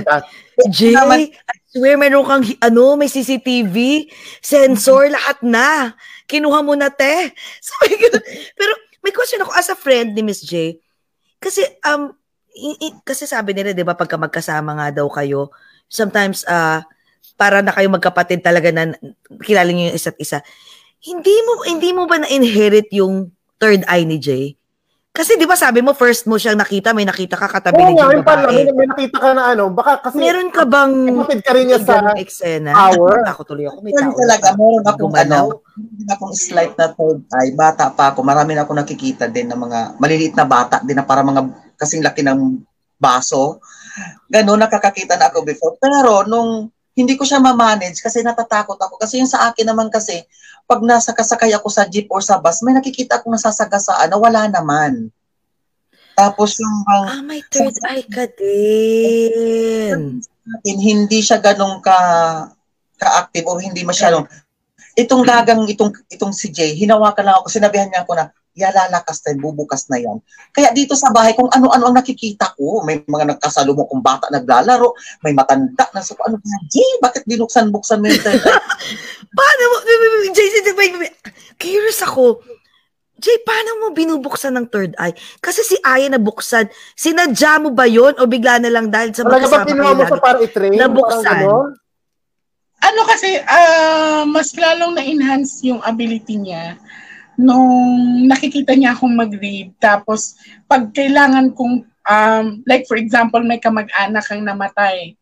Ah, 0.06 0.22
Jay, 0.68 0.92
I 0.94 1.32
swear, 1.72 1.96
meron 1.96 2.28
kang, 2.28 2.44
ano, 2.60 2.94
may 3.00 3.08
CCTV, 3.08 4.06
sensor, 4.44 5.08
lahat 5.08 5.40
na. 5.40 5.96
Kinuha 6.28 6.60
mo 6.60 6.76
na, 6.76 6.92
te. 6.92 7.32
Ko, 8.02 8.06
pero 8.54 8.72
may 9.00 9.10
question 9.10 9.40
ako 9.40 9.52
as 9.56 9.72
a 9.72 9.76
friend 9.76 10.12
ni 10.12 10.22
Miss 10.22 10.44
J. 10.44 10.76
Kasi, 11.40 11.64
um, 11.88 12.12
i- 12.52 12.78
i- 12.92 13.00
kasi 13.02 13.24
sabi 13.24 13.56
nila, 13.56 13.72
di 13.72 13.82
ba, 13.82 13.96
pagka 13.96 14.20
magkasama 14.20 14.76
nga 14.78 15.02
daw 15.02 15.08
kayo, 15.08 15.50
sometimes, 15.88 16.44
uh, 16.46 16.84
para 17.34 17.64
na 17.64 17.74
kayo 17.74 17.88
magkapatid 17.90 18.44
talaga 18.44 18.70
na 18.70 18.92
kilala 19.42 19.72
niyo 19.72 19.90
yung 19.90 19.98
isa't 19.98 20.14
isa 20.20 20.38
hindi 21.02 21.36
mo 21.42 21.52
hindi 21.66 21.90
mo 21.90 22.06
ba 22.06 22.22
na-inherit 22.22 22.88
yung 22.94 23.34
third 23.58 23.82
eye 23.90 24.06
ni 24.06 24.22
Jay? 24.22 24.54
Kasi 25.12 25.36
di 25.36 25.44
ba 25.44 25.52
sabi 25.60 25.84
mo, 25.84 25.92
first 25.92 26.24
mo 26.24 26.40
siyang 26.40 26.56
nakita, 26.56 26.96
may 26.96 27.04
nakita 27.04 27.36
ka 27.36 27.44
katabi 27.44 27.84
Oo 27.84 27.92
ni 27.92 28.00
Jay 28.00 28.24
pala, 28.24 28.48
babae. 28.48 28.64
may, 28.64 28.72
may 28.72 28.88
nakita 28.88 29.18
ka 29.20 29.30
na 29.36 29.52
ano, 29.52 29.68
baka 29.68 30.00
kasi 30.08 30.16
Meron 30.16 30.48
ka 30.48 30.64
bang 30.64 30.92
kapatid 31.04 31.40
ka 31.44 31.52
rin 31.52 31.66
niya 31.68 31.80
sa 31.84 32.16
eksena? 32.16 32.72
hour. 32.72 33.20
Ako 33.28 33.44
tuloy 33.44 33.68
ako, 33.68 33.84
may 33.84 33.92
tao 33.92 34.08
talaga, 34.08 34.56
na 34.56 34.56
meron 34.56 34.84
akong 34.88 35.02
gumalaw. 35.12 35.46
ano, 35.52 35.60
meron 35.76 36.10
akong 36.16 36.32
slight 36.32 36.72
na 36.80 36.86
third 36.96 37.20
eye. 37.28 37.52
Bata 37.52 37.92
pa 37.92 38.16
ako, 38.16 38.24
marami 38.24 38.56
na 38.56 38.64
ako 38.64 38.72
nakikita 38.72 39.28
din 39.28 39.52
ng 39.52 39.60
mga 39.60 39.78
maliliit 40.00 40.32
na 40.32 40.48
bata 40.48 40.80
din 40.80 40.96
na 40.96 41.04
para 41.04 41.20
mga 41.20 41.44
kasing 41.76 42.00
laki 42.00 42.24
ng 42.24 42.64
baso. 42.96 43.60
Ganun, 44.32 44.64
nakakakita 44.64 45.20
na 45.20 45.28
ako 45.28 45.44
before. 45.44 45.76
Pero 45.76 46.24
nung 46.24 46.72
hindi 46.92 47.16
ko 47.16 47.24
siya 47.24 47.40
ma-manage 47.40 48.00
kasi 48.00 48.20
natatakot 48.20 48.76
ako. 48.76 49.00
Kasi 49.00 49.20
yung 49.20 49.28
sa 49.28 49.48
akin 49.48 49.64
naman 49.64 49.88
kasi, 49.88 50.24
pag 50.66 50.80
nasa 50.82 51.12
kasakay 51.12 51.52
ako 51.52 51.68
sa 51.68 51.84
jeep 51.84 52.08
or 52.08 52.22
sa 52.24 52.38
bus, 52.40 52.62
may 52.64 52.72
nakikita 52.72 53.18
akong 53.18 53.34
nasasagasaan 53.34 54.08
na 54.08 54.18
wala 54.18 54.48
naman. 54.48 55.12
Tapos 56.12 56.60
yung 56.60 56.84
bang, 56.84 57.06
Ah, 57.08 57.22
may 57.24 57.40
third 57.48 57.76
eye 57.88 58.04
ka 58.04 58.28
din. 58.36 60.20
hindi 60.64 61.18
siya 61.22 61.38
ganun 61.38 61.80
ka 61.80 61.96
ka-active 62.98 63.46
o 63.46 63.58
hindi 63.58 63.82
masyadong 63.82 64.26
itong 64.98 65.22
gagang 65.24 65.64
itong 65.66 65.90
itong 66.10 66.34
si 66.34 66.52
Jay 66.52 66.74
hinawakan 66.76 67.24
lang 67.24 67.36
ako 67.40 67.46
sinabihan 67.48 67.88
niya 67.88 68.04
ako 68.04 68.12
na 68.18 68.30
yalalakas 68.52 69.24
tayo 69.24 69.40
bubukas 69.40 69.88
na 69.88 69.96
yan 69.96 70.20
kaya 70.52 70.68
dito 70.76 70.92
sa 70.92 71.08
bahay 71.08 71.32
kung 71.32 71.48
ano-ano 71.48 71.88
ang 71.88 71.96
nakikita 71.96 72.52
ko 72.56 72.84
may 72.84 73.00
mga 73.04 73.36
nagkasalubong 73.36 73.88
kong 73.88 74.04
bata 74.04 74.28
naglalaro 74.28 74.92
may 75.24 75.32
matanda 75.32 75.88
na 75.96 76.04
so 76.04 76.12
ano 76.20 76.36
ba 76.36 76.46
Jay 76.68 76.90
bakit 77.00 77.24
binuksan-buksan 77.24 78.04
mo 78.04 78.12
yung 78.12 78.22
third 78.26 78.44
eye?" 78.44 78.60
Paano 79.32 79.62
mo, 79.72 79.76
Jay, 80.36 80.48
curious 81.56 82.04
ako. 82.04 82.44
Jay, 83.22 83.38
paano 83.46 83.80
mo 83.80 83.86
binubuksan 83.94 84.52
ng 84.58 84.66
third 84.68 84.92
eye? 84.98 85.14
Kasi 85.38 85.62
si 85.62 85.78
Aya 85.80 86.10
nabuksan. 86.10 86.68
Sinadya 86.98 87.62
mo 87.62 87.70
ba 87.70 87.86
yon 87.86 88.18
o 88.18 88.26
bigla 88.26 88.58
na 88.58 88.68
lang 88.68 88.90
dahil 88.90 89.14
sa 89.14 89.22
magkasama 89.22 89.64
kinuha 89.64 89.94
kayo 89.94 89.96
mo 89.96 90.04
sa 90.10 90.18
para 90.18 90.38
i-train? 90.42 90.74
Nabuksan. 90.74 91.46
Ano 92.82 93.00
kasi, 93.06 93.38
ah, 93.46 94.26
mas 94.26 94.50
lalong 94.58 94.98
na-enhance 94.98 95.62
yung 95.62 95.78
ability 95.86 96.34
niya 96.34 96.76
nung 97.42 98.24
nakikita 98.30 98.72
niya 98.78 98.94
akong 98.94 99.12
mag-read. 99.12 99.74
Tapos, 99.82 100.38
pag 100.70 100.94
kailangan 100.94 101.50
kong, 101.52 101.82
um, 102.06 102.46
like 102.64 102.86
for 102.86 102.94
example, 102.94 103.42
may 103.42 103.58
kamag-anak 103.58 104.22
ang 104.30 104.46
namatay. 104.46 105.18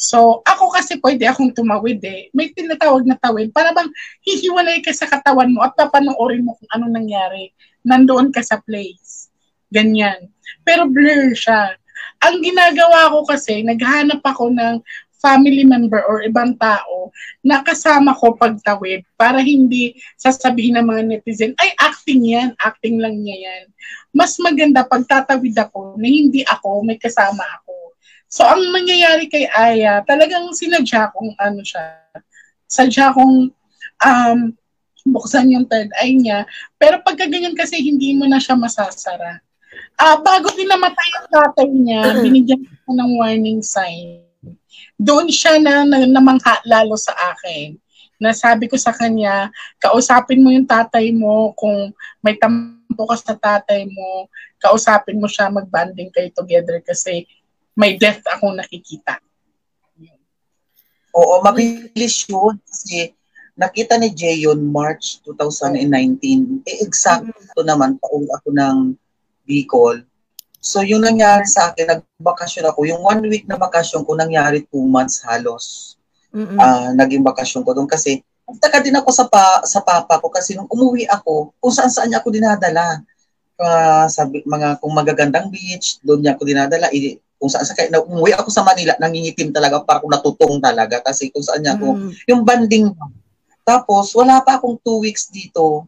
So, 0.00 0.40
ako 0.48 0.72
kasi 0.72 0.96
pwede 0.98 1.28
akong 1.28 1.52
tumawid 1.52 2.00
eh. 2.02 2.32
May 2.32 2.50
tinatawag 2.50 3.04
na 3.04 3.20
tawid. 3.20 3.52
Para 3.52 3.70
bang 3.76 3.92
hihiwalay 4.24 4.80
ka 4.80 4.96
sa 4.96 5.04
katawan 5.04 5.52
mo 5.52 5.60
at 5.60 5.76
papanoorin 5.76 6.40
mo 6.40 6.56
kung 6.56 6.70
ano 6.72 6.88
nangyari. 6.88 7.52
Nandoon 7.84 8.32
ka 8.32 8.40
sa 8.40 8.64
place. 8.64 9.28
Ganyan. 9.68 10.32
Pero 10.64 10.88
blur 10.88 11.36
siya. 11.36 11.76
Ang 12.24 12.40
ginagawa 12.40 13.12
ko 13.12 13.28
kasi, 13.28 13.60
naghanap 13.60 14.24
ako 14.24 14.48
ng 14.52 14.80
family 15.20 15.62
member 15.68 16.00
or 16.08 16.24
ibang 16.24 16.56
tao 16.56 17.12
na 17.44 17.60
kasama 17.60 18.16
ko 18.16 18.34
pagtawid 18.34 19.04
para 19.14 19.44
hindi 19.44 19.94
sasabihin 20.16 20.80
ng 20.80 20.86
mga 20.88 21.02
netizen, 21.06 21.52
ay 21.60 21.76
acting 21.76 22.24
yan, 22.24 22.56
acting 22.58 22.96
lang 22.98 23.20
niya 23.20 23.52
yan. 23.52 23.64
Mas 24.16 24.40
maganda 24.40 24.82
pagtatawid 24.82 25.54
ako 25.60 26.00
na 26.00 26.08
hindi 26.08 26.42
ako, 26.48 26.82
may 26.82 26.96
kasama 26.96 27.44
ako. 27.60 27.94
So 28.32 28.48
ang 28.48 28.64
nangyayari 28.72 29.28
kay 29.28 29.46
Aya, 29.52 30.00
talagang 30.08 30.50
sinadya 30.56 31.12
kong 31.12 31.36
ano 31.36 31.60
siya, 31.60 32.00
sadya 32.64 33.12
kong 33.12 33.52
um, 34.00 34.38
buksan 35.04 35.52
yung 35.52 35.68
third 35.68 35.92
eye 36.00 36.16
niya. 36.16 36.48
Pero 36.80 37.04
pagka 37.04 37.28
ganyan 37.28 37.56
kasi 37.56 37.76
hindi 37.80 38.16
mo 38.16 38.24
na 38.24 38.40
siya 38.40 38.56
masasara. 38.56 39.40
Ah, 40.00 40.16
bago 40.16 40.48
din 40.56 40.66
namatay 40.66 41.08
ang 41.20 41.28
tatay 41.28 41.68
niya, 41.68 42.02
binigyan 42.24 42.64
ko 42.64 42.90
ng 42.96 43.10
warning 43.20 43.60
sign 43.60 44.29
doon 45.00 45.32
siya 45.32 45.56
na, 45.56 45.88
na 45.88 46.04
namangha 46.04 46.60
lalo 46.68 46.92
sa 47.00 47.16
akin. 47.32 47.72
Nasabi 48.20 48.68
ko 48.68 48.76
sa 48.76 48.92
kanya, 48.92 49.48
kausapin 49.80 50.44
mo 50.44 50.52
yung 50.52 50.68
tatay 50.68 51.08
mo 51.08 51.56
kung 51.56 51.88
may 52.20 52.36
tampo 52.36 53.08
ka 53.08 53.16
sa 53.16 53.32
tatay 53.32 53.88
mo, 53.88 54.28
kausapin 54.60 55.16
mo 55.16 55.24
siya, 55.24 55.48
magbanding 55.48 56.12
kayo 56.12 56.28
together 56.36 56.84
kasi 56.84 57.24
may 57.72 57.96
death 57.96 58.20
akong 58.28 58.60
nakikita. 58.60 59.24
Oo, 61.16 61.40
mabilis 61.40 62.28
yun. 62.28 62.60
Kasi 62.68 63.16
nakita 63.56 63.96
ni 63.96 64.12
Jay 64.12 64.44
yun 64.44 64.60
March 64.68 65.24
2019. 65.24 66.60
Eh, 66.68 66.84
exacto 66.84 67.64
naman, 67.64 67.96
pauwi 67.98 68.28
ako 68.36 68.48
ng 68.52 68.76
Bicol. 69.48 70.04
So, 70.60 70.84
yung 70.84 71.00
nangyari 71.00 71.48
sa 71.48 71.72
akin, 71.72 71.88
nagbakasyon 71.88 72.68
ako. 72.68 72.84
Yung 72.84 73.00
one 73.00 73.24
week 73.32 73.48
na 73.48 73.56
bakasyon 73.56 74.04
ko, 74.04 74.12
nangyari 74.12 74.68
two 74.68 74.84
months 74.84 75.24
halos. 75.24 75.96
Mm-mm. 76.30 76.60
Ah, 76.60 76.92
naging 76.94 77.24
bakasyon 77.24 77.64
ko 77.66 77.74
doon 77.74 77.90
kasi 77.90 78.22
nagtaka 78.46 78.84
din 78.84 78.94
ako 78.94 79.10
sa 79.10 79.24
pa, 79.26 79.64
sa 79.66 79.80
papa 79.82 80.20
ko 80.20 80.30
kasi 80.30 80.54
nung 80.54 80.68
umuwi 80.70 81.08
ako, 81.08 81.56
kung 81.58 81.72
saan 81.72 81.90
saan 81.90 82.12
niya 82.12 82.20
ako 82.22 82.28
dinadala. 82.30 83.02
Uh, 83.60 84.08
sabi, 84.08 84.40
mga 84.44 84.80
kung 84.80 84.92
magagandang 84.94 85.48
beach, 85.52 86.00
doon 86.04 86.22
niya 86.22 86.36
ako 86.36 86.42
dinadala. 86.44 86.86
I, 86.92 87.18
kung 87.40 87.48
saan 87.48 87.64
sa 87.64 87.72
na 87.88 88.04
umuwi 88.04 88.36
ako 88.36 88.52
sa 88.52 88.60
Manila, 88.60 88.92
nangingitim 89.00 89.50
talaga 89.50 89.80
para 89.80 90.04
kung 90.04 90.12
natutong 90.12 90.60
talaga 90.60 91.00
kasi 91.00 91.32
kung 91.32 91.40
saan 91.42 91.64
niya 91.64 91.80
ako, 91.80 91.96
Mm. 91.96 92.10
yung 92.28 92.42
banding 92.44 92.92
tapos 93.64 94.10
wala 94.18 94.42
pa 94.42 94.58
akong 94.58 94.82
two 94.82 94.98
weeks 94.98 95.30
dito, 95.30 95.86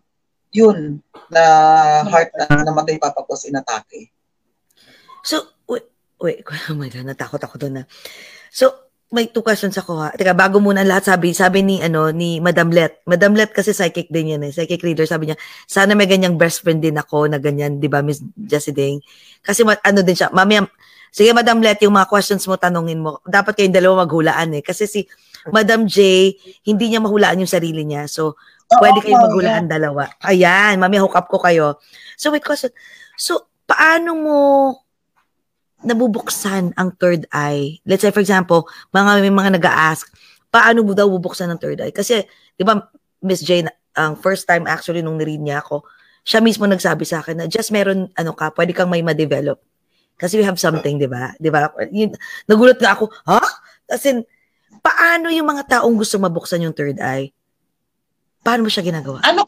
yun, 0.55 1.01
na 1.33 1.43
heart 2.07 2.31
na 2.37 2.63
namatay 2.63 3.01
papa 3.01 3.25
ko 3.27 3.35
sa 3.35 3.51
inatake. 3.51 4.13
So, 5.23 5.55
wait, 5.71 5.87
wait, 6.19 6.43
oh 6.71 6.77
my 6.79 6.91
God, 6.91 7.07
natakot 7.07 7.41
ako 7.43 7.57
doon 7.59 7.83
na. 7.83 7.85
So, 8.51 8.93
may 9.13 9.29
two 9.29 9.45
questions 9.45 9.77
ako 9.77 10.01
ha. 10.01 10.09
Teka, 10.17 10.33
bago 10.33 10.57
muna 10.57 10.81
lahat 10.81 11.13
sabi, 11.13 11.37
sabi 11.37 11.61
ni, 11.61 11.85
ano, 11.85 12.09
ni 12.09 12.41
Madam 12.41 12.73
Let. 12.73 13.05
Madam 13.05 13.37
Let 13.37 13.53
kasi 13.53 13.77
psychic 13.77 14.09
din 14.09 14.33
yan 14.35 14.43
eh. 14.49 14.51
Psychic 14.57 14.81
reader. 14.81 15.05
Sabi 15.05 15.29
niya, 15.29 15.37
sana 15.69 15.93
may 15.93 16.09
ganyang 16.09 16.41
best 16.41 16.65
friend 16.65 16.81
din 16.81 16.97
ako 16.97 17.29
na 17.29 17.37
ganyan, 17.37 17.77
di 17.77 17.93
ba, 17.93 18.01
Miss 18.01 18.25
Jessie 18.41 18.73
Ding? 18.73 19.05
Kasi 19.45 19.69
ano 19.69 20.01
din 20.01 20.17
siya, 20.17 20.33
mamaya, 20.33 20.65
sige 21.13 21.29
Madam 21.37 21.61
Let, 21.61 21.85
yung 21.85 21.93
mga 21.93 22.09
questions 22.09 22.41
mo, 22.49 22.57
tanungin 22.57 23.05
mo. 23.05 23.21
Dapat 23.29 23.61
kayong 23.61 23.77
dalawa 23.77 24.09
maghulaan 24.09 24.57
eh. 24.57 24.65
Kasi 24.65 24.89
si 24.89 25.05
Madam 25.53 25.85
J, 25.85 26.33
hindi 26.65 26.85
niya 26.89 27.05
mahulaan 27.05 27.45
yung 27.45 27.53
sarili 27.53 27.85
niya. 27.85 28.09
So, 28.09 28.41
pwede 28.81 29.05
kayong 29.05 29.29
maghulaan 29.29 29.69
dalawa. 29.69 30.09
Ayan, 30.25 30.81
mamaya 30.81 31.05
hook 31.05 31.21
up 31.21 31.29
ko 31.29 31.37
kayo. 31.37 31.77
So, 32.17 32.33
wait, 32.33 32.41
question. 32.41 32.73
So, 33.21 33.53
paano 33.69 34.17
mo 34.17 34.37
nabubuksan 35.83 36.75
ang 36.79 36.89
third 36.99 37.27
eye? 37.31 37.79
Let's 37.87 38.03
say, 38.03 38.15
for 38.15 38.23
example, 38.23 38.67
mga 38.95 39.23
may 39.23 39.35
mga 39.35 39.59
nag-ask, 39.59 40.09
paano 40.53 40.83
mo 40.87 40.93
daw 40.97 41.09
bubuksan 41.09 41.51
ang 41.51 41.59
third 41.59 41.81
eye? 41.83 41.95
Kasi, 41.95 42.25
di 42.57 42.63
ba, 42.63 42.79
Miss 43.23 43.43
Jane, 43.43 43.71
ang 43.93 44.17
first 44.17 44.49
time 44.49 44.65
actually 44.65 45.05
nung 45.05 45.21
niread 45.21 45.41
niya 45.41 45.61
ako, 45.61 45.85
siya 46.23 46.39
mismo 46.39 46.65
nagsabi 46.65 47.03
sa 47.03 47.21
akin 47.21 47.45
na 47.45 47.47
just 47.51 47.75
meron, 47.75 48.09
ano 48.15 48.33
ka, 48.33 48.55
pwede 48.55 48.73
kang 48.73 48.89
may 48.89 49.03
ma-develop. 49.03 49.59
Kasi 50.15 50.39
we 50.39 50.45
have 50.47 50.61
something, 50.61 51.03
di 51.03 51.11
ba? 51.11 51.35
Di 51.37 51.51
ba? 51.51 51.67
Nagulat 52.47 52.79
nga 52.79 52.95
ako, 52.95 53.11
ha? 53.27 53.43
As 53.91 54.07
in, 54.07 54.23
paano 54.81 55.29
yung 55.35 55.51
mga 55.51 55.79
taong 55.79 55.99
gusto 55.99 56.19
mabuksan 56.23 56.63
yung 56.63 56.77
third 56.77 57.03
eye? 57.03 57.35
Paano 58.43 58.67
mo 58.67 58.71
siya 58.71 58.87
ginagawa? 58.87 59.23
Ano, 59.27 59.43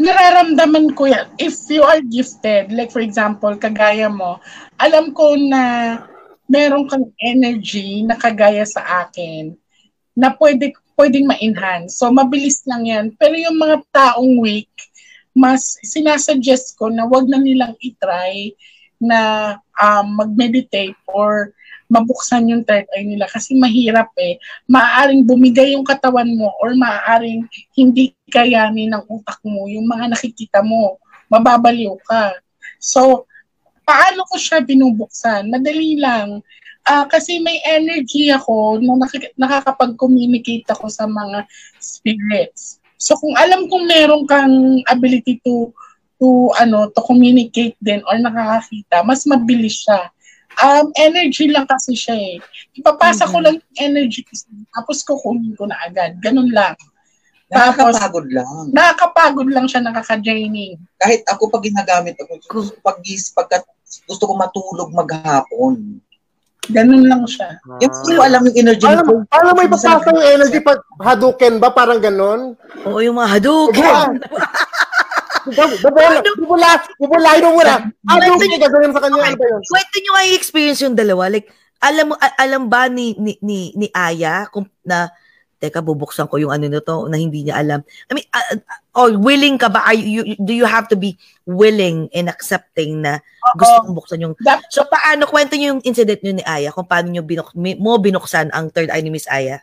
nararamdaman 0.00 0.96
ko 0.96 1.08
yan. 1.08 1.26
If 1.36 1.68
you 1.68 1.84
are 1.84 2.00
gifted, 2.00 2.72
like 2.72 2.92
for 2.92 3.00
example, 3.04 3.52
kagaya 3.56 4.08
mo, 4.08 4.40
alam 4.80 5.12
ko 5.12 5.36
na 5.36 5.96
meron 6.48 6.88
kang 6.88 7.08
energy 7.20 8.04
na 8.04 8.16
kagaya 8.16 8.64
sa 8.68 9.08
akin 9.08 9.56
na 10.12 10.36
pwede, 10.36 10.76
pwedeng 11.00 11.28
ma-enhance. 11.28 11.96
So, 11.96 12.12
mabilis 12.12 12.60
lang 12.68 12.84
yan. 12.84 13.16
Pero 13.16 13.32
yung 13.32 13.56
mga 13.56 13.80
taong 13.88 14.36
weak, 14.44 14.68
mas 15.32 15.80
sinasuggest 15.80 16.76
ko 16.76 16.92
na 16.92 17.08
wag 17.08 17.24
na 17.24 17.40
nilang 17.40 17.72
itry 17.80 18.52
na 19.00 19.56
um, 19.80 20.20
mag-meditate 20.20 20.96
or 21.08 21.56
mabuksan 21.92 22.48
yung 22.48 22.64
third 22.64 22.88
eye 22.96 23.04
nila 23.04 23.28
kasi 23.28 23.52
mahirap 23.52 24.08
eh. 24.16 24.40
Maaaring 24.64 25.28
bumigay 25.28 25.76
yung 25.76 25.84
katawan 25.84 26.32
mo 26.32 26.48
or 26.64 26.72
maaaring 26.72 27.44
hindi 27.76 28.16
kayanin 28.32 28.96
ng 28.96 29.04
utak 29.12 29.36
mo 29.44 29.68
yung 29.68 29.84
mga 29.84 30.16
nakikita 30.16 30.64
mo. 30.64 30.96
Mababaliw 31.28 31.92
ka. 32.08 32.32
So, 32.80 33.28
paano 33.84 34.24
ko 34.24 34.40
siya 34.40 34.64
binubuksan? 34.64 35.52
Madali 35.52 36.00
lang. 36.00 36.40
Ah, 36.82 37.06
kasi 37.06 37.38
may 37.44 37.60
energy 37.62 38.32
ako 38.32 38.80
na 38.80 38.98
nakik- 38.98 39.36
nakakapag-communicate 39.38 40.66
ako 40.72 40.88
sa 40.90 41.06
mga 41.06 41.46
spirits. 41.78 42.82
So 43.02 43.18
kung 43.18 43.34
alam 43.34 43.66
kong 43.66 43.86
meron 43.86 44.22
kang 44.30 44.82
ability 44.86 45.42
to 45.42 45.74
to 46.22 46.54
ano 46.54 46.86
to 46.94 47.02
communicate 47.02 47.74
din 47.82 47.98
or 48.06 48.14
nakakakita, 48.14 49.02
mas 49.02 49.26
mabilis 49.26 49.82
siya. 49.82 50.10
Um, 50.60 50.92
energy 51.00 51.48
lang 51.48 51.64
kasi 51.64 51.96
siya 51.96 52.16
eh. 52.16 52.36
Ipapasa 52.76 53.24
ko 53.30 53.40
lang 53.40 53.56
yung 53.56 53.78
energy 53.80 54.20
ko, 54.26 54.36
tapos 54.76 55.00
kukunin 55.06 55.56
ko 55.56 55.64
na 55.64 55.80
agad. 55.80 56.18
Ganun 56.20 56.52
lang. 56.52 56.76
Nakakapagod 57.52 58.26
lang. 58.32 58.48
Nakakapagod 58.72 59.48
lang 59.52 59.68
siya, 59.68 59.84
nakaka-draining. 59.84 60.80
Kahit 60.96 61.20
ako 61.28 61.52
pag 61.52 61.64
ginagamit 61.64 62.16
ako, 62.16 62.40
pag, 62.80 62.98
pag 63.44 63.62
gusto 64.08 64.24
ko 64.24 64.32
matulog 64.36 64.88
maghapon. 64.96 66.00
Ganun 66.70 67.04
lang 67.10 67.26
siya. 67.26 67.58
Ah. 67.68 67.82
Yung 67.82 67.92
hindi 67.92 68.12
ko 68.16 68.22
alam 68.22 68.40
yung 68.46 68.56
energy. 68.56 68.86
Alam, 68.86 69.04
mo, 69.04 69.14
alam 69.28 69.52
mo 69.52 69.60
ipapasa 69.66 70.00
yung 70.08 70.24
energy 70.24 70.58
pag 70.62 70.80
Hadouken 71.02 71.58
ba? 71.58 71.74
Parang 71.74 71.98
ganun? 72.00 72.54
Oo, 72.86 73.02
yung 73.02 73.18
mga 73.18 73.28
Hadouken. 73.36 74.08
Bubula, 75.42 76.22
bubula, 76.38 76.70
bubula, 76.98 77.30
mo 77.42 77.50
muna. 77.58 77.74
Hadouken, 78.06 78.62
gagawin 78.62 78.92
sa 78.94 79.02
kanya. 79.02 79.22
Ano 79.26 79.36
ba 79.38 79.46
yun? 79.50 79.62
Kwento 79.66 79.96
nyo 79.98 80.12
yung 80.22 80.38
experience 80.38 80.80
yung 80.82 80.98
dalawa. 80.98 81.26
Like, 81.32 81.50
alam 81.82 82.14
mo, 82.14 82.14
alam 82.38 82.70
ba 82.70 82.86
ni, 82.86 83.18
ni, 83.18 83.34
ni, 83.42 83.74
ni 83.74 83.86
Aya 83.90 84.46
kung 84.50 84.70
na 84.86 85.10
teka, 85.62 85.78
bubuksan 85.78 86.26
ko 86.26 86.42
yung 86.42 86.50
ano 86.50 86.66
nito 86.66 87.06
na 87.06 87.14
hindi 87.14 87.46
niya 87.46 87.62
alam. 87.62 87.86
I 88.10 88.18
mean, 88.18 88.26
uh, 88.34 88.58
or 88.98 89.14
willing 89.14 89.62
ka 89.62 89.70
ba? 89.70 89.86
Are 89.86 89.94
you, 89.94 90.34
do 90.42 90.50
you 90.50 90.66
have 90.66 90.90
to 90.90 90.98
be 90.98 91.14
willing 91.46 92.10
and 92.10 92.26
accepting 92.26 92.98
na 92.98 93.22
gusto 93.54 93.86
mong 93.86 93.94
buksan 93.94 94.22
yung... 94.26 94.34
So, 94.74 94.82
paano, 94.90 95.26
kwento 95.30 95.54
niyo 95.54 95.78
yung 95.78 95.82
incident 95.86 96.18
niyo 96.22 96.34
ni 96.38 96.44
Aya 96.46 96.74
kung 96.74 96.86
paano 96.86 97.14
niyo 97.14 97.22
binuk, 97.22 97.54
mo 97.54 97.98
binuksan 98.02 98.50
ang 98.50 98.74
third 98.74 98.90
eye 98.90 99.06
ni 99.06 99.14
Miss 99.14 99.30
Aya? 99.30 99.62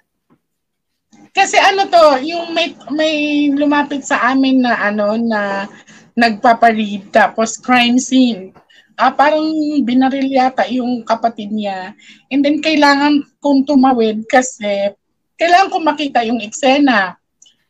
Kasi 1.34 1.58
ano 1.62 1.86
to, 1.86 2.06
yung 2.26 2.52
may, 2.52 2.74
may 2.90 3.16
lumapit 3.54 4.02
sa 4.06 4.34
amin 4.34 4.66
na 4.66 4.74
ano, 4.90 5.16
na 5.18 5.70
nagpaparead 6.18 7.14
tapos 7.14 7.56
crime 7.56 8.02
scene. 8.02 8.52
Ah, 9.00 9.16
parang 9.16 9.48
binaril 9.88 10.28
yata 10.28 10.68
yung 10.68 11.08
kapatid 11.08 11.56
niya. 11.56 11.96
And 12.28 12.44
then 12.44 12.60
kailangan 12.60 13.24
kong 13.40 13.64
tumawid 13.64 14.28
kasi 14.28 14.92
kailangan 15.40 15.72
ko 15.72 15.78
makita 15.80 16.20
yung 16.28 16.44
eksena. 16.44 17.16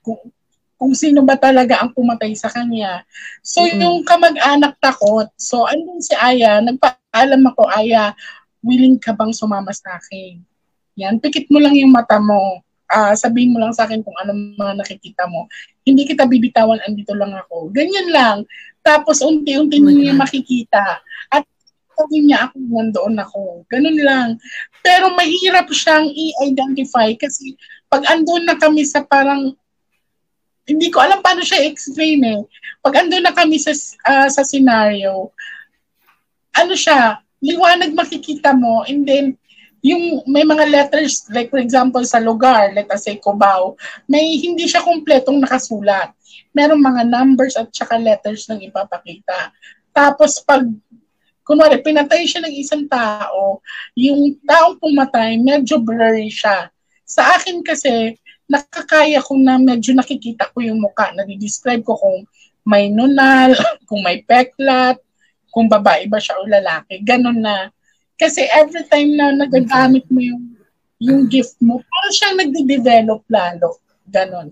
Kung, 0.02 0.18
kung 0.80 0.94
sino 0.98 1.22
ba 1.22 1.38
talaga 1.38 1.84
ang 1.84 1.94
pumatay 1.94 2.34
sa 2.34 2.50
kanya. 2.50 3.06
So, 3.46 3.62
mm-hmm. 3.62 3.84
yung 3.84 3.98
kamag-anak 4.08 4.80
takot. 4.82 5.30
So, 5.38 5.70
andun 5.70 6.02
si 6.02 6.18
Aya, 6.18 6.66
nagpaalam 6.66 7.46
ako, 7.54 7.70
Aya, 7.70 8.16
willing 8.66 8.98
ka 8.98 9.14
bang 9.14 9.36
sumama 9.36 9.70
sa 9.70 10.02
akin? 10.02 10.42
Yan, 10.98 11.22
pikit 11.22 11.52
mo 11.54 11.62
lang 11.62 11.78
yung 11.78 11.94
mata 11.94 12.18
mo. 12.18 12.64
Uh, 12.90 13.14
sabihin 13.14 13.54
mo 13.54 13.62
lang 13.62 13.74
sa 13.74 13.86
akin 13.86 14.02
kung 14.02 14.18
ano 14.18 14.34
mga 14.58 14.82
nakikita 14.82 15.30
mo. 15.30 15.46
Hindi 15.86 16.10
kita 16.10 16.26
bibitawan, 16.26 16.82
andito 16.86 17.14
lang 17.14 17.34
ako. 17.38 17.70
Ganyan 17.70 18.10
lang. 18.10 18.38
Tapos, 18.82 19.22
unti-unti 19.22 19.78
oh 19.78 19.94
niya 19.94 20.18
makikita. 20.18 21.02
At 21.30 21.46
sabihin 21.94 22.32
niya 22.32 22.50
ako, 22.50 22.56
nandoon 22.58 23.16
ako. 23.22 23.42
Ganun 23.70 24.00
lang. 24.02 24.28
Pero 24.82 25.14
mahirap 25.14 25.68
siyang 25.70 26.08
i-identify 26.10 27.14
kasi 27.20 27.54
pag 27.92 28.06
andun 28.08 28.46
na 28.46 28.56
kami 28.56 28.86
sa 28.86 29.04
parang 29.04 29.54
hindi 30.70 30.94
ko 30.94 31.02
alam 31.02 31.26
paano 31.26 31.42
siya 31.42 31.66
explain 31.66 32.22
eh. 32.22 32.42
Pag 32.86 33.04
andun 33.06 33.26
na 33.26 33.34
kami 33.34 33.58
sa 33.58 33.74
uh, 34.06 34.30
sa 34.30 34.46
scenario, 34.46 35.34
ano 36.54 36.74
siya, 36.78 37.18
liwanag 37.42 37.98
makikita 37.98 38.54
mo 38.54 38.86
and 38.86 39.10
then 39.10 39.34
yung 39.80 40.24
may 40.28 40.44
mga 40.44 40.66
letters 40.68 41.28
like 41.32 41.48
for 41.52 41.60
example 41.60 42.04
sa 42.04 42.20
lugar, 42.20 42.72
let 42.76 42.90
us 42.92 43.08
say 43.08 43.20
Cubao, 43.20 43.80
may 44.08 44.36
hindi 44.40 44.68
siya 44.68 44.84
kumpletong 44.84 45.40
nakasulat. 45.44 46.12
Merong 46.52 46.82
mga 46.82 47.02
numbers 47.08 47.56
at 47.56 47.70
saka 47.72 47.96
letters 47.96 48.48
nang 48.50 48.60
ipapakita. 48.60 49.54
Tapos 49.96 50.42
pag 50.44 50.66
kunwari, 51.50 51.82
pinatay 51.82 52.30
siya 52.30 52.46
ng 52.46 52.54
isang 52.54 52.86
tao, 52.86 53.58
yung 53.98 54.38
taong 54.46 54.78
pumatay, 54.78 55.34
medyo 55.42 55.82
blurry 55.82 56.30
siya. 56.30 56.70
Sa 57.10 57.26
akin 57.34 57.66
kasi, 57.66 58.14
nakakaya 58.46 59.18
ko 59.18 59.34
na 59.34 59.58
medyo 59.58 59.98
nakikita 59.98 60.54
ko 60.54 60.62
yung 60.62 60.78
mukha. 60.78 61.10
Nadi-describe 61.10 61.82
ko 61.82 61.98
kung 61.98 62.22
may 62.70 62.94
nunal, 62.94 63.58
kung 63.90 64.06
may 64.06 64.22
peklat, 64.22 65.02
kung 65.50 65.66
babae 65.66 66.06
ba 66.06 66.22
siya 66.22 66.38
o 66.38 66.46
lalaki. 66.46 67.02
Ganon 67.02 67.42
na. 67.42 67.74
Kasi 68.20 68.44
every 68.52 68.84
time 68.92 69.16
na 69.16 69.32
nagagamit 69.32 70.04
mo 70.12 70.20
yung, 70.20 70.44
yung 71.00 71.32
gift 71.32 71.56
mo, 71.64 71.80
parang 71.80 72.14
siyang 72.14 72.38
nagde-develop 72.44 73.24
lalo. 73.32 73.80
Ganon. 74.12 74.52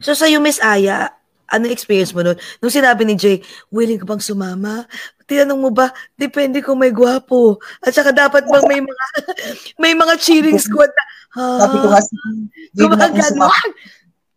So 0.00 0.16
sa'yo, 0.16 0.40
Miss 0.40 0.56
Aya, 0.64 1.12
ano 1.52 1.68
experience 1.68 2.16
mo 2.16 2.24
nun? 2.24 2.40
Nung 2.58 2.72
sinabi 2.72 3.04
ni 3.04 3.20
Jay, 3.20 3.44
willing 3.68 4.00
ka 4.00 4.08
bang 4.08 4.24
sumama? 4.24 4.88
Tinanong 5.28 5.60
mo 5.60 5.70
ba, 5.70 5.92
depende 6.16 6.64
kung 6.64 6.80
may 6.80 6.90
gwapo. 6.90 7.60
At 7.84 7.92
saka 7.92 8.16
dapat 8.16 8.48
bang 8.48 8.64
may 8.64 8.80
mga 8.80 9.04
may 9.82 9.92
mga 9.92 10.14
cheering 10.16 10.56
squad 10.56 10.88
na, 10.88 11.04
ha? 11.36 11.44
Sabi 11.68 11.76
ko 11.78 11.88
kasi, 11.92 12.14
gumagano'n. 12.74 13.52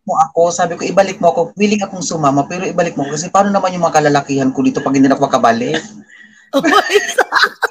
mo 0.08 0.14
ako, 0.32 0.42
sabi 0.56 0.74
ko, 0.80 0.84
ibalik 0.88 1.20
mo 1.20 1.32
ako. 1.36 1.42
Willing 1.60 1.84
akong 1.84 2.04
sumama, 2.04 2.48
pero 2.48 2.64
ibalik 2.64 2.96
mo 2.96 3.04
ako. 3.08 3.20
Kasi 3.20 3.28
paano 3.28 3.52
naman 3.52 3.76
yung 3.76 3.84
mga 3.84 4.04
kalalakihan 4.04 4.52
ko 4.56 4.64
dito 4.64 4.80
pag 4.80 4.96
hindi 4.96 5.12
na 5.12 5.20
ako 5.20 5.28
makabalik? 5.28 5.80
oh 6.56 6.64
my 6.64 6.72
God. 6.72 7.68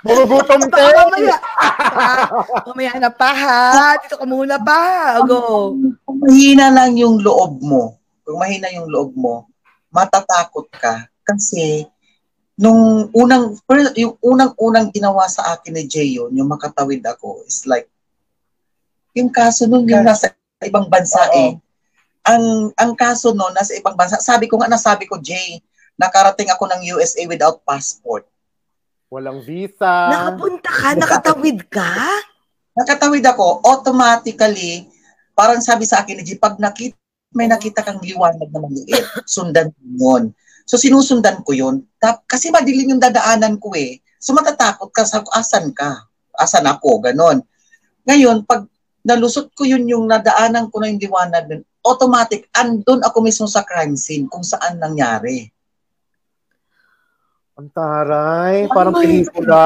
Magugutom 0.00 0.62
ka. 0.72 0.80
Mamaya. 0.80 1.36
Mamaya 2.72 2.92
na 2.96 3.10
pa 3.12 3.30
ha. 3.36 3.60
Dito 4.00 4.16
ka 4.16 4.24
muna 4.24 4.56
pa. 4.56 5.20
Go. 5.28 5.76
Mahina 6.08 6.72
lang 6.72 6.96
yung 6.96 7.20
loob 7.20 7.60
mo. 7.60 8.00
Kung 8.24 8.38
mahina 8.40 8.70
yung 8.70 8.86
loob 8.86 9.12
mo, 9.18 9.50
matatakot 9.90 10.70
ka. 10.70 11.10
Kasi 11.26 11.82
nung 12.54 13.10
unang, 13.10 13.58
yung 13.98 14.14
unang-unang 14.22 14.94
ginawa 14.94 15.26
sa 15.26 15.56
akin 15.56 15.74
ni 15.74 15.84
Jay 15.90 16.14
yun, 16.14 16.30
yung 16.36 16.46
makatawid 16.46 17.02
ako, 17.02 17.42
is 17.48 17.66
like, 17.66 17.90
yung 19.18 19.34
kaso 19.34 19.66
nun, 19.66 19.82
yung 19.90 20.06
nasa 20.06 20.30
ibang 20.62 20.86
bansa 20.86 21.26
Oo. 21.32 21.34
eh. 21.34 21.50
Ang, 22.22 22.70
ang 22.78 22.92
kaso 22.94 23.34
nun, 23.34 23.50
nasa 23.50 23.74
ibang 23.74 23.98
bansa, 23.98 24.22
sabi 24.22 24.46
ko 24.46 24.62
nga, 24.62 24.70
nasabi 24.70 25.10
ko, 25.10 25.18
Jay, 25.18 25.58
nakarating 25.98 26.52
ako 26.54 26.70
ng 26.70 26.86
USA 26.94 27.26
without 27.26 27.58
passport. 27.66 28.29
Walang 29.10 29.42
visa. 29.42 30.06
Nakapunta 30.06 30.70
ka? 30.70 30.88
Nakatawid 30.94 31.58
ka? 31.66 31.90
Nakatawid 32.78 33.26
ako, 33.26 33.58
automatically, 33.66 34.86
parang 35.34 35.58
sabi 35.58 35.82
sa 35.82 36.06
akin 36.06 36.22
ni 36.22 36.22
Jay, 36.22 36.38
pag 36.38 36.54
nakita, 36.62 36.94
may 37.34 37.50
nakita 37.50 37.82
kang 37.82 37.98
liwanag 37.98 38.46
na 38.54 38.62
maliit, 38.62 39.02
sundan 39.26 39.74
mo 39.82 40.18
yun. 40.18 40.30
So 40.62 40.78
sinusundan 40.78 41.42
ko 41.42 41.50
yun. 41.50 41.82
Tap, 41.98 42.22
kasi 42.30 42.54
madilim 42.54 42.94
yung 42.94 43.02
dadaanan 43.02 43.58
ko 43.58 43.74
eh. 43.74 43.98
So 44.22 44.30
matatakot 44.30 44.94
ka, 44.94 45.02
sa 45.02 45.26
asan 45.34 45.74
ka? 45.74 46.06
Asan 46.38 46.70
ako? 46.70 47.02
Ganon. 47.02 47.42
Ngayon, 48.06 48.46
pag 48.46 48.70
nalusot 49.02 49.50
ko 49.58 49.66
yun 49.66 49.90
yung 49.90 50.06
nadaanan 50.06 50.70
ko 50.70 50.78
na 50.78 50.94
yung 50.94 51.02
liwanag 51.02 51.66
automatic, 51.82 52.46
andun 52.54 53.02
ako 53.02 53.18
mismo 53.26 53.50
sa 53.50 53.66
crime 53.66 53.98
scene 53.98 54.30
kung 54.30 54.46
saan 54.46 54.78
nangyari. 54.78 55.50
Ang 57.60 57.68
taray, 57.76 58.64
parang 58.72 58.96
oh 58.96 59.04
pelikula. 59.04 59.60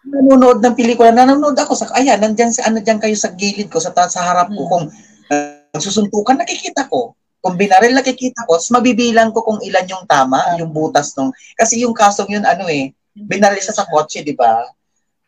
Nanonood 0.00 0.64
ng 0.64 0.72
pelikula. 0.72 1.12
Nanonood 1.12 1.52
ako 1.60 1.76
sa, 1.76 1.92
ayan, 1.92 2.16
nandyan, 2.16 2.48
ano, 2.64 2.80
dyan 2.80 2.96
kayo 2.96 3.12
sa 3.12 3.36
gilid 3.36 3.68
ko, 3.68 3.76
sa, 3.76 3.92
sa 3.92 4.20
harap 4.24 4.48
ko, 4.48 4.64
hmm. 4.64 4.70
kung 4.72 4.84
uh, 5.28 5.76
susuntukan, 5.76 6.40
nakikita 6.40 6.88
ko 6.88 7.12
kung 7.42 7.58
binaril 7.58 7.90
nakikita 7.90 8.46
ko, 8.46 8.54
mabibilang 8.70 9.34
ko 9.34 9.42
kung 9.42 9.58
ilan 9.66 9.82
yung 9.90 10.06
tama, 10.06 10.38
yung 10.62 10.70
butas 10.70 11.10
nung, 11.18 11.34
kasi 11.58 11.82
yung 11.82 11.90
kasong 11.90 12.30
yun, 12.30 12.46
ano 12.46 12.70
eh, 12.70 12.94
binaril 13.18 13.58
siya 13.58 13.82
sa 13.82 13.88
kotse, 13.90 14.22
di 14.22 14.30
ba? 14.38 14.62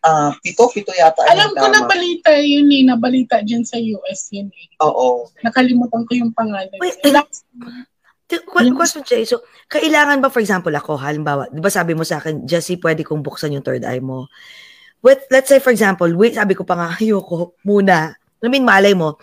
Uh, 0.05 0.31
pito, 0.39 0.63
pito 0.71 0.95
yata. 0.95 1.27
Alam 1.27 1.57
ko 1.59 1.67
tama. 1.67 1.75
na 1.75 1.81
balita 1.91 2.31
yun 2.39 2.71
eh, 2.71 2.87
na 2.87 2.95
balita 2.95 3.43
dyan 3.43 3.67
sa 3.67 3.83
US 3.83 4.31
yun 4.31 4.47
eh. 4.47 4.69
Oo. 4.85 5.27
Nakalimutan 5.43 6.07
ko 6.07 6.13
yung 6.15 6.31
pangalan. 6.31 6.71
Wait, 6.79 7.03
question, 8.43 9.03
Jay. 9.07 9.23
So, 9.29 9.45
kailangan 9.71 10.19
ba, 10.19 10.33
for 10.33 10.43
example, 10.43 10.75
ako, 10.75 10.99
halimbawa, 10.99 11.47
di 11.53 11.63
ba 11.63 11.71
sabi 11.71 11.95
mo 11.95 12.03
sa 12.03 12.19
akin, 12.19 12.49
Jessie, 12.49 12.81
pwede 12.81 13.07
kong 13.07 13.23
buksan 13.23 13.55
yung 13.55 13.63
third 13.63 13.87
eye 13.87 14.03
mo. 14.03 14.27
With, 15.05 15.23
let's 15.31 15.53
say, 15.53 15.61
for 15.61 15.71
example, 15.71 16.09
wait, 16.17 16.35
sabi 16.35 16.57
ko 16.57 16.65
pa 16.65 16.75
nga, 16.75 16.89
ayoko 17.01 17.55
muna. 17.63 18.17
I 18.45 18.49
mean, 18.49 18.65
malay 18.65 18.93
mo, 18.93 19.17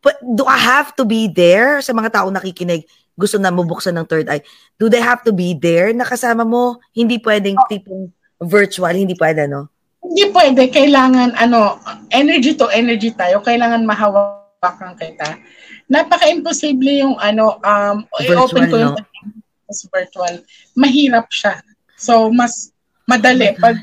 But 0.00 0.16
do 0.24 0.48
I 0.48 0.56
have 0.56 0.96
to 0.96 1.04
be 1.04 1.28
there 1.28 1.84
sa 1.84 1.92
mga 1.92 2.20
taong 2.20 2.32
nakikinig? 2.32 2.88
Gusto 3.20 3.36
na 3.36 3.52
mabuksan 3.52 4.00
ng 4.00 4.08
third 4.08 4.32
eye. 4.32 4.40
Do 4.80 4.88
they 4.88 5.04
have 5.04 5.20
to 5.28 5.32
be 5.32 5.52
there 5.52 5.92
nakasama 5.92 6.40
mo? 6.48 6.80
Hindi 6.96 7.20
pwedeng 7.20 7.60
tipong 7.68 8.08
virtual, 8.40 8.96
hindi 8.96 9.12
pwede, 9.12 9.44
no? 9.44 9.68
Hindi 10.00 10.32
pwede. 10.32 10.72
Kailangan, 10.72 11.36
ano, 11.36 11.76
energy 12.08 12.56
to 12.56 12.72
energy 12.72 13.12
tayo. 13.12 13.44
Kailangan 13.44 13.84
mahawakan 13.84 14.96
kita. 14.96 15.36
Napaka-imposible 15.90 17.02
yung, 17.02 17.18
ano, 17.18 17.58
um, 17.58 18.06
i-open 18.22 18.70
ko 18.70 18.76
yung 18.78 18.94
no? 18.94 19.04
virtual. 19.90 20.34
Mahirap 20.78 21.26
siya. 21.34 21.58
So, 21.98 22.30
mas 22.30 22.70
madali 23.10 23.50
oh 23.50 23.58
pag, 23.58 23.76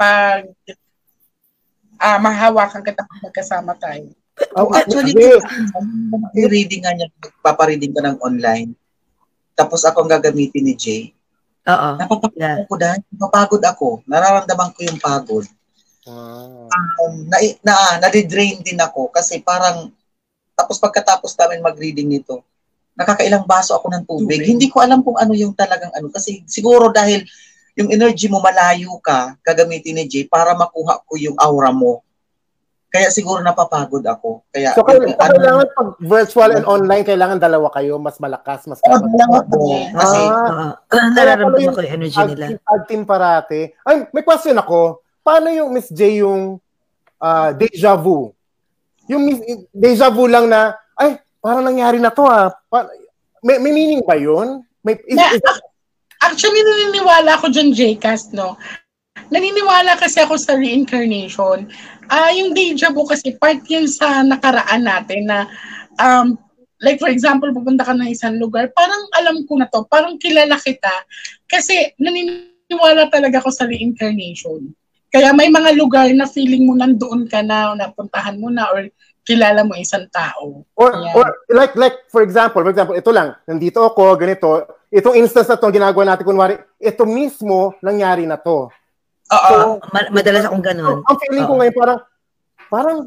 pag 0.00 0.42
uh, 2.00 2.18
mahawakan 2.18 2.80
kita 2.80 3.04
pag 3.04 3.20
magkasama 3.20 3.76
tayo. 3.76 4.08
Oh, 4.56 4.72
actually, 4.72 5.12
reading 6.48 6.88
nga 6.88 6.96
niya, 6.96 7.12
papareading 7.44 7.92
ka 7.92 8.00
ng 8.00 8.16
online. 8.24 8.72
Tapos 9.52 9.84
ako 9.84 10.08
ang 10.08 10.12
gagamitin 10.16 10.64
ni 10.64 10.72
Jay. 10.72 11.12
Oo. 11.68 11.88
Napapagod 12.00 12.40
yeah. 12.40 12.64
ko 12.64 12.74
dahil 12.80 13.04
napapagod 13.12 13.60
ako. 13.60 13.86
Nararamdaman 14.08 14.72
ko 14.72 14.80
yung 14.88 14.96
pagod. 14.96 15.44
Wow. 16.08 16.72
Um, 16.72 17.28
na, 17.28 17.36
na, 17.60 17.74
na-drain 18.00 18.64
din 18.64 18.80
ako 18.80 19.12
kasi 19.12 19.44
parang 19.44 19.92
Tapos 20.60 20.76
pagkatapos 20.76 21.32
namin 21.40 21.64
mag-reading 21.64 22.04
nito, 22.04 22.44
nakakailang 22.92 23.48
baso 23.48 23.72
ako 23.72 23.88
ng 23.88 24.04
tubig. 24.04 24.44
tubig. 24.44 24.52
Hindi 24.52 24.68
ko 24.68 24.84
alam 24.84 25.00
kung 25.00 25.16
ano 25.16 25.32
yung 25.32 25.56
talagang 25.56 25.88
ano. 25.96 26.12
Kasi 26.12 26.44
siguro 26.44 26.92
dahil 26.92 27.24
yung 27.80 27.88
energy 27.88 28.28
mo 28.28 28.44
malayo 28.44 29.00
ka, 29.00 29.40
gagamitin 29.40 29.96
ni 29.96 30.04
Jay 30.04 30.28
para 30.28 30.52
makuha 30.52 31.00
ko 31.08 31.16
yung 31.16 31.32
aura 31.40 31.72
mo. 31.72 32.04
Kaya 32.90 33.06
siguro 33.08 33.38
napapagod 33.40 34.02
ako. 34.02 34.42
Kaya 34.50 34.74
so, 34.74 34.82
yung, 34.82 35.14
ano, 35.14 35.30
kailangan 35.30 35.66
pag 35.72 35.88
virtual 36.02 36.50
and 36.58 36.66
online, 36.66 37.06
kailangan 37.06 37.38
dalawa 37.38 37.70
kayo, 37.70 38.02
mas 38.02 38.18
malakas, 38.18 38.66
mas 38.66 38.82
oh, 38.82 38.98
dalawa 38.98 39.46
ko. 39.46 39.58
Kasi, 39.94 40.20
uh, 40.26 40.74
uh, 40.74 41.10
nararamdaman 41.14 41.70
ko 41.70 41.80
yung 41.86 41.94
energy 42.02 42.20
nila. 42.34 42.58
Tag 42.58 42.84
team 42.90 43.06
parate. 43.06 43.78
Ay, 43.86 44.10
may 44.10 44.26
question 44.26 44.58
ako. 44.58 45.06
Paano 45.22 45.54
yung 45.54 45.70
Miss 45.70 45.86
J 45.86 46.26
yung 46.26 46.58
uh, 47.22 47.50
deja 47.54 47.94
vu? 47.94 48.34
Yung 49.10 49.26
deja 49.74 50.06
vu 50.14 50.30
lang 50.30 50.46
na, 50.46 50.78
ay, 50.94 51.18
parang 51.42 51.66
nangyari 51.66 51.98
na 51.98 52.14
to 52.14 52.22
ah. 52.22 52.54
May, 53.42 53.58
may 53.58 53.74
meaning 53.74 54.06
ba 54.06 54.14
yun? 54.14 54.62
May, 54.86 54.94
is, 55.10 55.18
na, 55.18 55.34
is, 55.34 55.42
actually, 56.22 56.62
naniniwala 56.62 57.34
ako 57.34 57.50
dyan, 57.50 57.74
Jcast, 57.74 58.30
no? 58.30 58.54
Naniniwala 59.34 59.98
kasi 59.98 60.22
ako 60.22 60.38
sa 60.38 60.54
reincarnation 60.54 61.66
Ah, 62.10 62.26
uh, 62.26 62.30
yung 62.34 62.50
deja 62.50 62.90
vu 62.90 63.06
kasi 63.06 63.38
part 63.38 63.62
yan 63.70 63.86
sa 63.86 64.26
nakaraan 64.26 64.82
natin 64.82 65.30
na 65.30 65.46
um, 65.94 66.34
like 66.82 66.98
for 66.98 67.06
example, 67.06 67.46
pupunta 67.54 67.86
ka 67.86 67.94
ng 67.94 68.10
isang 68.10 68.34
lugar, 68.40 68.66
parang 68.74 69.06
alam 69.14 69.46
ko 69.46 69.54
na 69.54 69.70
to, 69.70 69.86
parang 69.86 70.18
kilala 70.18 70.58
kita 70.58 70.90
kasi 71.46 71.94
naniniwala 72.02 73.06
talaga 73.14 73.38
ako 73.38 73.54
sa 73.54 73.70
reincarnation. 73.70 74.74
Kaya 75.10 75.34
may 75.34 75.50
mga 75.50 75.74
lugar 75.74 76.06
na 76.14 76.26
feeling 76.26 76.70
mo 76.70 76.78
nandoon 76.78 77.26
ka 77.26 77.42
na, 77.42 77.74
napuntahan 77.74 78.38
mo 78.38 78.46
na, 78.46 78.70
or 78.70 78.86
kilala 79.26 79.66
mo 79.66 79.74
isang 79.74 80.06
tao. 80.10 80.62
Or, 80.78 80.90
or 81.14 81.26
like, 81.50 81.74
like, 81.74 82.06
for 82.10 82.22
example, 82.22 82.62
for 82.62 82.70
example, 82.70 82.94
ito 82.94 83.10
lang, 83.10 83.34
nandito 83.46 83.82
ako, 83.82 84.14
ganito, 84.14 84.70
itong 84.90 85.18
instance 85.18 85.50
na 85.50 85.58
to 85.58 85.70
ginagawa 85.70 86.14
natin, 86.14 86.26
kunwari, 86.26 86.54
ito 86.78 87.02
mismo 87.06 87.74
nangyari 87.82 88.26
na 88.26 88.38
to. 88.38 88.70
Oo. 89.30 89.50
So, 89.50 89.78
madalas 90.10 90.46
akong 90.46 90.64
ganun. 90.64 91.06
Ang 91.06 91.18
feeling 91.26 91.46
ko 91.46 91.54
ngayon 91.58 91.74
parang, 91.74 92.00
parang 92.66 92.98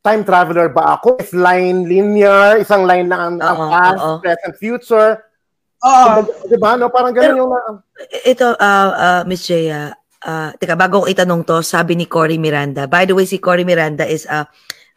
time 0.00 0.22
traveler 0.24 0.68
ba 0.72 0.96
ako? 0.96 1.20
Is 1.20 1.36
line 1.36 1.84
linear, 1.84 2.56
isang 2.56 2.88
line 2.88 3.10
lang 3.10 3.20
ang, 3.20 3.36
ang 3.42 3.58
past, 3.68 4.00
uh-oh. 4.00 4.18
present, 4.24 4.54
future. 4.56 5.12
Oo. 5.84 6.04
So, 6.24 6.48
di 6.48 6.56
ba? 6.56 6.80
No? 6.80 6.88
Parang 6.88 7.12
ganun 7.12 7.24
Pero, 7.28 7.36
yung... 7.36 7.52
Uh, 7.52 7.76
ito, 8.24 8.46
uh, 8.56 8.88
uh, 8.96 9.20
Miss 9.28 9.44
Jaya, 9.44 9.92
uh, 10.26 10.50
teka, 10.58 10.74
bago 10.74 11.02
ko 11.02 11.06
itanong 11.06 11.46
to, 11.46 11.62
sabi 11.62 11.94
ni 11.94 12.10
Cory 12.10 12.36
Miranda. 12.36 12.90
By 12.90 13.06
the 13.06 13.14
way, 13.14 13.24
si 13.24 13.38
Cory 13.38 13.62
Miranda 13.62 14.02
is 14.02 14.26
uh, 14.26 14.44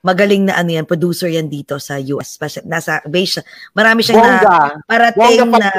magaling 0.01 0.49
na 0.49 0.57
ano 0.57 0.73
yan, 0.73 0.89
producer 0.89 1.29
yan 1.29 1.47
dito 1.47 1.77
sa 1.77 2.01
US. 2.17 2.41
Nasa 2.65 3.05
base, 3.05 3.45
marami 3.77 4.01
siyang 4.01 4.25
Bongga. 4.25 4.49
na 4.49 4.81
parating 4.89 5.45
Bongga 5.45 5.59
na 5.61 5.71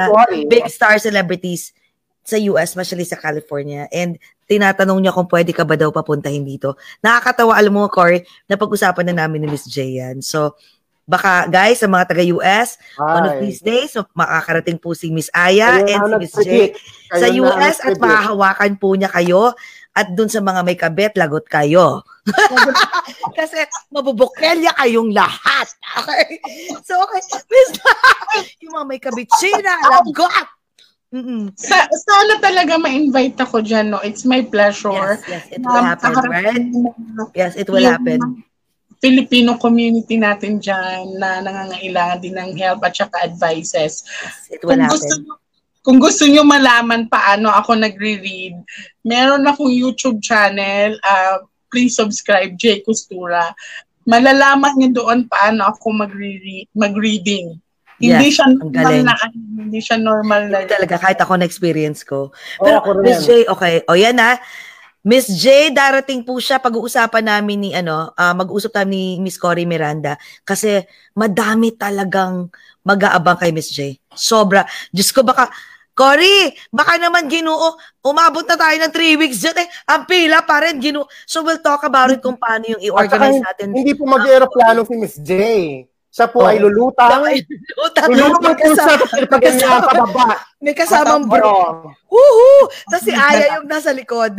big 0.47 0.65
star 0.71 0.97
celebrities 1.03 1.75
sa 2.23 2.39
US, 2.55 2.77
especially 2.77 3.09
sa 3.09 3.19
California. 3.19 3.91
And 3.91 4.21
tinatanong 4.47 5.03
niya 5.03 5.17
kung 5.17 5.27
pwede 5.27 5.51
ka 5.51 5.67
ba 5.67 5.75
daw 5.75 5.91
papuntahin 5.91 6.47
dito. 6.47 6.77
Nakakatawa, 7.03 7.57
alam 7.57 7.73
mo, 7.75 7.89
Corey, 7.91 8.23
na 8.47 8.55
pag-usapan 8.61 9.11
na 9.11 9.25
namin 9.27 9.43
ni 9.43 9.49
Miss 9.51 9.67
J 9.67 9.99
yan. 9.99 10.17
So, 10.21 10.55
baka 11.11 11.51
guys, 11.51 11.83
sa 11.83 11.91
mga 11.91 12.07
taga-US, 12.15 12.79
one 12.95 13.27
of 13.27 13.35
these 13.43 13.59
days, 13.59 13.99
makakarating 14.15 14.79
po 14.79 14.95
si 14.95 15.11
Miss 15.11 15.27
Aya 15.35 15.83
Ayun, 15.83 15.91
and 15.91 16.03
si 16.07 16.15
Miss 16.23 16.35
J 16.47 16.51
sa 17.11 17.27
US 17.43 17.83
at 17.83 17.99
makahawakan 17.99 18.79
po 18.79 18.95
niya 18.95 19.11
kayo 19.11 19.51
at 19.91 20.15
dun 20.15 20.31
sa 20.31 20.39
mga 20.39 20.63
may 20.63 20.79
kabet, 20.79 21.19
lagot 21.19 21.51
kayo. 21.51 22.07
Kasi 23.39 23.67
mabubukelya 23.91 24.71
kayong 24.79 25.11
lahat. 25.11 25.67
Okay? 25.99 26.39
So, 26.87 26.95
okay. 27.03 27.19
Miss, 27.51 27.71
yung 28.63 28.79
mga 28.79 28.87
may 28.87 29.01
kabit, 29.03 29.27
China, 29.43 29.75
lagot! 29.91 30.47
Mm-mm. 31.11 31.51
Sa, 31.59 31.91
sana 31.91 32.39
talaga 32.39 32.79
ma-invite 32.79 33.35
ako 33.43 33.67
dyan, 33.67 33.91
no? 33.91 33.99
It's 33.99 34.23
my 34.23 34.47
pleasure. 34.47 35.19
Yes, 35.19 35.27
yes, 35.27 35.45
it 35.51 35.61
will 35.67 35.75
um, 35.75 35.91
happen, 35.91 36.15
right? 36.31 36.67
Yes, 37.35 37.59
it 37.59 37.67
will 37.67 37.83
happen. 37.83 38.47
Filipino 39.01 39.57
community 39.57 40.21
natin 40.21 40.61
dyan 40.61 41.17
na 41.17 41.41
nangangailangan 41.41 42.21
din 42.21 42.37
ng 42.37 42.53
help 42.61 42.85
at 42.85 42.93
saka 42.93 43.25
advices. 43.25 44.05
Yes, 44.05 44.53
it 44.53 44.61
will 44.61 44.77
kung 44.77 44.85
happen. 44.85 45.01
Gusto, 45.01 45.15
kung 45.81 45.99
gusto 45.99 46.25
nyo 46.29 46.45
malaman 46.45 47.09
paano 47.09 47.49
ako 47.49 47.81
nagre-read, 47.81 48.61
meron 49.01 49.49
akong 49.49 49.73
YouTube 49.73 50.21
channel. 50.21 51.01
Uh, 51.01 51.41
please 51.73 51.97
subscribe, 51.97 52.53
J. 52.61 52.85
Costura. 52.85 53.57
Malalaman 54.05 54.77
nyo 54.77 54.89
doon 54.93 55.25
paano 55.33 55.73
ako 55.73 55.97
magre-read, 55.97 56.69
mag-reading 56.77 57.57
hindi 58.01 58.33
siya 58.33 58.49
normal 58.49 58.95
na 59.05 59.15
hindi 59.61 59.81
siya 59.85 59.99
normal 60.01 60.43
na. 60.49 60.65
Hindi 60.65 60.73
talaga 60.73 60.97
kahit 60.97 61.21
ako 61.21 61.37
na 61.37 61.45
experience 61.45 62.01
ko. 62.01 62.33
Pero 62.57 62.81
oh, 62.81 62.97
Miss 63.05 63.29
J, 63.29 63.45
okay. 63.53 63.85
O 63.85 63.95
yan 63.95 64.17
ha. 64.17 64.41
Miss 65.01 65.33
J, 65.33 65.73
darating 65.73 66.21
po 66.29 66.37
siya 66.37 66.61
pag-uusapan 66.61 67.25
namin 67.25 67.57
ni 67.57 67.71
ano, 67.73 68.13
uh, 68.13 68.35
mag-uusap 68.37 68.77
tayo 68.77 68.89
ni 68.89 69.17
Miss 69.17 69.41
Cory 69.41 69.65
Miranda 69.65 70.21
kasi 70.45 70.85
madami 71.17 71.73
talagang 71.73 72.53
mag-aabang 72.85 73.41
kay 73.41 73.49
Miss 73.49 73.73
J. 73.73 73.97
Sobra. 74.13 74.69
Diyos 74.93 75.09
ko 75.09 75.25
baka 75.25 75.49
Cory, 75.97 76.53
baka 76.73 76.97
naman 76.97 77.29
ginuo, 77.29 77.77
umabot 78.01 78.45
na 78.49 78.57
tayo 78.57 78.77
ng 78.81 78.93
3 78.93 79.21
weeks 79.21 79.45
dyan 79.45 79.59
eh. 79.61 79.69
Ang 79.85 80.09
pila 80.09 80.41
pa 80.49 80.65
rin, 80.65 80.81
ginuo. 80.81 81.05
So 81.29 81.45
we'll 81.45 81.61
talk 81.61 81.85
about 81.85 82.09
it 82.09 82.25
kung 82.25 82.41
paano 82.41 82.73
yung 82.73 82.81
i-organize 82.81 83.37
natin. 83.37 83.77
Hindi 83.77 83.93
po 83.93 84.09
mag-aeroplano 84.09 84.89
si 84.89 84.97
Miss 84.97 85.21
J. 85.21 85.33
Siya 86.11 86.27
po 86.27 86.43
oh. 86.43 86.51
ay 86.51 86.59
lulutang. 86.59 87.23
lulutang. 87.23 88.09
Lulutang 88.11 88.55
po 88.59 88.67
siya 88.75 88.99
pag 89.31 89.43
niya 89.47 89.79
pababa. 89.79 90.27
May 90.59 90.75
kasamang 90.75 91.31
bro. 91.31 91.87
Woohoo! 92.11 92.67
Tapos 92.91 93.07
si 93.07 93.15
Aya 93.15 93.63
yung 93.63 93.71
nasa 93.71 93.95
likod. 93.95 94.35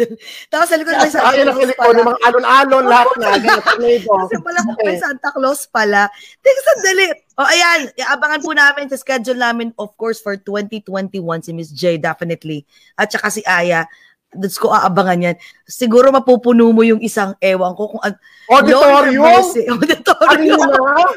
Tapos 0.52 0.68
sa 0.68 0.76
likod 0.76 1.00
may 1.00 1.08
Santa 1.08 1.32
Aya 1.32 1.48
nasa 1.48 1.64
likod, 1.64 1.96
yung 1.96 2.10
mga 2.12 2.22
alon-alon, 2.28 2.86
lahat 2.92 3.10
na. 3.16 3.28
Kasi 3.40 4.36
pala 4.46 4.60
kung 4.68 4.78
may 4.84 5.00
Santa 5.00 5.30
Claus 5.32 5.64
pala. 5.72 6.12
Teka, 6.44 6.62
sandali. 6.68 7.08
O, 7.40 7.42
oh, 7.42 7.48
ayan. 7.48 7.80
Iabangan 7.96 8.40
po 8.44 8.52
namin 8.52 8.86
sa 8.92 9.00
schedule 9.00 9.40
namin, 9.40 9.72
of 9.80 9.96
course, 9.96 10.20
for 10.20 10.36
2021 10.36 11.24
si 11.42 11.52
Miss 11.56 11.72
J, 11.72 11.96
definitely. 11.98 12.68
At 13.00 13.16
saka 13.16 13.32
si 13.32 13.42
Aya 13.48 13.88
Diyos 14.32 14.56
ko 14.56 14.72
aabangan 14.72 15.28
yan. 15.28 15.36
Siguro 15.68 16.08
mapupuno 16.08 16.72
mo 16.72 16.88
yung 16.88 17.04
isang 17.04 17.36
ewan 17.44 17.76
ko 17.76 17.92
kung 17.92 18.04
auditorium. 18.48 19.28
Auditorium. 19.76 21.12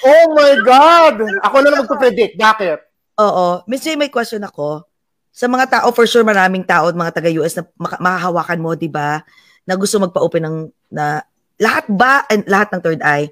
Oh 0.00 0.24
my 0.32 0.54
God! 0.64 1.14
Ako 1.44 1.56
na 1.60 1.68
lang 1.72 1.80
magpo-predict. 1.84 2.34
Bakit? 2.40 2.78
Oo. 3.20 3.46
Miss 3.68 3.84
J, 3.84 3.96
may 4.00 4.08
question 4.08 4.40
ako. 4.40 4.84
Sa 5.30 5.46
mga 5.46 5.80
tao, 5.80 5.88
for 5.92 6.08
sure 6.08 6.24
maraming 6.26 6.64
tao 6.64 6.90
mga 6.90 7.14
taga-US 7.20 7.54
na 7.56 7.64
makahawakan 7.78 8.60
mo, 8.60 8.72
di 8.74 8.88
ba? 8.88 9.22
Na 9.68 9.76
gusto 9.76 10.00
magpa-open 10.00 10.42
ng, 10.42 10.56
na, 10.90 11.22
lahat 11.60 11.86
ba, 11.88 12.24
and 12.32 12.48
lahat 12.48 12.72
ng 12.72 12.80
third 12.82 13.00
eye? 13.04 13.28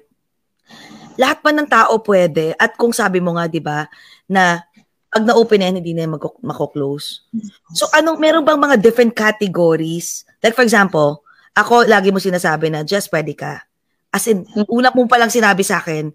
Lahat 1.19 1.41
pa 1.43 1.51
ng 1.51 1.67
tao 1.67 1.99
pwede. 2.05 2.55
At 2.55 2.77
kung 2.79 2.95
sabi 2.95 3.19
mo 3.19 3.35
nga, 3.35 3.49
di 3.49 3.59
ba, 3.59 3.89
na 4.29 4.63
pag 5.09 5.25
na-open 5.25 5.65
yan, 5.65 5.75
hindi 5.81 5.97
na 5.97 6.05
yan 6.05 6.15
mako-close. 6.45 7.25
So, 7.73 7.89
anong, 7.91 8.21
meron 8.21 8.45
bang 8.45 8.61
mga 8.61 8.77
different 8.77 9.17
categories? 9.17 10.23
Like, 10.39 10.53
for 10.53 10.63
example, 10.63 11.25
ako, 11.57 11.89
lagi 11.89 12.13
mo 12.13 12.21
sinasabi 12.21 12.69
na, 12.69 12.85
just 12.85 13.09
pwede 13.09 13.33
ka. 13.33 13.65
As 14.13 14.29
in, 14.29 14.45
una 14.69 14.93
mo 14.93 15.09
palang 15.09 15.33
sinabi 15.33 15.65
sa 15.65 15.81
akin, 15.81 16.13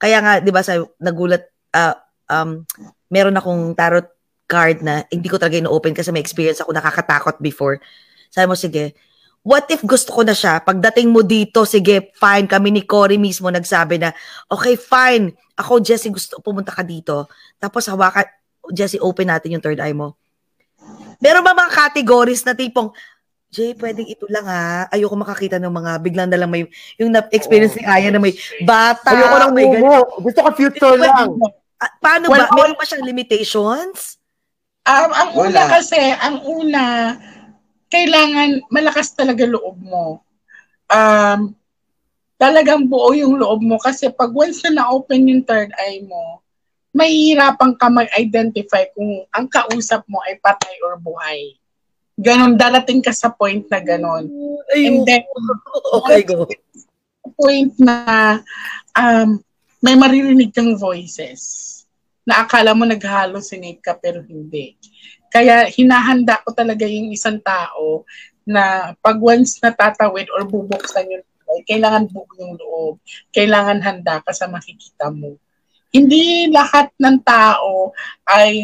kaya 0.00 0.18
nga, 0.24 0.32
di 0.40 0.48
ba, 0.48 0.64
sa 0.64 0.80
nagulat, 0.96 1.44
uh, 1.76 1.94
um, 2.32 2.64
meron 3.12 3.36
akong 3.36 3.76
tarot 3.76 4.08
card 4.48 4.80
na 4.80 5.04
hindi 5.12 5.28
ko 5.28 5.36
talaga 5.36 5.60
ino-open 5.60 5.92
kasi 5.92 6.08
may 6.08 6.24
experience 6.24 6.58
ako 6.58 6.72
nakakatakot 6.72 7.36
before. 7.38 7.76
Sabi 8.32 8.48
mo, 8.48 8.56
sige, 8.56 8.96
what 9.44 9.68
if 9.68 9.84
gusto 9.84 10.10
ko 10.10 10.24
na 10.24 10.32
siya? 10.32 10.58
Pagdating 10.64 11.12
mo 11.12 11.20
dito, 11.20 11.68
sige, 11.68 12.10
fine. 12.16 12.48
Kami 12.48 12.68
ni 12.72 12.82
Cory 12.88 13.20
mismo 13.20 13.52
nagsabi 13.52 14.00
na, 14.00 14.10
okay, 14.48 14.74
fine. 14.74 15.36
Ako, 15.60 15.84
Jessie, 15.84 16.10
gusto 16.10 16.40
pumunta 16.40 16.72
ka 16.72 16.80
dito. 16.80 17.28
Tapos 17.60 17.84
hawakan, 17.86 18.24
Jessie, 18.72 19.02
open 19.02 19.28
natin 19.28 19.54
yung 19.54 19.62
third 19.62 19.78
eye 19.78 19.94
mo. 19.94 20.16
Meron 21.20 21.44
ba 21.44 21.52
mga 21.52 21.76
categories 21.76 22.42
na 22.48 22.56
tipong, 22.56 22.88
Jay, 23.50 23.74
pwedeng 23.74 24.06
ito 24.06 24.30
lang 24.30 24.46
ha. 24.46 24.86
Ayoko 24.94 25.18
makakita 25.18 25.58
ng 25.58 25.74
mga 25.74 25.92
biglang 26.06 26.30
na 26.30 26.38
lang 26.38 26.50
may, 26.54 26.70
yung 27.02 27.10
na-experience 27.10 27.74
ni 27.74 27.82
Aya 27.82 28.14
na 28.14 28.22
may 28.22 28.30
bata. 28.62 29.10
Ayoko 29.10 29.36
lang 29.42 29.52
may 29.58 29.66
mumo. 29.66 30.06
Gusto 30.22 30.38
ko 30.46 30.48
future 30.54 30.94
Ito, 30.94 31.02
lang. 31.02 31.34
Uh, 31.82 31.92
paano 31.98 32.30
well, 32.30 32.46
ba? 32.46 32.54
Meron 32.54 32.78
ba 32.78 32.86
siyang 32.86 33.02
limitations? 33.02 34.22
Um, 34.86 35.10
ang 35.10 35.30
Wala. 35.34 35.50
una 35.50 35.62
kasi, 35.66 35.98
ang 35.98 36.46
una, 36.46 36.82
kailangan 37.90 38.70
malakas 38.70 39.18
talaga 39.18 39.42
loob 39.42 39.82
mo. 39.82 40.22
Um, 40.86 41.58
talagang 42.38 42.86
buo 42.86 43.10
yung 43.18 43.34
loob 43.34 43.66
mo 43.66 43.82
kasi 43.82 44.14
pag 44.14 44.30
once 44.30 44.62
na 44.62 44.78
na-open 44.78 45.26
yung 45.26 45.42
third 45.42 45.74
eye 45.74 46.06
mo, 46.06 46.38
mahihirapan 46.94 47.74
ka 47.74 47.90
mag-identify 47.90 48.86
kung 48.94 49.26
ang 49.34 49.50
kausap 49.50 50.06
mo 50.06 50.22
ay 50.22 50.38
patay 50.38 50.74
or 50.86 50.94
buhay 51.02 51.59
ganon, 52.20 52.54
darating 52.60 53.00
ka 53.00 53.10
sa 53.16 53.32
point 53.32 53.64
na 53.72 53.80
ganon. 53.80 54.28
Ayun. 54.76 54.86
And 54.86 54.98
then, 55.08 55.22
okay, 55.96 56.20
go. 56.22 56.44
Point 57.36 57.72
na, 57.80 58.38
um, 58.94 59.40
may 59.80 59.96
maririnig 59.96 60.52
kang 60.52 60.76
voices 60.76 61.66
na 62.28 62.44
akala 62.44 62.76
mo 62.76 62.84
nag-hallucinate 62.84 63.80
ka 63.80 63.96
pero 63.96 64.20
hindi. 64.20 64.76
Kaya 65.32 65.66
hinahanda 65.72 66.44
ko 66.44 66.52
talaga 66.52 66.84
yung 66.84 67.10
isang 67.10 67.40
tao 67.40 68.04
na 68.44 68.92
pag 69.00 69.16
once 69.16 69.62
natatawid 69.62 70.28
or 70.34 70.44
bubuksan 70.44 71.08
yung 71.08 71.24
loob, 71.24 71.62
kailangan 71.64 72.04
buo 72.10 72.28
yung 72.36 72.54
loob. 72.60 72.94
Kailangan 73.32 73.80
handa 73.80 74.20
ka 74.20 74.34
sa 74.36 74.50
makikita 74.50 75.08
mo. 75.08 75.40
Hindi 75.90 76.50
lahat 76.50 76.92
ng 76.98 77.18
tao 77.26 77.94
ay 78.26 78.54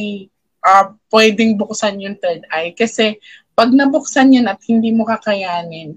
uh, 0.63 0.95
pwedeng 1.11 1.55
buksan 1.59 2.03
yung 2.03 2.19
third 2.19 2.43
eye. 2.51 2.75
Kasi 2.75 3.19
pag 3.57 3.73
nabuksan 3.73 4.37
yan 4.37 4.47
at 4.53 4.61
hindi 4.69 4.93
mo 4.93 5.09
kakayanin, 5.09 5.97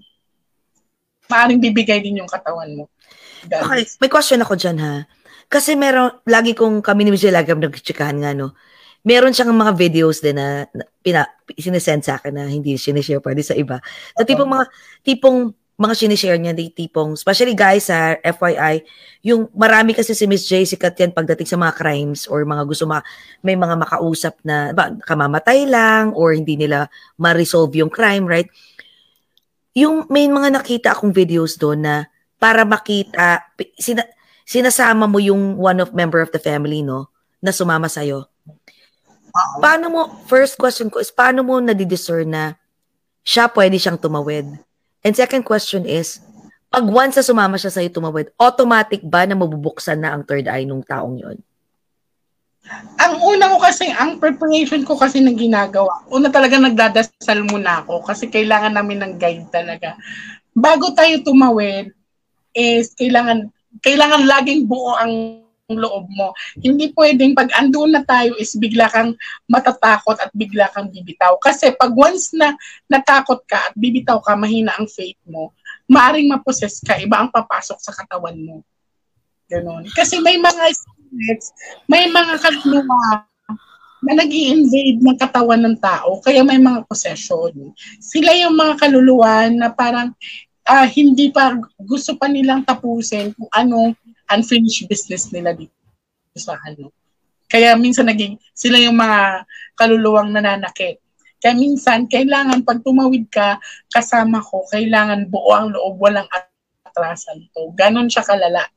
maaaring 1.27 1.59
bibigay 1.59 1.99
din 1.99 2.23
yung 2.23 2.31
katawan 2.31 2.71
mo. 2.73 2.83
That 3.51 3.67
okay, 3.67 3.83
is. 3.83 3.99
may 3.99 4.07
question 4.07 4.39
ako 4.39 4.55
dyan 4.55 4.79
ha. 4.79 5.03
Kasi 5.51 5.75
meron, 5.75 6.23
lagi 6.23 6.55
kong 6.55 6.79
kami 6.79 7.03
ni 7.03 7.11
Michelle 7.11 7.35
lagi 7.35 7.51
nagchikahan 7.51 8.17
nga, 8.21 8.31
no? 8.31 8.55
Meron 9.03 9.33
siyang 9.33 9.51
mga 9.51 9.73
videos 9.75 10.23
din 10.23 10.37
na, 10.37 10.69
na 10.71 10.83
pina, 11.03 11.25
sinesend 11.57 12.05
sa 12.05 12.21
akin 12.21 12.35
na 12.35 12.45
hindi 12.47 12.77
sinishare 12.77 13.23
pwede 13.23 13.41
sa 13.41 13.57
iba. 13.57 13.81
Na 14.15 14.23
tipong 14.23 14.49
mga, 14.49 14.65
tipong 15.03 15.39
mga 15.79 15.95
sinishare 15.95 16.35
niya, 16.35 16.51
di 16.51 16.75
tipong, 16.75 17.15
especially 17.15 17.55
guys 17.55 17.87
sa 17.87 18.19
FYI, 18.19 18.83
yung 19.23 19.47
marami 19.55 19.95
kasi 19.95 20.11
si 20.11 20.27
Miss 20.27 20.43
J, 20.43 20.67
sikat 20.67 20.99
yan 20.99 21.15
pagdating 21.15 21.47
sa 21.47 21.55
mga 21.55 21.71
crimes 21.79 22.27
or 22.27 22.43
mga 22.43 22.67
gusto 22.67 22.83
ma, 22.83 22.99
may 23.39 23.55
mga 23.55 23.79
makausap 23.79 24.35
na 24.43 24.75
ba, 24.75 24.91
kamamatay 25.07 25.63
lang 25.63 26.11
or 26.19 26.35
hindi 26.35 26.59
nila 26.59 26.91
ma-resolve 27.15 27.71
yung 27.79 27.87
crime, 27.87 28.27
right? 28.27 28.51
Yung 29.71 30.03
may 30.11 30.27
mga 30.27 30.51
nakita 30.51 30.91
akong 30.91 31.15
videos 31.15 31.55
doon 31.55 31.79
na 31.79 31.95
para 32.35 32.67
makita, 32.67 33.47
sina, 33.79 34.03
sinasama 34.43 35.07
mo 35.07 35.23
yung 35.23 35.55
one 35.55 35.79
of 35.79 35.95
member 35.95 36.19
of 36.19 36.35
the 36.35 36.43
family, 36.43 36.83
no? 36.83 37.07
Na 37.39 37.55
sumama 37.55 37.87
sa'yo. 37.87 38.27
Paano 39.63 39.87
mo, 39.87 40.01
first 40.27 40.59
question 40.59 40.91
ko 40.91 40.99
is, 40.99 41.07
paano 41.07 41.39
mo 41.39 41.55
nadidiscern 41.63 42.27
na 42.27 42.59
siya 43.23 43.47
pwede 43.47 43.79
siyang 43.79 43.95
tumawid? 43.95 44.59
And 45.03 45.15
second 45.15 45.47
question 45.47 45.87
is, 45.87 46.19
pag 46.69 46.85
once 46.85 47.17
na 47.17 47.25
sumama 47.25 47.57
siya 47.57 47.73
sa'yo 47.73 47.89
tumawid, 47.89 48.29
automatic 48.37 49.01
ba 49.01 49.25
na 49.25 49.33
mabubuksan 49.33 50.03
na 50.03 50.13
ang 50.13 50.21
third 50.27 50.45
eye 50.45 50.67
nung 50.67 50.85
taong 50.85 51.17
yon? 51.17 51.37
Ang 53.01 53.13
una 53.23 53.49
ko 53.49 53.57
kasi, 53.57 53.89
ang 53.89 54.21
preparation 54.21 54.85
ko 54.85 54.93
kasi 54.93 55.23
na 55.23 55.33
ginagawa, 55.33 56.05
una 56.13 56.29
talaga 56.29 56.61
nagdadasal 56.61 57.41
muna 57.49 57.81
ako 57.81 58.05
kasi 58.05 58.29
kailangan 58.29 58.77
namin 58.77 59.01
ng 59.01 59.13
guide 59.17 59.49
talaga. 59.49 59.97
Bago 60.53 60.93
tayo 60.93 61.23
tumawid, 61.25 61.89
is 62.53 62.93
kailangan 62.97 63.49
kailangan 63.85 64.25
laging 64.25 64.65
buo 64.65 64.97
ang 64.97 65.45
loob 65.77 66.09
mo. 66.09 66.33
Hindi 66.57 66.89
pwedeng 66.97 67.37
pag 67.37 67.53
andun 67.53 67.93
na 67.93 68.01
tayo 68.01 68.33
is 68.41 68.57
bigla 68.57 68.89
kang 68.89 69.13
matatakot 69.45 70.17
at 70.17 70.33
bigla 70.33 70.65
kang 70.73 70.89
bibitaw. 70.89 71.37
Kasi 71.37 71.75
pag 71.77 71.93
once 71.93 72.33
na 72.33 72.57
natakot 72.89 73.45
ka 73.45 73.69
at 73.69 73.73
bibitaw 73.77 74.17
ka, 74.25 74.33
mahina 74.33 74.73
ang 74.73 74.89
faith 74.89 75.19
mo, 75.29 75.53
maaring 75.85 76.29
maposes 76.29 76.81
ka, 76.81 76.97
iba 76.97 77.21
ang 77.21 77.29
papasok 77.29 77.77
sa 77.77 77.93
katawan 77.93 78.37
mo. 78.41 78.65
Ganon. 79.49 79.85
Kasi 79.93 80.17
may 80.21 80.41
mga 80.41 80.63
spirits, 80.73 81.53
may 81.85 82.09
mga 82.09 82.41
kaluluwa 82.41 83.25
na 83.99 84.15
nag 84.15 84.31
invade 84.31 85.03
ng 85.03 85.17
katawan 85.19 85.59
ng 85.59 85.75
tao, 85.77 86.23
kaya 86.23 86.39
may 86.41 86.57
mga 86.57 86.87
possession. 86.87 87.51
Sila 87.99 88.31
yung 88.31 88.55
mga 88.55 88.79
kaluluwa 88.79 89.51
na 89.51 89.67
parang 89.69 90.15
uh, 90.69 90.87
hindi 90.87 91.33
pa 91.33 91.57
gusto 91.81 92.15
pa 92.15 92.31
nilang 92.31 92.63
tapusin 92.63 93.35
kung 93.35 93.49
anong 93.51 93.91
unfinished 94.29 94.85
business 94.89 95.29
nila 95.33 95.53
dito 95.53 95.73
sa 96.37 96.55
ano. 96.65 96.93
Kaya 97.49 97.73
minsan 97.75 98.05
naging 98.05 98.37
sila 98.53 98.77
yung 98.77 98.97
mga 98.97 99.43
kaluluwang 99.73 100.29
nananakit. 100.29 101.01
Kaya 101.39 101.55
minsan, 101.55 102.05
kailangan 102.05 102.67
pag 102.67 102.83
tumawid 102.83 103.31
ka, 103.31 103.55
kasama 103.87 104.43
ko, 104.43 104.67
kailangan 104.67 105.31
buo 105.31 105.55
ang 105.55 105.71
loob, 105.71 105.95
walang 105.95 106.27
atrasan 106.83 107.47
to. 107.55 107.71
Ganon 107.79 108.11
siya 108.11 108.27
kalala. 108.27 108.67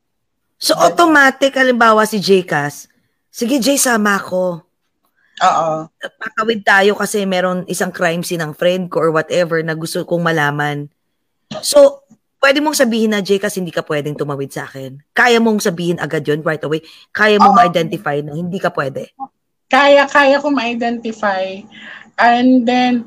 So, 0.62 0.78
Ganon. 0.78 0.94
automatic, 0.94 1.58
halimbawa 1.58 2.06
si 2.06 2.22
Jcas, 2.22 2.86
sige 3.34 3.58
Jay, 3.58 3.74
sama 3.74 4.14
ko. 4.22 4.62
Oo. 5.42 5.70
Patawid 6.22 6.62
tayo 6.62 6.94
kasi 6.94 7.26
meron 7.26 7.66
isang 7.66 7.90
crime 7.90 8.22
scene 8.22 8.46
ng 8.46 8.54
friend 8.54 8.86
ko 8.94 9.02
or 9.02 9.10
whatever 9.10 9.58
na 9.58 9.74
gusto 9.74 10.06
kong 10.06 10.22
malaman. 10.22 10.86
So, 11.66 12.01
pwede 12.42 12.58
mong 12.58 12.74
sabihin 12.74 13.14
na, 13.14 13.22
Jay, 13.22 13.38
kasi 13.38 13.62
hindi 13.62 13.70
ka 13.70 13.86
pwedeng 13.86 14.18
tumawid 14.18 14.50
sa 14.50 14.66
akin. 14.66 14.98
Kaya 15.14 15.38
mong 15.38 15.62
sabihin 15.62 16.02
agad 16.02 16.26
yon 16.26 16.42
right 16.42 16.62
away. 16.66 16.82
Kaya 17.14 17.38
mong 17.38 17.54
uh, 17.54 17.58
ma-identify 17.62 18.18
na 18.18 18.34
hindi 18.34 18.58
ka 18.58 18.74
pwede. 18.74 19.14
Kaya, 19.70 20.10
kaya 20.10 20.42
ko 20.42 20.50
ma-identify. 20.50 21.62
And 22.18 22.66
then, 22.66 23.06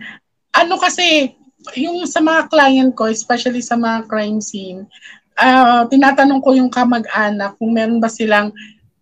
ano 0.55 0.79
kasi, 0.79 1.35
yung 1.75 2.07
sa 2.07 2.23
mga 2.23 2.47
client 2.47 2.91
ko, 2.95 3.11
especially 3.11 3.59
sa 3.59 3.75
mga 3.75 4.07
crime 4.07 4.39
scene, 4.39 4.87
uh, 5.35 5.83
tinatanong 5.91 6.39
ko 6.39 6.55
yung 6.55 6.71
kamag-anak 6.71 7.59
kung 7.59 7.75
meron 7.75 7.99
ba 7.99 8.07
silang 8.07 8.55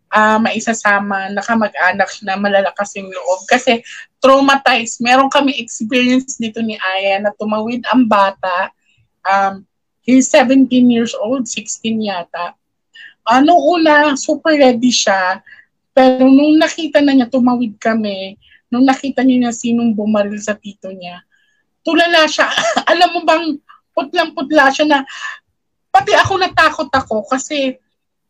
uh, 0.09 0.41
maisasama 0.41 1.29
na 1.29 1.45
kamag-anak 1.45 2.09
na 2.25 2.33
malalakas 2.41 2.97
yung 2.97 3.13
loob. 3.13 3.45
Kasi 3.45 3.85
traumatized. 4.17 4.97
Meron 4.97 5.29
kami 5.29 5.53
experience 5.61 6.41
dito 6.41 6.57
ni 6.65 6.73
Aya 6.81 7.21
na 7.21 7.29
tumawid 7.37 7.85
ang 7.85 8.09
bata 8.09 8.73
Um, 9.23 9.63
he's 10.03 10.27
17 10.29 10.69
years 10.91 11.15
old, 11.15 11.47
16 11.47 12.03
yata. 12.03 12.53
Ano 13.23 13.55
uh, 13.55 13.79
una, 13.79 14.13
super 14.19 14.53
ready 14.53 14.91
siya. 14.91 15.39
Pero 15.95 16.27
nung 16.27 16.59
nakita 16.59 16.99
na 16.99 17.15
niya, 17.15 17.31
tumawid 17.31 17.79
kami, 17.79 18.35
nung 18.67 18.83
nakita 18.83 19.23
niya 19.23 19.49
na 19.49 19.53
sinong 19.55 19.95
bumaril 19.95 20.35
sa 20.37 20.59
tito 20.59 20.91
niya, 20.91 21.23
tulala 21.87 22.27
siya. 22.27 22.51
Alam 22.91 23.09
mo 23.15 23.19
bang, 23.23 23.45
putlang-putla 23.95 24.69
siya 24.75 24.85
na, 24.85 24.99
pati 25.93 26.11
ako 26.11 26.41
natakot 26.41 26.89
ako 26.89 27.23
kasi 27.29 27.77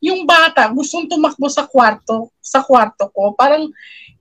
yung 0.03 0.27
bata 0.27 0.67
gustong 0.67 1.07
tumakbo 1.07 1.47
sa 1.47 1.63
kwarto, 1.63 2.27
sa 2.43 2.59
kwarto 2.59 3.07
ko. 3.15 3.31
Parang 3.39 3.71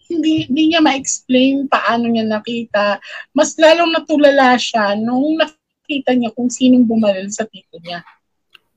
hindi, 0.06 0.46
hindi 0.46 0.70
niya 0.70 0.80
ma-explain 0.80 1.66
paano 1.66 2.06
niya 2.06 2.22
nakita. 2.22 3.02
Mas 3.34 3.58
lalong 3.58 3.90
natulala 3.90 4.54
siya 4.54 4.94
nung 4.94 5.34
nakita 5.34 5.61
nakita 5.92 6.16
niya 6.16 6.32
kung 6.32 6.48
sinong 6.48 6.88
bumaril 6.88 7.28
sa 7.28 7.44
tito 7.44 7.76
niya. 7.84 8.00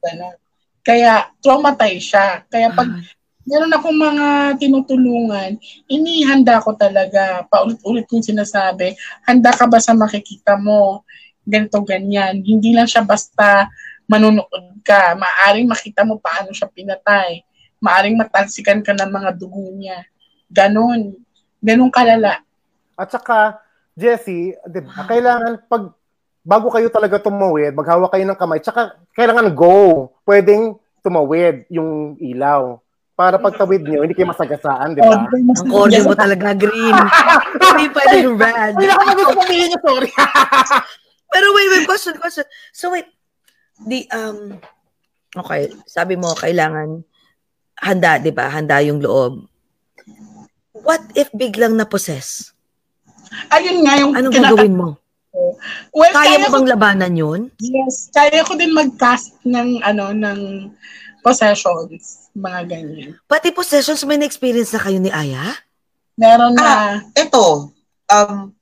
Ganun. 0.03 0.35
Kaya 0.83 1.31
traumatized 1.39 2.11
siya. 2.11 2.43
Kaya 2.51 2.75
pag 2.75 2.91
uh 2.91 2.99
meron 3.45 3.69
akong 3.69 3.93
mga 3.93 4.57
tinutulungan, 4.57 5.61
inihanda 5.85 6.57
ko 6.65 6.73
talaga, 6.73 7.45
paulit-ulit 7.45 8.09
kong 8.09 8.25
sinasabi, 8.25 8.97
handa 9.21 9.53
ka 9.53 9.69
ba 9.69 9.77
sa 9.77 9.93
makikita 9.93 10.57
mo? 10.57 11.05
Ganito, 11.45 11.77
ganyan. 11.85 12.41
Hindi 12.41 12.73
lang 12.73 12.89
siya 12.89 13.05
basta 13.05 13.69
manunood 14.09 14.81
ka. 14.81 15.13
Maaring 15.13 15.69
makita 15.69 16.01
mo 16.01 16.17
paano 16.17 16.49
siya 16.57 16.65
pinatay. 16.73 17.45
Maaring 17.77 18.17
matalsikan 18.17 18.81
ka 18.81 18.97
ng 18.97 19.13
mga 19.13 19.29
dugo 19.37 19.61
niya. 19.77 20.01
Ganon. 20.49 21.13
Ganon 21.61 21.93
kalala. 21.93 22.41
At 22.97 23.13
saka, 23.13 23.61
Jessie, 23.93 24.57
di 24.65 24.81
ba, 24.81 25.05
kailangan 25.05 25.69
pag 25.69 25.93
bago 26.45 26.69
kayo 26.69 26.87
talaga 26.93 27.17
tumawid, 27.17 27.73
maghawak 27.73 28.13
kayo 28.13 28.23
ng 28.29 28.37
kamay, 28.37 28.61
tsaka 28.61 28.93
kailangan 29.17 29.49
go. 29.57 30.13
Pwedeng 30.21 30.77
tumawid 31.01 31.65
yung 31.73 32.13
ilaw. 32.21 32.77
Para 33.15 33.41
pagtawid 33.41 33.81
nyo, 33.81 34.05
hindi 34.05 34.13
kayo 34.13 34.29
masagasaan, 34.29 34.93
di 34.93 35.01
ba? 35.01 35.25
Ang 35.25 35.71
corny 35.71 36.03
mo 36.03 36.13
talaga, 36.13 36.53
green. 36.53 36.93
Hindi 37.57 37.87
pwede 37.97 38.15
yung 38.27 38.37
red. 38.37 38.75
Hindi 38.77 38.91
ako 38.91 39.01
gusto 39.17 39.33
pumili 39.39 39.65
niya, 39.71 39.79
sorry. 39.81 40.09
Pero 41.33 41.45
wait, 41.55 41.69
wait, 41.71 41.85
question, 41.87 42.15
question. 42.19 42.45
So 42.75 42.91
wait, 42.91 43.07
the, 43.87 44.03
um, 44.11 44.59
okay, 45.31 45.71
sabi 45.87 46.19
mo, 46.19 46.35
kailangan 46.35 47.07
handa, 47.79 48.19
di 48.19 48.35
ba? 48.35 48.51
Handa 48.51 48.83
yung 48.83 48.99
loob. 48.99 49.47
What 50.75 51.01
if 51.15 51.31
biglang 51.31 51.79
na-possess? 51.79 52.51
Ayun 53.49 53.87
nga 53.87 53.95
yung... 53.95 54.11
Anong 54.11 54.35
kinaka- 54.35 54.59
gagawin 54.59 54.75
mo? 54.75 54.87
Well, 55.91 56.13
kaya, 56.15 56.39
kaya 56.39 56.47
mo 56.47 56.47
bang 56.59 56.69
labanan 56.71 57.13
yun? 57.15 57.41
Yes, 57.59 58.09
kaya 58.11 58.43
ko 58.47 58.55
din 58.55 58.71
mag-cast 58.71 59.35
ng, 59.43 59.83
ano, 59.83 60.15
ng 60.15 60.71
possessions, 61.25 62.29
mga 62.37 62.61
ganyan. 62.69 63.11
Pati 63.25 63.49
possessions, 63.51 64.05
may 64.05 64.21
na-experience 64.21 64.71
na 64.75 64.81
kayo 64.83 64.97
ni 65.01 65.09
Aya? 65.09 65.57
Meron 66.15 66.55
na. 66.55 66.63
Ah, 66.63 66.93
ito, 67.17 67.73
um, 68.07 68.53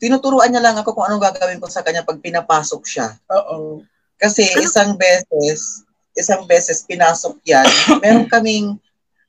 tinuturuan 0.00 0.48
niya 0.52 0.64
lang 0.64 0.76
ako 0.80 0.96
kung 0.96 1.06
anong 1.06 1.24
gagawin 1.32 1.60
ko 1.60 1.68
sa 1.68 1.84
kanya 1.84 2.06
pag 2.06 2.22
pinapasok 2.22 2.82
siya. 2.86 3.08
Oo. 3.32 3.84
Kasi 4.20 4.48
ano? 4.52 4.64
isang 4.64 4.90
beses, 4.96 5.84
isang 6.16 6.44
beses 6.44 6.84
pinasok 6.84 7.36
yan. 7.44 7.66
meron 8.04 8.28
kaming, 8.28 8.76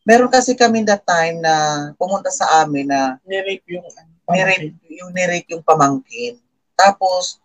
meron 0.03 0.31
kasi 0.31 0.55
kami 0.55 0.83
that 0.83 1.03
time 1.07 1.39
na 1.39 1.89
pumunta 1.95 2.27
sa 2.31 2.63
amin 2.63 2.91
na 2.91 3.15
nirape 3.23 3.63
yung 3.71 3.87
nirape, 4.31 4.75
yung 4.91 5.11
nirape 5.15 5.49
yung 5.51 5.63
pamangkin. 5.63 6.39
Tapos, 6.81 7.37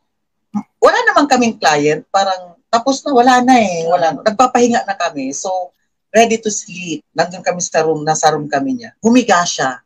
wala 0.81 0.97
naman 1.05 1.29
kaming 1.29 1.61
client, 1.61 2.09
parang 2.09 2.57
tapos 2.73 3.05
na, 3.05 3.13
wala 3.13 3.41
na 3.45 3.57
eh. 3.61 3.85
Wala 3.89 4.17
na. 4.17 4.21
Nagpapahinga 4.25 4.85
na 4.85 4.97
kami. 4.97 5.33
So, 5.37 5.73
ready 6.13 6.41
to 6.41 6.49
sleep. 6.49 7.05
Nandun 7.13 7.45
kami 7.45 7.61
sa 7.61 7.85
room, 7.85 8.01
nasa 8.05 8.33
room 8.33 8.49
kami 8.49 8.81
niya. 8.81 8.97
Humiga 9.05 9.45
siya. 9.45 9.81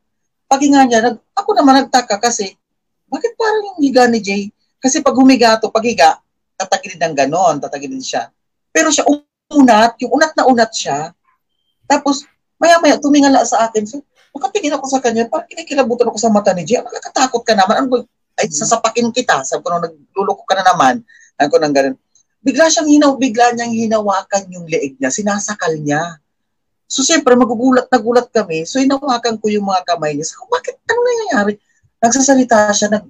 Paghinga 0.50 0.86
niya, 0.86 0.98
nag, 1.02 1.16
ako 1.34 1.50
naman 1.54 1.86
nagtaka 1.86 2.18
kasi, 2.18 2.54
bakit 3.10 3.34
parang 3.38 3.74
yung 3.74 3.78
higa 3.82 4.06
ni 4.06 4.18
Jay? 4.22 4.42
Kasi 4.78 5.02
pag 5.02 5.14
humiga 5.14 5.58
to, 5.58 5.70
paghiga, 5.70 6.18
tatagilid 6.58 6.98
ng 6.98 7.14
ganon, 7.14 7.62
tatagilid 7.62 8.02
siya. 8.02 8.30
Pero 8.70 8.90
siya 8.90 9.06
unat, 9.50 9.98
yung 10.02 10.14
unat 10.14 10.32
na 10.34 10.46
unat 10.46 10.70
siya. 10.74 11.14
Tapos, 11.86 12.26
maya-maya, 12.58 12.98
tumingala 12.98 13.42
sa 13.46 13.66
akin. 13.70 13.86
So, 13.86 14.02
Nakatingin 14.30 14.74
ako 14.78 14.86
sa 14.86 15.02
kanya, 15.02 15.26
parang 15.26 15.50
kinikilabutan 15.50 16.06
ako 16.06 16.18
sa 16.18 16.30
mata 16.30 16.54
ni 16.54 16.62
Jay. 16.62 16.78
Nakakatakot 16.78 17.42
ka 17.42 17.54
naman. 17.58 17.82
Ano 17.82 17.86
ba? 17.90 17.98
Ay, 18.40 18.48
sasapakin 18.48 19.12
kita. 19.12 19.44
Sabi 19.44 19.60
ko, 19.60 19.76
nagluloko 19.76 20.42
ka 20.48 20.56
na 20.56 20.64
naman. 20.64 21.04
Ano 21.36 21.48
ko 21.52 21.56
nang 21.60 21.76
ganun. 21.76 21.94
Bigla 22.40 22.72
siyang 22.72 22.88
hinaw, 22.88 23.12
bigla 23.20 23.52
niyang 23.52 23.76
hinawakan 23.76 24.48
yung 24.48 24.64
leeg 24.64 24.96
niya. 24.96 25.12
Sinasakal 25.12 25.76
niya. 25.76 26.16
So, 26.88 27.04
siyempre, 27.04 27.36
magugulat 27.36 27.86
na 27.92 28.00
gulat 28.00 28.32
kami. 28.32 28.64
So, 28.64 28.80
hinawakan 28.80 29.36
ko 29.38 29.46
yung 29.52 29.68
mga 29.68 29.84
kamay 29.84 30.16
niya. 30.16 30.26
Sabi 30.32 30.48
bakit? 30.48 30.74
Ano 30.88 30.98
nangyayari? 31.04 31.52
Nagsasalita 32.00 32.72
siya, 32.72 32.88
nag, 32.90 33.04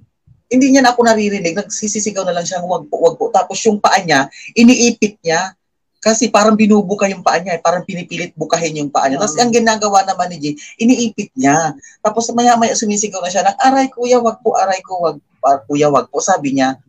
hindi 0.51 0.67
niya 0.75 0.83
na 0.83 0.91
ako 0.91 1.07
naririnig. 1.07 1.55
Nagsisisigaw 1.55 2.27
na 2.27 2.35
lang 2.35 2.43
siya, 2.43 2.59
wag 2.59 2.91
po, 2.91 2.99
wag 2.99 3.15
po. 3.15 3.31
Tapos 3.31 3.57
yung 3.63 3.79
paa 3.79 4.03
niya, 4.03 4.27
iniipit 4.51 5.15
niya. 5.23 5.55
Kasi 6.01 6.33
parang 6.33 6.57
binubuka 6.57 7.05
yung 7.05 7.21
paa 7.21 7.37
niya, 7.37 7.55
eh. 7.55 7.61
parang 7.61 7.85
pinipilit 7.85 8.33
bukahin 8.33 8.73
yung 8.81 8.89
paa 8.89 9.05
niya. 9.05 9.21
Tapos 9.21 9.37
ang 9.37 9.53
ginagawa 9.53 10.01
naman 10.01 10.33
ni 10.33 10.37
Jay, 10.41 10.53
iniipit 10.81 11.29
niya. 11.37 11.77
Tapos 12.01 12.25
maya-maya 12.33 12.73
sumisigaw 12.73 13.21
na 13.21 13.29
siya 13.29 13.45
ng, 13.45 13.57
aray 13.61 13.85
kuya, 13.93 14.17
wag 14.17 14.41
po, 14.41 14.57
aray 14.57 14.81
ko, 14.81 14.97
wag, 14.97 15.21
uh, 15.21 15.61
kuya, 15.69 15.93
wag 15.93 16.09
po, 16.09 16.17
sabi 16.17 16.57
niya. 16.57 16.81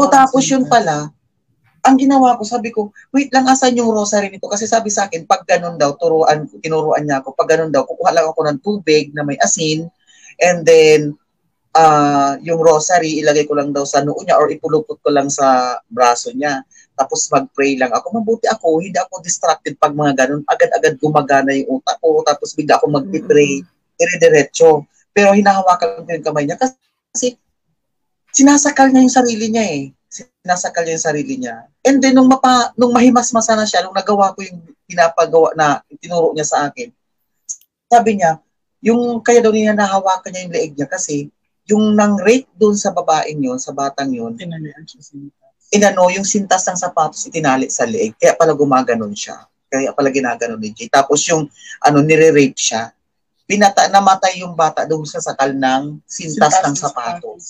O 0.00 0.08
tapos 0.08 0.48
yun 0.48 0.64
pala, 0.64 1.12
ang 1.84 1.96
ginawa 2.00 2.40
ko, 2.40 2.42
sabi 2.48 2.72
ko, 2.72 2.88
wait 3.12 3.28
lang, 3.36 3.44
asan 3.52 3.76
yung 3.76 3.92
rosary 3.92 4.32
nito? 4.32 4.48
Kasi 4.48 4.64
sabi 4.64 4.88
sa 4.88 5.12
akin, 5.12 5.28
pag 5.28 5.44
ganun 5.44 5.76
daw, 5.76 5.92
turuan, 6.00 6.48
tinuruan 6.64 7.04
niya 7.04 7.20
ako, 7.20 7.36
pag 7.36 7.52
ganun 7.52 7.68
daw, 7.68 7.84
kukuha 7.84 8.16
lang 8.16 8.32
ako 8.32 8.40
ng 8.48 8.58
tubig 8.64 9.12
na 9.12 9.28
may 9.28 9.36
asin, 9.44 9.92
and 10.40 10.64
then, 10.64 11.12
uh, 11.76 12.40
yung 12.40 12.64
rosary, 12.64 13.20
ilagay 13.20 13.44
ko 13.44 13.60
lang 13.60 13.76
daw 13.76 13.84
sa 13.84 14.00
noo 14.00 14.16
niya 14.24 14.40
or 14.40 14.48
ipulupot 14.48 14.96
ko 15.04 15.08
lang 15.12 15.28
sa 15.28 15.76
braso 15.92 16.32
niya 16.32 16.64
tapos 16.92 17.28
mag-pray 17.32 17.80
lang 17.80 17.90
ako. 17.90 18.20
Mabuti 18.20 18.46
ako, 18.48 18.80
hindi 18.84 18.98
ako 19.00 19.24
distracted 19.24 19.74
pag 19.80 19.96
mga 19.96 20.12
ganun. 20.24 20.42
Agad-agad 20.44 21.00
gumagana 21.00 21.56
yung 21.56 21.80
utak 21.80 21.98
ko, 21.98 22.20
tapos 22.22 22.52
bigla 22.52 22.76
ako 22.78 22.92
mag-pray, 22.92 23.64
dire-diretso. 23.96 24.84
Pero 25.12 25.36
hinahawakan 25.36 26.04
ko 26.04 26.10
yung 26.12 26.24
kamay 26.24 26.44
niya 26.48 26.56
kasi 26.60 27.36
sinasakal 28.32 28.88
niya 28.92 29.04
yung 29.04 29.16
sarili 29.16 29.46
niya 29.52 29.64
eh. 29.68 29.82
Sinasakal 30.12 30.84
niya 30.84 30.96
yung 30.96 31.06
sarili 31.08 31.34
niya. 31.40 31.56
And 31.84 32.00
then, 32.00 32.16
nung, 32.16 32.28
mapa, 32.28 32.72
nung 32.76 32.92
mahimas-masa 32.92 33.56
na 33.56 33.68
siya, 33.68 33.84
nung 33.84 33.96
nagawa 33.96 34.36
ko 34.36 34.44
yung 34.44 34.60
pinapagawa 34.88 35.56
na 35.56 35.80
tinuro 36.00 36.32
niya 36.36 36.46
sa 36.48 36.58
akin, 36.68 36.92
sabi 37.92 38.20
niya, 38.20 38.40
yung 38.82 39.20
kaya 39.20 39.44
daw 39.44 39.52
niya 39.54 39.76
nahawakan 39.76 40.32
niya 40.32 40.42
yung 40.44 40.54
leeg 40.54 40.72
niya 40.74 40.88
kasi 40.90 41.28
yung 41.70 41.94
nang 41.94 42.18
rape 42.18 42.50
doon 42.58 42.74
sa 42.74 42.90
babaeng 42.90 43.38
yun, 43.38 43.60
sa 43.60 43.70
batang 43.70 44.10
Tinalian 44.34 44.82
siya 44.82 45.00
inano 45.72 46.12
yung 46.12 46.28
sintas 46.28 46.68
ng 46.68 46.76
sapatos 46.76 47.24
itinali 47.24 47.72
sa 47.72 47.88
leeg. 47.88 48.12
Kaya 48.20 48.36
pala 48.36 48.52
gumaganon 48.52 49.16
siya. 49.16 49.40
Kaya 49.72 49.96
pala 49.96 50.12
ginaganon 50.12 50.60
ni 50.60 50.76
Jay. 50.76 50.92
Tapos 50.92 51.24
yung 51.32 51.48
ano 51.80 51.98
nire-rape 52.04 52.60
siya. 52.60 52.92
Pinata 53.48 53.88
namatay 53.88 54.44
yung 54.44 54.52
bata 54.52 54.84
doon 54.84 55.08
sa 55.08 55.18
sakal 55.24 55.56
ng 55.56 55.96
sintas, 56.04 56.52
sintas 56.52 56.54
ng 56.60 56.76
sapatos. 56.76 57.44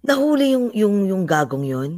Nahuli 0.00 0.56
yung 0.56 0.66
yung 0.72 0.96
yung 1.04 1.22
gagong 1.28 1.68
yon. 1.68 1.92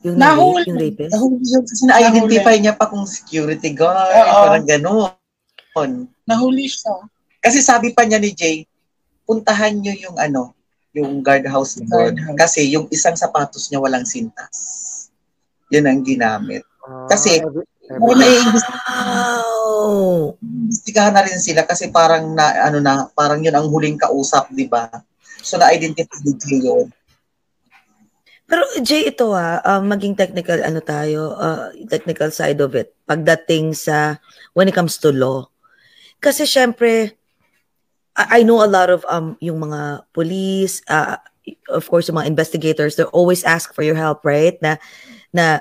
Yung 0.00 0.16
nahuli 0.16 0.64
yung 0.64 0.80
rapist. 0.80 1.12
Nahuli 1.12 1.44
yun 1.44 1.62
kasi 1.68 1.82
na-identify 1.84 2.56
niya 2.56 2.72
pa 2.72 2.88
kung 2.88 3.04
security 3.04 3.76
guard, 3.76 4.16
Uh-oh. 4.16 4.42
parang 4.48 4.64
gano'n. 4.64 5.92
Nahuli 6.24 6.72
siya. 6.72 7.04
Kasi 7.44 7.60
sabi 7.60 7.92
pa 7.92 8.08
niya 8.08 8.16
ni 8.16 8.32
Jay, 8.32 8.64
puntahan 9.28 9.76
niyo 9.76 10.08
yung 10.08 10.16
ano, 10.16 10.55
yung 10.96 11.20
guardhouse. 11.20 11.76
Guard 11.84 12.16
kasi 12.34 12.72
yung 12.72 12.88
isang 12.88 13.14
sapatos 13.14 13.68
niya 13.68 13.84
walang 13.84 14.08
sintas. 14.08 14.56
Yun 15.68 15.86
ang 15.86 16.00
ginamit. 16.00 16.64
Ah, 16.86 17.10
kasi, 17.10 17.42
uh, 17.42 17.98
wow! 17.98 18.14
Imbestigahan 20.38 21.14
na 21.14 21.26
rin 21.26 21.42
sila 21.42 21.66
kasi 21.66 21.90
parang 21.90 22.32
na, 22.32 22.70
ano 22.70 22.78
na, 22.78 23.10
parang 23.12 23.42
yun 23.42 23.54
ang 23.54 23.66
huling 23.66 23.98
kausap, 23.98 24.46
di 24.54 24.70
ba? 24.70 24.86
So, 25.42 25.58
na-identify 25.58 26.22
din 26.22 26.62
yun. 26.62 26.86
Pero 28.46 28.62
Jay, 28.78 29.10
ito 29.10 29.34
ha, 29.34 29.58
uh, 29.58 29.82
maging 29.82 30.14
technical 30.14 30.62
ano 30.62 30.78
tayo, 30.78 31.34
uh, 31.34 31.74
technical 31.90 32.30
side 32.30 32.62
of 32.62 32.78
it, 32.78 32.94
pagdating 33.02 33.74
sa, 33.74 34.22
when 34.54 34.70
it 34.70 34.78
comes 34.78 35.02
to 35.02 35.10
law. 35.10 35.50
Kasi 36.22 36.46
syempre, 36.46 37.18
I 38.16 38.40
know 38.42 38.64
a 38.64 38.70
lot 38.70 38.88
of 38.88 39.04
um 39.12 39.36
yung 39.44 39.60
mga 39.60 40.08
police, 40.16 40.80
uh, 40.88 41.20
of 41.68 41.84
course, 41.84 42.08
yung 42.08 42.16
mga 42.16 42.32
investigators, 42.32 42.96
they 42.96 43.04
always 43.12 43.44
ask 43.44 43.76
for 43.76 43.84
your 43.84 43.96
help, 43.96 44.24
right? 44.24 44.56
Na 44.64 44.80
na 45.36 45.60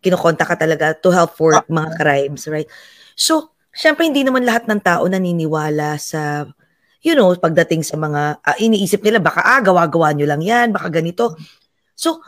kinokonta 0.00 0.46
ka 0.46 0.54
talaga 0.54 0.94
to 0.96 1.10
help 1.10 1.34
for 1.34 1.58
ah. 1.58 1.66
mga 1.66 1.90
crimes, 1.98 2.46
right? 2.46 2.70
So, 3.18 3.52
syempre 3.74 4.06
hindi 4.06 4.22
naman 4.22 4.46
lahat 4.46 4.70
ng 4.70 4.80
tao 4.80 5.04
naniniwala 5.04 5.98
sa 5.98 6.46
you 7.00 7.16
know, 7.16 7.32
pagdating 7.32 7.80
sa 7.80 7.96
mga 7.96 8.44
uh, 8.44 8.56
iniisip 8.60 9.00
nila 9.00 9.18
baka 9.24 9.40
ah 9.40 9.60
gawa-gawa 9.64 10.12
nyo 10.12 10.26
lang 10.28 10.44
'yan, 10.44 10.68
baka 10.70 10.92
ganito. 10.92 11.32
So, 11.96 12.20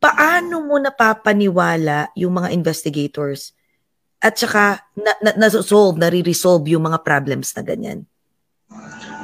paano 0.00 0.64
mo 0.64 0.80
napapaniwala 0.80 2.16
yung 2.16 2.40
mga 2.40 2.52
investigators 2.56 3.52
at 4.20 4.36
saka 4.36 4.84
na, 4.96 5.12
na, 5.20 5.30
na-solve, 5.36 5.96
na-resolve 6.00 6.64
yung 6.72 6.84
mga 6.88 7.00
problems 7.04 7.52
na 7.56 7.62
ganyan? 7.64 8.08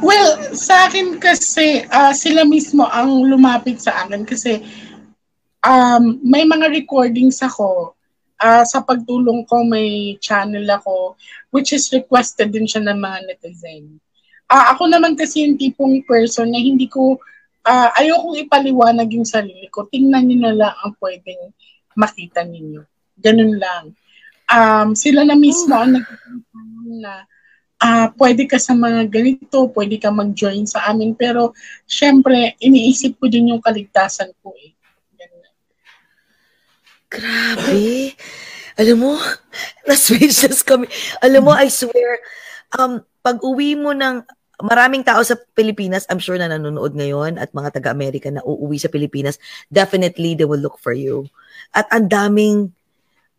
Well, 0.05 0.52
sa 0.52 0.89
akin 0.89 1.16
kasi, 1.16 1.89
uh, 1.89 2.12
sila 2.12 2.44
mismo 2.44 2.85
ang 2.85 3.24
lumapit 3.24 3.81
sa 3.81 4.05
akin 4.05 4.28
kasi 4.28 4.60
um, 5.64 6.20
may 6.20 6.44
mga 6.44 6.68
recordings 6.68 7.40
ako. 7.40 7.97
Uh, 8.36 8.60
sa 8.68 8.85
pagtulong 8.85 9.48
ko, 9.48 9.64
may 9.64 10.20
channel 10.20 10.68
ako 10.68 11.16
which 11.48 11.73
is 11.73 11.89
requested 11.89 12.52
din 12.52 12.68
siya 12.68 12.85
ng 12.85 13.01
mga 13.01 13.18
netizen. 13.24 13.97
Uh, 14.52 14.77
ako 14.77 14.93
naman 14.93 15.16
kasi 15.16 15.48
yung 15.48 15.56
tipong 15.56 16.05
person 16.05 16.52
na 16.52 16.60
hindi 16.60 16.85
ko, 16.85 17.16
uh, 17.64 17.89
ayokong 17.97 18.44
ipaliwanag 18.44 19.09
yung 19.16 19.24
sarili 19.24 19.64
ko. 19.73 19.89
Tingnan 19.89 20.28
niyo 20.28 20.39
na 20.44 20.52
lang 20.52 20.74
ang 20.85 20.93
pwedeng 21.01 21.56
makita 21.97 22.44
ninyo. 22.44 22.85
Ganun 23.16 23.56
lang. 23.56 23.97
Um, 24.47 24.93
sila 24.93 25.24
na 25.24 25.35
mismo 25.35 25.73
ang 25.73 25.97
nagsasabi 25.97 27.01
na 27.01 27.24
uh, 27.80 28.08
pwede 28.16 28.48
ka 28.48 28.56
sa 28.56 28.72
mga 28.72 29.08
ganito, 29.08 29.68
pwede 29.72 30.00
ka 30.00 30.08
mag-join 30.12 30.64
sa 30.64 30.88
amin. 30.88 31.12
Pero, 31.16 31.52
syempre, 31.84 32.56
iniisip 32.60 33.20
ko 33.20 33.28
din 33.28 33.52
yung 33.52 33.62
kaligtasan 33.62 34.32
ko 34.40 34.52
eh. 34.56 34.72
Grabe. 37.06 38.12
Alam 38.76 38.96
mo, 39.00 39.12
na-speechless 39.88 40.60
kami. 40.66 40.90
Alam 41.24 41.48
mo, 41.48 41.52
I 41.54 41.72
swear, 41.72 42.20
um, 42.76 43.00
pag 43.24 43.40
uwi 43.40 43.78
mo 43.78 43.96
ng 43.96 44.20
maraming 44.60 45.04
tao 45.04 45.20
sa 45.20 45.36
Pilipinas, 45.56 46.08
I'm 46.08 46.20
sure 46.20 46.36
na 46.36 46.48
nanonood 46.48 46.96
ngayon 46.96 47.36
at 47.36 47.52
mga 47.52 47.80
taga-Amerika 47.80 48.32
na 48.32 48.44
uuwi 48.44 48.80
sa 48.80 48.92
Pilipinas, 48.92 49.36
definitely 49.68 50.32
they 50.36 50.48
will 50.48 50.60
look 50.60 50.80
for 50.80 50.96
you. 50.96 51.28
At 51.72 51.88
ang 51.92 52.08
daming 52.08 52.72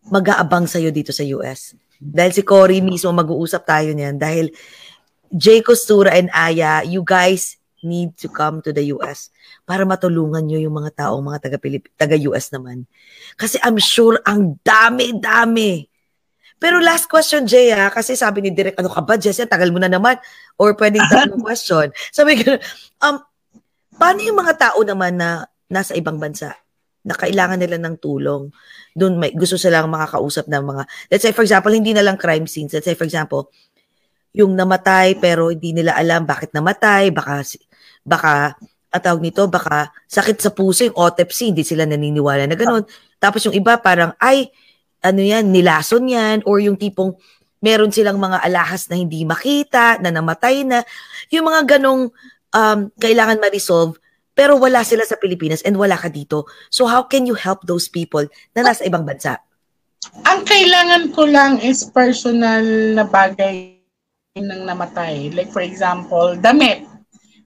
mag-aabang 0.08 0.70
sa'yo 0.70 0.94
dito 0.94 1.12
sa 1.12 1.26
US. 1.38 1.74
Dahil 1.98 2.32
si 2.34 2.42
Cory 2.46 2.80
mismo 2.82 3.10
mag-uusap 3.14 3.66
tayo 3.66 3.90
niyan 3.94 4.22
dahil 4.22 4.54
Jay 5.34 5.60
Costura 5.60 6.16
and 6.16 6.32
Aya, 6.32 6.86
you 6.88 7.04
guys 7.04 7.60
need 7.84 8.16
to 8.18 8.32
come 8.32 8.64
to 8.64 8.74
the 8.74 8.90
US 8.98 9.30
para 9.68 9.86
matulungan 9.86 10.46
nyo 10.46 10.58
yung 10.58 10.76
mga 10.82 11.06
taong 11.06 11.22
mga 11.22 11.40
taga 11.46 11.58
taga-US 12.00 12.50
naman. 12.54 12.88
Kasi 13.36 13.62
I'm 13.62 13.78
sure 13.78 14.18
ang 14.24 14.58
dami-dami. 14.64 15.86
Pero 16.58 16.82
last 16.82 17.06
question, 17.06 17.46
Jay, 17.46 17.70
ha? 17.70 17.94
kasi 17.94 18.18
sabi 18.18 18.42
ni 18.42 18.50
Direk, 18.50 18.82
ano 18.82 18.90
ka 18.90 19.06
ba, 19.06 19.14
Jess? 19.14 19.46
Tagal 19.46 19.70
mo 19.70 19.78
na 19.78 19.94
naman. 19.94 20.18
Or 20.58 20.74
pwedeng 20.74 21.06
tatlong 21.12 21.46
question. 21.46 21.94
Sabi 22.10 22.42
ko, 22.42 22.58
um, 23.06 23.22
paano 23.94 24.20
yung 24.26 24.42
mga 24.42 24.58
tao 24.58 24.82
naman 24.82 25.22
na 25.22 25.46
nasa 25.70 25.94
ibang 25.94 26.18
bansa? 26.18 26.58
na 27.08 27.16
kailangan 27.16 27.56
nila 27.56 27.80
ng 27.80 27.96
tulong. 28.04 28.52
Doon 28.98 29.22
may 29.22 29.30
gusto 29.38 29.62
silang 29.62 29.94
makakausap 29.94 30.50
ng 30.50 30.64
mga 30.66 30.84
let's 31.14 31.22
say 31.22 31.30
for 31.30 31.46
example 31.46 31.70
hindi 31.70 31.94
na 31.94 32.02
lang 32.02 32.18
crime 32.18 32.50
scenes. 32.50 32.74
Let's 32.74 32.90
say 32.90 32.98
for 32.98 33.06
example 33.06 33.54
yung 34.34 34.58
namatay 34.58 35.22
pero 35.22 35.54
hindi 35.54 35.78
nila 35.78 35.94
alam 35.94 36.26
bakit 36.26 36.50
namatay, 36.58 37.14
baka 37.14 37.46
baka 38.02 38.58
at 38.90 39.02
tawag 39.06 39.22
nito 39.22 39.46
baka 39.46 39.94
sakit 40.10 40.42
sa 40.42 40.50
puso 40.50 40.90
yung 40.90 40.98
autopsy, 40.98 41.54
hindi 41.54 41.62
sila 41.62 41.86
naniniwala 41.86 42.50
na 42.50 42.58
ganoon. 42.58 42.84
Tapos 43.22 43.46
yung 43.46 43.54
iba 43.54 43.78
parang 43.78 44.18
ay 44.18 44.50
ano 45.06 45.22
yan, 45.22 45.54
nilason 45.54 46.10
yan 46.10 46.42
or 46.50 46.58
yung 46.58 46.76
tipong 46.76 47.14
meron 47.62 47.90
silang 47.94 48.18
mga 48.22 48.42
alahas 48.42 48.86
na 48.90 48.98
hindi 48.98 49.26
makita, 49.26 49.98
na 50.02 50.14
namatay 50.14 50.66
na. 50.66 50.82
Yung 51.34 51.50
mga 51.50 51.78
ganong 51.78 52.10
um, 52.54 52.80
kailangan 52.98 53.42
ma-resolve 53.42 53.98
pero 54.38 54.54
wala 54.62 54.86
sila 54.86 55.02
sa 55.02 55.18
Pilipinas 55.18 55.66
and 55.66 55.74
wala 55.74 55.98
ka 55.98 56.14
dito. 56.14 56.46
So 56.70 56.86
how 56.86 57.10
can 57.10 57.26
you 57.26 57.34
help 57.34 57.66
those 57.66 57.90
people 57.90 58.22
na 58.54 58.62
nasa 58.62 58.86
ibang 58.86 59.02
bansa? 59.02 59.42
Ang 60.30 60.46
kailangan 60.46 61.10
ko 61.18 61.26
lang 61.26 61.58
is 61.58 61.82
personal 61.90 62.62
na 62.94 63.02
bagay 63.02 63.82
ng 64.38 64.70
namatay. 64.70 65.34
Like 65.34 65.50
for 65.50 65.66
example, 65.66 66.38
damit. 66.38 66.86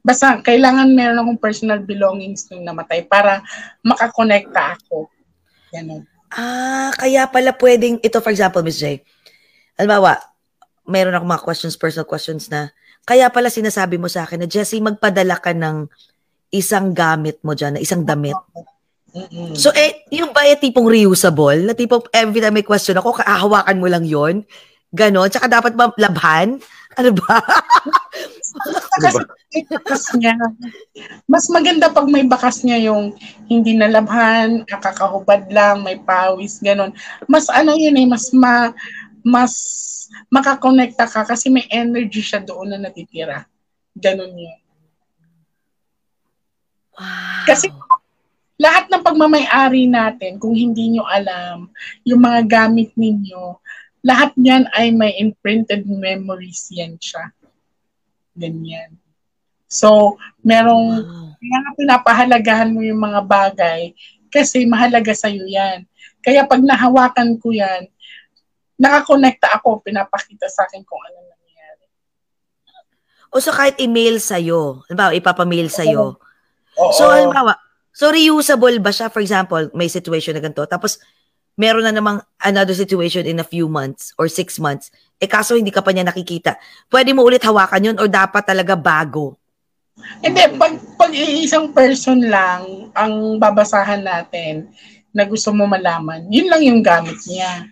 Basta 0.03 0.43
kailangan 0.43 0.91
meron 0.91 1.23
akong 1.23 1.39
personal 1.39 1.79
belongings 1.79 2.51
ng 2.51 2.67
namatay 2.67 3.07
para 3.07 3.39
makakonekta 3.87 4.75
ako. 4.75 5.07
Ganun. 5.71 6.03
Ah, 6.31 6.91
kaya 6.99 7.27
pala 7.31 7.55
pwedeng, 7.55 8.03
ito 8.03 8.19
for 8.19 8.35
example, 8.35 8.63
Miss 8.63 8.79
J. 8.79 8.99
Halimbawa, 9.79 10.19
meron 10.87 11.15
ako 11.15 11.23
mga 11.27 11.43
questions, 11.43 11.75
personal 11.79 12.07
questions 12.07 12.47
na, 12.51 12.71
kaya 13.03 13.27
pala 13.29 13.51
sinasabi 13.51 13.99
mo 13.99 14.07
sa 14.07 14.23
akin 14.23 14.43
na, 14.43 14.47
Jessie, 14.49 14.79
magpadala 14.79 15.37
ka 15.37 15.51
ng 15.51 15.91
isang 16.51 16.91
gamit 16.91 17.39
mo 17.41 17.55
dyan, 17.55 17.79
isang 17.79 18.03
damit. 18.03 18.35
Mm-mm. 19.11 19.55
So, 19.55 19.71
eh, 19.75 20.07
yung 20.11 20.31
ba 20.31 20.47
eh, 20.47 20.55
tipong 20.55 20.87
reusable? 20.87 21.67
Na 21.67 21.75
tipong 21.75 22.07
every 22.15 22.39
time 22.39 22.55
may 22.55 22.67
question 22.67 22.95
ako, 22.95 23.19
kahawakan 23.19 23.79
mo 23.79 23.87
lang 23.87 24.07
yon 24.07 24.43
Ganon. 24.91 25.31
Tsaka 25.31 25.47
dapat 25.47 25.71
ba 25.75 25.91
labhan? 25.95 26.59
Ano 26.99 27.09
ba? 27.15 27.39
Kasi 29.03 29.23
bakas 29.71 30.11
niya. 30.19 30.35
Mas 31.23 31.47
maganda 31.47 31.87
pag 31.87 32.07
may 32.11 32.27
bakas 32.27 32.67
niya 32.67 32.91
yung 32.91 33.15
hindi 33.47 33.75
nalabhan, 33.75 34.67
kakahubad 34.67 35.47
lang, 35.47 35.87
may 35.87 35.95
pawis, 35.95 36.59
ganon. 36.59 36.91
Mas 37.31 37.47
ano 37.47 37.75
yun 37.79 37.95
eh, 37.95 38.07
mas 38.07 38.35
ma, 38.35 38.75
mas 39.23 39.53
makakonekta 40.27 41.07
ka 41.07 41.23
kasi 41.23 41.47
may 41.47 41.63
energy 41.71 42.19
siya 42.19 42.43
doon 42.43 42.75
na 42.75 42.91
natitira. 42.91 43.47
Ganon 43.95 44.35
yun. 44.35 44.60
Wow. 46.97 47.45
Kasi 47.47 47.69
lahat 48.61 48.93
ng 48.93 49.01
pagmamayari 49.01 49.89
natin, 49.89 50.37
kung 50.37 50.53
hindi 50.53 50.93
nyo 50.93 51.03
alam, 51.09 51.73
yung 52.05 52.21
mga 52.21 52.45
gamit 52.45 52.93
ninyo, 52.93 53.57
lahat 54.05 54.33
niyan 54.37 54.69
ay 54.73 54.93
may 54.93 55.17
imprinted 55.17 55.85
memories 55.89 56.69
yan 56.69 56.97
siya. 57.01 57.33
Ganyan. 58.37 58.97
So, 59.65 60.17
merong, 60.45 61.01
Wow. 61.01 61.33
kaya 61.41 61.57
nga 61.57 61.71
pinapahalagahan 61.73 62.69
mo 62.69 62.85
yung 62.85 63.01
mga 63.01 63.21
bagay 63.25 63.97
kasi 64.29 64.69
mahalaga 64.69 65.09
sa'yo 65.09 65.41
yan. 65.49 65.89
Kaya 66.21 66.45
pag 66.45 66.61
nahawakan 66.61 67.41
ko 67.41 67.49
yan, 67.49 67.89
nakakonekta 68.77 69.57
ako, 69.57 69.81
pinapakita 69.81 70.45
sa 70.49 70.69
akin 70.69 70.85
kung 70.85 71.01
ano 71.01 71.17
nangyayari. 71.25 71.85
O 73.33 73.41
so 73.41 73.49
kahit 73.49 73.77
email 73.81 74.21
sa'yo, 74.21 74.85
halimbawa, 74.85 75.17
ipapamail 75.17 75.69
sa'yo. 75.69 76.17
Oo. 76.81 76.93
So, 76.97 77.05
halimbawa, 77.13 77.53
so 77.93 78.09
reusable 78.09 78.81
ba 78.81 78.89
siya? 78.89 79.13
For 79.13 79.21
example, 79.21 79.69
may 79.77 79.85
situation 79.85 80.33
na 80.33 80.41
ganito. 80.41 80.65
Tapos, 80.65 80.97
meron 81.59 81.85
na 81.85 81.93
namang 81.93 82.23
another 82.41 82.73
situation 82.73 83.27
in 83.29 83.37
a 83.37 83.45
few 83.45 83.69
months 83.69 84.15
or 84.17 84.25
six 84.25 84.57
months. 84.57 84.89
Eh 85.21 85.29
kaso 85.29 85.53
hindi 85.53 85.69
ka 85.69 85.85
pa 85.85 85.93
niya 85.93 86.07
nakikita. 86.07 86.57
Pwede 86.89 87.13
mo 87.13 87.21
ulit 87.21 87.45
hawakan 87.45 87.93
yun 87.93 87.97
or 88.01 88.09
dapat 88.09 88.41
talaga 88.41 88.73
bago? 88.73 89.37
Hindi, 90.23 90.41
pag, 90.57 90.73
pag 90.97 91.11
isang 91.13 91.69
person 91.75 92.25
lang 92.25 92.89
ang 92.97 93.37
babasahan 93.37 94.01
natin 94.01 94.71
na 95.13 95.27
gusto 95.27 95.51
mo 95.53 95.67
malaman, 95.67 96.25
yun 96.31 96.49
lang 96.49 96.63
yung 96.63 96.81
gamit 96.81 97.19
niya. 97.27 97.69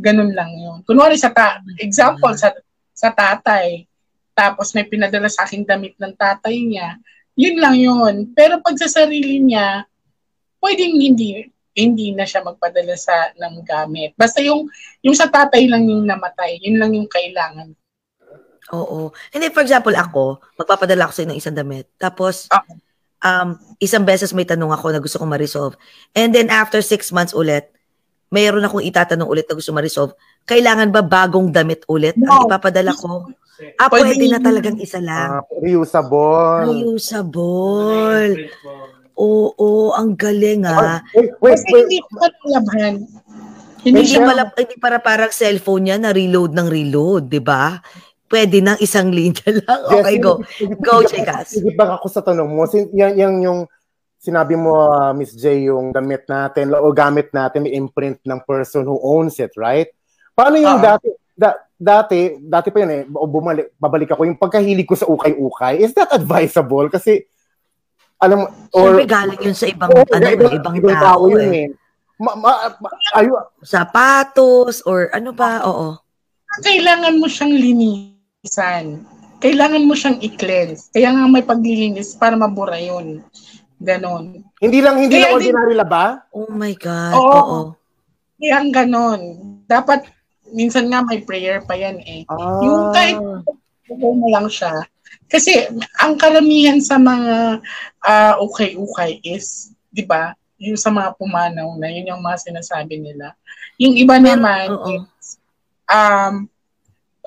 Ganun 0.00 0.32
lang 0.34 0.50
yun. 0.50 0.82
Kunwari 0.82 1.14
sa 1.14 1.30
ta- 1.30 1.62
example, 1.78 2.34
sa, 2.34 2.50
sa 2.90 3.14
tatay, 3.14 3.86
tapos 4.32 4.72
may 4.74 4.88
pinadala 4.88 5.28
sa 5.28 5.44
akin 5.46 5.62
damit 5.62 5.94
ng 6.00 6.16
tatay 6.16 6.56
niya, 6.66 6.98
yun 7.36 7.56
lang 7.60 7.76
yun. 7.76 8.14
Pero 8.36 8.60
pag 8.60 8.76
sa 8.76 8.88
sarili 8.88 9.40
niya, 9.40 9.84
pwedeng 10.60 10.94
hindi 10.96 11.52
hindi 11.72 12.12
na 12.12 12.28
siya 12.28 12.44
magpadala 12.44 12.94
sa 13.00 13.32
ng 13.32 13.64
gamit. 13.64 14.12
Basta 14.12 14.44
yung 14.44 14.68
yung 15.00 15.16
sa 15.16 15.28
tatay 15.28 15.64
lang 15.68 15.88
yung 15.88 16.04
namatay, 16.04 16.60
yun 16.60 16.76
lang 16.76 16.92
yung 16.92 17.08
kailangan. 17.08 17.72
Oo. 18.72 19.12
Hindi, 19.32 19.52
for 19.52 19.64
example, 19.64 19.92
ako, 19.92 20.40
magpapadala 20.56 21.08
ako 21.08 21.12
sa 21.12 21.28
ng 21.28 21.36
isang 21.36 21.56
damit. 21.56 21.92
Tapos, 22.00 22.48
Ah. 22.48 22.64
um, 23.24 23.58
isang 23.80 24.04
beses 24.04 24.32
may 24.32 24.48
tanong 24.48 24.72
ako 24.72 24.92
na 24.92 25.02
gusto 25.02 25.20
kong 25.20 25.32
ma-resolve. 25.32 25.74
And 26.16 26.32
then 26.32 26.48
after 26.48 26.80
six 26.80 27.12
months 27.12 27.36
ulit, 27.36 27.68
mayroon 28.32 28.64
akong 28.64 28.84
itatanong 28.84 29.28
ulit 29.28 29.44
na 29.44 29.56
gusto 29.56 29.72
ma-resolve. 29.76 30.16
Kailangan 30.44 30.90
ba 30.90 31.00
bagong 31.00 31.48
damit 31.48 31.86
ulit 31.86 32.14
ang 32.16 32.26
No. 32.26 32.46
ipapadala 32.46 32.92
ko? 32.92 33.30
Ah, 33.78 33.86
Pwede 33.86 34.18
pwede 34.18 34.26
na 34.26 34.38
talagang 34.38 34.74
isa 34.76 34.98
lang. 34.98 35.38
Ah, 35.38 35.42
reusable. 35.56 36.66
Reusable. 36.66 38.50
Oo, 39.14 39.92
ang 39.92 40.16
galing 40.16 40.66
ah. 40.66 40.98
Wait, 41.14 41.30
wait, 41.38 41.54
Kasi 41.54 41.68
wait. 41.70 41.82
hindi 41.84 41.98
ko 42.00 42.08
malabhan. 42.18 42.94
Hindi 43.82 43.98
Wait, 44.00 44.14
pala, 44.16 44.42
hindi 44.48 44.76
para 44.78 44.98
parang 44.98 45.30
cellphone 45.30 45.82
niya 45.84 45.98
na 45.98 46.10
reload 46.10 46.54
ng 46.54 46.66
reload, 46.66 47.26
di 47.26 47.38
ba? 47.38 47.78
Pwede 48.26 48.58
ng 48.58 48.78
isang 48.78 49.10
linya 49.10 49.46
lang. 49.62 49.80
Okay, 49.92 50.16
Yes, 50.16 50.22
go. 50.22 50.32
Go, 50.80 50.94
Chicas. 51.02 51.46
Sige 51.52 51.70
ba 51.74 51.94
ako 51.94 52.06
sa 52.08 52.22
tanong 52.22 52.46
mo? 52.48 52.64
Sin, 52.64 52.88
yan, 52.90 53.14
yan 53.14 53.34
yung 53.42 53.60
sinabi 54.16 54.54
mo, 54.54 54.74
ah, 54.88 55.10
Miss 55.10 55.34
J, 55.34 55.66
yung 55.66 55.90
damit 55.90 56.26
natin 56.26 56.70
o 56.72 56.90
gamit 56.90 57.30
natin 57.30 57.62
may 57.62 57.74
imprint 57.74 58.22
ng 58.22 58.40
person 58.40 58.82
who 58.82 58.98
owns 58.98 59.38
it, 59.38 59.50
right? 59.54 59.90
Paano 60.32 60.56
yung 60.56 60.78
Ah. 60.78 60.96
dati, 60.96 61.08
da, 61.32 61.50
dati, 61.74 62.18
dati 62.38 62.68
pa 62.68 62.78
yun 62.78 62.92
eh, 62.92 63.02
o 63.06 63.24
bumalik, 63.24 63.76
babalik 63.76 64.10
ako, 64.10 64.22
yung 64.24 64.36
pagkahilig 64.36 64.84
ko 64.84 64.94
sa 64.94 65.06
ukay-ukay, 65.06 65.78
is 65.78 65.92
that 65.92 66.08
advisable? 66.10 66.88
Kasi, 66.88 67.24
alam 68.16 68.42
mo, 68.42 68.46
Siyempre 68.70 69.04
galing 69.04 69.40
yun 69.42 69.52
sa 69.52 69.66
ibang, 69.66 69.90
Oo, 69.90 70.04
ano, 70.06 70.24
ibang, 70.26 70.54
ibang, 70.54 70.74
ibang 70.74 70.96
tao, 70.96 71.22
yun 71.26 71.42
eh. 71.42 71.66
eh. 71.66 71.68
Ma, 72.16 72.32
ma, 72.34 72.52
ma, 72.78 72.88
ayo, 73.14 73.34
Sapatos 73.60 74.80
or 74.82 75.10
ano 75.10 75.32
pa, 75.32 75.60
oo. 75.62 75.98
Kailangan 76.60 77.18
mo 77.18 77.26
siyang 77.26 77.50
linisan. 77.50 79.02
Kailangan 79.36 79.82
mo 79.82 79.92
siyang 79.92 80.22
i-cleanse. 80.22 80.86
Kaya 80.88 81.10
nga 81.10 81.26
may 81.26 81.42
paglilinis 81.42 82.14
para 82.14 82.38
mabura 82.38 82.78
yun. 82.78 83.26
Ganon. 83.76 84.38
hindi 84.62 84.78
lang, 84.78 84.94
hindi 84.96 85.18
Kaya 85.18 85.34
lang 85.34 85.42
din- 85.42 85.50
ordinary 85.50 85.74
laba? 85.74 86.04
Oh 86.30 86.46
my 86.46 86.70
God, 86.72 87.12
Oo. 87.12 87.26
oo. 87.34 87.58
Kaya 88.38 88.54
ang 88.56 88.70
ganon. 88.70 89.20
Dapat, 89.66 90.06
minsan 90.52 90.86
nga 90.92 91.02
may 91.02 91.24
prayer 91.24 91.64
pa 91.64 91.74
yan 91.74 91.98
eh. 92.04 92.22
Ah, 92.28 92.60
Yung 92.62 92.92
kahit 92.92 93.18
mo 93.92 94.28
lang 94.28 94.46
siya. 94.48 94.86
Kasi 95.28 95.68
ang 96.00 96.16
karamihan 96.20 96.78
sa 96.80 97.00
mga 97.00 97.60
ah, 98.04 98.34
ukay-ukay 98.40 99.20
is, 99.24 99.72
di 99.88 100.04
ba, 100.04 100.36
yung 100.62 100.78
sa 100.78 100.94
mga 100.94 101.18
pumanaw 101.18 101.74
na, 101.76 101.90
yun 101.90 102.14
yung 102.14 102.22
mga 102.22 102.38
sinasabi 102.38 103.00
nila. 103.00 103.34
Yung 103.82 103.98
iba 103.98 104.20
naman, 104.20 104.70
oo. 104.70 104.88
is, 104.94 105.40
um, 105.90 106.46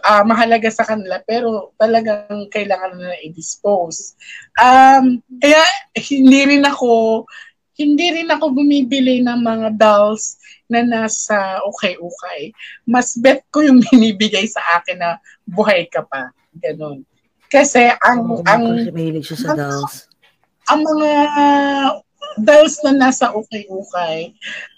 ah, 0.05 0.23
mahalaga 0.23 0.69
sa 0.71 0.87
kanila, 0.87 1.19
pero 1.25 1.75
talagang 1.75 2.47
kailangan 2.53 2.95
na 2.95 3.17
i-dispose. 3.25 4.15
Um, 4.55 5.19
kaya 5.41 5.61
hindi 5.97 6.55
rin 6.55 6.63
ako, 6.63 7.25
hindi 7.75 8.07
rin 8.21 8.29
ako 8.31 8.55
bumibili 8.55 9.19
ng 9.19 9.39
mga 9.43 9.67
dolls 9.75 10.39
na 10.69 10.81
nasa 10.81 11.61
ukay-ukay. 11.65 12.53
Mas 12.85 13.13
bet 13.17 13.45
ko 13.53 13.61
yung 13.61 13.81
binibigay 13.89 14.45
sa 14.49 14.61
akin 14.79 14.97
na 14.99 15.17
buhay 15.45 15.85
ka 15.89 16.01
pa. 16.05 16.29
Ganon. 16.57 17.05
Kasi 17.49 17.93
ang, 18.01 18.25
Oo, 18.25 18.43
ang, 18.43 18.89
siya 19.21 19.37
sa 19.37 19.53
dolls. 19.53 20.09
ang 20.67 20.81
mga 20.81 21.11
dolls 22.41 22.81
na 22.83 22.91
nasa 22.91 23.31
ukay-ukay 23.31 24.33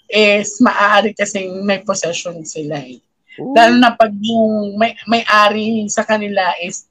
is 0.08 0.60
maaari 0.60 1.12
kasing 1.16 1.64
may 1.64 1.80
possession 1.82 2.44
sila 2.44 2.78
eh. 2.80 3.00
Ooh. 3.38 3.54
Lalo 3.54 3.74
na 3.78 3.94
pag 3.94 4.10
yung 4.12 4.74
may, 4.76 4.98
may-ari 5.06 5.86
sa 5.86 6.02
kanila 6.02 6.54
is 6.62 6.90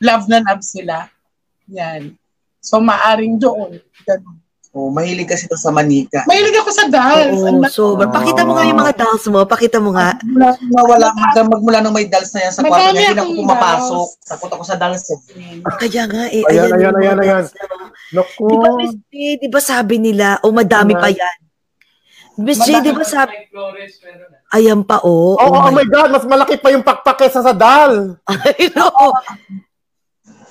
love 0.00 0.26
na 0.28 0.40
love 0.40 0.64
sila. 0.64 1.08
Yan. 1.68 2.16
So, 2.64 2.80
maaring 2.80 3.36
doon. 3.36 3.80
Ganun. 4.08 4.43
Oh, 4.74 4.90
mahilig 4.90 5.30
kasi 5.30 5.46
ito 5.46 5.54
sa 5.54 5.70
manika. 5.70 6.26
Mahilig 6.26 6.58
ako 6.58 6.70
sa 6.74 6.90
dolls. 6.90 7.38
Oo, 7.38 7.46
Ang 7.46 7.62
laki- 7.62 7.72
so, 7.72 7.94
pakita 7.94 8.42
mo 8.42 8.52
nga 8.52 8.66
yung 8.66 8.80
mga 8.82 8.94
dolls 8.98 9.24
mo, 9.30 9.38
pakita 9.46 9.78
mo 9.78 9.94
nga. 9.94 10.18
Mula, 10.20 10.50
mawala, 10.66 11.08
hanggang 11.14 11.46
magmula 11.46 11.78
nang 11.78 11.94
may 11.94 12.10
dolls 12.10 12.34
na 12.34 12.40
yan 12.42 12.52
sa 12.52 12.60
kwarto 12.60 12.90
niya, 12.90 12.90
hindi 12.90 13.14
na 13.14 13.22
ako 13.22 13.32
pumapasok. 13.38 14.06
Takot 14.26 14.50
ako 14.50 14.64
sa 14.66 14.74
dolls. 14.74 15.06
eh. 15.06 15.18
Kaya 15.78 16.02
nga 16.04 16.22
eh, 16.26 16.42
Ayan, 16.42 16.74
ayan, 16.74 16.94
ayan, 16.96 17.18
ayan, 17.22 17.44
Naku. 18.10 18.44
Di 18.44 18.56
ba, 18.56 18.68
Miss 18.74 18.94
J, 19.00 19.14
di 19.38 19.48
ba 19.48 19.60
sabi 19.62 19.94
nila, 19.96 20.42
o 20.42 20.50
madami 20.50 20.92
pa 20.92 21.06
yan. 21.08 21.36
Miss 22.36 22.58
J, 22.60 22.82
di 22.82 22.90
ba 22.90 23.06
sabi, 23.06 23.30
ayan 24.50 24.82
pa, 24.82 24.98
oh. 25.00 25.38
Oh, 25.38 25.54
oh, 25.54 25.70
my 25.70 25.86
God, 25.86 26.10
mas 26.10 26.26
malaki 26.26 26.58
pa 26.58 26.74
yung 26.74 26.82
pakpak 26.82 27.14
kesa 27.16 27.40
sa 27.40 27.54
dal. 27.54 28.18
I 28.26 28.74
know. 28.74 28.90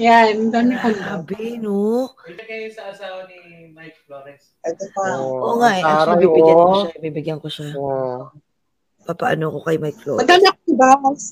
Yan, 0.01 0.49
dami 0.49 0.73
ko 0.79 0.87
na. 0.89 1.21
Sabi, 1.21 1.61
no? 1.61 2.09
Ito 2.25 2.41
kayo 2.45 2.67
sa 2.73 2.89
asawa 2.89 3.29
ni 3.29 3.69
Mike 3.73 3.99
Flores. 4.07 4.57
Ito 4.65 4.85
pa. 4.95 5.21
Oo 5.21 5.61
nga 5.61 5.71
eh, 5.77 5.83
actually, 5.83 6.25
bibigyan 6.25 6.57
ko 6.57 6.65
oh. 6.65 6.81
siya, 6.81 6.99
bibigyan 7.01 7.39
ko 7.39 7.47
siya. 7.51 7.69
Oh. 7.77 8.21
Papaano 9.03 9.53
ko 9.53 9.59
kay 9.61 9.77
Mike 9.77 9.99
Flores. 10.01 10.21
Madami 10.23 10.45
akong 10.49 10.77
dolls. 10.79 11.25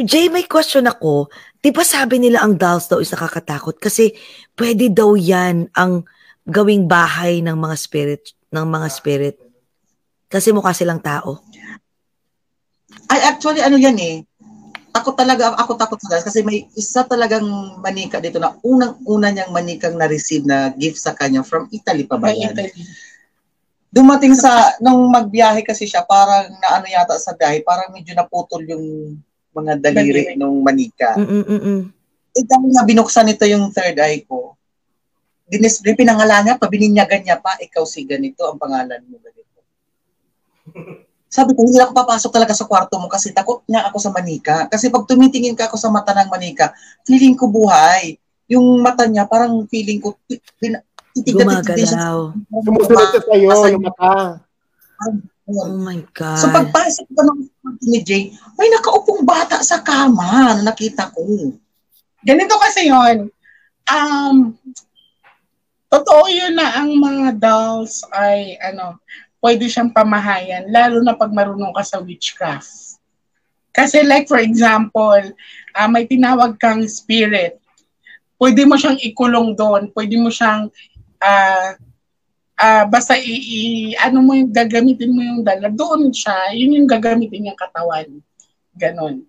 Jay, 0.00 0.32
may 0.32 0.48
question 0.48 0.88
ako. 0.88 1.28
Di 1.60 1.68
ba 1.68 1.84
sabi 1.84 2.16
nila 2.16 2.40
ang 2.40 2.56
dolls 2.56 2.88
daw 2.88 2.98
is 3.02 3.12
nakakatakot? 3.12 3.76
Kasi 3.76 4.16
pwede 4.56 4.88
daw 4.88 5.12
yan 5.12 5.68
ang 5.76 6.08
gawing 6.48 6.88
bahay 6.88 7.44
ng 7.44 7.54
mga 7.54 7.76
spirit, 7.76 8.22
ng 8.48 8.66
mga 8.66 8.88
spirit. 8.88 9.36
Kasi 10.32 10.50
mukha 10.50 10.72
silang 10.72 11.04
tao. 11.04 11.44
Ay, 13.12 13.20
actually, 13.28 13.60
ano 13.60 13.76
yan 13.76 13.96
eh. 14.00 14.24
Ako 14.92 15.16
talaga, 15.16 15.56
ako 15.56 15.72
takot 15.80 15.96
sa 16.04 16.08
dahil 16.12 16.24
kasi 16.28 16.44
may 16.44 16.68
isa 16.76 17.00
talagang 17.00 17.44
manika 17.80 18.20
dito 18.20 18.36
na 18.36 18.52
unang-una 18.60 19.32
niyang 19.32 19.48
manikang 19.48 19.96
na-receive 19.96 20.44
na 20.44 20.68
gift 20.76 21.00
sa 21.00 21.16
kanya 21.16 21.40
from 21.40 21.64
Italy 21.72 22.04
pa 22.04 22.20
ba 22.20 22.28
yan? 22.28 22.52
Italy. 22.52 22.76
Dumating 23.88 24.36
sa, 24.36 24.76
nung 24.84 25.08
magbiyahe 25.08 25.64
kasi 25.64 25.88
siya, 25.88 26.04
parang 26.04 26.52
naano 26.60 26.88
yata 26.88 27.16
sa 27.16 27.32
biyahe, 27.32 27.64
parang 27.64 27.92
medyo 27.92 28.12
naputol 28.12 28.64
yung 28.68 29.16
mga 29.52 29.80
daliri 29.80 30.32
Daliri. 30.32 30.40
nung 30.40 30.60
manika. 30.60 31.16
Mm-mm-mm. 31.16 31.88
Eh, 32.32 32.44
dahil 32.48 32.70
na 32.72 32.84
binuksan 32.84 33.28
nito 33.28 33.44
yung 33.44 33.68
third 33.72 33.96
eye 34.00 34.24
ko, 34.24 34.56
dinis, 35.48 35.80
pinangalan 35.84 36.48
niya 36.48 36.56
pa, 36.56 36.68
bininyagan 36.68 37.20
niya 37.20 37.36
pa, 37.40 37.56
ikaw 37.60 37.84
si 37.84 38.04
ganito, 38.08 38.44
ang 38.48 38.56
pangalan 38.56 39.00
mo 39.08 39.20
ganito. 39.20 39.60
Sabi 41.32 41.56
ko, 41.56 41.64
hindi 41.64 41.80
ako 41.80 41.96
papasok 41.96 42.28
talaga 42.28 42.52
sa 42.52 42.68
kwarto 42.68 43.00
mo 43.00 43.08
kasi 43.08 43.32
takot 43.32 43.64
nga 43.64 43.88
ako 43.88 43.96
sa 43.96 44.12
manika. 44.12 44.68
Kasi 44.68 44.92
pag 44.92 45.08
tumitingin 45.08 45.56
ka 45.56 45.72
ako 45.72 45.80
sa 45.80 45.88
mata 45.88 46.12
ng 46.12 46.28
manika, 46.28 46.76
feeling 47.08 47.32
ko 47.32 47.48
buhay. 47.48 48.20
Yung 48.52 48.84
mata 48.84 49.08
niya, 49.08 49.24
parang 49.24 49.64
feeling 49.64 49.96
ko, 49.96 50.12
ti- 50.28 50.44
pin- 50.60 50.84
titig 51.16 51.40
na 51.40 51.64
titig 51.64 51.72
din 51.72 51.88
siya. 51.88 52.20
Gumagalaw. 52.20 52.20
Sumusunod 52.68 53.08
sa 53.08 53.20
sa'yo, 53.24 53.48
yung 53.72 53.84
mata. 53.88 54.12
Oh 55.48 55.74
my 55.74 56.04
God. 56.12 56.38
So 56.38 56.52
pagpasok 56.52 57.06
ko 57.16 57.20
ng 57.24 57.40
kwarto 57.48 57.84
ni 57.88 58.00
Jay, 58.04 58.22
may 58.60 58.68
nakaupong 58.68 59.24
bata 59.24 59.58
sa 59.64 59.80
kama 59.80 60.60
na 60.60 60.62
nakita 60.68 61.10
ko. 61.10 61.24
Ganito 62.22 62.54
kasi 62.60 62.92
yon. 62.92 63.26
Um, 63.88 64.54
totoo 65.90 66.30
yun 66.30 66.54
na 66.54 66.78
ang 66.78 66.94
mga 66.94 67.40
dolls 67.42 68.06
ay 68.14 68.54
ano, 68.62 69.00
pwede 69.42 69.66
siyang 69.66 69.90
pamahayan, 69.90 70.70
lalo 70.70 71.02
na 71.02 71.12
pag 71.12 71.34
marunong 71.34 71.74
ka 71.74 71.82
sa 71.82 71.98
witchcraft. 71.98 72.96
Kasi 73.74 74.00
like 74.00 74.30
for 74.30 74.38
example, 74.38 75.18
ah, 75.72 75.90
may 75.90 76.06
tinawag 76.06 76.54
kang 76.56 76.86
spirit. 76.86 77.58
Pwede 78.38 78.62
mo 78.62 78.78
siyang 78.78 79.02
ikulong 79.02 79.52
doon, 79.52 79.90
pwede 79.90 80.14
mo 80.14 80.30
siyang 80.30 80.70
ah 81.18 81.74
ah, 82.54 82.84
basta 82.86 83.18
i, 83.18 83.34
i- 83.34 83.96
ano 83.98 84.22
mo 84.22 84.32
yung 84.32 84.54
gagamitin 84.54 85.10
mo 85.10 85.18
yung 85.20 85.42
dala, 85.42 85.66
doon 85.66 86.14
siya, 86.14 86.54
yun 86.54 86.78
yung 86.78 86.86
gagamitin 86.86 87.42
niyang 87.42 87.58
katawan. 87.58 88.06
Ganon. 88.72 89.26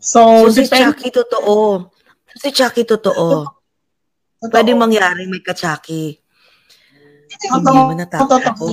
So, 0.00 0.48
So, 0.48 0.52
si 0.52 0.64
depende- 0.64 0.96
Chucky 0.96 1.08
totoo. 1.10 1.56
So, 2.30 2.36
si 2.36 2.48
Chucky 2.52 2.84
totoo. 2.84 3.48
Pwede 4.40 4.72
mangyari 4.72 5.28
may 5.28 5.44
ka-Chucky. 5.44 6.16
Hindi 7.40 7.78
mo 7.80 7.94
natatao. 7.96 8.68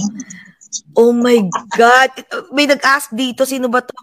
Oh 0.94 1.16
my 1.16 1.48
God. 1.74 2.12
May 2.52 2.68
nag-ask 2.68 3.16
dito, 3.16 3.48
sino 3.48 3.72
ba 3.72 3.80
to? 3.80 3.96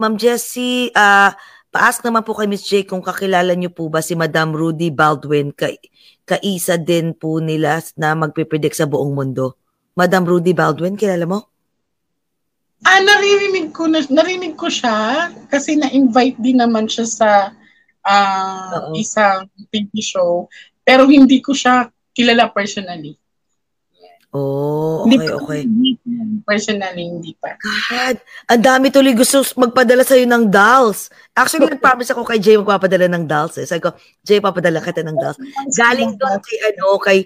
Ma'am 0.00 0.16
Jessie, 0.16 0.92
ah, 0.96 1.32
pa-ask 1.68 2.00
naman 2.04 2.24
po 2.24 2.32
kay 2.32 2.48
Miss 2.48 2.64
J 2.64 2.88
kung 2.88 3.04
kakilala 3.04 3.52
niyo 3.52 3.68
po 3.72 3.92
ba 3.92 4.00
si 4.00 4.16
Madam 4.16 4.56
Rudy 4.56 4.88
Baldwin, 4.88 5.52
ka 5.52 5.68
kaisa 6.24 6.80
din 6.80 7.12
po 7.12 7.36
nila 7.42 7.80
na 8.00 8.16
magpipredict 8.16 8.76
sa 8.80 8.88
buong 8.88 9.12
mundo. 9.12 9.60
Madam 9.92 10.24
Rudy 10.24 10.56
Baldwin, 10.56 10.96
kilala 10.96 11.28
mo? 11.28 11.38
Ah, 12.80 13.04
naririnig 13.04 13.76
ko 13.76 13.84
na, 13.84 14.00
narinig 14.08 14.56
ko 14.56 14.72
siya 14.72 15.28
kasi 15.52 15.76
na-invite 15.76 16.40
din 16.40 16.64
naman 16.64 16.88
siya 16.88 17.04
sa 17.04 17.30
Oo. 18.00 18.96
isang 18.96 19.44
TV 19.68 19.92
show 20.00 20.48
pero 20.80 21.04
hindi 21.04 21.44
ko 21.44 21.52
siya 21.52 21.92
kilala 22.16 22.48
personally. 22.48 23.19
Oh, 24.30 25.02
Hindi 25.02 25.18
okay, 25.18 25.26
pa- 25.26 25.38
okay. 25.42 25.60
hindi 25.66 25.92
pa, 25.98 26.08
Personally, 26.46 27.02
hindi 27.02 27.32
pa. 27.34 27.50
God, 27.90 28.16
ang 28.46 28.62
dami 28.62 28.86
tuloy 28.88 29.10
gusto 29.10 29.42
magpadala 29.58 30.06
sa'yo 30.06 30.22
ng 30.22 30.46
dolls. 30.46 31.10
Actually, 31.34 31.66
nag-promise 31.74 32.14
ako 32.14 32.22
kay 32.22 32.38
Jay 32.38 32.54
magpapadala 32.54 33.10
ng 33.10 33.26
dolls 33.26 33.58
eh. 33.58 33.66
Sabi 33.66 33.82
ko, 33.82 33.90
Jay, 34.22 34.38
papadala 34.38 34.78
kita 34.78 35.02
ng 35.02 35.18
dolls. 35.18 35.38
Galing 35.74 36.14
doon 36.14 36.38
kay, 36.38 36.56
ano, 36.62 36.86
kay, 36.96 37.18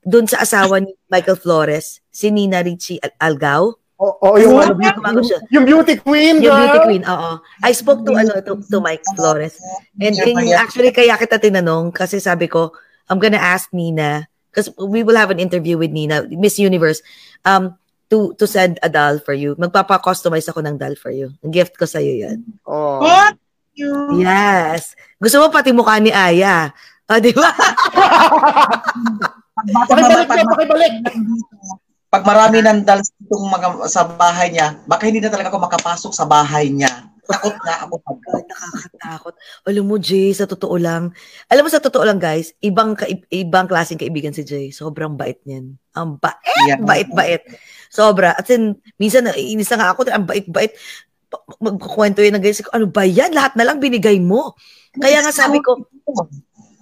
doon 0.00 0.30
sa 0.30 0.46
asawa 0.46 0.78
ni 0.78 0.94
Michael 1.10 1.34
Flores, 1.34 1.98
si 2.06 2.30
Nina 2.30 2.62
Ricci 2.62 3.02
Al- 3.02 3.18
Algao. 3.18 3.74
Oo, 3.94 4.14
oh, 4.20 4.38
yung, 4.38 4.54
Ano? 4.54 4.74
ano, 4.74 4.74
beauty, 4.76 5.00
Bago 5.00 5.20
siya. 5.22 5.38
yung 5.50 5.64
beauty 5.64 5.94
queen, 5.98 6.34
Yung 6.38 6.54
beauty 6.54 6.80
queen, 6.82 7.02
oo. 7.02 7.30
I 7.62 7.70
spoke 7.70 8.02
to, 8.02 8.14
ano, 8.14 8.38
to, 8.38 8.58
to 8.60 8.78
Mike 8.78 9.02
Flores. 9.14 9.58
And, 9.98 10.14
and 10.14 10.54
actually, 10.54 10.90
kaya 10.90 11.14
kita 11.14 11.38
tinanong, 11.40 11.90
kasi 11.90 12.18
sabi 12.18 12.46
ko, 12.46 12.70
I'm 13.06 13.18
gonna 13.18 13.42
ask 13.42 13.70
Nina, 13.70 14.30
because 14.54 14.70
we 14.78 15.02
will 15.02 15.18
have 15.18 15.34
an 15.34 15.42
interview 15.42 15.74
with 15.74 15.90
Nina, 15.90 16.30
Miss 16.30 16.62
Universe, 16.62 17.02
um, 17.42 17.74
to 18.06 18.38
to 18.38 18.46
send 18.46 18.78
a 18.78 18.88
doll 18.88 19.18
for 19.18 19.34
you. 19.34 19.58
Magpapa-customize 19.58 20.46
ako 20.46 20.62
ng 20.62 20.78
doll 20.78 20.94
for 20.94 21.10
you. 21.10 21.34
Ang 21.42 21.50
gift 21.50 21.74
ko 21.74 21.82
sa'yo 21.82 22.14
yan. 22.22 22.46
Oh. 22.62 23.02
What? 23.02 23.34
You? 23.74 24.22
Yes. 24.22 24.94
Gusto 25.18 25.42
mo 25.42 25.50
pati 25.50 25.74
mukha 25.74 25.98
ni 25.98 26.14
Aya. 26.14 26.70
O, 27.10 27.18
di 27.18 27.34
ba? 27.34 27.50
Pakibalik 29.90 30.28
na, 30.30 30.44
pakibalik. 30.50 30.94
Pag 32.10 32.22
marami 32.26 32.62
ng 32.62 32.82
dals 32.86 33.10
itong 33.22 33.50
mga, 33.50 33.66
sa 33.90 34.06
bahay 34.06 34.50
niya, 34.54 34.78
baka 34.86 35.10
hindi 35.10 35.18
na 35.18 35.30
talaga 35.30 35.50
ako 35.50 35.58
makapasok 35.66 36.12
sa 36.14 36.26
bahay 36.26 36.70
niya. 36.70 37.10
Takot 37.24 37.56
na 37.60 37.74
ako. 37.82 37.94
God, 38.04 38.44
nakakatakot. 38.44 39.34
Alam 39.64 39.84
mo, 39.84 39.96
Jay, 39.96 40.30
sa 40.30 40.44
totoo 40.44 40.76
lang, 40.76 41.10
alam 41.46 41.62
mo 41.62 41.70
sa 41.70 41.80
totoo 41.80 42.04
lang, 42.04 42.16
guys, 42.16 42.52
ibang 42.60 42.92
kaib- 42.92 43.24
ibang 43.28 43.64
klaseng 43.64 43.96
kaibigan 43.96 44.30
si 44.30 44.44
Jay. 44.44 44.68
Sobrang 44.68 45.16
bait 45.16 45.40
niyan. 45.42 45.74
Ang 45.94 46.16
bait, 46.16 46.36
Yan. 46.68 46.84
bait-bait. 46.84 47.42
Sobra. 47.88 48.34
At 48.34 48.44
then, 48.44 48.76
minsan, 48.94 49.24
naiinis 49.24 49.70
na 49.70 49.78
nga 49.78 49.88
ako, 49.92 50.06
ang 50.08 50.26
bait-bait. 50.26 50.76
Pa- 51.26 51.44
Magkukwento 51.58 52.20
yun 52.20 52.36
ng 52.36 52.44
guys, 52.44 52.60
ano 52.70 52.86
ba 52.86 53.02
yan? 53.02 53.32
Lahat 53.32 53.56
na 53.56 53.64
lang 53.64 53.80
binigay 53.80 54.20
mo. 54.20 54.54
Kaya 54.94 55.20
nga 55.20 55.32
sabi 55.32 55.58
ko, 55.58 55.80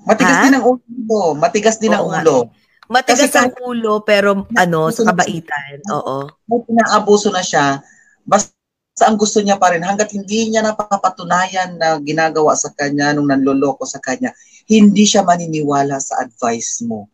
Matigas 0.03 0.35
Ha? 0.35 0.45
din 0.45 0.57
ang 0.59 0.67
ulo. 0.67 1.21
Matigas 1.39 1.77
din 1.79 1.95
ang 1.95 2.03
Oo 2.03 2.11
nga. 2.11 2.23
ulo. 2.27 2.51
matigas 2.91 3.31
Kasi 3.31 3.39
ang 3.39 3.55
ulo, 3.63 4.03
pero 4.03 4.45
ano, 4.53 4.91
sa 4.91 5.07
kabaitan. 5.09 5.79
Oo. 5.89 6.27
May 6.45 6.61
pinaabuso 6.61 7.31
na 7.31 7.41
siya, 7.41 7.81
basta 8.21 8.53
ang 9.01 9.17
gusto 9.17 9.41
niya 9.41 9.57
pa 9.57 9.73
rin, 9.73 9.81
hanggat 9.81 10.13
hindi 10.13 10.53
niya 10.53 10.61
napapatunayan 10.61 11.81
na 11.81 11.97
ginagawa 11.97 12.53
sa 12.53 12.69
kanya 12.77 13.17
nung 13.17 13.33
nanloloko 13.33 13.89
sa 13.89 13.97
kanya, 14.05 14.37
hindi 14.69 15.09
siya 15.09 15.25
maniniwala 15.25 15.97
sa 15.97 16.21
advice 16.21 16.85
mo. 16.85 17.09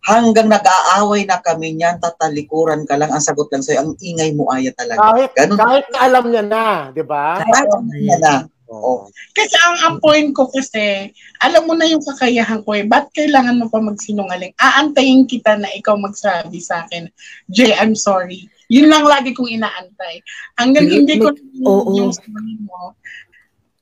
Hanggang 0.00 0.50
nag-aaway 0.50 1.28
na 1.28 1.38
kami 1.38 1.76
niyan, 1.76 2.02
tatalikuran 2.02 2.82
ka 2.88 2.98
lang, 2.98 3.14
ang 3.14 3.22
sagot 3.22 3.46
lang 3.52 3.62
sa'yo, 3.62 3.78
ang 3.84 3.92
ingay 4.00 4.34
mo 4.34 4.50
aya 4.50 4.74
talaga. 4.74 5.12
Kahit, 5.12 5.30
Ganun. 5.36 5.58
kahit 5.60 5.86
na 5.92 5.98
alam 6.02 6.24
niya 6.26 6.42
na, 6.42 6.66
di 6.90 7.04
ba? 7.04 7.38
Kahit- 7.38 7.68
Parang 7.68 7.84
na 7.86 8.16
na. 8.18 8.34
Oo. 8.70 9.10
Kasi 9.34 9.54
ang, 9.58 9.76
ang 9.82 9.96
point 9.98 10.30
ko 10.30 10.46
kasi, 10.46 11.10
alam 11.42 11.66
mo 11.66 11.74
na 11.74 11.90
yung 11.90 12.02
kakayahan 12.02 12.62
ko 12.62 12.74
eh, 12.74 12.86
ba't 12.86 13.10
kailangan 13.10 13.58
mo 13.58 13.66
pa 13.66 13.82
magsinungaling? 13.82 14.54
Aantayin 14.56 15.26
kita 15.26 15.58
na 15.58 15.68
ikaw 15.74 15.98
magsabi 15.98 16.58
sa 16.62 16.86
akin, 16.86 17.10
Jay, 17.50 17.74
I'm 17.74 17.98
sorry. 17.98 18.46
Yun 18.70 18.86
lang 18.86 19.02
lagi 19.02 19.34
kong 19.34 19.50
inaantay. 19.50 20.22
Hanggang 20.54 20.86
hindi 20.86 21.18
ko 21.18 21.34
may- 21.34 21.66
oo. 21.66 21.90
yung 21.98 22.14
story 22.14 22.54
mo. 22.62 22.94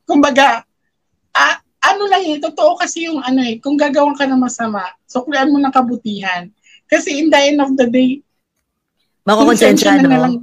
Kumbaga, 0.09 0.65
ah, 1.37 1.61
ano 1.85 2.09
lang 2.09 2.25
eh, 2.25 2.41
totoo 2.41 2.81
kasi 2.81 3.05
yung 3.05 3.21
ano 3.21 3.45
eh, 3.45 3.61
kung 3.61 3.77
gagawan 3.77 4.17
ka 4.17 4.25
ng 4.25 4.41
masama, 4.41 4.89
suklian 5.05 5.53
mo 5.53 5.61
ng 5.61 5.71
kabutihan. 5.71 6.49
Kasi 6.89 7.21
in 7.21 7.29
the 7.29 7.37
end 7.37 7.61
of 7.61 7.77
the 7.77 7.85
day, 7.85 8.25
Makakonsensya, 9.29 10.01
konsensya 10.01 10.09
na 10.09 10.09
no? 10.09 10.23
lang. 10.25 10.35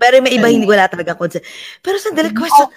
Pero 0.00 0.24
may 0.24 0.32
iba 0.32 0.48
hindi 0.48 0.64
wala 0.64 0.88
talaga 0.88 1.12
consent. 1.12 1.44
Pero 1.84 2.00
sandali, 2.00 2.32
question. 2.32 2.72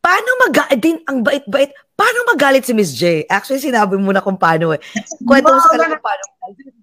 Paano 0.00 0.30
mag 0.46 0.54
din 0.80 1.02
ang 1.04 1.20
bait-bait? 1.20 1.74
Paano 1.92 2.24
magalit 2.24 2.64
si 2.64 2.72
Miss 2.72 2.96
J? 2.96 3.28
Actually, 3.28 3.60
sinabi 3.60 4.00
mo 4.00 4.14
na 4.14 4.24
kung 4.24 4.38
paano 4.38 4.72
eh. 4.72 4.80
Kwento 5.28 5.52
mo 5.52 5.60
sa 5.60 5.74
kanila 5.74 5.98
kung 5.98 6.06
paano. 6.06 6.24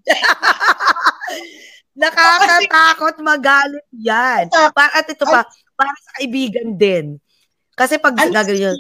Nakakatakot 1.98 3.16
magalit 3.26 3.86
yan. 3.90 4.48
Pa 4.54 4.86
at 4.94 5.10
ito 5.10 5.26
pa, 5.26 5.44
para 5.74 5.92
sa 5.98 6.12
kaibigan 6.22 6.78
din. 6.78 7.18
Kasi 7.74 7.98
pag 7.98 8.14
gagawin 8.14 8.70
yun, 8.70 8.78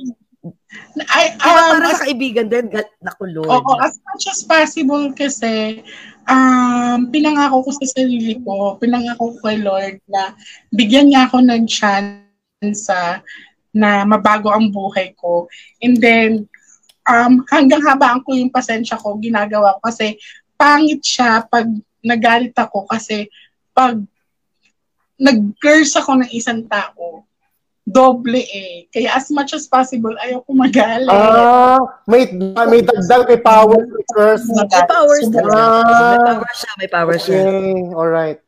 ba 0.97 1.17
um, 1.41 1.81
para 1.81 1.87
as 1.89 1.97
sa 2.01 2.05
kaibigan 2.05 2.47
din, 2.47 2.69
gal- 2.69 2.93
naku 3.01 3.25
Lord. 3.29 3.49
Oo, 3.49 3.73
as 3.81 3.97
much 4.05 4.25
as 4.29 4.41
possible 4.45 5.09
kasi 5.13 5.81
um, 6.29 7.09
pinangako 7.09 7.65
ko 7.67 7.69
sa 7.73 7.85
sarili 7.97 8.37
ko, 8.41 8.77
pinangako 8.77 9.33
ko 9.33 9.37
kay 9.41 9.57
Lord 9.61 9.97
na 10.09 10.37
bigyan 10.73 11.09
niya 11.09 11.29
ako 11.29 11.41
ng 11.41 11.63
chance 11.65 12.85
na 13.73 14.05
mabago 14.05 14.49
ang 14.53 14.69
buhay 14.73 15.13
ko. 15.17 15.45
And 15.81 15.97
then, 15.97 16.49
um, 17.05 17.45
hanggang 17.49 17.85
habaan 17.85 18.25
ko 18.25 18.33
yung 18.33 18.53
pasensya 18.53 18.97
ko, 18.97 19.17
ginagawa 19.21 19.77
ko 19.77 19.89
kasi 19.89 20.17
pangit 20.57 21.05
siya 21.05 21.45
pag 21.45 21.69
nagalit 22.07 22.55
ako 22.55 22.87
kasi 22.87 23.27
pag 23.75 23.99
nag-curse 25.19 25.93
ako 25.99 26.23
ng 26.23 26.29
isang 26.31 26.63
tao, 26.71 27.27
doble 27.87 28.43
eh. 28.43 28.85
Kaya 28.91 29.15
as 29.15 29.31
much 29.31 29.55
as 29.55 29.65
possible, 29.65 30.11
ayaw 30.19 30.43
ko 30.43 30.51
magalit. 30.51 31.07
Ah, 31.07 31.79
may, 32.03 32.27
may 32.67 32.83
dagdag, 32.83 33.25
may 33.31 33.39
power, 33.39 33.79
may 33.87 34.05
curse. 34.11 34.43
May 34.51 34.67
powers 34.67 35.27
talaga. 35.31 35.55
Ah. 35.55 35.71
May 35.87 36.19
power 36.19 36.51
siya, 36.51 36.71
may 36.75 36.89
power 36.91 37.17
siya. 37.17 37.41
Okay, 37.47 37.79
alright. 37.95 38.39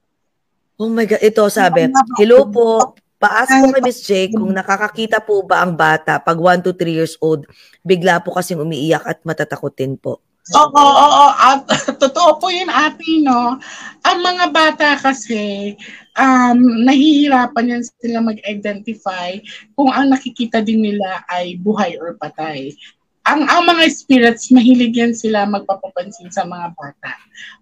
Oh 0.79 0.91
my 0.91 1.03
God, 1.07 1.19
ito 1.23 1.43
sabi, 1.51 1.91
hello 2.19 2.47
po, 2.47 2.95
paas 3.19 3.51
po 3.51 3.67
kay 3.75 3.83
Miss 3.83 3.99
J 3.99 4.31
kung 4.31 4.55
nakakakita 4.55 5.19
po 5.19 5.43
ba 5.43 5.59
ang 5.59 5.75
bata 5.75 6.23
pag 6.23 6.39
1 6.39 6.63
to 6.63 6.71
3 6.71 6.87
years 6.87 7.19
old, 7.19 7.43
bigla 7.83 8.23
po 8.23 8.31
kasing 8.31 8.63
umiiyak 8.63 9.03
at 9.03 9.19
matatakotin 9.27 9.99
po. 9.99 10.23
Oo, 10.49 10.71
oo, 10.73 11.05
oo. 11.05 11.27
At, 11.35 11.67
totoo 12.03 12.39
po 12.41 12.47
yun, 12.49 12.71
ate, 12.71 13.21
no? 13.21 13.59
Ang 14.07 14.19
mga 14.23 14.45
bata 14.49 14.89
kasi, 14.97 15.75
um, 16.17 16.57
nahihirapan 16.87 17.77
yan 17.77 17.83
sila 17.85 18.23
mag-identify 18.23 19.37
kung 19.77 19.91
ang 19.93 20.09
nakikita 20.09 20.63
din 20.63 20.81
nila 20.81 21.21
ay 21.29 21.59
buhay 21.59 21.99
or 22.01 22.17
patay. 22.17 22.73
Ang, 23.29 23.45
ang 23.45 23.61
mga 23.67 23.85
spirits, 23.93 24.49
mahilig 24.49 24.95
yan 24.97 25.13
sila 25.13 25.45
magpapapansin 25.45 26.33
sa 26.33 26.49
mga 26.49 26.73
bata. 26.73 27.13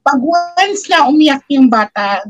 Pag 0.05 0.23
once 0.23 0.87
na 0.87 1.11
umiyak 1.11 1.43
yung 1.51 1.67
bata, 1.67 2.23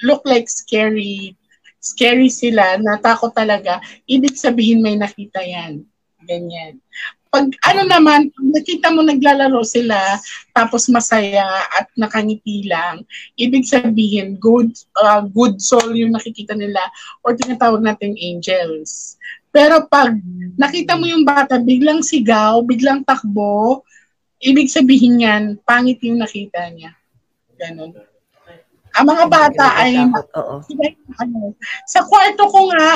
look 0.00 0.24
like 0.24 0.48
scary, 0.48 1.36
scary 1.84 2.32
sila, 2.32 2.80
natakot 2.80 3.36
talaga, 3.36 3.82
ibig 4.08 4.40
sabihin 4.40 4.80
may 4.80 4.96
nakita 4.96 5.44
yan. 5.44 5.84
Ganyan. 6.24 6.80
Pag 7.28 7.52
ano 7.68 7.82
naman, 7.84 8.32
nakita 8.40 8.88
mo 8.88 9.04
naglalaro 9.04 9.60
sila, 9.60 10.16
tapos 10.56 10.88
masaya 10.88 11.44
at 11.76 11.88
nakangiti 11.94 12.64
lang, 12.64 13.04
ibig 13.36 13.68
sabihin 13.68 14.40
good 14.40 14.72
uh, 15.04 15.20
good 15.28 15.60
soul 15.60 15.92
yung 15.92 16.16
nakikita 16.16 16.56
nila 16.56 16.80
or 17.20 17.36
tinatawag 17.36 17.84
natin 17.84 18.16
angels. 18.16 19.20
Pero 19.52 19.84
pag 19.88 20.16
nakita 20.56 20.96
mo 20.96 21.04
yung 21.04 21.24
bata 21.24 21.60
biglang 21.60 22.00
sigaw, 22.00 22.64
biglang 22.64 23.04
takbo, 23.04 23.84
ibig 24.40 24.72
sabihin 24.72 25.24
yan, 25.24 25.42
pangit 25.64 26.00
yung 26.04 26.20
nakita 26.20 26.68
niya. 26.72 26.92
Ganon. 27.58 27.92
Ang 28.96 29.06
mga 29.06 29.24
bata 29.28 29.64
ay 29.78 30.00
Oo. 30.34 30.64
ano, 31.20 31.52
sa 31.84 32.02
kwarto 32.08 32.48
ko 32.48 32.72
nga 32.72 32.88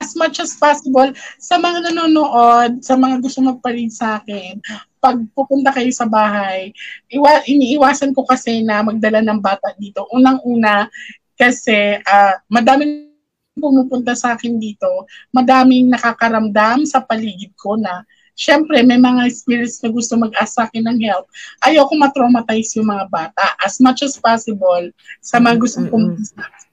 as 0.00 0.16
much 0.16 0.40
as 0.40 0.56
possible 0.56 1.12
sa 1.36 1.60
mga 1.60 1.92
nanonood, 1.92 2.80
sa 2.80 2.96
mga 2.96 3.20
gusto 3.20 3.44
magparid 3.44 3.92
sa 3.92 4.18
akin, 4.18 4.56
pag 4.96 5.20
pupunta 5.36 5.70
kayo 5.70 5.92
sa 5.92 6.08
bahay, 6.08 6.72
iwa, 7.12 7.44
iniiwasan 7.44 8.16
ko 8.16 8.24
kasi 8.24 8.64
na 8.64 8.80
magdala 8.80 9.20
ng 9.20 9.40
bata 9.40 9.76
dito. 9.76 10.08
Unang-una, 10.10 10.88
kasi 11.36 12.00
uh, 12.00 12.34
madaming 12.48 13.12
pumupunta 13.56 14.16
sa 14.16 14.36
akin 14.36 14.56
dito, 14.56 15.08
madaming 15.36 15.92
nakakaramdam 15.92 16.88
sa 16.88 17.04
paligid 17.04 17.52
ko 17.60 17.76
na 17.76 18.04
Siyempre, 18.40 18.80
may 18.80 18.96
mga 18.96 19.28
spirits 19.28 19.84
na 19.84 19.92
gusto 19.92 20.16
mag-ask 20.16 20.56
sa 20.56 20.64
akin 20.64 20.88
ng 20.88 20.98
help. 21.04 21.28
Ayoko 21.60 21.92
matraumatize 21.92 22.72
yung 22.72 22.88
mga 22.88 23.12
bata 23.12 23.52
as 23.60 23.76
much 23.84 24.00
as 24.00 24.16
possible 24.16 24.88
sa 25.20 25.36
mga 25.36 25.60
gustong 25.60 25.92
pumunta 25.92 26.24
sa 26.24 26.48
akin. 26.48 26.64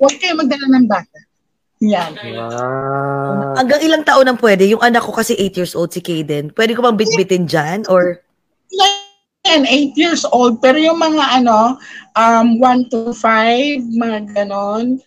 Huwag 0.00 0.16
kayo 0.16 0.40
magdala 0.40 0.72
ng 0.72 0.88
bata. 0.88 1.18
Yan. 1.82 2.14
Wow. 2.14 3.58
Hanggang 3.58 3.82
ilang 3.82 4.06
taon 4.06 4.26
ang 4.30 4.38
pwede? 4.38 4.70
Yung 4.70 4.82
anak 4.82 5.02
ko 5.02 5.10
kasi 5.10 5.34
8 5.34 5.58
years 5.58 5.74
old, 5.74 5.90
si 5.90 5.98
Kaden. 5.98 6.54
Pwede 6.54 6.78
ko 6.78 6.86
bang 6.86 6.94
bitbitin 6.94 7.50
dyan? 7.50 7.82
Or 7.90 8.22
Yan, 9.42 9.66
8 9.66 9.98
years 9.98 10.22
old. 10.30 10.62
Pero 10.62 10.78
yung 10.78 11.02
mga 11.02 11.42
ano, 11.42 11.76
um, 12.14 12.62
1 12.62 12.86
to 12.94 13.10
5, 13.10 13.82
mga 13.98 14.18
ganon, 14.30 15.02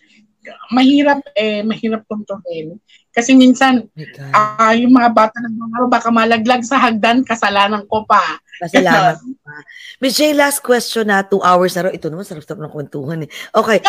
mahirap 0.68 1.24
eh, 1.32 1.64
mahirap 1.64 2.04
kontrolin. 2.04 2.76
Kasi 3.16 3.32
minsan, 3.32 3.88
uh, 4.36 4.74
yung 4.76 4.92
mga 4.92 5.10
bata 5.16 5.36
nagmamaro, 5.40 5.88
baka 5.88 6.12
malaglag 6.12 6.60
sa 6.68 6.76
hagdan, 6.76 7.24
kasalanan 7.24 7.88
ko 7.88 8.04
pa. 8.04 8.36
Kasalanan 8.60 9.16
ko 9.16 9.32
pa. 9.40 9.56
Miss 10.04 10.20
J, 10.20 10.36
last 10.36 10.60
question 10.60 11.08
na, 11.08 11.24
two 11.24 11.40
hours 11.40 11.72
na 11.72 11.88
rin. 11.88 11.96
Ito 11.96 12.12
naman, 12.12 12.28
sarap-sarap 12.28 12.60
ng 12.60 12.74
kwentuhan 12.76 13.24
eh. 13.24 13.30
Okay. 13.56 13.80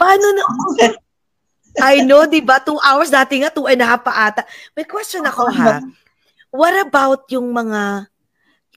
Paano 0.00 0.26
na, 0.32 0.42
I 1.80 2.04
know, 2.04 2.24
di 2.24 2.40
ba? 2.40 2.60
Two 2.60 2.80
hours, 2.80 3.12
dati 3.12 3.40
nga, 3.42 3.52
two 3.52 3.68
and 3.68 3.80
a 3.80 3.86
half 3.86 4.02
pa 4.04 4.32
ata. 4.32 4.42
May 4.72 4.84
question 4.88 5.24
ako 5.24 5.52
ha. 5.52 5.80
What 6.50 6.72
about 6.80 7.28
yung 7.28 7.52
mga, 7.52 8.08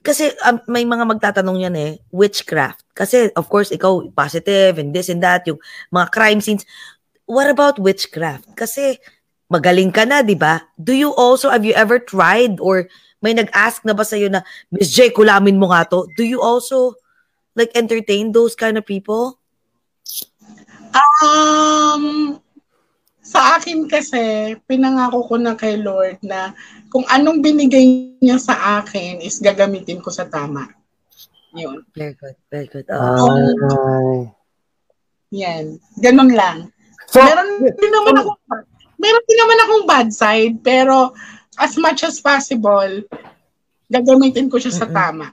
kasi 0.04 0.32
um, 0.44 0.60
may 0.68 0.84
mga 0.84 1.04
magtatanong 1.08 1.64
yan 1.64 1.76
eh, 1.76 1.92
witchcraft. 2.12 2.84
Kasi 2.92 3.32
of 3.36 3.48
course, 3.48 3.72
ikaw 3.72 4.04
positive 4.12 4.76
and 4.76 4.92
this 4.92 5.08
and 5.08 5.24
that, 5.24 5.48
yung 5.48 5.60
mga 5.88 6.12
crime 6.12 6.40
scenes. 6.44 6.68
What 7.24 7.48
about 7.48 7.80
witchcraft? 7.80 8.52
Kasi 8.52 9.00
magaling 9.48 9.90
ka 9.94 10.04
na, 10.04 10.20
di 10.20 10.36
ba? 10.36 10.66
Do 10.76 10.92
you 10.92 11.14
also, 11.14 11.48
have 11.48 11.64
you 11.64 11.72
ever 11.72 11.98
tried 11.98 12.60
or 12.60 12.90
may 13.20 13.32
nag-ask 13.36 13.84
na 13.84 13.92
ba 13.92 14.04
sa'yo 14.04 14.28
na, 14.28 14.44
Miss 14.72 14.92
J, 14.92 15.12
kulamin 15.12 15.60
mo 15.60 15.72
nga 15.72 15.84
to? 15.88 16.08
Do 16.16 16.24
you 16.24 16.40
also 16.40 16.94
like 17.56 17.72
entertain 17.76 18.32
those 18.32 18.54
kind 18.56 18.78
of 18.78 18.86
people? 18.86 19.38
Um, 21.22 22.40
sa 23.30 23.54
akin 23.54 23.86
kasi, 23.86 24.54
pinangako 24.66 25.22
ko 25.30 25.34
na 25.38 25.54
kay 25.54 25.78
Lord 25.78 26.18
na 26.26 26.50
kung 26.90 27.06
anong 27.06 27.38
binigay 27.38 28.18
niya 28.18 28.42
sa 28.42 28.82
akin 28.82 29.22
is 29.22 29.38
gagamitin 29.38 30.02
ko 30.02 30.10
sa 30.10 30.26
tama. 30.26 30.66
Yun. 31.54 31.86
Very 31.94 32.18
good, 32.18 32.34
very 32.50 32.66
good. 32.66 32.90
Oh. 32.90 34.26
Yan. 35.30 35.78
Ganun 36.02 36.34
lang. 36.34 36.74
So, 37.06 37.22
meron 37.22 37.70
din 37.70 37.92
naman 37.94 38.18
ako, 38.18 38.30
meron 38.98 39.24
din 39.30 39.38
naman 39.38 39.58
akong 39.62 39.84
bad 39.86 40.08
side, 40.10 40.58
pero 40.66 41.14
as 41.54 41.78
much 41.78 42.02
as 42.02 42.18
possible, 42.18 43.06
gagamitin 43.86 44.50
ko 44.50 44.58
siya 44.58 44.74
sa 44.74 44.90
tama. 44.90 45.30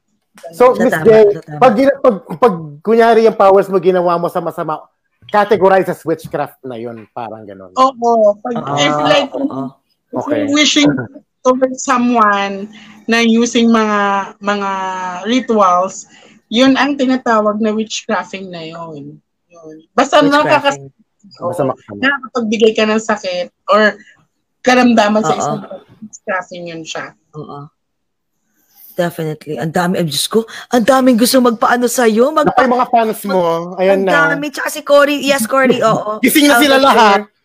So, 0.54 0.78
Miss 0.78 0.94
tama, 0.94 1.06
J, 1.06 1.10
sa 1.34 1.42
tama. 1.50 1.60
pag, 1.66 1.74
pag, 2.02 2.18
pag 2.38 2.56
kunyari 2.86 3.26
yung 3.26 3.38
powers 3.38 3.70
mo 3.74 3.82
ginawa 3.82 4.22
mo 4.22 4.30
sa 4.30 4.38
masama, 4.38 4.86
categorize 5.28 5.88
as 5.88 6.04
witchcraft 6.04 6.60
na 6.64 6.76
yun, 6.76 7.08
parang 7.12 7.44
ganun. 7.44 7.72
Oo. 7.76 8.36
Pag, 8.40 8.54
Ah, 8.58 8.78
if 8.78 8.96
like, 9.04 9.32
oo. 9.32 9.72
Okay. 10.14 10.48
wishing 10.50 10.88
to 11.44 11.50
hurt 11.56 11.76
someone 11.76 12.72
na 13.06 13.20
using 13.20 13.68
mga 13.68 14.00
mga 14.40 14.72
rituals, 15.28 16.08
yun 16.48 16.76
ang 16.76 16.96
tinatawag 16.96 17.60
na 17.60 17.72
witchcrafting 17.72 18.48
na 18.48 18.64
yun. 18.64 19.20
yun. 19.48 19.76
Basta 19.92 20.24
nakakas. 20.24 20.80
Basta 21.40 21.64
makasama. 21.64 22.00
nakakapagbigay 22.00 22.72
ka 22.72 22.88
ng 22.88 23.04
sakit 23.04 23.52
or 23.68 24.00
karamdaman 24.64 25.24
sa 25.24 25.36
Oo. 25.36 25.40
isang 25.40 25.60
witchcrafting 26.02 26.72
yun 26.72 26.84
siya. 26.84 27.12
Oo. 27.36 27.68
Definitely. 28.98 29.62
Ang 29.62 29.70
dami, 29.70 30.02
ang 30.02 30.10
Diyos 30.10 30.26
ko, 30.26 30.42
ang 30.74 30.82
daming 30.82 31.22
gusto 31.22 31.38
magpaano 31.38 31.86
sa'yo. 31.86 32.34
Magpa- 32.34 32.66
mga 32.66 32.90
fans 32.90 33.22
mo, 33.30 33.78
ayan 33.78 34.02
ang 34.02 34.04
na. 34.04 34.14
dami. 34.34 34.50
Tsaka 34.50 34.74
si 34.74 34.82
Cory, 34.82 35.22
yes, 35.22 35.46
Cory, 35.46 35.78
oo. 35.86 36.18
Gising 36.18 36.50
na 36.50 36.58
I'll 36.58 36.64
sila 36.66 36.76
make 36.76 36.88
lahat. 36.90 37.20
sure- 37.22 37.36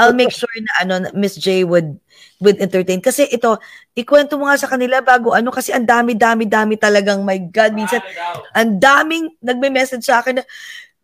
I'll 0.00 0.16
make 0.16 0.32
sure 0.32 0.48
na 0.56 0.72
ano, 0.80 0.94
Miss 1.12 1.36
J 1.36 1.68
would 1.68 2.00
would 2.40 2.56
entertain. 2.58 2.98
Kasi 2.98 3.28
ito, 3.28 3.60
ikwento 3.92 4.34
mo 4.34 4.48
nga 4.48 4.56
sa 4.56 4.66
kanila 4.66 5.04
bago 5.04 5.36
ano, 5.36 5.52
kasi 5.52 5.68
ang 5.70 5.84
dami, 5.84 6.16
dami, 6.16 6.48
dami 6.48 6.74
talagang, 6.74 7.20
my 7.22 7.36
God, 7.52 7.76
minsan, 7.76 8.00
ang 8.50 8.80
daming 8.80 9.30
nagme-message 9.38 10.02
sa 10.02 10.18
akin 10.18 10.40
na, 10.40 10.44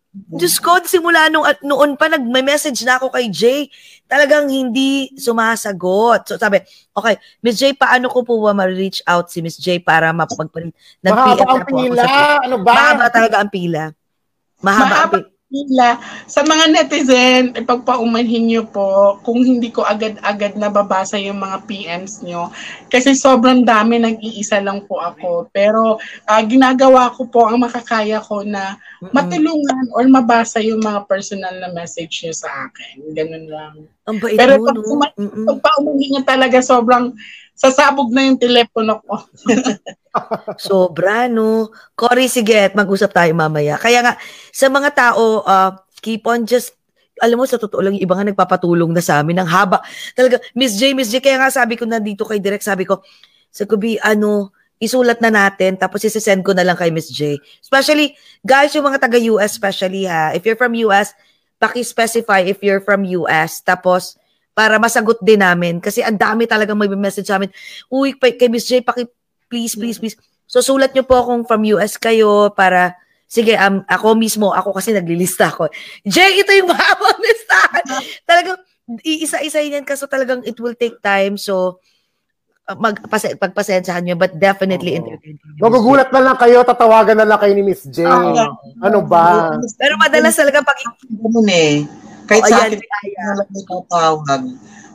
Diyos 0.09 0.57
ko, 0.57 0.81
simula 0.83 1.29
nung, 1.29 1.45
at 1.45 1.61
noon 1.61 1.93
pa, 1.93 2.09
nagme-message 2.09 2.81
na 2.81 2.97
ako 2.97 3.13
kay 3.13 3.29
Jay. 3.29 3.69
Talagang 4.03 4.49
hindi 4.49 5.13
sumasagot. 5.13 6.25
So 6.25 6.33
sabi, 6.35 6.65
okay, 6.91 7.13
Miss 7.39 7.61
J, 7.61 7.77
paano 7.77 8.09
ko 8.09 8.25
po 8.25 8.41
ba 8.41 8.51
ma-reach 8.51 9.05
out 9.05 9.29
si 9.29 9.37
Miss 9.39 9.55
J 9.55 9.77
para 9.77 10.09
mapagpalit? 10.09 10.73
Mahaba 11.05 11.45
ang 11.45 11.61
ako 11.61 11.69
pila. 11.69 12.03
sa- 12.03 12.41
Ano 12.41 12.57
ba? 12.59 12.73
Mahaba 12.73 13.05
talaga 13.07 13.35
ang 13.37 13.51
pila. 13.53 13.83
Mahaba, 14.59 14.81
ang 14.81 14.89
Mahaba 14.89 15.15
pila. 15.15 15.29
Nila. 15.49 15.97
Sa 16.29 16.45
mga 16.45 16.69
netizen, 16.69 17.57
ipagpaumanhin 17.57 18.45
nyo 18.45 18.63
po 18.69 19.17
kung 19.25 19.41
hindi 19.41 19.73
ko 19.73 19.81
agad-agad 19.81 20.55
nababasa 20.55 21.17
yung 21.17 21.41
mga 21.41 21.65
PMs 21.65 22.21
nyo. 22.21 22.53
Kasi 22.87 23.17
sobrang 23.17 23.65
dami, 23.65 23.97
nag-iisa 23.97 24.61
lang 24.61 24.85
po 24.85 25.01
ako. 25.01 25.49
Pero 25.49 25.97
ah, 26.29 26.41
ginagawa 26.45 27.09
ko 27.17 27.25
po 27.27 27.49
ang 27.49 27.65
makakaya 27.65 28.21
ko 28.21 28.45
na 28.45 28.77
matulungan 29.09 29.89
or 29.97 30.05
mabasa 30.05 30.61
yung 30.61 30.85
mga 30.85 31.09
personal 31.09 31.57
na 31.57 31.73
message 31.73 32.23
nyo 32.23 32.33
sa 32.33 32.69
akin. 32.69 32.95
Ganun 33.17 33.45
lang. 33.49 33.75
Ang 34.05 34.17
bait 34.21 34.37
Pero 34.37 34.61
mo, 34.61 34.69
pag 34.69 34.77
no? 34.77 35.45
Pag 35.49 35.59
paumanhin 35.65 36.09
nyo 36.13 36.21
talaga, 36.25 36.61
sobrang 36.61 37.13
sasabog 37.59 38.07
na 38.15 38.23
yung 38.23 38.39
telepono 38.39 39.03
ko. 39.03 39.19
Sobra, 40.71 41.27
no? 41.27 41.67
Cory, 41.91 42.31
sige, 42.31 42.71
mag-usap 42.71 43.11
tayo 43.11 43.35
mamaya. 43.35 43.75
Kaya 43.75 43.99
nga, 43.99 44.13
sa 44.55 44.71
mga 44.71 44.89
tao, 44.95 45.43
uh, 45.43 45.75
keep 45.99 46.23
on 46.23 46.47
just, 46.47 46.71
alam 47.19 47.35
mo, 47.35 47.43
sa 47.43 47.59
totoo 47.59 47.83
lang, 47.83 47.99
yung 47.99 48.07
iba 48.07 48.15
nga 48.15 48.31
nagpapatulong 48.31 48.95
na 48.95 49.03
sa 49.03 49.19
amin 49.19 49.43
ng 49.43 49.49
haba. 49.51 49.83
Talaga, 50.15 50.39
Miss 50.55 50.79
J, 50.79 50.95
Miss 50.95 51.11
J, 51.11 51.19
kaya 51.19 51.35
nga 51.35 51.51
sabi 51.51 51.75
ko 51.75 51.83
nandito 51.83 52.23
kay 52.23 52.39
Direk, 52.39 52.63
sabi 52.63 52.87
ko, 52.87 53.03
sa 53.51 53.67
Kubi, 53.67 53.99
ano, 53.99 54.55
isulat 54.79 55.19
na 55.19 55.27
natin, 55.27 55.75
tapos 55.75 55.99
isi-send 56.07 56.39
ko 56.47 56.55
na 56.55 56.63
lang 56.63 56.79
kay 56.79 56.95
Miss 56.95 57.11
J. 57.11 57.35
Especially, 57.59 58.15
guys, 58.39 58.71
yung 58.71 58.87
mga 58.87 59.03
taga-US, 59.03 59.59
especially 59.59 60.07
ha, 60.07 60.31
if 60.31 60.47
you're 60.47 60.55
from 60.55 60.71
US, 60.87 61.11
paki-specify 61.59 62.47
if 62.47 62.63
you're 62.63 62.79
from 62.79 63.03
US, 63.03 63.59
tapos, 63.59 64.15
para 64.59 64.75
masagot 64.75 65.15
din 65.23 65.39
namin. 65.39 65.79
Kasi 65.79 66.03
ang 66.03 66.19
dami 66.19 66.43
talagang 66.43 66.75
may 66.75 66.91
message 66.91 67.31
sa 67.31 67.39
amin. 67.39 67.47
Uy, 67.87 68.11
kay 68.19 68.35
kay 68.35 68.51
Miss 68.51 68.67
J, 68.67 68.83
paki, 68.83 69.07
please, 69.47 69.79
please, 69.79 69.95
please. 69.95 70.19
So, 70.51 70.59
sulat 70.59 70.91
nyo 70.91 71.07
po 71.07 71.23
kung 71.23 71.47
from 71.47 71.63
US 71.79 71.95
kayo 71.95 72.51
para 72.51 72.99
Sige, 73.29 73.53
um, 73.61 73.85
ako 73.85 74.17
mismo, 74.17 74.49
ako 74.57 74.73
kasi 74.73 74.89
naglilista 74.89 75.53
ako. 75.53 75.69
Jay, 76.01 76.41
ito 76.41 76.49
yung 76.49 76.65
mahabang 76.65 77.21
listahan. 77.29 77.85
talagang, 78.25 78.57
iisa-isa 79.05 79.61
yan 79.61 79.85
kasi 79.85 80.01
talagang 80.09 80.41
it 80.49 80.57
will 80.57 80.73
take 80.73 80.97
time. 80.97 81.37
So, 81.37 81.77
magpase, 82.65 83.37
pagpasensyahan 83.37 84.01
nyo, 84.01 84.17
but 84.17 84.33
definitely 84.33 84.97
Oo. 84.97 85.05
entertain 85.05 85.37
nyo. 85.37 85.61
Magugulat 85.61 86.09
na 86.09 86.25
lang 86.25 86.37
kayo, 86.41 86.65
tatawagan 86.65 87.21
na 87.21 87.29
lang 87.29 87.37
kayo 87.37 87.53
ni 87.53 87.61
Miss 87.69 87.85
J. 87.85 88.09
Oo. 88.09 88.33
Ano 88.81 89.05
ba? 89.05 89.53
Pero 89.77 89.93
madalas 90.01 90.33
talaga 90.33 90.65
pag... 90.65 90.81
Ganun 91.05 91.49
eh. 91.53 91.85
Kahit 92.29 92.45
Oh, 92.45 92.49
sa 92.53 92.55
ayan, 92.61 92.69
akin, 92.77 92.79
si 92.79 92.87
Aya. 93.09 93.21
na 93.25 93.33
lang 93.41 93.49
may 93.49 93.63
tatawag, 93.65 94.41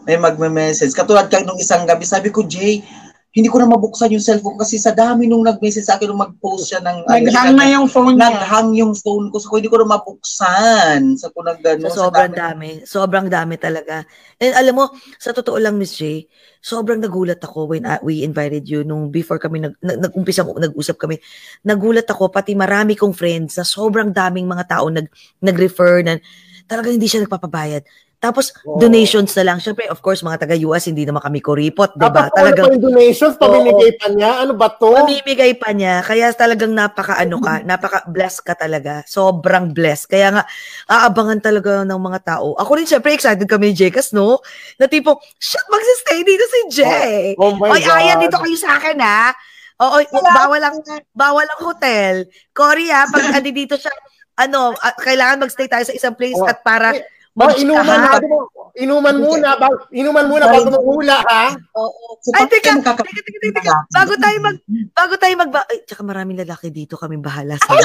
may 0.06 0.16
magme-message. 0.22 0.94
Katulad 0.94 1.26
kang 1.26 1.42
nung 1.42 1.58
isang 1.58 1.82
gabi, 1.82 2.06
sabi 2.06 2.30
ko, 2.30 2.46
Jay, 2.46 2.86
hindi 3.34 3.50
ko 3.50 3.58
na 3.58 3.66
mabuksan 3.66 4.14
yung 4.14 4.22
cellphone 4.22 4.54
kasi 4.54 4.78
sa 4.78 4.94
dami 4.94 5.26
nung 5.26 5.42
nag-message 5.42 5.90
sa 5.90 5.98
akin 5.98 6.06
nung 6.06 6.22
mag-post 6.22 6.70
siya 6.70 6.78
ng... 6.86 7.02
Naghang 7.02 7.58
na 7.58 7.66
yung 7.66 7.90
phone 7.90 8.14
niya. 8.14 8.30
Naghang 8.30 8.70
yung 8.78 8.94
phone 8.94 9.26
ko. 9.34 9.42
So, 9.42 9.58
hindi 9.58 9.66
ko 9.66 9.82
na 9.82 9.90
mabuksan. 9.90 11.18
Sa 11.18 11.34
ko 11.34 11.42
nag 11.42 11.58
So, 11.90 12.06
sobrang 12.06 12.30
dami. 12.30 12.86
Sobrang 12.86 13.26
dami 13.26 13.58
talaga. 13.58 14.06
And 14.38 14.54
alam 14.54 14.78
mo, 14.78 14.94
sa 15.18 15.34
totoo 15.34 15.58
lang, 15.58 15.82
Miss 15.82 15.98
J, 15.98 16.30
sobrang 16.62 17.02
nagulat 17.02 17.42
ako 17.42 17.74
when 17.74 17.82
uh, 17.82 17.98
we 18.06 18.22
invited 18.22 18.70
you 18.70 18.86
nung 18.86 19.10
before 19.10 19.42
kami 19.42 19.66
nag, 19.66 19.74
nag, 19.82 19.98
nag-umpisa 19.98 20.46
mo, 20.46 20.54
nag-usap 20.54 20.94
kami. 20.94 21.18
Nagulat 21.66 22.06
ako, 22.06 22.30
pati 22.30 22.54
marami 22.54 22.94
kong 22.94 23.18
friends 23.18 23.58
na 23.58 23.66
sobrang 23.66 24.14
daming 24.14 24.46
mga 24.46 24.78
tao 24.78 24.86
nag, 24.86 25.10
nag-refer 25.42 26.06
na 26.06 26.22
talagang 26.68 26.96
hindi 26.96 27.08
siya 27.08 27.24
nagpapabayad. 27.24 27.84
Tapos, 28.24 28.56
Oo. 28.64 28.80
donations 28.80 29.36
na 29.36 29.52
lang. 29.52 29.60
Siyempre, 29.60 29.84
of 29.92 30.00
course, 30.00 30.24
mga 30.24 30.48
taga-US, 30.48 30.88
hindi 30.88 31.04
naman 31.04 31.20
kami 31.20 31.44
kuripot, 31.44 31.92
di 31.92 32.08
ba? 32.08 32.32
Ano 32.32 32.32
Talagang 32.32 32.64
pa 32.64 32.72
yung 32.72 32.84
donations, 32.88 33.36
pamimigay 33.36 33.90
pa 34.00 34.06
niya. 34.08 34.30
Ano 34.40 34.56
ba 34.56 34.72
to? 34.72 34.96
Pamimigay 34.96 35.52
pa 35.60 35.76
niya. 35.76 36.00
Kaya 36.00 36.32
talagang 36.32 36.72
napaka 36.72 37.20
ano 37.20 37.36
ka, 37.36 37.60
napaka 37.68 38.08
blessed 38.08 38.40
ka 38.48 38.56
talaga. 38.56 39.04
Sobrang 39.04 39.76
blessed. 39.76 40.08
Kaya 40.08 40.40
nga 40.40 40.42
aabangan 40.88 41.44
talaga 41.44 41.84
ng 41.84 42.00
mga 42.00 42.20
tao. 42.24 42.56
Ako 42.56 42.80
rin 42.80 42.88
syempre 42.88 43.12
excited 43.12 43.44
kami 43.44 43.76
ni 43.76 43.84
Jekas, 43.84 44.16
no? 44.16 44.40
Na 44.80 44.88
tipo, 44.88 45.20
shit, 45.36 45.60
magsistay 45.68 46.24
dito 46.24 46.44
si 46.48 46.60
Jay. 46.80 47.36
Oh 47.36 47.52
my 47.52 47.76
Oy, 47.76 47.84
God. 47.84 47.92
Aya, 47.92 48.16
dito 48.16 48.40
kayo 48.40 48.56
sa 48.56 48.80
akin, 48.80 49.04
ha? 49.04 49.36
Oo, 49.84 50.00
bawal 50.32 50.62
ang, 50.64 50.80
bawal 51.12 51.44
ang 51.44 51.60
hotel. 51.60 52.24
Cory, 52.56 52.88
ha, 52.88 53.04
pag 53.04 53.36
andi 53.36 53.52
dito 53.52 53.76
siya, 53.76 53.92
ano, 54.36 54.74
ah, 54.76 54.94
kailangan 54.94 55.40
magstay 55.40 55.66
tayo 55.66 55.82
sa 55.82 55.92
isang 55.92 56.14
place 56.14 56.34
Oh. 56.34 56.44
at 56.44 56.60
para 56.60 56.94
Ba, 57.34 57.50
mag- 57.50 57.58
inuman, 57.58 57.98
ha? 57.98 58.12
bago 58.14 58.26
mo- 58.26 58.46
inuman 58.74 59.16
muna, 59.16 59.48
bago, 59.54 59.90
inuman 59.90 60.26
muna 60.26 60.46
bago 60.46 60.70
magmula, 60.70 61.18
ha? 61.20 61.50
Oo. 61.74 62.18
Ay, 62.30 62.46
teka, 62.46 62.78
teka, 62.78 62.94
teka, 62.96 63.20
teka, 63.20 63.38
teka. 63.52 63.74
Bago 63.90 64.14
tayo 64.14 64.36
mag, 64.38 64.56
bago 64.92 65.14
tayo 65.18 65.34
mag, 65.34 65.50
ay, 65.66 65.78
tsaka 65.82 66.02
maraming 66.02 66.38
lalaki 66.38 66.70
dito, 66.70 66.94
kaming 66.94 67.22
bahala 67.22 67.58
sa 67.58 67.74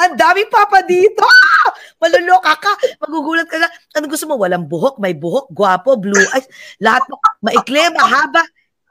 Ang 0.00 0.16
daming 0.16 0.48
papa 0.48 0.80
dito! 0.80 1.20
Maluloka 2.00 2.56
ka! 2.56 2.72
Magugulat 2.98 3.44
ka 3.44 3.60
na. 3.60 3.68
Ano 3.92 4.08
gusto 4.08 4.24
mo? 4.24 4.40
Walang 4.40 4.64
buhok, 4.64 4.96
may 4.96 5.12
buhok, 5.12 5.52
gwapo, 5.52 6.00
blue 6.00 6.24
eyes. 6.32 6.48
Lahat 6.80 7.04
mo, 7.04 7.20
maikli, 7.44 7.84
mahaba. 7.92 8.40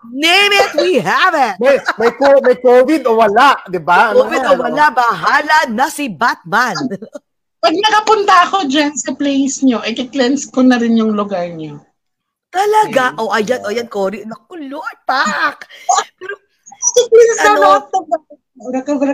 Name 0.07 0.53
it, 0.55 0.71
we 0.79 0.95
have 1.03 1.35
it! 1.35 1.59
May, 1.59 1.75
may, 1.99 2.11
may 2.39 2.55
COVID 2.55 3.03
o 3.03 3.19
wala, 3.19 3.59
di 3.67 3.83
ba? 3.83 4.15
Ano 4.15 4.23
COVID 4.23 4.39
yan? 4.39 4.51
o 4.55 4.63
wala, 4.63 4.85
bahala 4.95 5.57
na 5.67 5.91
si 5.91 6.07
Batman. 6.07 6.79
Pag 7.63 7.75
nakapunta 7.75 8.47
ako 8.47 8.71
dyan 8.71 8.95
sa 8.95 9.11
place 9.11 9.59
nyo, 9.67 9.83
i-cleanse 9.83 10.47
ko 10.47 10.63
na 10.63 10.79
rin 10.79 10.95
yung 10.95 11.11
lugar 11.11 11.51
nyo. 11.51 11.83
Talaga? 12.47 13.19
O, 13.19 13.27
oh, 13.27 13.35
ayan, 13.35 13.59
o, 13.67 13.69
ayan, 13.75 13.91
Cory. 13.91 14.23
Naku, 14.23 14.55
Lord, 14.71 14.99
pak! 15.03 15.67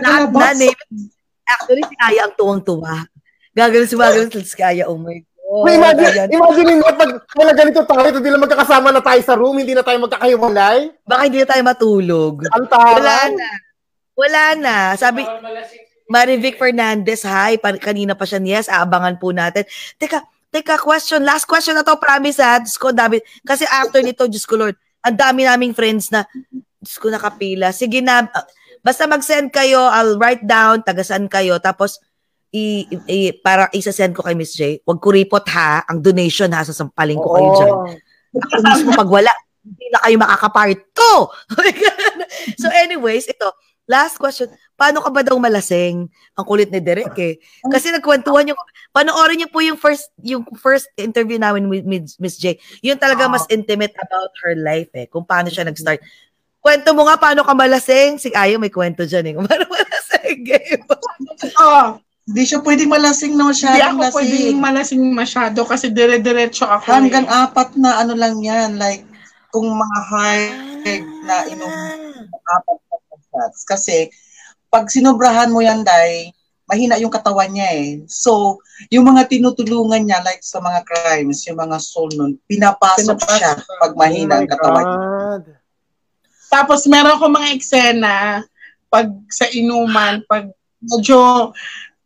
Ano? 0.06 0.30
Na, 0.30 0.30
na, 0.30 0.54
name 0.54 0.70
it. 0.70 1.10
Actually, 1.46 1.82
si 1.82 1.94
Aya 1.98 2.30
ang 2.30 2.34
tuwang-tuwa. 2.38 3.06
Gagawin 3.54 3.90
si 3.90 3.98
Magaling 3.98 4.30
si 4.30 4.62
Aya, 4.62 4.86
oh 4.86 4.98
my 4.98 5.18
God. 5.18 5.35
May 5.46 5.78
imagine, 5.78 6.10
Ayan. 6.10 6.28
imagine 6.34 6.74
mo, 6.82 6.90
pag 6.90 7.12
wala 7.38 7.52
ganito 7.54 7.86
tayo, 7.86 8.10
hindi 8.10 8.30
lang 8.34 8.42
magkakasama 8.42 8.90
na 8.90 8.98
tayo 8.98 9.20
sa 9.22 9.38
room, 9.38 9.54
hindi 9.62 9.78
na 9.78 9.86
tayo 9.86 10.02
magkakahiwalay. 10.02 10.90
Baka 11.06 11.22
hindi 11.22 11.38
na 11.38 11.46
tayo 11.46 11.62
matulog. 11.62 12.34
Ang 12.50 12.66
taray. 12.66 12.98
Wala 12.98 13.16
na. 13.30 13.48
Wala 14.18 14.44
na. 14.58 14.76
Sabi, 14.98 15.22
Marivic 16.10 16.58
Fernandez, 16.58 17.22
hi. 17.22 17.62
Pa- 17.62 17.78
kanina 17.78 18.18
pa 18.18 18.26
siya, 18.26 18.42
yes, 18.42 18.66
aabangan 18.66 19.22
po 19.22 19.30
natin. 19.30 19.62
Teka, 20.02 20.26
teka, 20.50 20.82
question. 20.82 21.22
Last 21.22 21.46
question 21.46 21.78
na 21.78 21.86
to, 21.86 21.94
promise 21.94 22.42
ha. 22.42 22.58
Diyos 22.58 22.74
ko, 22.74 22.90
dami. 22.90 23.22
Kasi 23.46 23.62
after 23.70 24.02
nito, 24.02 24.26
Diyos 24.26 24.50
ko 24.50 24.58
Lord, 24.58 24.74
ang 25.06 25.14
dami 25.14 25.46
naming 25.46 25.78
friends 25.78 26.10
na, 26.10 26.26
Diyos 26.82 26.98
ko, 26.98 27.06
nakapila. 27.06 27.70
Sige 27.70 28.02
na, 28.02 28.26
uh, 28.26 28.46
basta 28.82 29.06
mag-send 29.06 29.54
kayo, 29.54 29.78
I'll 29.78 30.18
write 30.18 30.42
down, 30.42 30.82
tagasan 30.82 31.30
kayo, 31.30 31.62
tapos, 31.62 32.02
i, 32.56 32.88
i, 33.10 33.18
para 33.36 33.68
isa-send 33.76 34.16
ko 34.16 34.24
kay 34.24 34.32
Miss 34.32 34.56
J. 34.56 34.80
Huwag 34.88 35.02
kuripot 35.04 35.44
ha, 35.52 35.84
ang 35.84 36.00
donation 36.00 36.48
ha, 36.56 36.64
sasampaling 36.64 37.20
ko 37.20 37.28
kayo 37.36 37.50
dyan. 37.60 37.72
Oo. 37.76 37.86
Ako 38.36 38.60
mismo 38.64 38.90
pag 38.96 39.10
wala, 39.12 39.32
hindi 39.60 39.86
na 39.92 40.00
kayo 40.00 40.16
makakapart 40.16 40.80
to. 40.96 41.14
so 42.60 42.66
anyways, 42.72 43.28
ito, 43.28 43.48
last 43.88 44.16
question. 44.16 44.48
Paano 44.76 45.00
ka 45.00 45.08
ba 45.08 45.24
daw 45.24 45.36
malasing? 45.40 46.08
Ang 46.36 46.44
kulit 46.44 46.68
ni 46.68 46.80
Derek 46.84 47.16
eh. 47.16 47.40
Kasi 47.64 47.88
nagkwentuhan 47.92 48.52
yung, 48.52 48.60
panoorin 48.92 49.40
niyo 49.40 49.48
po 49.48 49.64
yung 49.64 49.80
first, 49.80 50.12
yung 50.20 50.44
first 50.60 50.88
interview 51.00 51.40
namin 51.40 51.68
with 51.68 51.84
Miss 52.20 52.36
J. 52.36 52.60
Yun 52.84 53.00
talaga 53.00 53.24
mas 53.28 53.48
intimate 53.48 53.96
about 53.96 54.32
her 54.44 54.56
life 54.56 54.92
eh. 54.92 55.08
Kung 55.08 55.24
paano 55.24 55.48
siya 55.48 55.64
nag-start. 55.64 56.00
Kwento 56.60 56.92
mo 56.92 57.06
nga 57.06 57.16
paano 57.16 57.46
ka 57.46 57.54
malasing. 57.54 58.18
Si 58.20 58.34
Ayo 58.34 58.58
may 58.58 58.74
kwento 58.74 59.06
dyan 59.06 59.32
eh. 59.32 59.34
Paano 59.48 59.64
malasing. 59.70 60.38
Game. 60.42 60.82
Oh, 61.62 62.02
Hindi 62.26 62.42
siya 62.42 62.58
pwedeng 62.58 62.90
malasing 62.90 63.38
na 63.38 63.46
hindi 63.46 63.62
masyadong 63.62 63.98
ako 64.02 64.18
pwedeng 64.18 64.42
lasing. 64.42 64.58
malasing 64.58 65.04
masyado 65.14 65.60
kasi 65.62 65.86
dire-diretso 65.94 66.66
ako. 66.66 66.90
Hanggang 66.90 67.26
eh. 67.26 67.38
apat 67.46 67.78
na 67.78 68.02
ano 68.02 68.18
lang 68.18 68.42
yan. 68.42 68.74
Like, 68.82 69.06
kung 69.54 69.70
mga 69.70 69.98
hard 70.10 70.52
na 71.22 71.36
inom 71.46 71.72
apat 72.26 72.78
na 72.82 72.96
shots. 73.30 73.62
Kasi, 73.62 74.10
pag 74.66 74.90
sinobrahan 74.90 75.54
mo 75.54 75.62
yan, 75.62 75.86
Day, 75.86 76.34
mahina 76.66 76.98
yung 76.98 77.14
katawan 77.14 77.54
niya 77.54 77.70
eh. 77.78 78.02
So, 78.10 78.58
yung 78.90 79.06
mga 79.06 79.30
tinutulungan 79.30 80.02
niya, 80.02 80.18
like 80.26 80.42
sa 80.42 80.58
mga 80.58 80.82
crimes, 80.82 81.46
yung 81.46 81.62
mga 81.62 81.78
soul 81.78 82.10
nun, 82.18 82.34
pinapasok 82.50 83.16
Pinapasok 83.22 83.38
siya 83.38 83.52
pag 83.78 83.92
mahina 83.94 84.34
Oh 84.34 84.38
ang 84.42 84.50
katawan 84.50 84.84
niya. 84.84 84.98
God. 84.98 85.44
Tapos 86.46 86.80
meron 86.86 87.18
ko 87.18 87.26
mga 87.30 87.48
eksena 87.54 88.14
pag 88.90 89.10
sa 89.30 89.46
inuman, 89.50 90.22
pag 90.26 90.50
medyo 90.82 91.50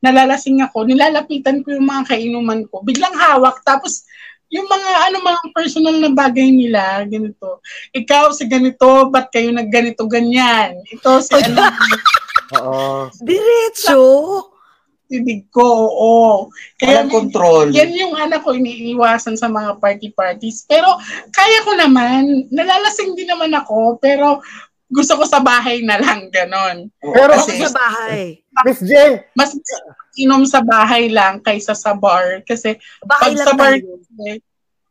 nalalasing 0.01 0.61
ako, 0.61 0.85
nilalapitan 0.85 1.61
ko 1.61 1.73
yung 1.73 1.87
mga 1.87 2.09
kainuman 2.11 2.65
ko. 2.67 2.81
Biglang 2.81 3.13
hawak. 3.13 3.61
Tapos 3.63 4.05
yung 4.51 4.67
mga 4.67 4.91
ano 5.07 5.17
mga 5.23 5.41
personal 5.55 5.97
na 5.97 6.11
bagay 6.11 6.51
nila, 6.51 7.07
ganito. 7.07 7.63
Ikaw 7.93 8.35
si 8.35 8.45
ganito, 8.45 9.07
ba't 9.07 9.31
kayo 9.31 9.55
nagganito 9.55 10.03
ganyan? 10.05 10.75
Ito 10.91 11.23
si 11.23 11.37
ano, 11.37 11.63
Oo. 12.59 13.07
Diretso. 13.23 14.03
tinig 15.07 15.51
ko, 15.51 15.63
oo. 15.91 16.27
Kaya 16.79 17.03
Walang 17.03 17.11
control. 17.11 17.67
yan 17.75 17.91
yung 17.91 18.15
anak 18.15 18.47
ko 18.47 18.55
iniiwasan 18.55 19.35
sa 19.35 19.47
mga 19.47 19.79
party-parties. 19.79 20.71
Pero 20.71 20.87
kaya 21.31 21.59
ko 21.67 21.75
naman, 21.75 22.47
nalalasing 22.47 23.19
din 23.19 23.27
naman 23.27 23.51
ako, 23.51 23.99
pero 23.99 24.39
gusto 24.91 25.15
ko 25.15 25.25
sa 25.25 25.39
bahay 25.39 25.87
na 25.87 25.97
lang, 25.97 26.27
ganon. 26.29 26.91
Pero- 26.99 27.31
kasi, 27.33 27.63
sa 27.63 27.71
bahay. 27.71 28.43
Miss 28.67 28.83
J, 28.83 29.23
Mas 29.33 29.55
inom 30.19 30.43
sa 30.45 30.61
bahay 30.61 31.07
lang 31.07 31.39
kaysa 31.39 31.73
sa 31.73 31.95
bar. 31.95 32.43
Kasi 32.43 32.75
Bahay 33.07 33.33
pag 33.33 33.35
lang 33.39 33.47
sa 33.47 33.53
bar 33.55 33.75
tayo. 33.79 33.95
kasi, 33.97 34.29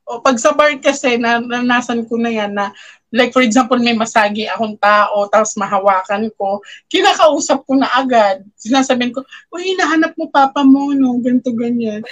o 0.07 0.23
pag 0.23 0.37
sa 0.39 0.51
bar 0.55 0.71
kasi, 0.79 1.19
na, 1.19 1.37
nanasan 1.37 2.07
ko 2.07 2.15
na 2.15 2.31
yan 2.31 2.55
na, 2.55 2.71
like 3.11 3.29
for 3.29 3.43
example, 3.43 3.75
may 3.75 3.93
masagi 3.93 4.47
akong 4.47 4.79
tao, 4.79 5.27
tapos 5.27 5.53
mahawakan 5.53 6.31
ko, 6.33 6.63
kinakausap 6.87 7.61
ko 7.67 7.75
na 7.75 7.91
agad. 7.91 8.41
Sinasabihin 8.55 9.11
ko, 9.11 9.21
uy, 9.51 9.75
hinahanap 9.75 10.15
mo 10.15 10.31
papa 10.31 10.63
mo, 10.63 10.95
no, 10.95 11.19
ganito, 11.19 11.51
ganyan. 11.51 12.01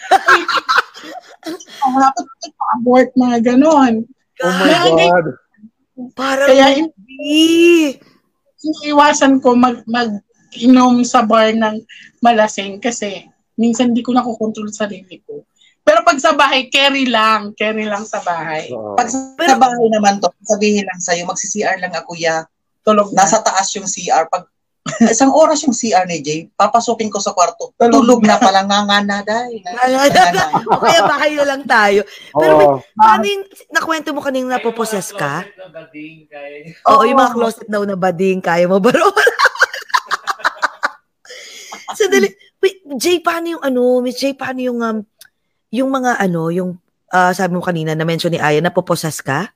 Uy, 1.47 1.55
dapat 1.95 2.25
abort 2.75 3.09
mga 3.15 3.37
ganon. 3.45 4.03
oh 4.43 4.51
my 4.51 4.73
God. 5.07 5.25
Parang 6.13 6.47
Kaya 6.47 6.77
in- 6.77 6.93
hindi. 6.93 7.97
iniiwasan 8.61 9.41
ko 9.41 9.57
mag, 9.57 9.81
mag 9.89 10.21
inom 10.57 11.01
sa 11.01 11.25
bar 11.25 11.53
ng 11.53 11.81
malasing 12.21 12.77
kasi 12.81 13.25
minsan 13.57 13.93
di 13.93 14.05
ko 14.05 14.13
nakokontrol 14.13 14.69
sarili 14.69 15.21
ko. 15.25 15.41
Pero 15.81 16.03
pag 16.03 16.19
sa 16.19 16.35
bahay, 16.35 16.67
carry 16.67 17.07
lang. 17.07 17.55
Carry 17.55 17.87
lang 17.87 18.03
sa 18.03 18.19
bahay. 18.19 18.67
Oo. 18.75 18.99
pag 18.99 19.07
sa 19.07 19.55
bahay 19.55 19.87
naman 19.87 20.19
to, 20.19 20.27
sabihin 20.43 20.83
lang 20.83 20.99
sa'yo, 20.99 21.23
magsi-CR 21.23 21.79
lang 21.79 21.95
ako, 21.95 22.11
ya. 22.19 22.43
Tulog 22.83 23.15
na. 23.15 23.23
Nasa 23.23 23.39
taas 23.39 23.71
yung 23.71 23.87
CR. 23.87 24.27
Pag 24.27 24.51
isang 25.11 25.31
oras 25.31 25.63
yung 25.63 25.75
CR 25.75 26.05
ni 26.07 26.23
Jay, 26.23 26.39
papasukin 26.55 27.11
ko 27.11 27.19
sa 27.19 27.31
kwarto. 27.35 27.75
Tulog 27.77 28.23
na 28.23 28.39
pala 28.39 28.63
nga 28.63 28.79
nga 28.87 28.99
na, 29.03 29.17
day. 29.23 29.63
o 30.67 30.79
kaya 30.83 31.01
bahay 31.03 31.31
na 31.35 31.45
lang 31.45 31.63
tayo. 31.67 32.01
Pero 32.33 32.81
paano 32.95 33.23
yung, 33.25 33.43
nakwento 33.71 34.11
mo 34.15 34.21
kanina 34.23 34.57
napoposes 34.57 35.11
ka? 35.13 35.43
Oo, 36.89 37.03
yung 37.03 37.19
mga 37.19 37.33
closet 37.35 37.67
daw 37.67 37.83
na 37.83 37.99
bading, 37.99 38.39
kaya 38.39 38.65
mo 38.65 38.79
ba 38.79 38.91
ro? 38.95 39.11
sandali. 41.97 42.29
Wait, 42.61 42.77
Jay, 43.01 43.17
paano 43.19 43.57
yung 43.57 43.63
ano, 43.65 43.81
Miss 44.05 44.21
Jay, 44.21 44.37
paano 44.37 44.61
yung, 44.61 44.79
um, 44.81 44.97
yung 45.73 45.89
mga 45.89 46.21
ano, 46.21 46.53
yung, 46.53 46.77
uh, 47.09 47.33
sabi 47.33 47.57
mo 47.57 47.61
kanina, 47.65 47.97
na-mention 47.97 48.33
ni 48.33 48.39
Aya, 48.41 48.61
napoposes 48.61 49.21
ka? 49.21 49.49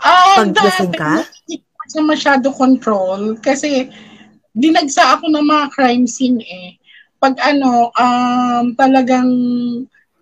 Ah, 0.00 0.42
Pag 0.42 0.56
lasing 0.56 0.92
ka? 0.96 1.24
Hindi 1.46 1.62
ko 1.64 2.04
masyado 2.04 2.46
control 2.52 3.40
kasi 3.40 3.88
dinagsa 4.58 5.14
ako 5.14 5.30
ng 5.30 5.46
mga 5.46 5.64
crime 5.70 6.06
scene 6.10 6.42
eh. 6.42 6.74
Pag 7.22 7.38
ano, 7.38 7.94
um, 7.94 8.74
talagang, 8.74 9.30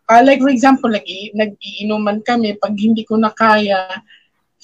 uh, 0.09 0.23
like 0.25 0.41
for 0.45 0.53
example, 0.53 0.93
like, 0.93 1.09
nag-iinuman 1.33 2.21
kami, 2.21 2.57
pag 2.61 2.77
hindi 2.77 3.05
ko 3.05 3.17
na 3.17 3.33
kaya, 3.33 4.01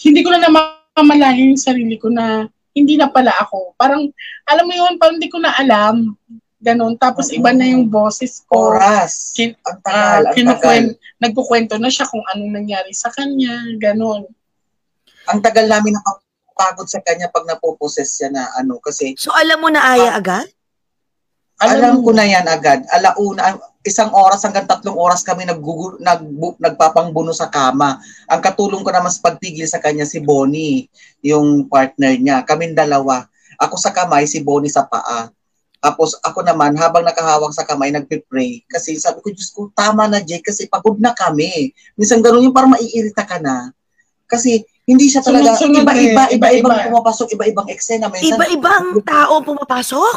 hindi 0.00 0.20
ko 0.20 0.32
na 0.32 0.44
namamalayan 0.44 1.56
yung 1.56 1.60
sarili 1.60 1.96
ko 1.96 2.12
na 2.12 2.48
hindi 2.72 2.96
na 2.96 3.08
pala 3.08 3.32
ako. 3.36 3.76
Parang, 3.76 4.08
alam 4.48 4.64
mo 4.64 4.72
yun, 4.72 4.96
parang 4.96 5.16
hindi 5.20 5.28
ko 5.28 5.40
na 5.40 5.52
alam. 5.56 6.16
Ganon. 6.62 6.94
Tapos 6.94 7.34
iba 7.34 7.50
na 7.50 7.66
yung 7.66 7.90
boses 7.90 8.46
ko. 8.46 8.70
Oras. 8.70 9.34
Kin, 9.34 9.52
ang 9.66 9.78
tagal, 9.82 10.22
uh, 10.24 10.32
ang 10.32 10.48
tagal. 10.56 10.84
Nagkukwento 11.18 11.74
na 11.76 11.90
siya 11.90 12.06
kung 12.06 12.22
anong 12.32 12.52
nangyari 12.54 12.94
sa 12.94 13.10
kanya. 13.10 13.66
Ganon. 13.82 14.24
Ang 15.28 15.40
tagal 15.42 15.66
namin 15.66 15.98
nakapagod 16.62 16.86
sa 16.86 17.02
kanya 17.02 17.26
pag 17.26 17.46
napoposes 17.46 18.14
siya 18.14 18.30
na 18.30 18.46
ano. 18.54 18.78
Kasi, 18.78 19.18
So, 19.18 19.34
alam 19.34 19.58
mo 19.58 19.68
na 19.68 19.82
Aya 19.82 20.14
agad? 20.14 20.46
alam 21.62 22.02
ko 22.02 22.10
na 22.10 22.26
yan 22.26 22.42
agad. 22.50 22.82
Alauna, 22.90 23.54
isang 23.86 24.10
oras 24.10 24.42
hanggang 24.42 24.66
tatlong 24.66 24.98
oras 24.98 25.22
kami 25.22 25.46
nag, 25.46 25.62
nag, 26.02 26.22
nagpapangbuno 26.58 27.30
sa 27.30 27.46
kama. 27.46 28.02
Ang 28.26 28.40
katulong 28.42 28.82
ko 28.82 28.90
naman 28.90 29.14
sa 29.14 29.30
pagpigil 29.30 29.70
sa 29.70 29.78
kanya 29.78 30.02
si 30.02 30.18
Bonnie, 30.18 30.90
yung 31.22 31.70
partner 31.70 32.18
niya. 32.18 32.42
Kaming 32.42 32.74
dalawa. 32.74 33.30
Ako 33.62 33.78
sa 33.78 33.94
kamay, 33.94 34.26
si 34.26 34.42
Bonnie 34.42 34.74
sa 34.74 34.90
paa. 34.90 35.30
Tapos 35.78 36.18
ako 36.22 36.42
naman, 36.42 36.74
habang 36.74 37.06
nakahawak 37.06 37.54
sa 37.54 37.62
kamay, 37.62 37.94
nagpe-pray. 37.94 38.66
Kasi 38.66 38.98
sabi 38.98 39.22
ko, 39.22 39.30
Diyos 39.30 39.50
ko, 39.54 39.70
tama 39.70 40.10
na 40.10 40.18
Jay, 40.18 40.42
kasi 40.42 40.66
pagod 40.66 40.98
na 40.98 41.14
kami. 41.14 41.70
Minsan 41.94 42.26
ganun 42.26 42.50
yung 42.50 42.54
parang 42.54 42.74
maiirita 42.74 43.22
ka 43.22 43.38
na. 43.38 43.70
Kasi 44.26 44.66
hindi 44.82 45.06
siya 45.06 45.22
talaga, 45.22 45.54
Sunod-sunod 45.54 45.86
iba-iba, 45.86 46.24
eh, 46.26 46.36
iba-ibang 46.36 46.74
iba-iba. 46.74 46.86
pumapasok, 46.90 47.28
iba-ibang 47.38 47.68
eksena. 47.70 48.10
Minsan, 48.10 48.34
Iba-ibang 48.34 48.98
tao 49.06 49.38
pumapasok? 49.38 50.14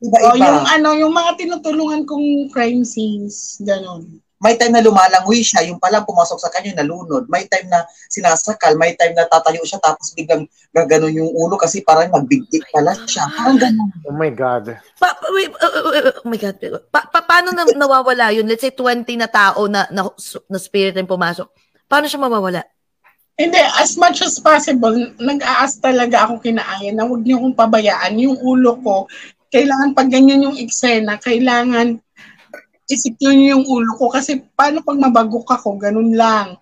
iba-iba. 0.00 0.28
Oh, 0.28 0.36
yung 0.36 0.64
ano, 0.68 0.88
yung 0.92 1.12
mga 1.12 1.30
tinutulungan 1.40 2.04
kong 2.04 2.52
crime 2.52 2.84
scenes, 2.84 3.56
ganon. 3.64 4.20
May 4.44 4.60
time 4.60 4.76
na 4.76 4.84
lumalangoy 4.84 5.40
siya, 5.40 5.64
yung 5.64 5.80
pala 5.80 6.04
pumasok 6.04 6.36
sa 6.36 6.52
kanya, 6.52 6.84
nalunod. 6.84 7.24
May 7.32 7.48
time 7.48 7.64
na 7.64 7.80
sinasakal, 8.12 8.76
may 8.76 8.92
time 8.92 9.16
na 9.16 9.24
tatayo 9.24 9.64
siya 9.64 9.80
tapos 9.80 10.12
biglang 10.12 10.44
gaganon 10.68 11.16
yung 11.16 11.32
ulo 11.32 11.56
kasi 11.56 11.80
parang 11.80 12.12
magbigtik 12.12 12.60
pala 12.68 12.92
siya. 13.08 13.24
Parang 13.32 13.56
ganun. 13.56 13.88
Oh 14.04 14.12
my 14.12 14.28
God. 14.28 14.76
Pa, 15.00 15.16
pa, 15.16 15.26
wait, 15.32 15.48
uh, 15.48 15.64
uh, 15.64 15.84
uh, 15.96 16.12
oh 16.20 16.28
my 16.28 16.36
God. 16.36 16.60
Pa, 16.92 17.08
pa, 17.08 17.24
paano 17.24 17.56
na, 17.56 17.64
nawawala 17.80 18.36
yun? 18.36 18.44
Let's 18.44 18.60
say 18.60 18.74
20 18.76 19.08
na 19.16 19.32
tao 19.32 19.64
na, 19.64 19.88
na, 19.88 20.12
na 20.12 20.58
spirit 20.60 20.92
yung 20.92 21.08
pumasok. 21.08 21.48
Paano 21.88 22.04
siya 22.04 22.20
mawawala? 22.20 22.68
Hindi, 23.34 23.58
as 23.58 23.98
much 23.98 24.22
as 24.22 24.38
possible, 24.38 24.94
nag-aas 25.18 25.82
talaga 25.82 26.22
ako 26.30 26.38
kinaaya 26.38 26.94
na 26.94 27.02
huwag 27.02 27.26
niyo 27.26 27.42
kong 27.42 27.58
pabayaan. 27.58 28.14
Yung 28.22 28.38
ulo 28.38 28.78
ko, 28.78 29.10
kailangan 29.50 29.90
pag 29.90 30.06
ganyan 30.06 30.46
yung 30.46 30.58
eksena, 30.58 31.18
kailangan 31.18 31.98
isecure 32.86 33.34
niyo 33.34 33.58
yung 33.58 33.66
ulo 33.66 33.90
ko 33.98 34.06
kasi 34.12 34.38
paano 34.54 34.86
pag 34.86 35.02
mabagok 35.02 35.50
ako, 35.50 35.82
ganun 35.82 36.14
lang. 36.14 36.54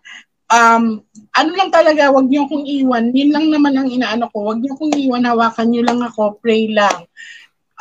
Um, 0.48 1.04
ano 1.36 1.50
lang 1.52 1.68
talaga, 1.68 2.08
wag 2.08 2.28
niyo 2.28 2.48
akong 2.48 2.64
iwan. 2.64 3.12
Yun 3.12 3.30
lang 3.32 3.46
naman 3.52 3.74
ang 3.76 3.88
inaano 3.92 4.32
ko. 4.32 4.52
Wag 4.52 4.64
niyo 4.64 4.72
akong 4.72 4.96
iwan, 4.96 5.28
hawakan 5.28 5.68
niyo 5.68 5.82
lang 5.84 6.00
ako, 6.00 6.40
pray 6.40 6.72
lang. 6.72 7.04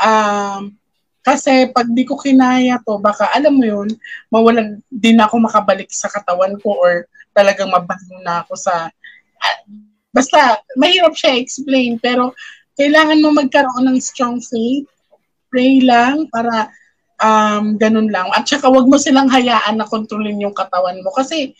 Um, 0.03 0.75
kasi 1.21 1.69
pag 1.69 1.87
di 1.93 2.03
ko 2.03 2.19
kinaya 2.19 2.81
to, 2.81 2.97
baka 2.97 3.29
alam 3.31 3.55
mo 3.55 3.63
yun, 3.63 3.87
mawalan 4.33 4.81
din 4.89 5.21
ako 5.21 5.37
makabalik 5.37 5.87
sa 5.93 6.09
katawan 6.09 6.57
ko 6.59 6.75
or 6.75 7.05
talagang 7.31 7.71
mabahin 7.71 8.21
na 8.23 8.43
ako 8.45 8.53
sa... 8.55 8.87
ah, 9.41 9.57
basta, 10.11 10.59
mahirap 10.75 11.15
siya 11.15 11.39
explain, 11.39 11.97
pero 11.97 12.35
kailangan 12.75 13.21
mo 13.23 13.35
magkaroon 13.35 13.87
ng 13.87 13.99
strong 13.99 14.39
faith. 14.39 14.87
Pray 15.51 15.83
lang 15.83 16.31
para 16.31 16.71
um, 17.21 17.75
ganun 17.75 18.09
lang. 18.09 18.27
At 18.31 18.47
saka 18.47 18.67
wag 18.67 18.87
mo 18.87 18.95
silang 18.95 19.27
hayaan 19.27 19.79
na 19.79 19.87
kontrolin 19.87 20.39
yung 20.41 20.55
katawan 20.55 20.99
mo. 21.03 21.11
Kasi 21.11 21.51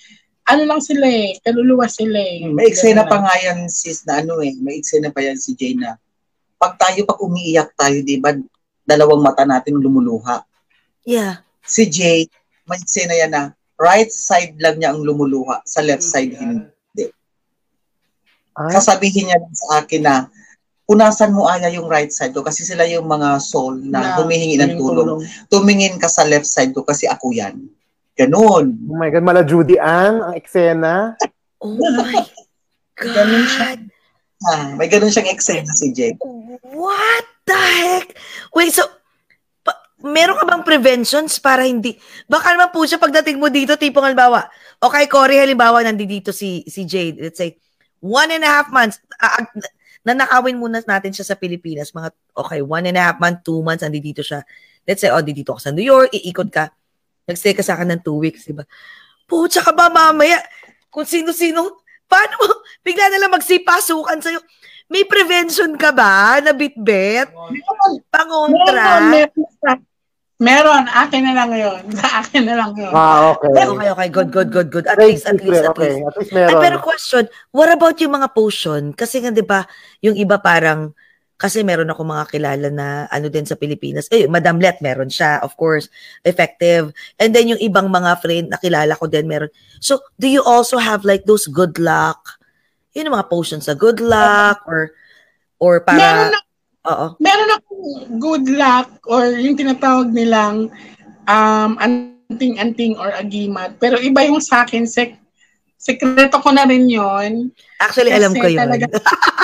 ano 0.48 0.66
lang 0.66 0.82
sila 0.82 1.06
eh, 1.06 1.38
kaluluwa 1.46 1.86
sila 1.86 2.18
eh. 2.18 2.50
May 2.50 2.74
eksena 2.74 3.06
pa 3.06 3.22
nga 3.22 3.36
yan 3.38 3.70
sis 3.70 4.04
na 4.04 4.26
ano 4.26 4.42
eh, 4.42 4.58
may 4.58 4.82
eksena 4.82 5.14
pa 5.14 5.22
yan 5.22 5.38
si 5.38 5.54
Jay 5.54 5.78
na 5.78 5.96
pag 6.58 6.78
tayo, 6.78 7.06
pag 7.10 7.22
umiiyak 7.22 7.74
tayo, 7.74 8.06
di 8.06 8.22
ba, 8.22 8.38
dalawang 8.86 9.22
mata 9.22 9.46
natin 9.46 9.82
lumuluha. 9.82 10.46
Yeah. 11.06 11.42
Si 11.66 11.90
Jay, 11.90 12.30
may 12.70 12.78
eksena 12.78 13.18
yan 13.18 13.32
na 13.34 13.44
right 13.82 14.14
side 14.14 14.62
lang 14.62 14.78
niya 14.78 14.94
ang 14.94 15.02
lumuluha, 15.02 15.66
sa 15.66 15.82
left 15.82 16.06
side 16.06 16.38
hindi. 16.38 17.10
Ah, 18.54 18.70
Sasabihin 18.70 19.32
niya 19.32 19.42
lang 19.42 19.56
sa 19.58 19.82
akin 19.82 20.02
na 20.06 20.16
punasan 20.86 21.32
mo 21.32 21.48
aya 21.48 21.72
yung 21.72 21.88
right 21.88 22.12
side 22.12 22.36
ko 22.36 22.44
kasi 22.44 22.62
sila 22.62 22.84
yung 22.86 23.08
mga 23.08 23.40
soul 23.42 23.80
na, 23.82 24.20
humihingi 24.22 24.60
ng 24.60 24.78
tulong. 24.78 25.24
Tumingin 25.48 25.98
ka 25.98 26.06
sa 26.06 26.22
left 26.28 26.46
side 26.46 26.76
ko 26.76 26.86
kasi 26.86 27.10
ako 27.10 27.34
yan. 27.34 27.58
Ganun. 28.14 28.76
oh 28.86 28.98
my 29.00 29.10
God, 29.10 29.24
mala 29.26 29.42
Judy 29.42 29.80
Ann, 29.80 30.22
ang 30.22 30.36
eksena. 30.36 31.16
Oh 31.64 31.74
my 31.74 32.22
Ganun 33.02 33.46
siya. 33.50 33.70
God. 33.74 33.82
Ah, 34.42 34.74
may 34.74 34.90
ganun 34.90 35.14
siyang 35.14 35.30
eksena 35.30 35.70
si 35.70 35.94
Jay. 35.94 36.18
What 36.66 37.26
the 37.46 37.54
heck? 37.54 38.18
Wait, 38.58 38.74
so, 38.74 38.90
meron 40.02 40.38
ka 40.38 40.46
bang 40.46 40.64
preventions 40.66 41.38
para 41.38 41.66
hindi, 41.66 41.98
baka 42.26 42.54
naman 42.54 42.74
po 42.74 42.86
siya 42.86 42.98
pagdating 42.98 43.38
mo 43.38 43.48
dito, 43.48 43.78
tipong 43.78 44.12
halimbawa, 44.12 44.50
okay, 44.82 45.06
Cory, 45.06 45.38
halimbawa, 45.38 45.86
nandito 45.86 46.34
si, 46.34 46.66
si 46.66 46.86
Jade, 46.86 47.22
let's 47.22 47.38
say, 47.38 47.58
one 48.02 48.34
and 48.34 48.42
a 48.42 48.50
half 48.50 48.68
months, 48.74 48.98
uh, 49.22 49.46
nanakawin 50.02 50.58
muna 50.58 50.82
natin 50.82 51.14
siya 51.14 51.26
sa 51.34 51.36
Pilipinas, 51.38 51.94
mga, 51.94 52.10
okay, 52.34 52.60
one 52.66 52.90
and 52.90 52.98
a 52.98 53.04
half 53.06 53.18
month, 53.22 53.46
two 53.46 53.62
months, 53.62 53.86
nandito 53.86 54.26
siya. 54.26 54.42
Let's 54.84 55.06
say, 55.06 55.14
oh, 55.14 55.22
dito 55.22 55.54
ka 55.54 55.62
sa 55.62 55.72
New 55.72 55.86
York, 55.86 56.10
iikot 56.10 56.50
ka, 56.50 56.74
nagstay 57.30 57.54
ka 57.54 57.62
sa 57.62 57.78
akin 57.78 57.94
ng 57.96 58.02
two 58.02 58.18
weeks, 58.18 58.50
diba? 58.50 58.66
Pucha 59.30 59.62
ka 59.62 59.72
ba 59.72 59.94
mamaya? 59.94 60.42
Kung 60.90 61.06
sino-sino, 61.06 61.86
paano 62.10 62.34
mo, 62.42 62.66
bigla 62.82 63.08
na 63.14 63.22
lang 63.22 63.32
magsipasukan 63.32 64.20
sa'yo. 64.20 64.42
May 64.92 65.08
prevention 65.08 65.80
ka 65.80 65.96
ba 65.96 66.44
na 66.44 66.52
bitbit? 66.52 67.32
Pangontra? 68.12 69.08
meron, 69.08 69.32
meron, 69.32 69.80
akin 70.42 71.22
na 71.22 71.34
lang 71.38 71.52
yun. 71.54 71.82
Sa 71.94 72.08
akin 72.26 72.42
na 72.50 72.56
lang 72.58 72.72
yun. 72.74 72.90
Ah, 72.90 73.38
okay. 73.38 73.54
Okay, 73.54 73.90
okay. 73.94 74.10
Good, 74.10 74.30
good, 74.34 74.50
good, 74.50 74.70
good. 74.74 74.86
At 74.90 74.98
least, 74.98 75.30
at 75.30 75.38
least, 75.38 75.62
at 75.62 75.78
Okay, 75.78 76.02
least. 76.02 76.08
at 76.10 76.16
least 76.18 76.32
Ay, 76.34 76.38
meron. 76.50 76.62
pero 76.66 76.76
question, 76.82 77.24
what 77.54 77.70
about 77.70 78.02
yung 78.02 78.18
mga 78.18 78.34
potion? 78.34 78.90
Kasi 78.98 79.22
nga, 79.22 79.30
di 79.30 79.46
ba, 79.46 79.62
yung 80.02 80.18
iba 80.18 80.42
parang, 80.42 80.98
kasi 81.38 81.66
meron 81.66 81.90
ako 81.90 82.06
mga 82.06 82.26
kilala 82.30 82.68
na 82.70 82.88
ano 83.10 83.26
din 83.30 83.46
sa 83.46 83.58
Pilipinas. 83.58 84.06
Eh, 84.10 84.26
Madam 84.30 84.62
Let, 84.62 84.78
meron 84.82 85.10
siya, 85.10 85.42
of 85.42 85.54
course, 85.58 85.90
effective. 86.22 86.94
And 87.18 87.34
then 87.34 87.50
yung 87.50 87.62
ibang 87.62 87.90
mga 87.90 88.22
friend 88.22 88.54
na 88.54 88.62
kilala 88.62 88.94
ko 88.94 89.10
din, 89.10 89.26
meron. 89.26 89.50
So, 89.82 90.02
do 90.18 90.30
you 90.30 90.42
also 90.46 90.78
have 90.78 91.02
like 91.02 91.26
those 91.26 91.50
good 91.50 91.82
luck? 91.82 92.38
Yun 92.94 93.10
yung 93.10 93.18
mga 93.18 93.30
potions 93.30 93.66
sa 93.66 93.74
good 93.74 93.98
luck 94.02 94.62
or 94.70 94.94
or 95.58 95.82
Meron 95.86 95.98
para 95.98 96.30
na, 96.30 96.40
Oo. 96.82 97.14
meron 97.22 97.50
akong 97.54 97.86
good 98.18 98.46
luck 98.50 98.90
or 99.06 99.38
yung 99.38 99.54
tinatawag 99.54 100.10
nilang 100.10 100.74
um, 101.30 101.72
anting-anting 101.78 102.98
or 102.98 103.14
agimat. 103.14 103.78
Pero 103.78 104.02
iba 104.02 104.26
yung 104.26 104.42
sa 104.42 104.66
akin, 104.66 104.90
sek 104.90 105.14
sekreto 105.78 106.38
ko 106.42 106.50
na 106.54 106.66
rin 106.66 106.86
yon 106.86 107.50
Actually, 107.78 108.14
Kasi 108.14 108.20
alam 108.22 108.34
ko 108.34 108.46
yun. 108.46 108.60
talaga- 108.62 108.90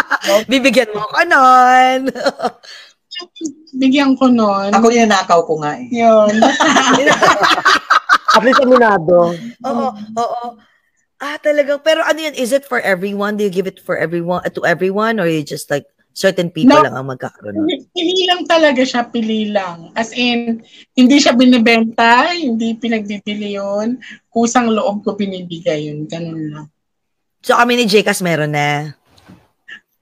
Bibigyan 0.52 0.94
mo 0.94 1.06
ako 1.06 1.20
nun. 1.26 2.00
Bigyan 3.82 4.14
ko 4.14 4.30
nun. 4.30 4.70
Ako 4.70 4.94
yung 4.94 5.10
nakaw 5.10 5.42
ko 5.46 5.58
nga 5.62 5.78
eh. 5.82 5.90
Yun. 5.90 6.34
At 8.38 8.44
least 8.46 8.62
aminado. 8.62 9.34
Oo, 9.66 9.88
oo. 9.98 10.46
Ah, 11.18 11.42
talagang, 11.42 11.82
pero 11.82 12.06
ano 12.06 12.22
yan, 12.22 12.38
is 12.38 12.54
it 12.54 12.62
for 12.62 12.78
everyone? 12.78 13.34
Do 13.34 13.42
you 13.42 13.50
give 13.50 13.66
it 13.66 13.82
for 13.82 13.98
everyone, 13.98 14.46
to 14.46 14.62
everyone? 14.62 15.18
Or 15.18 15.26
you 15.26 15.42
just 15.42 15.74
like, 15.74 15.90
certain 16.18 16.50
people 16.50 16.74
No. 16.74 16.82
lang 16.82 16.98
ang 16.98 17.14
magkakaroon? 17.14 17.70
pili 17.94 18.26
lang 18.26 18.42
talaga 18.50 18.82
siya, 18.82 19.06
pili 19.06 19.54
lang. 19.54 19.94
As 19.94 20.10
in, 20.18 20.66
hindi 20.98 21.22
siya 21.22 21.38
binibenta, 21.38 22.34
hindi 22.34 22.74
pinagdidili 22.74 23.54
yun. 23.54 24.02
Kusang 24.34 24.74
loob 24.74 25.06
ko 25.06 25.14
binibigay 25.14 25.94
yun. 25.94 26.10
Ganun 26.10 26.44
lang. 26.50 26.66
So 27.46 27.54
kami 27.54 27.78
ni 27.78 27.86
Jcas 27.86 28.26
meron 28.26 28.58
na. 28.58 28.98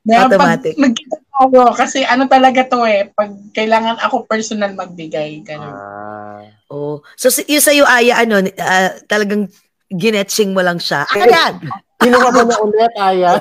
Kaya 0.08 0.30
Automatic. 0.32 0.80
Pag 0.80 0.96
ako, 1.36 1.76
kasi 1.76 2.08
ano 2.08 2.32
talaga 2.32 2.64
to 2.64 2.88
eh, 2.88 3.12
pag 3.12 3.36
kailangan 3.52 4.00
ako 4.00 4.24
personal 4.24 4.72
magbigay. 4.72 5.44
Ganun. 5.44 5.76
Ah. 5.76 6.48
Oh. 6.72 7.04
So 7.20 7.28
si- 7.28 7.44
yung 7.52 7.60
sa'yo, 7.60 7.84
Aya, 7.84 8.24
ano, 8.24 8.40
ah, 8.56 8.96
talagang 9.04 9.52
ginetching 9.92 10.56
mo 10.56 10.64
lang 10.64 10.80
siya. 10.80 11.04
Agad! 11.12 11.60
Ka 12.00 12.30
ba 12.32 12.42
na 12.46 12.56
ulit, 12.64 12.94
Aya? 12.96 13.34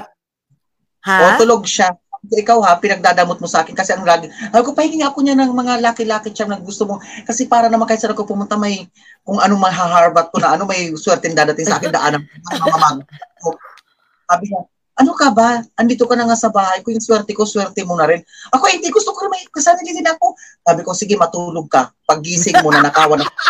O 1.05 1.07
Ha? 1.07 1.37
tulog 1.37 1.69
siya. 1.69 1.93
Ikaw 2.33 2.59
ha, 2.65 2.81
pinagdadamot 2.81 3.37
mo 3.37 3.49
sa 3.49 3.61
akin 3.61 3.77
kasi 3.77 3.93
ang 3.93 4.07
lagi, 4.07 4.33
ako 4.53 4.73
pahingi 4.73 5.05
ako 5.05 5.21
niya 5.21 5.37
ng 5.37 5.53
mga 5.53 5.85
lucky-lucky 5.85 6.33
charm 6.33 6.53
na 6.53 6.61
gusto 6.61 6.89
mo. 6.89 6.97
Kasi 7.29 7.45
para 7.45 7.69
naman 7.69 7.85
kahit 7.85 8.01
saan 8.01 8.17
ako 8.17 8.25
pumunta 8.25 8.57
may 8.57 8.89
kung 9.25 9.41
ano 9.41 9.57
mahaharbat 9.61 10.33
ko 10.33 10.41
na 10.41 10.57
ano 10.57 10.65
may 10.65 10.93
swerte 10.97 11.29
dadating 11.29 11.69
sa 11.69 11.77
akin 11.77 11.93
daanan. 11.93 12.23
Mamamang. 12.61 13.05
Sabi 14.25 14.45
niya, 14.49 14.61
ano 14.95 15.11
ka 15.19 15.35
ba? 15.35 15.59
Andito 15.75 16.07
ka 16.07 16.15
na 16.15 16.27
nga 16.31 16.39
sa 16.39 16.55
bahay 16.55 16.79
ko, 16.87 16.95
yung 16.95 17.03
swerte 17.03 17.35
ko, 17.35 17.43
swerte 17.43 17.83
mo 17.83 17.99
na 17.99 18.07
rin. 18.07 18.23
Ako, 18.55 18.71
hindi 18.71 18.95
gusto 18.95 19.11
ko 19.11 19.27
rin 19.27 19.35
may 19.35 19.43
kasama 19.51 19.83
din 19.83 20.07
ako. 20.07 20.39
Sabi 20.63 20.81
ko, 20.87 20.91
sige, 20.95 21.19
matulog 21.19 21.67
ka. 21.67 21.91
Paggising 22.07 22.63
mo 22.63 22.71
na 22.71 22.87
nakawan 22.87 23.27
ako. 23.27 23.35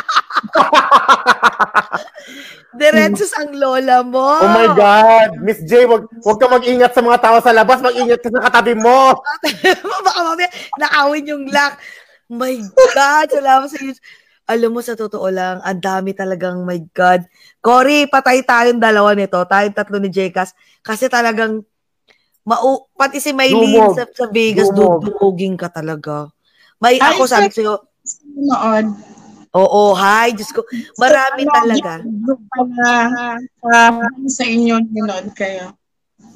Diretsos 2.74 3.30
ang 3.38 3.54
lola 3.54 4.02
mo. 4.02 4.42
Oh 4.42 4.50
my 4.50 4.74
God! 4.74 5.38
Miss 5.38 5.62
J, 5.62 5.86
wag, 5.86 6.10
wag 6.10 6.38
ka 6.42 6.46
mag-ingat 6.50 6.90
sa 6.90 7.04
mga 7.04 7.22
tao 7.22 7.38
sa 7.38 7.54
labas, 7.54 7.78
mag-ingat 7.78 8.18
ka 8.18 8.34
sa 8.34 8.50
katabi 8.50 8.74
mo! 8.74 9.14
Baka 10.06 10.20
mamaya, 10.24 10.50
nakawin 10.80 11.30
yung 11.30 11.44
lock. 11.52 11.78
My 12.26 12.56
God, 12.96 13.26
salamat 13.30 13.68
sa 13.70 13.78
iyo. 13.78 13.94
Alam 14.44 14.76
mo, 14.76 14.80
sa 14.84 14.92
totoo 14.92 15.24
lang, 15.32 15.64
ang 15.64 15.80
dami 15.80 16.12
talagang, 16.12 16.68
my 16.68 16.76
God. 16.92 17.24
Cory, 17.64 18.04
patay 18.04 18.44
tayong 18.44 18.76
dalawa 18.76 19.16
nito. 19.16 19.40
Tayong 19.40 19.72
tatlo 19.72 19.96
ni 19.96 20.12
Jekas. 20.12 20.52
Kasi 20.84 21.08
talagang, 21.08 21.64
mau 22.44 22.84
pati 22.92 23.24
si 23.24 23.32
Maylene 23.32 23.96
sa, 23.96 24.04
sa 24.04 24.28
Vegas, 24.28 24.68
Dumog. 24.68 25.00
dudumugin 25.00 25.56
ka 25.56 25.72
talaga. 25.72 26.28
May, 26.76 27.00
Ay, 27.00 27.16
ako 27.16 27.22
sabi 27.24 27.48
sa'yo, 27.56 27.88
Noon. 28.36 28.92
oo, 29.56 29.96
hi, 29.96 30.36
Diyos 30.36 30.52
ko. 30.52 30.60
Marami 31.00 31.48
Ano, 31.48 31.54
talaga. 31.56 31.92
Uh, 33.64 34.04
sa 34.28 34.44
inyo 34.44 34.76
nanood 34.92 35.32
kayo. 35.32 35.72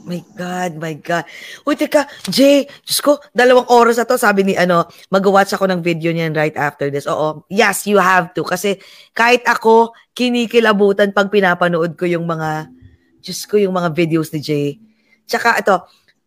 My 0.09 0.25
God, 0.33 0.81
my 0.81 0.97
God. 0.97 1.29
Uy, 1.69 1.77
teka, 1.77 2.09
Jay, 2.33 2.65
Diyos 2.65 3.05
ko, 3.05 3.21
dalawang 3.37 3.69
oras 3.69 4.01
na 4.01 4.09
to, 4.09 4.17
sabi 4.17 4.41
ni, 4.41 4.57
ano, 4.57 4.89
mag-watch 5.13 5.53
ako 5.53 5.69
ng 5.69 5.85
video 5.85 6.09
niyan 6.17 6.33
right 6.33 6.57
after 6.57 6.89
this. 6.89 7.05
Oo, 7.05 7.45
yes, 7.53 7.85
you 7.85 8.01
have 8.01 8.33
to. 8.33 8.41
Kasi 8.41 8.81
kahit 9.13 9.45
ako, 9.45 9.93
kinikilabutan 10.17 11.13
pag 11.13 11.29
pinapanood 11.29 11.93
ko 11.93 12.09
yung 12.09 12.25
mga, 12.25 12.73
Diyos 13.21 13.45
ko, 13.45 13.61
yung 13.61 13.77
mga 13.77 13.93
videos 13.93 14.33
ni 14.33 14.41
Jay. 14.41 14.81
Tsaka 15.29 15.61
ito, 15.61 15.77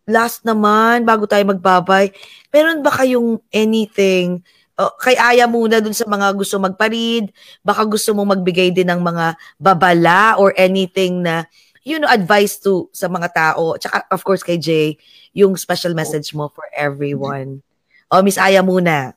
last 0.06 0.46
naman, 0.46 1.02
bago 1.02 1.26
tayo 1.26 1.42
magbabay, 1.50 2.14
meron 2.54 2.86
ba 2.86 2.94
kayong 2.94 3.42
anything, 3.50 4.46
oh, 4.78 4.94
kay 5.02 5.18
Aya 5.18 5.50
muna 5.50 5.82
dun 5.82 5.90
sa 5.90 6.06
mga 6.06 6.38
gusto 6.38 6.54
magparid, 6.62 7.34
baka 7.66 7.82
gusto 7.82 8.14
mong 8.14 8.38
magbigay 8.38 8.70
din 8.70 8.94
ng 8.94 9.02
mga 9.02 9.34
babala 9.58 10.38
or 10.38 10.54
anything 10.54 11.26
na 11.26 11.50
you 11.82 11.98
know, 11.98 12.10
advice 12.10 12.58
to 12.62 12.88
sa 12.94 13.10
mga 13.10 13.28
tao. 13.34 13.74
Tsaka, 13.78 14.06
of 14.10 14.22
course, 14.22 14.42
kay 14.42 14.58
Jay, 14.58 14.98
yung 15.34 15.58
special 15.58 15.94
message 15.94 16.34
mo 16.34 16.50
for 16.50 16.66
everyone. 16.74 17.62
O, 18.10 18.22
Miss 18.22 18.38
Aya 18.38 18.62
muna. 18.62 19.14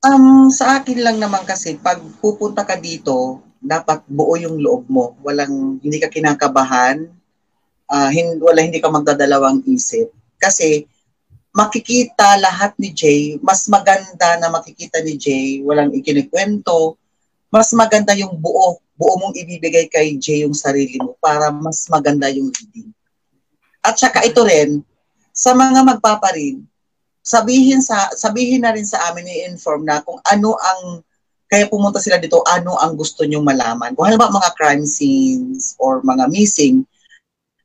Um, 0.00 0.48
sa 0.48 0.80
akin 0.80 1.04
lang 1.04 1.20
naman 1.20 1.44
kasi, 1.44 1.76
pag 1.76 2.00
pupunta 2.24 2.64
ka 2.64 2.80
dito, 2.80 3.44
dapat 3.60 4.00
buo 4.08 4.32
yung 4.40 4.56
loob 4.56 4.88
mo. 4.88 5.12
Walang, 5.20 5.76
hindi 5.84 6.00
ka 6.00 6.08
kinakabahan, 6.08 7.04
ah, 7.92 8.08
hin, 8.08 8.40
wala 8.40 8.64
hindi 8.64 8.80
ka 8.80 8.88
magdadalawang 8.88 9.60
isip. 9.68 10.08
Kasi, 10.40 10.88
makikita 11.50 12.38
lahat 12.38 12.72
ni 12.78 12.94
Jay, 12.94 13.36
mas 13.42 13.66
maganda 13.66 14.38
na 14.38 14.48
makikita 14.48 15.02
ni 15.02 15.18
Jay, 15.18 15.60
walang 15.66 15.90
ikinikwento, 15.90 16.94
mas 17.50 17.74
maganda 17.74 18.14
yung 18.14 18.38
buo, 18.38 18.78
buo 19.00 19.16
mong 19.16 19.32
ibibigay 19.32 19.88
kay 19.88 20.20
Jay 20.20 20.44
yung 20.44 20.52
sarili 20.52 21.00
mo 21.00 21.16
para 21.16 21.48
mas 21.48 21.88
maganda 21.88 22.28
yung 22.28 22.52
reading. 22.52 22.92
At 23.80 23.96
saka 23.96 24.20
ito 24.28 24.44
rin, 24.44 24.84
sa 25.32 25.56
mga 25.56 25.80
magpaparin, 25.88 26.60
sabihin 27.24 27.80
sa 27.80 28.12
sabihin 28.12 28.60
na 28.60 28.76
rin 28.76 28.84
sa 28.84 29.08
amin 29.08 29.24
i-inform 29.24 29.88
na 29.88 30.04
kung 30.04 30.20
ano 30.28 30.52
ang 30.60 31.00
kaya 31.50 31.66
pumunta 31.66 31.98
sila 31.98 32.20
dito, 32.20 32.44
ano 32.46 32.78
ang 32.78 32.94
gusto 32.94 33.26
nyong 33.26 33.42
malaman. 33.42 33.90
Kung 33.98 34.06
halimbawa 34.06 34.38
mga 34.38 34.54
crime 34.54 34.86
scenes 34.86 35.74
or 35.82 35.98
mga 36.04 36.30
missing, 36.30 36.86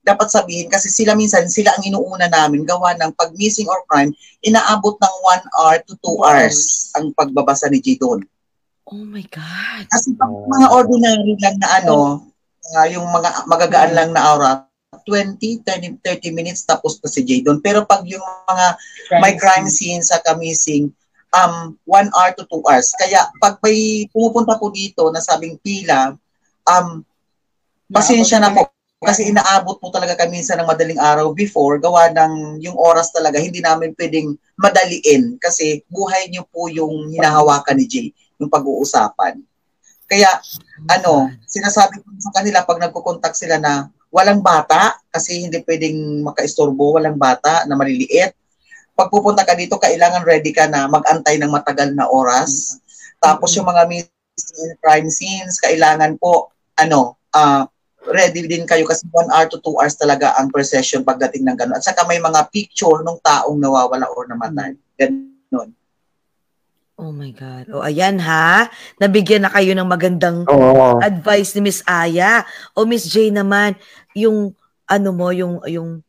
dapat 0.02 0.34
sabihin 0.34 0.74
kasi 0.74 0.90
sila 0.90 1.14
minsan, 1.14 1.45
sila 1.45 1.70
ang 1.74 1.86
inuuna 1.86 2.26
namin 2.26 2.66
gawa 2.66 2.98
ng 2.98 3.14
pag 3.14 3.30
missing 3.38 3.70
or 3.70 3.82
crime, 3.86 4.10
inaabot 4.41 4.98
ng 4.98 5.16
1 5.45 5.57
hour 5.62 5.78
to 5.86 5.94
2 6.02 6.18
hours 6.18 6.90
ang 6.98 7.14
pagbabasa 7.14 7.70
ni 7.70 7.78
G 7.78 7.94
doon. 7.98 8.26
Oh 8.86 9.02
my 9.02 9.26
God. 9.34 9.90
Kasi 9.90 10.14
pag 10.14 10.30
mga 10.30 10.68
ordinary 10.70 11.34
lang 11.41 11.57
na 11.57 11.82
ano, 11.82 12.30
ah, 12.78 12.86
yung 12.86 13.10
mga 13.10 13.49
magagaan 13.49 13.91
lang 13.98 14.10
na 14.14 14.22
aura, 14.22 14.52
20, 15.10 15.66
30, 15.66 15.98
30 16.02 16.38
minutes 16.38 16.64
tapos 16.64 17.02
na 17.02 17.10
si 17.10 17.26
J 17.26 17.41
doon. 17.41 17.60
Pero 17.66 17.84
pag 17.84 18.06
yung 18.06 18.22
mga 18.22 18.68
may 19.22 19.34
crime 19.41 19.68
scene 19.68 20.06
sa 20.06 20.22
kamising, 20.22 20.94
um, 21.34 21.74
1 21.90 22.14
hour 22.14 22.32
to 22.38 22.45
2 22.48 22.62
hours. 22.64 22.94
Kaya 22.95 23.26
pag 23.41 23.57
may 23.66 24.06
pumupunta 24.14 24.56
po 24.56 24.70
dito 24.70 25.10
na 25.10 25.20
sabing 25.20 25.57
pila, 25.60 26.14
um, 26.70 27.02
pasensya 27.90 28.38
na 28.38 28.53
po. 28.53 28.70
Kasi 29.02 29.30
inaabot 29.30 29.78
po 29.78 29.94
talaga 29.94 30.18
kami 30.18 30.40
minsan 30.41 30.57
ng 30.57 30.70
madaling 30.72 30.98
araw 30.98 31.30
before, 31.36 31.78
gawa 31.78 32.10
ng 32.10 32.64
yung 32.64 32.74
oras 32.74 33.14
talaga, 33.14 33.38
hindi 33.38 33.62
namin 33.62 33.94
pwedeng 33.94 34.34
madaliin 34.57 35.38
kasi 35.38 35.84
buhay 35.91 36.32
niyo 36.32 36.48
po 36.49 36.72
yung 36.72 37.12
hinahawakan 37.14 37.76
ni 37.78 37.86
Jay, 37.86 38.07
yung 38.40 38.52
pag-uusapan. 38.52 39.40
Kaya, 40.06 40.30
ano, 40.86 41.34
sinasabi 41.49 42.02
ko 42.02 42.07
sa 42.22 42.32
kanila 42.41 42.62
pag 42.62 42.78
nagko-contact 42.78 43.38
sila 43.38 43.57
na 43.57 43.90
walang 44.14 44.40
bata, 44.40 44.95
kasi 45.10 45.49
hindi 45.49 45.60
pwedeng 45.66 46.24
makaistorbo, 46.24 46.95
walang 46.95 47.18
bata 47.18 47.66
na 47.66 47.76
maliliit. 47.76 48.32
Pag 48.95 49.12
pupunta 49.12 49.44
ka 49.44 49.57
dito, 49.57 49.76
kailangan 49.76 50.24
ready 50.24 50.56
ka 50.56 50.72
na 50.72 50.88
mag-antay 50.88 51.36
ng 51.36 51.52
matagal 51.52 51.91
na 51.91 52.07
oras. 52.07 52.80
Tapos 53.20 53.52
yung 53.57 53.68
mga 53.68 53.88
and 54.36 54.76
crime 54.84 55.10
scenes, 55.12 55.60
kailangan 55.60 56.16
po, 56.20 56.52
ano, 56.80 57.20
ah, 57.36 57.68
ready 58.06 58.45
din 58.45 58.70
kayo 58.70 58.86
kasi 58.86 59.10
1 59.10 59.34
hour 59.34 59.49
to 59.49 59.57
2 59.64 59.82
hours 59.82 59.98
talaga 59.98 60.38
ang 60.38 60.53
per 60.53 60.62
session 60.62 61.02
pagdating 61.02 61.41
ng 61.48 61.57
gano'n. 61.57 61.82
At 61.82 61.86
saka 61.86 62.06
may 62.06 62.22
mga 62.22 62.53
picture 62.53 63.02
ng 63.02 63.18
taong 63.26 63.57
nawawala 63.57 64.06
or 64.14 64.30
namatay. 64.30 64.78
Ganon. 64.99 65.74
Oh 66.96 67.12
my 67.12 67.32
God. 67.36 67.68
O, 67.76 67.84
ayan 67.84 68.24
ha. 68.24 68.72
Nabigyan 69.04 69.44
na 69.44 69.52
kayo 69.52 69.76
ng 69.76 69.84
magandang 69.84 70.48
Oo. 70.48 71.04
advice 71.04 71.52
ni 71.56 71.68
Miss 71.68 71.84
Aya. 71.84 72.48
O 72.72 72.88
Miss 72.88 73.04
J 73.12 73.36
naman, 73.36 73.76
yung 74.16 74.56
ano 74.88 75.10
mo, 75.12 75.28
yung 75.36 75.60
yung 75.68 76.00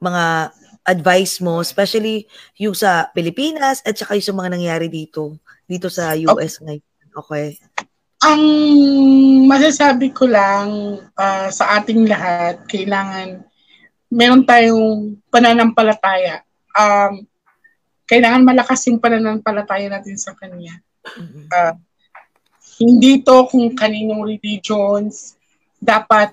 mga 0.00 0.48
advice 0.84 1.44
mo, 1.44 1.60
especially 1.60 2.24
yung 2.56 2.72
sa 2.72 3.12
Pilipinas 3.12 3.84
at 3.84 3.96
saka 4.00 4.16
yung 4.16 4.24
sa 4.24 4.36
mga 4.36 4.50
nangyari 4.56 4.88
dito, 4.88 5.36
dito 5.68 5.92
sa 5.92 6.16
US 6.16 6.60
ngayon. 6.64 6.84
Okay. 7.14 7.60
Ang 8.24 8.42
masasabi 9.44 10.08
ko 10.16 10.24
lang 10.24 10.98
ah, 11.20 11.52
sa 11.52 11.80
ating 11.80 12.08
lahat, 12.08 12.64
kailangan 12.64 13.44
meron 14.08 14.46
tayong 14.46 15.18
pananampalataya. 15.28 16.46
Um, 16.72 17.26
kailangan 18.04 18.44
malakas 18.44 18.84
yung 18.88 19.00
pananampalataya 19.00 19.88
natin 19.88 20.16
sa 20.20 20.36
Kanya. 20.36 20.76
Ah, 21.52 21.76
hindi 22.80 23.22
to 23.22 23.46
kung 23.48 23.72
kaninong 23.72 24.24
religions, 24.24 25.38
dapat 25.78 26.32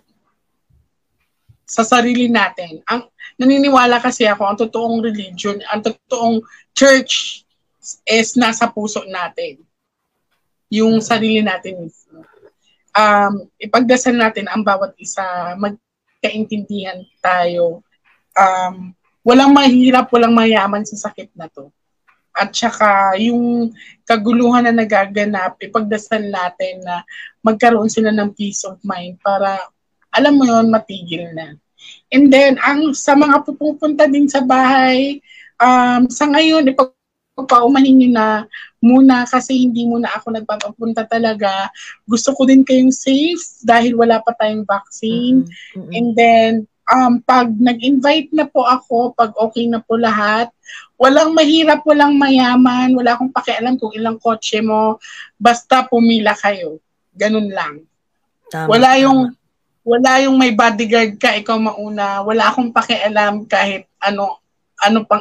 sa 1.72 1.88
sarili 1.88 2.28
natin. 2.28 2.84
Ang 2.88 3.08
naniniwala 3.40 4.04
kasi 4.04 4.28
ako, 4.28 4.44
ang 4.44 4.60
totoong 4.60 5.00
religion, 5.00 5.60
ang 5.72 5.80
totoong 5.80 6.44
church 6.76 7.44
is 8.04 8.36
nasa 8.36 8.68
puso 8.68 9.04
natin. 9.08 9.64
Yung 10.72 11.00
sarili 11.00 11.40
natin 11.40 11.88
mismo. 11.88 12.24
Um, 12.92 13.48
ipagdasal 13.56 14.16
natin 14.16 14.52
ang 14.52 14.68
bawat 14.68 14.96
isa, 15.00 15.56
magkaintindihan 15.56 17.08
tayo. 17.24 17.84
Um, 18.36 18.92
walang 19.22 19.54
mahirap, 19.54 20.10
walang 20.14 20.34
mayaman 20.34 20.86
sa 20.86 21.10
sakit 21.10 21.34
na 21.38 21.50
to. 21.50 21.70
At 22.32 22.56
saka 22.56 23.20
yung 23.20 23.76
kaguluhan 24.08 24.66
na 24.66 24.74
nagaganap, 24.74 25.60
ipagdasal 25.60 26.24
natin 26.32 26.80
na 26.82 27.04
magkaroon 27.44 27.92
sila 27.92 28.10
ng 28.16 28.32
peace 28.34 28.64
of 28.64 28.80
mind 28.88 29.20
para 29.20 29.60
alam 30.16 30.40
mo 30.40 30.44
yon 30.48 30.72
matigil 30.72 31.28
na. 31.36 31.56
And 32.12 32.30
then, 32.32 32.60
ang 32.62 32.94
sa 32.94 33.18
mga 33.18 33.44
pupunta 33.48 34.06
din 34.08 34.30
sa 34.30 34.44
bahay, 34.44 35.20
um, 35.58 36.08
sa 36.08 36.30
ngayon, 36.30 36.70
ipagpaumahin 36.72 37.96
nyo 38.00 38.10
na 38.12 38.28
muna 38.82 39.24
kasi 39.30 39.66
hindi 39.66 39.86
muna 39.88 40.10
ako 40.14 40.36
nagpapapunta 40.36 41.06
talaga. 41.08 41.70
Gusto 42.06 42.34
ko 42.38 42.46
din 42.46 42.62
kayong 42.66 42.94
safe 42.94 43.42
dahil 43.66 43.98
wala 43.98 44.20
pa 44.22 44.34
tayong 44.38 44.68
vaccine. 44.68 45.48
Mhm. 45.78 45.90
And 45.92 46.08
then, 46.14 46.52
um, 46.92 47.20
pag 47.24 47.48
nag-invite 47.50 48.32
na 48.36 48.46
po 48.48 48.64
ako, 48.64 49.16
pag 49.16 49.34
okay 49.36 49.66
na 49.68 49.80
po 49.82 49.98
lahat, 49.98 50.52
walang 50.96 51.34
mahirap, 51.34 51.82
walang 51.84 52.16
mayaman, 52.16 52.94
wala 52.94 53.18
akong 53.18 53.34
pakialam 53.34 53.76
kung 53.76 53.92
ilang 53.92 54.16
kotse 54.22 54.62
mo, 54.62 55.02
basta 55.36 55.84
pumila 55.88 56.32
kayo. 56.38 56.78
Ganun 57.12 57.52
lang. 57.52 57.84
Tama, 58.48 58.68
Wala 58.72 58.96
tama. 58.96 59.02
yung 59.04 59.20
wala 59.82 60.22
yung 60.22 60.38
may 60.38 60.54
bodyguard 60.54 61.18
ka, 61.18 61.34
ikaw 61.34 61.58
mauna. 61.58 62.22
Wala 62.22 62.54
akong 62.54 62.70
pakialam 62.72 63.50
kahit 63.50 63.90
ano 64.00 64.38
ano 64.78 65.04
pang 65.04 65.20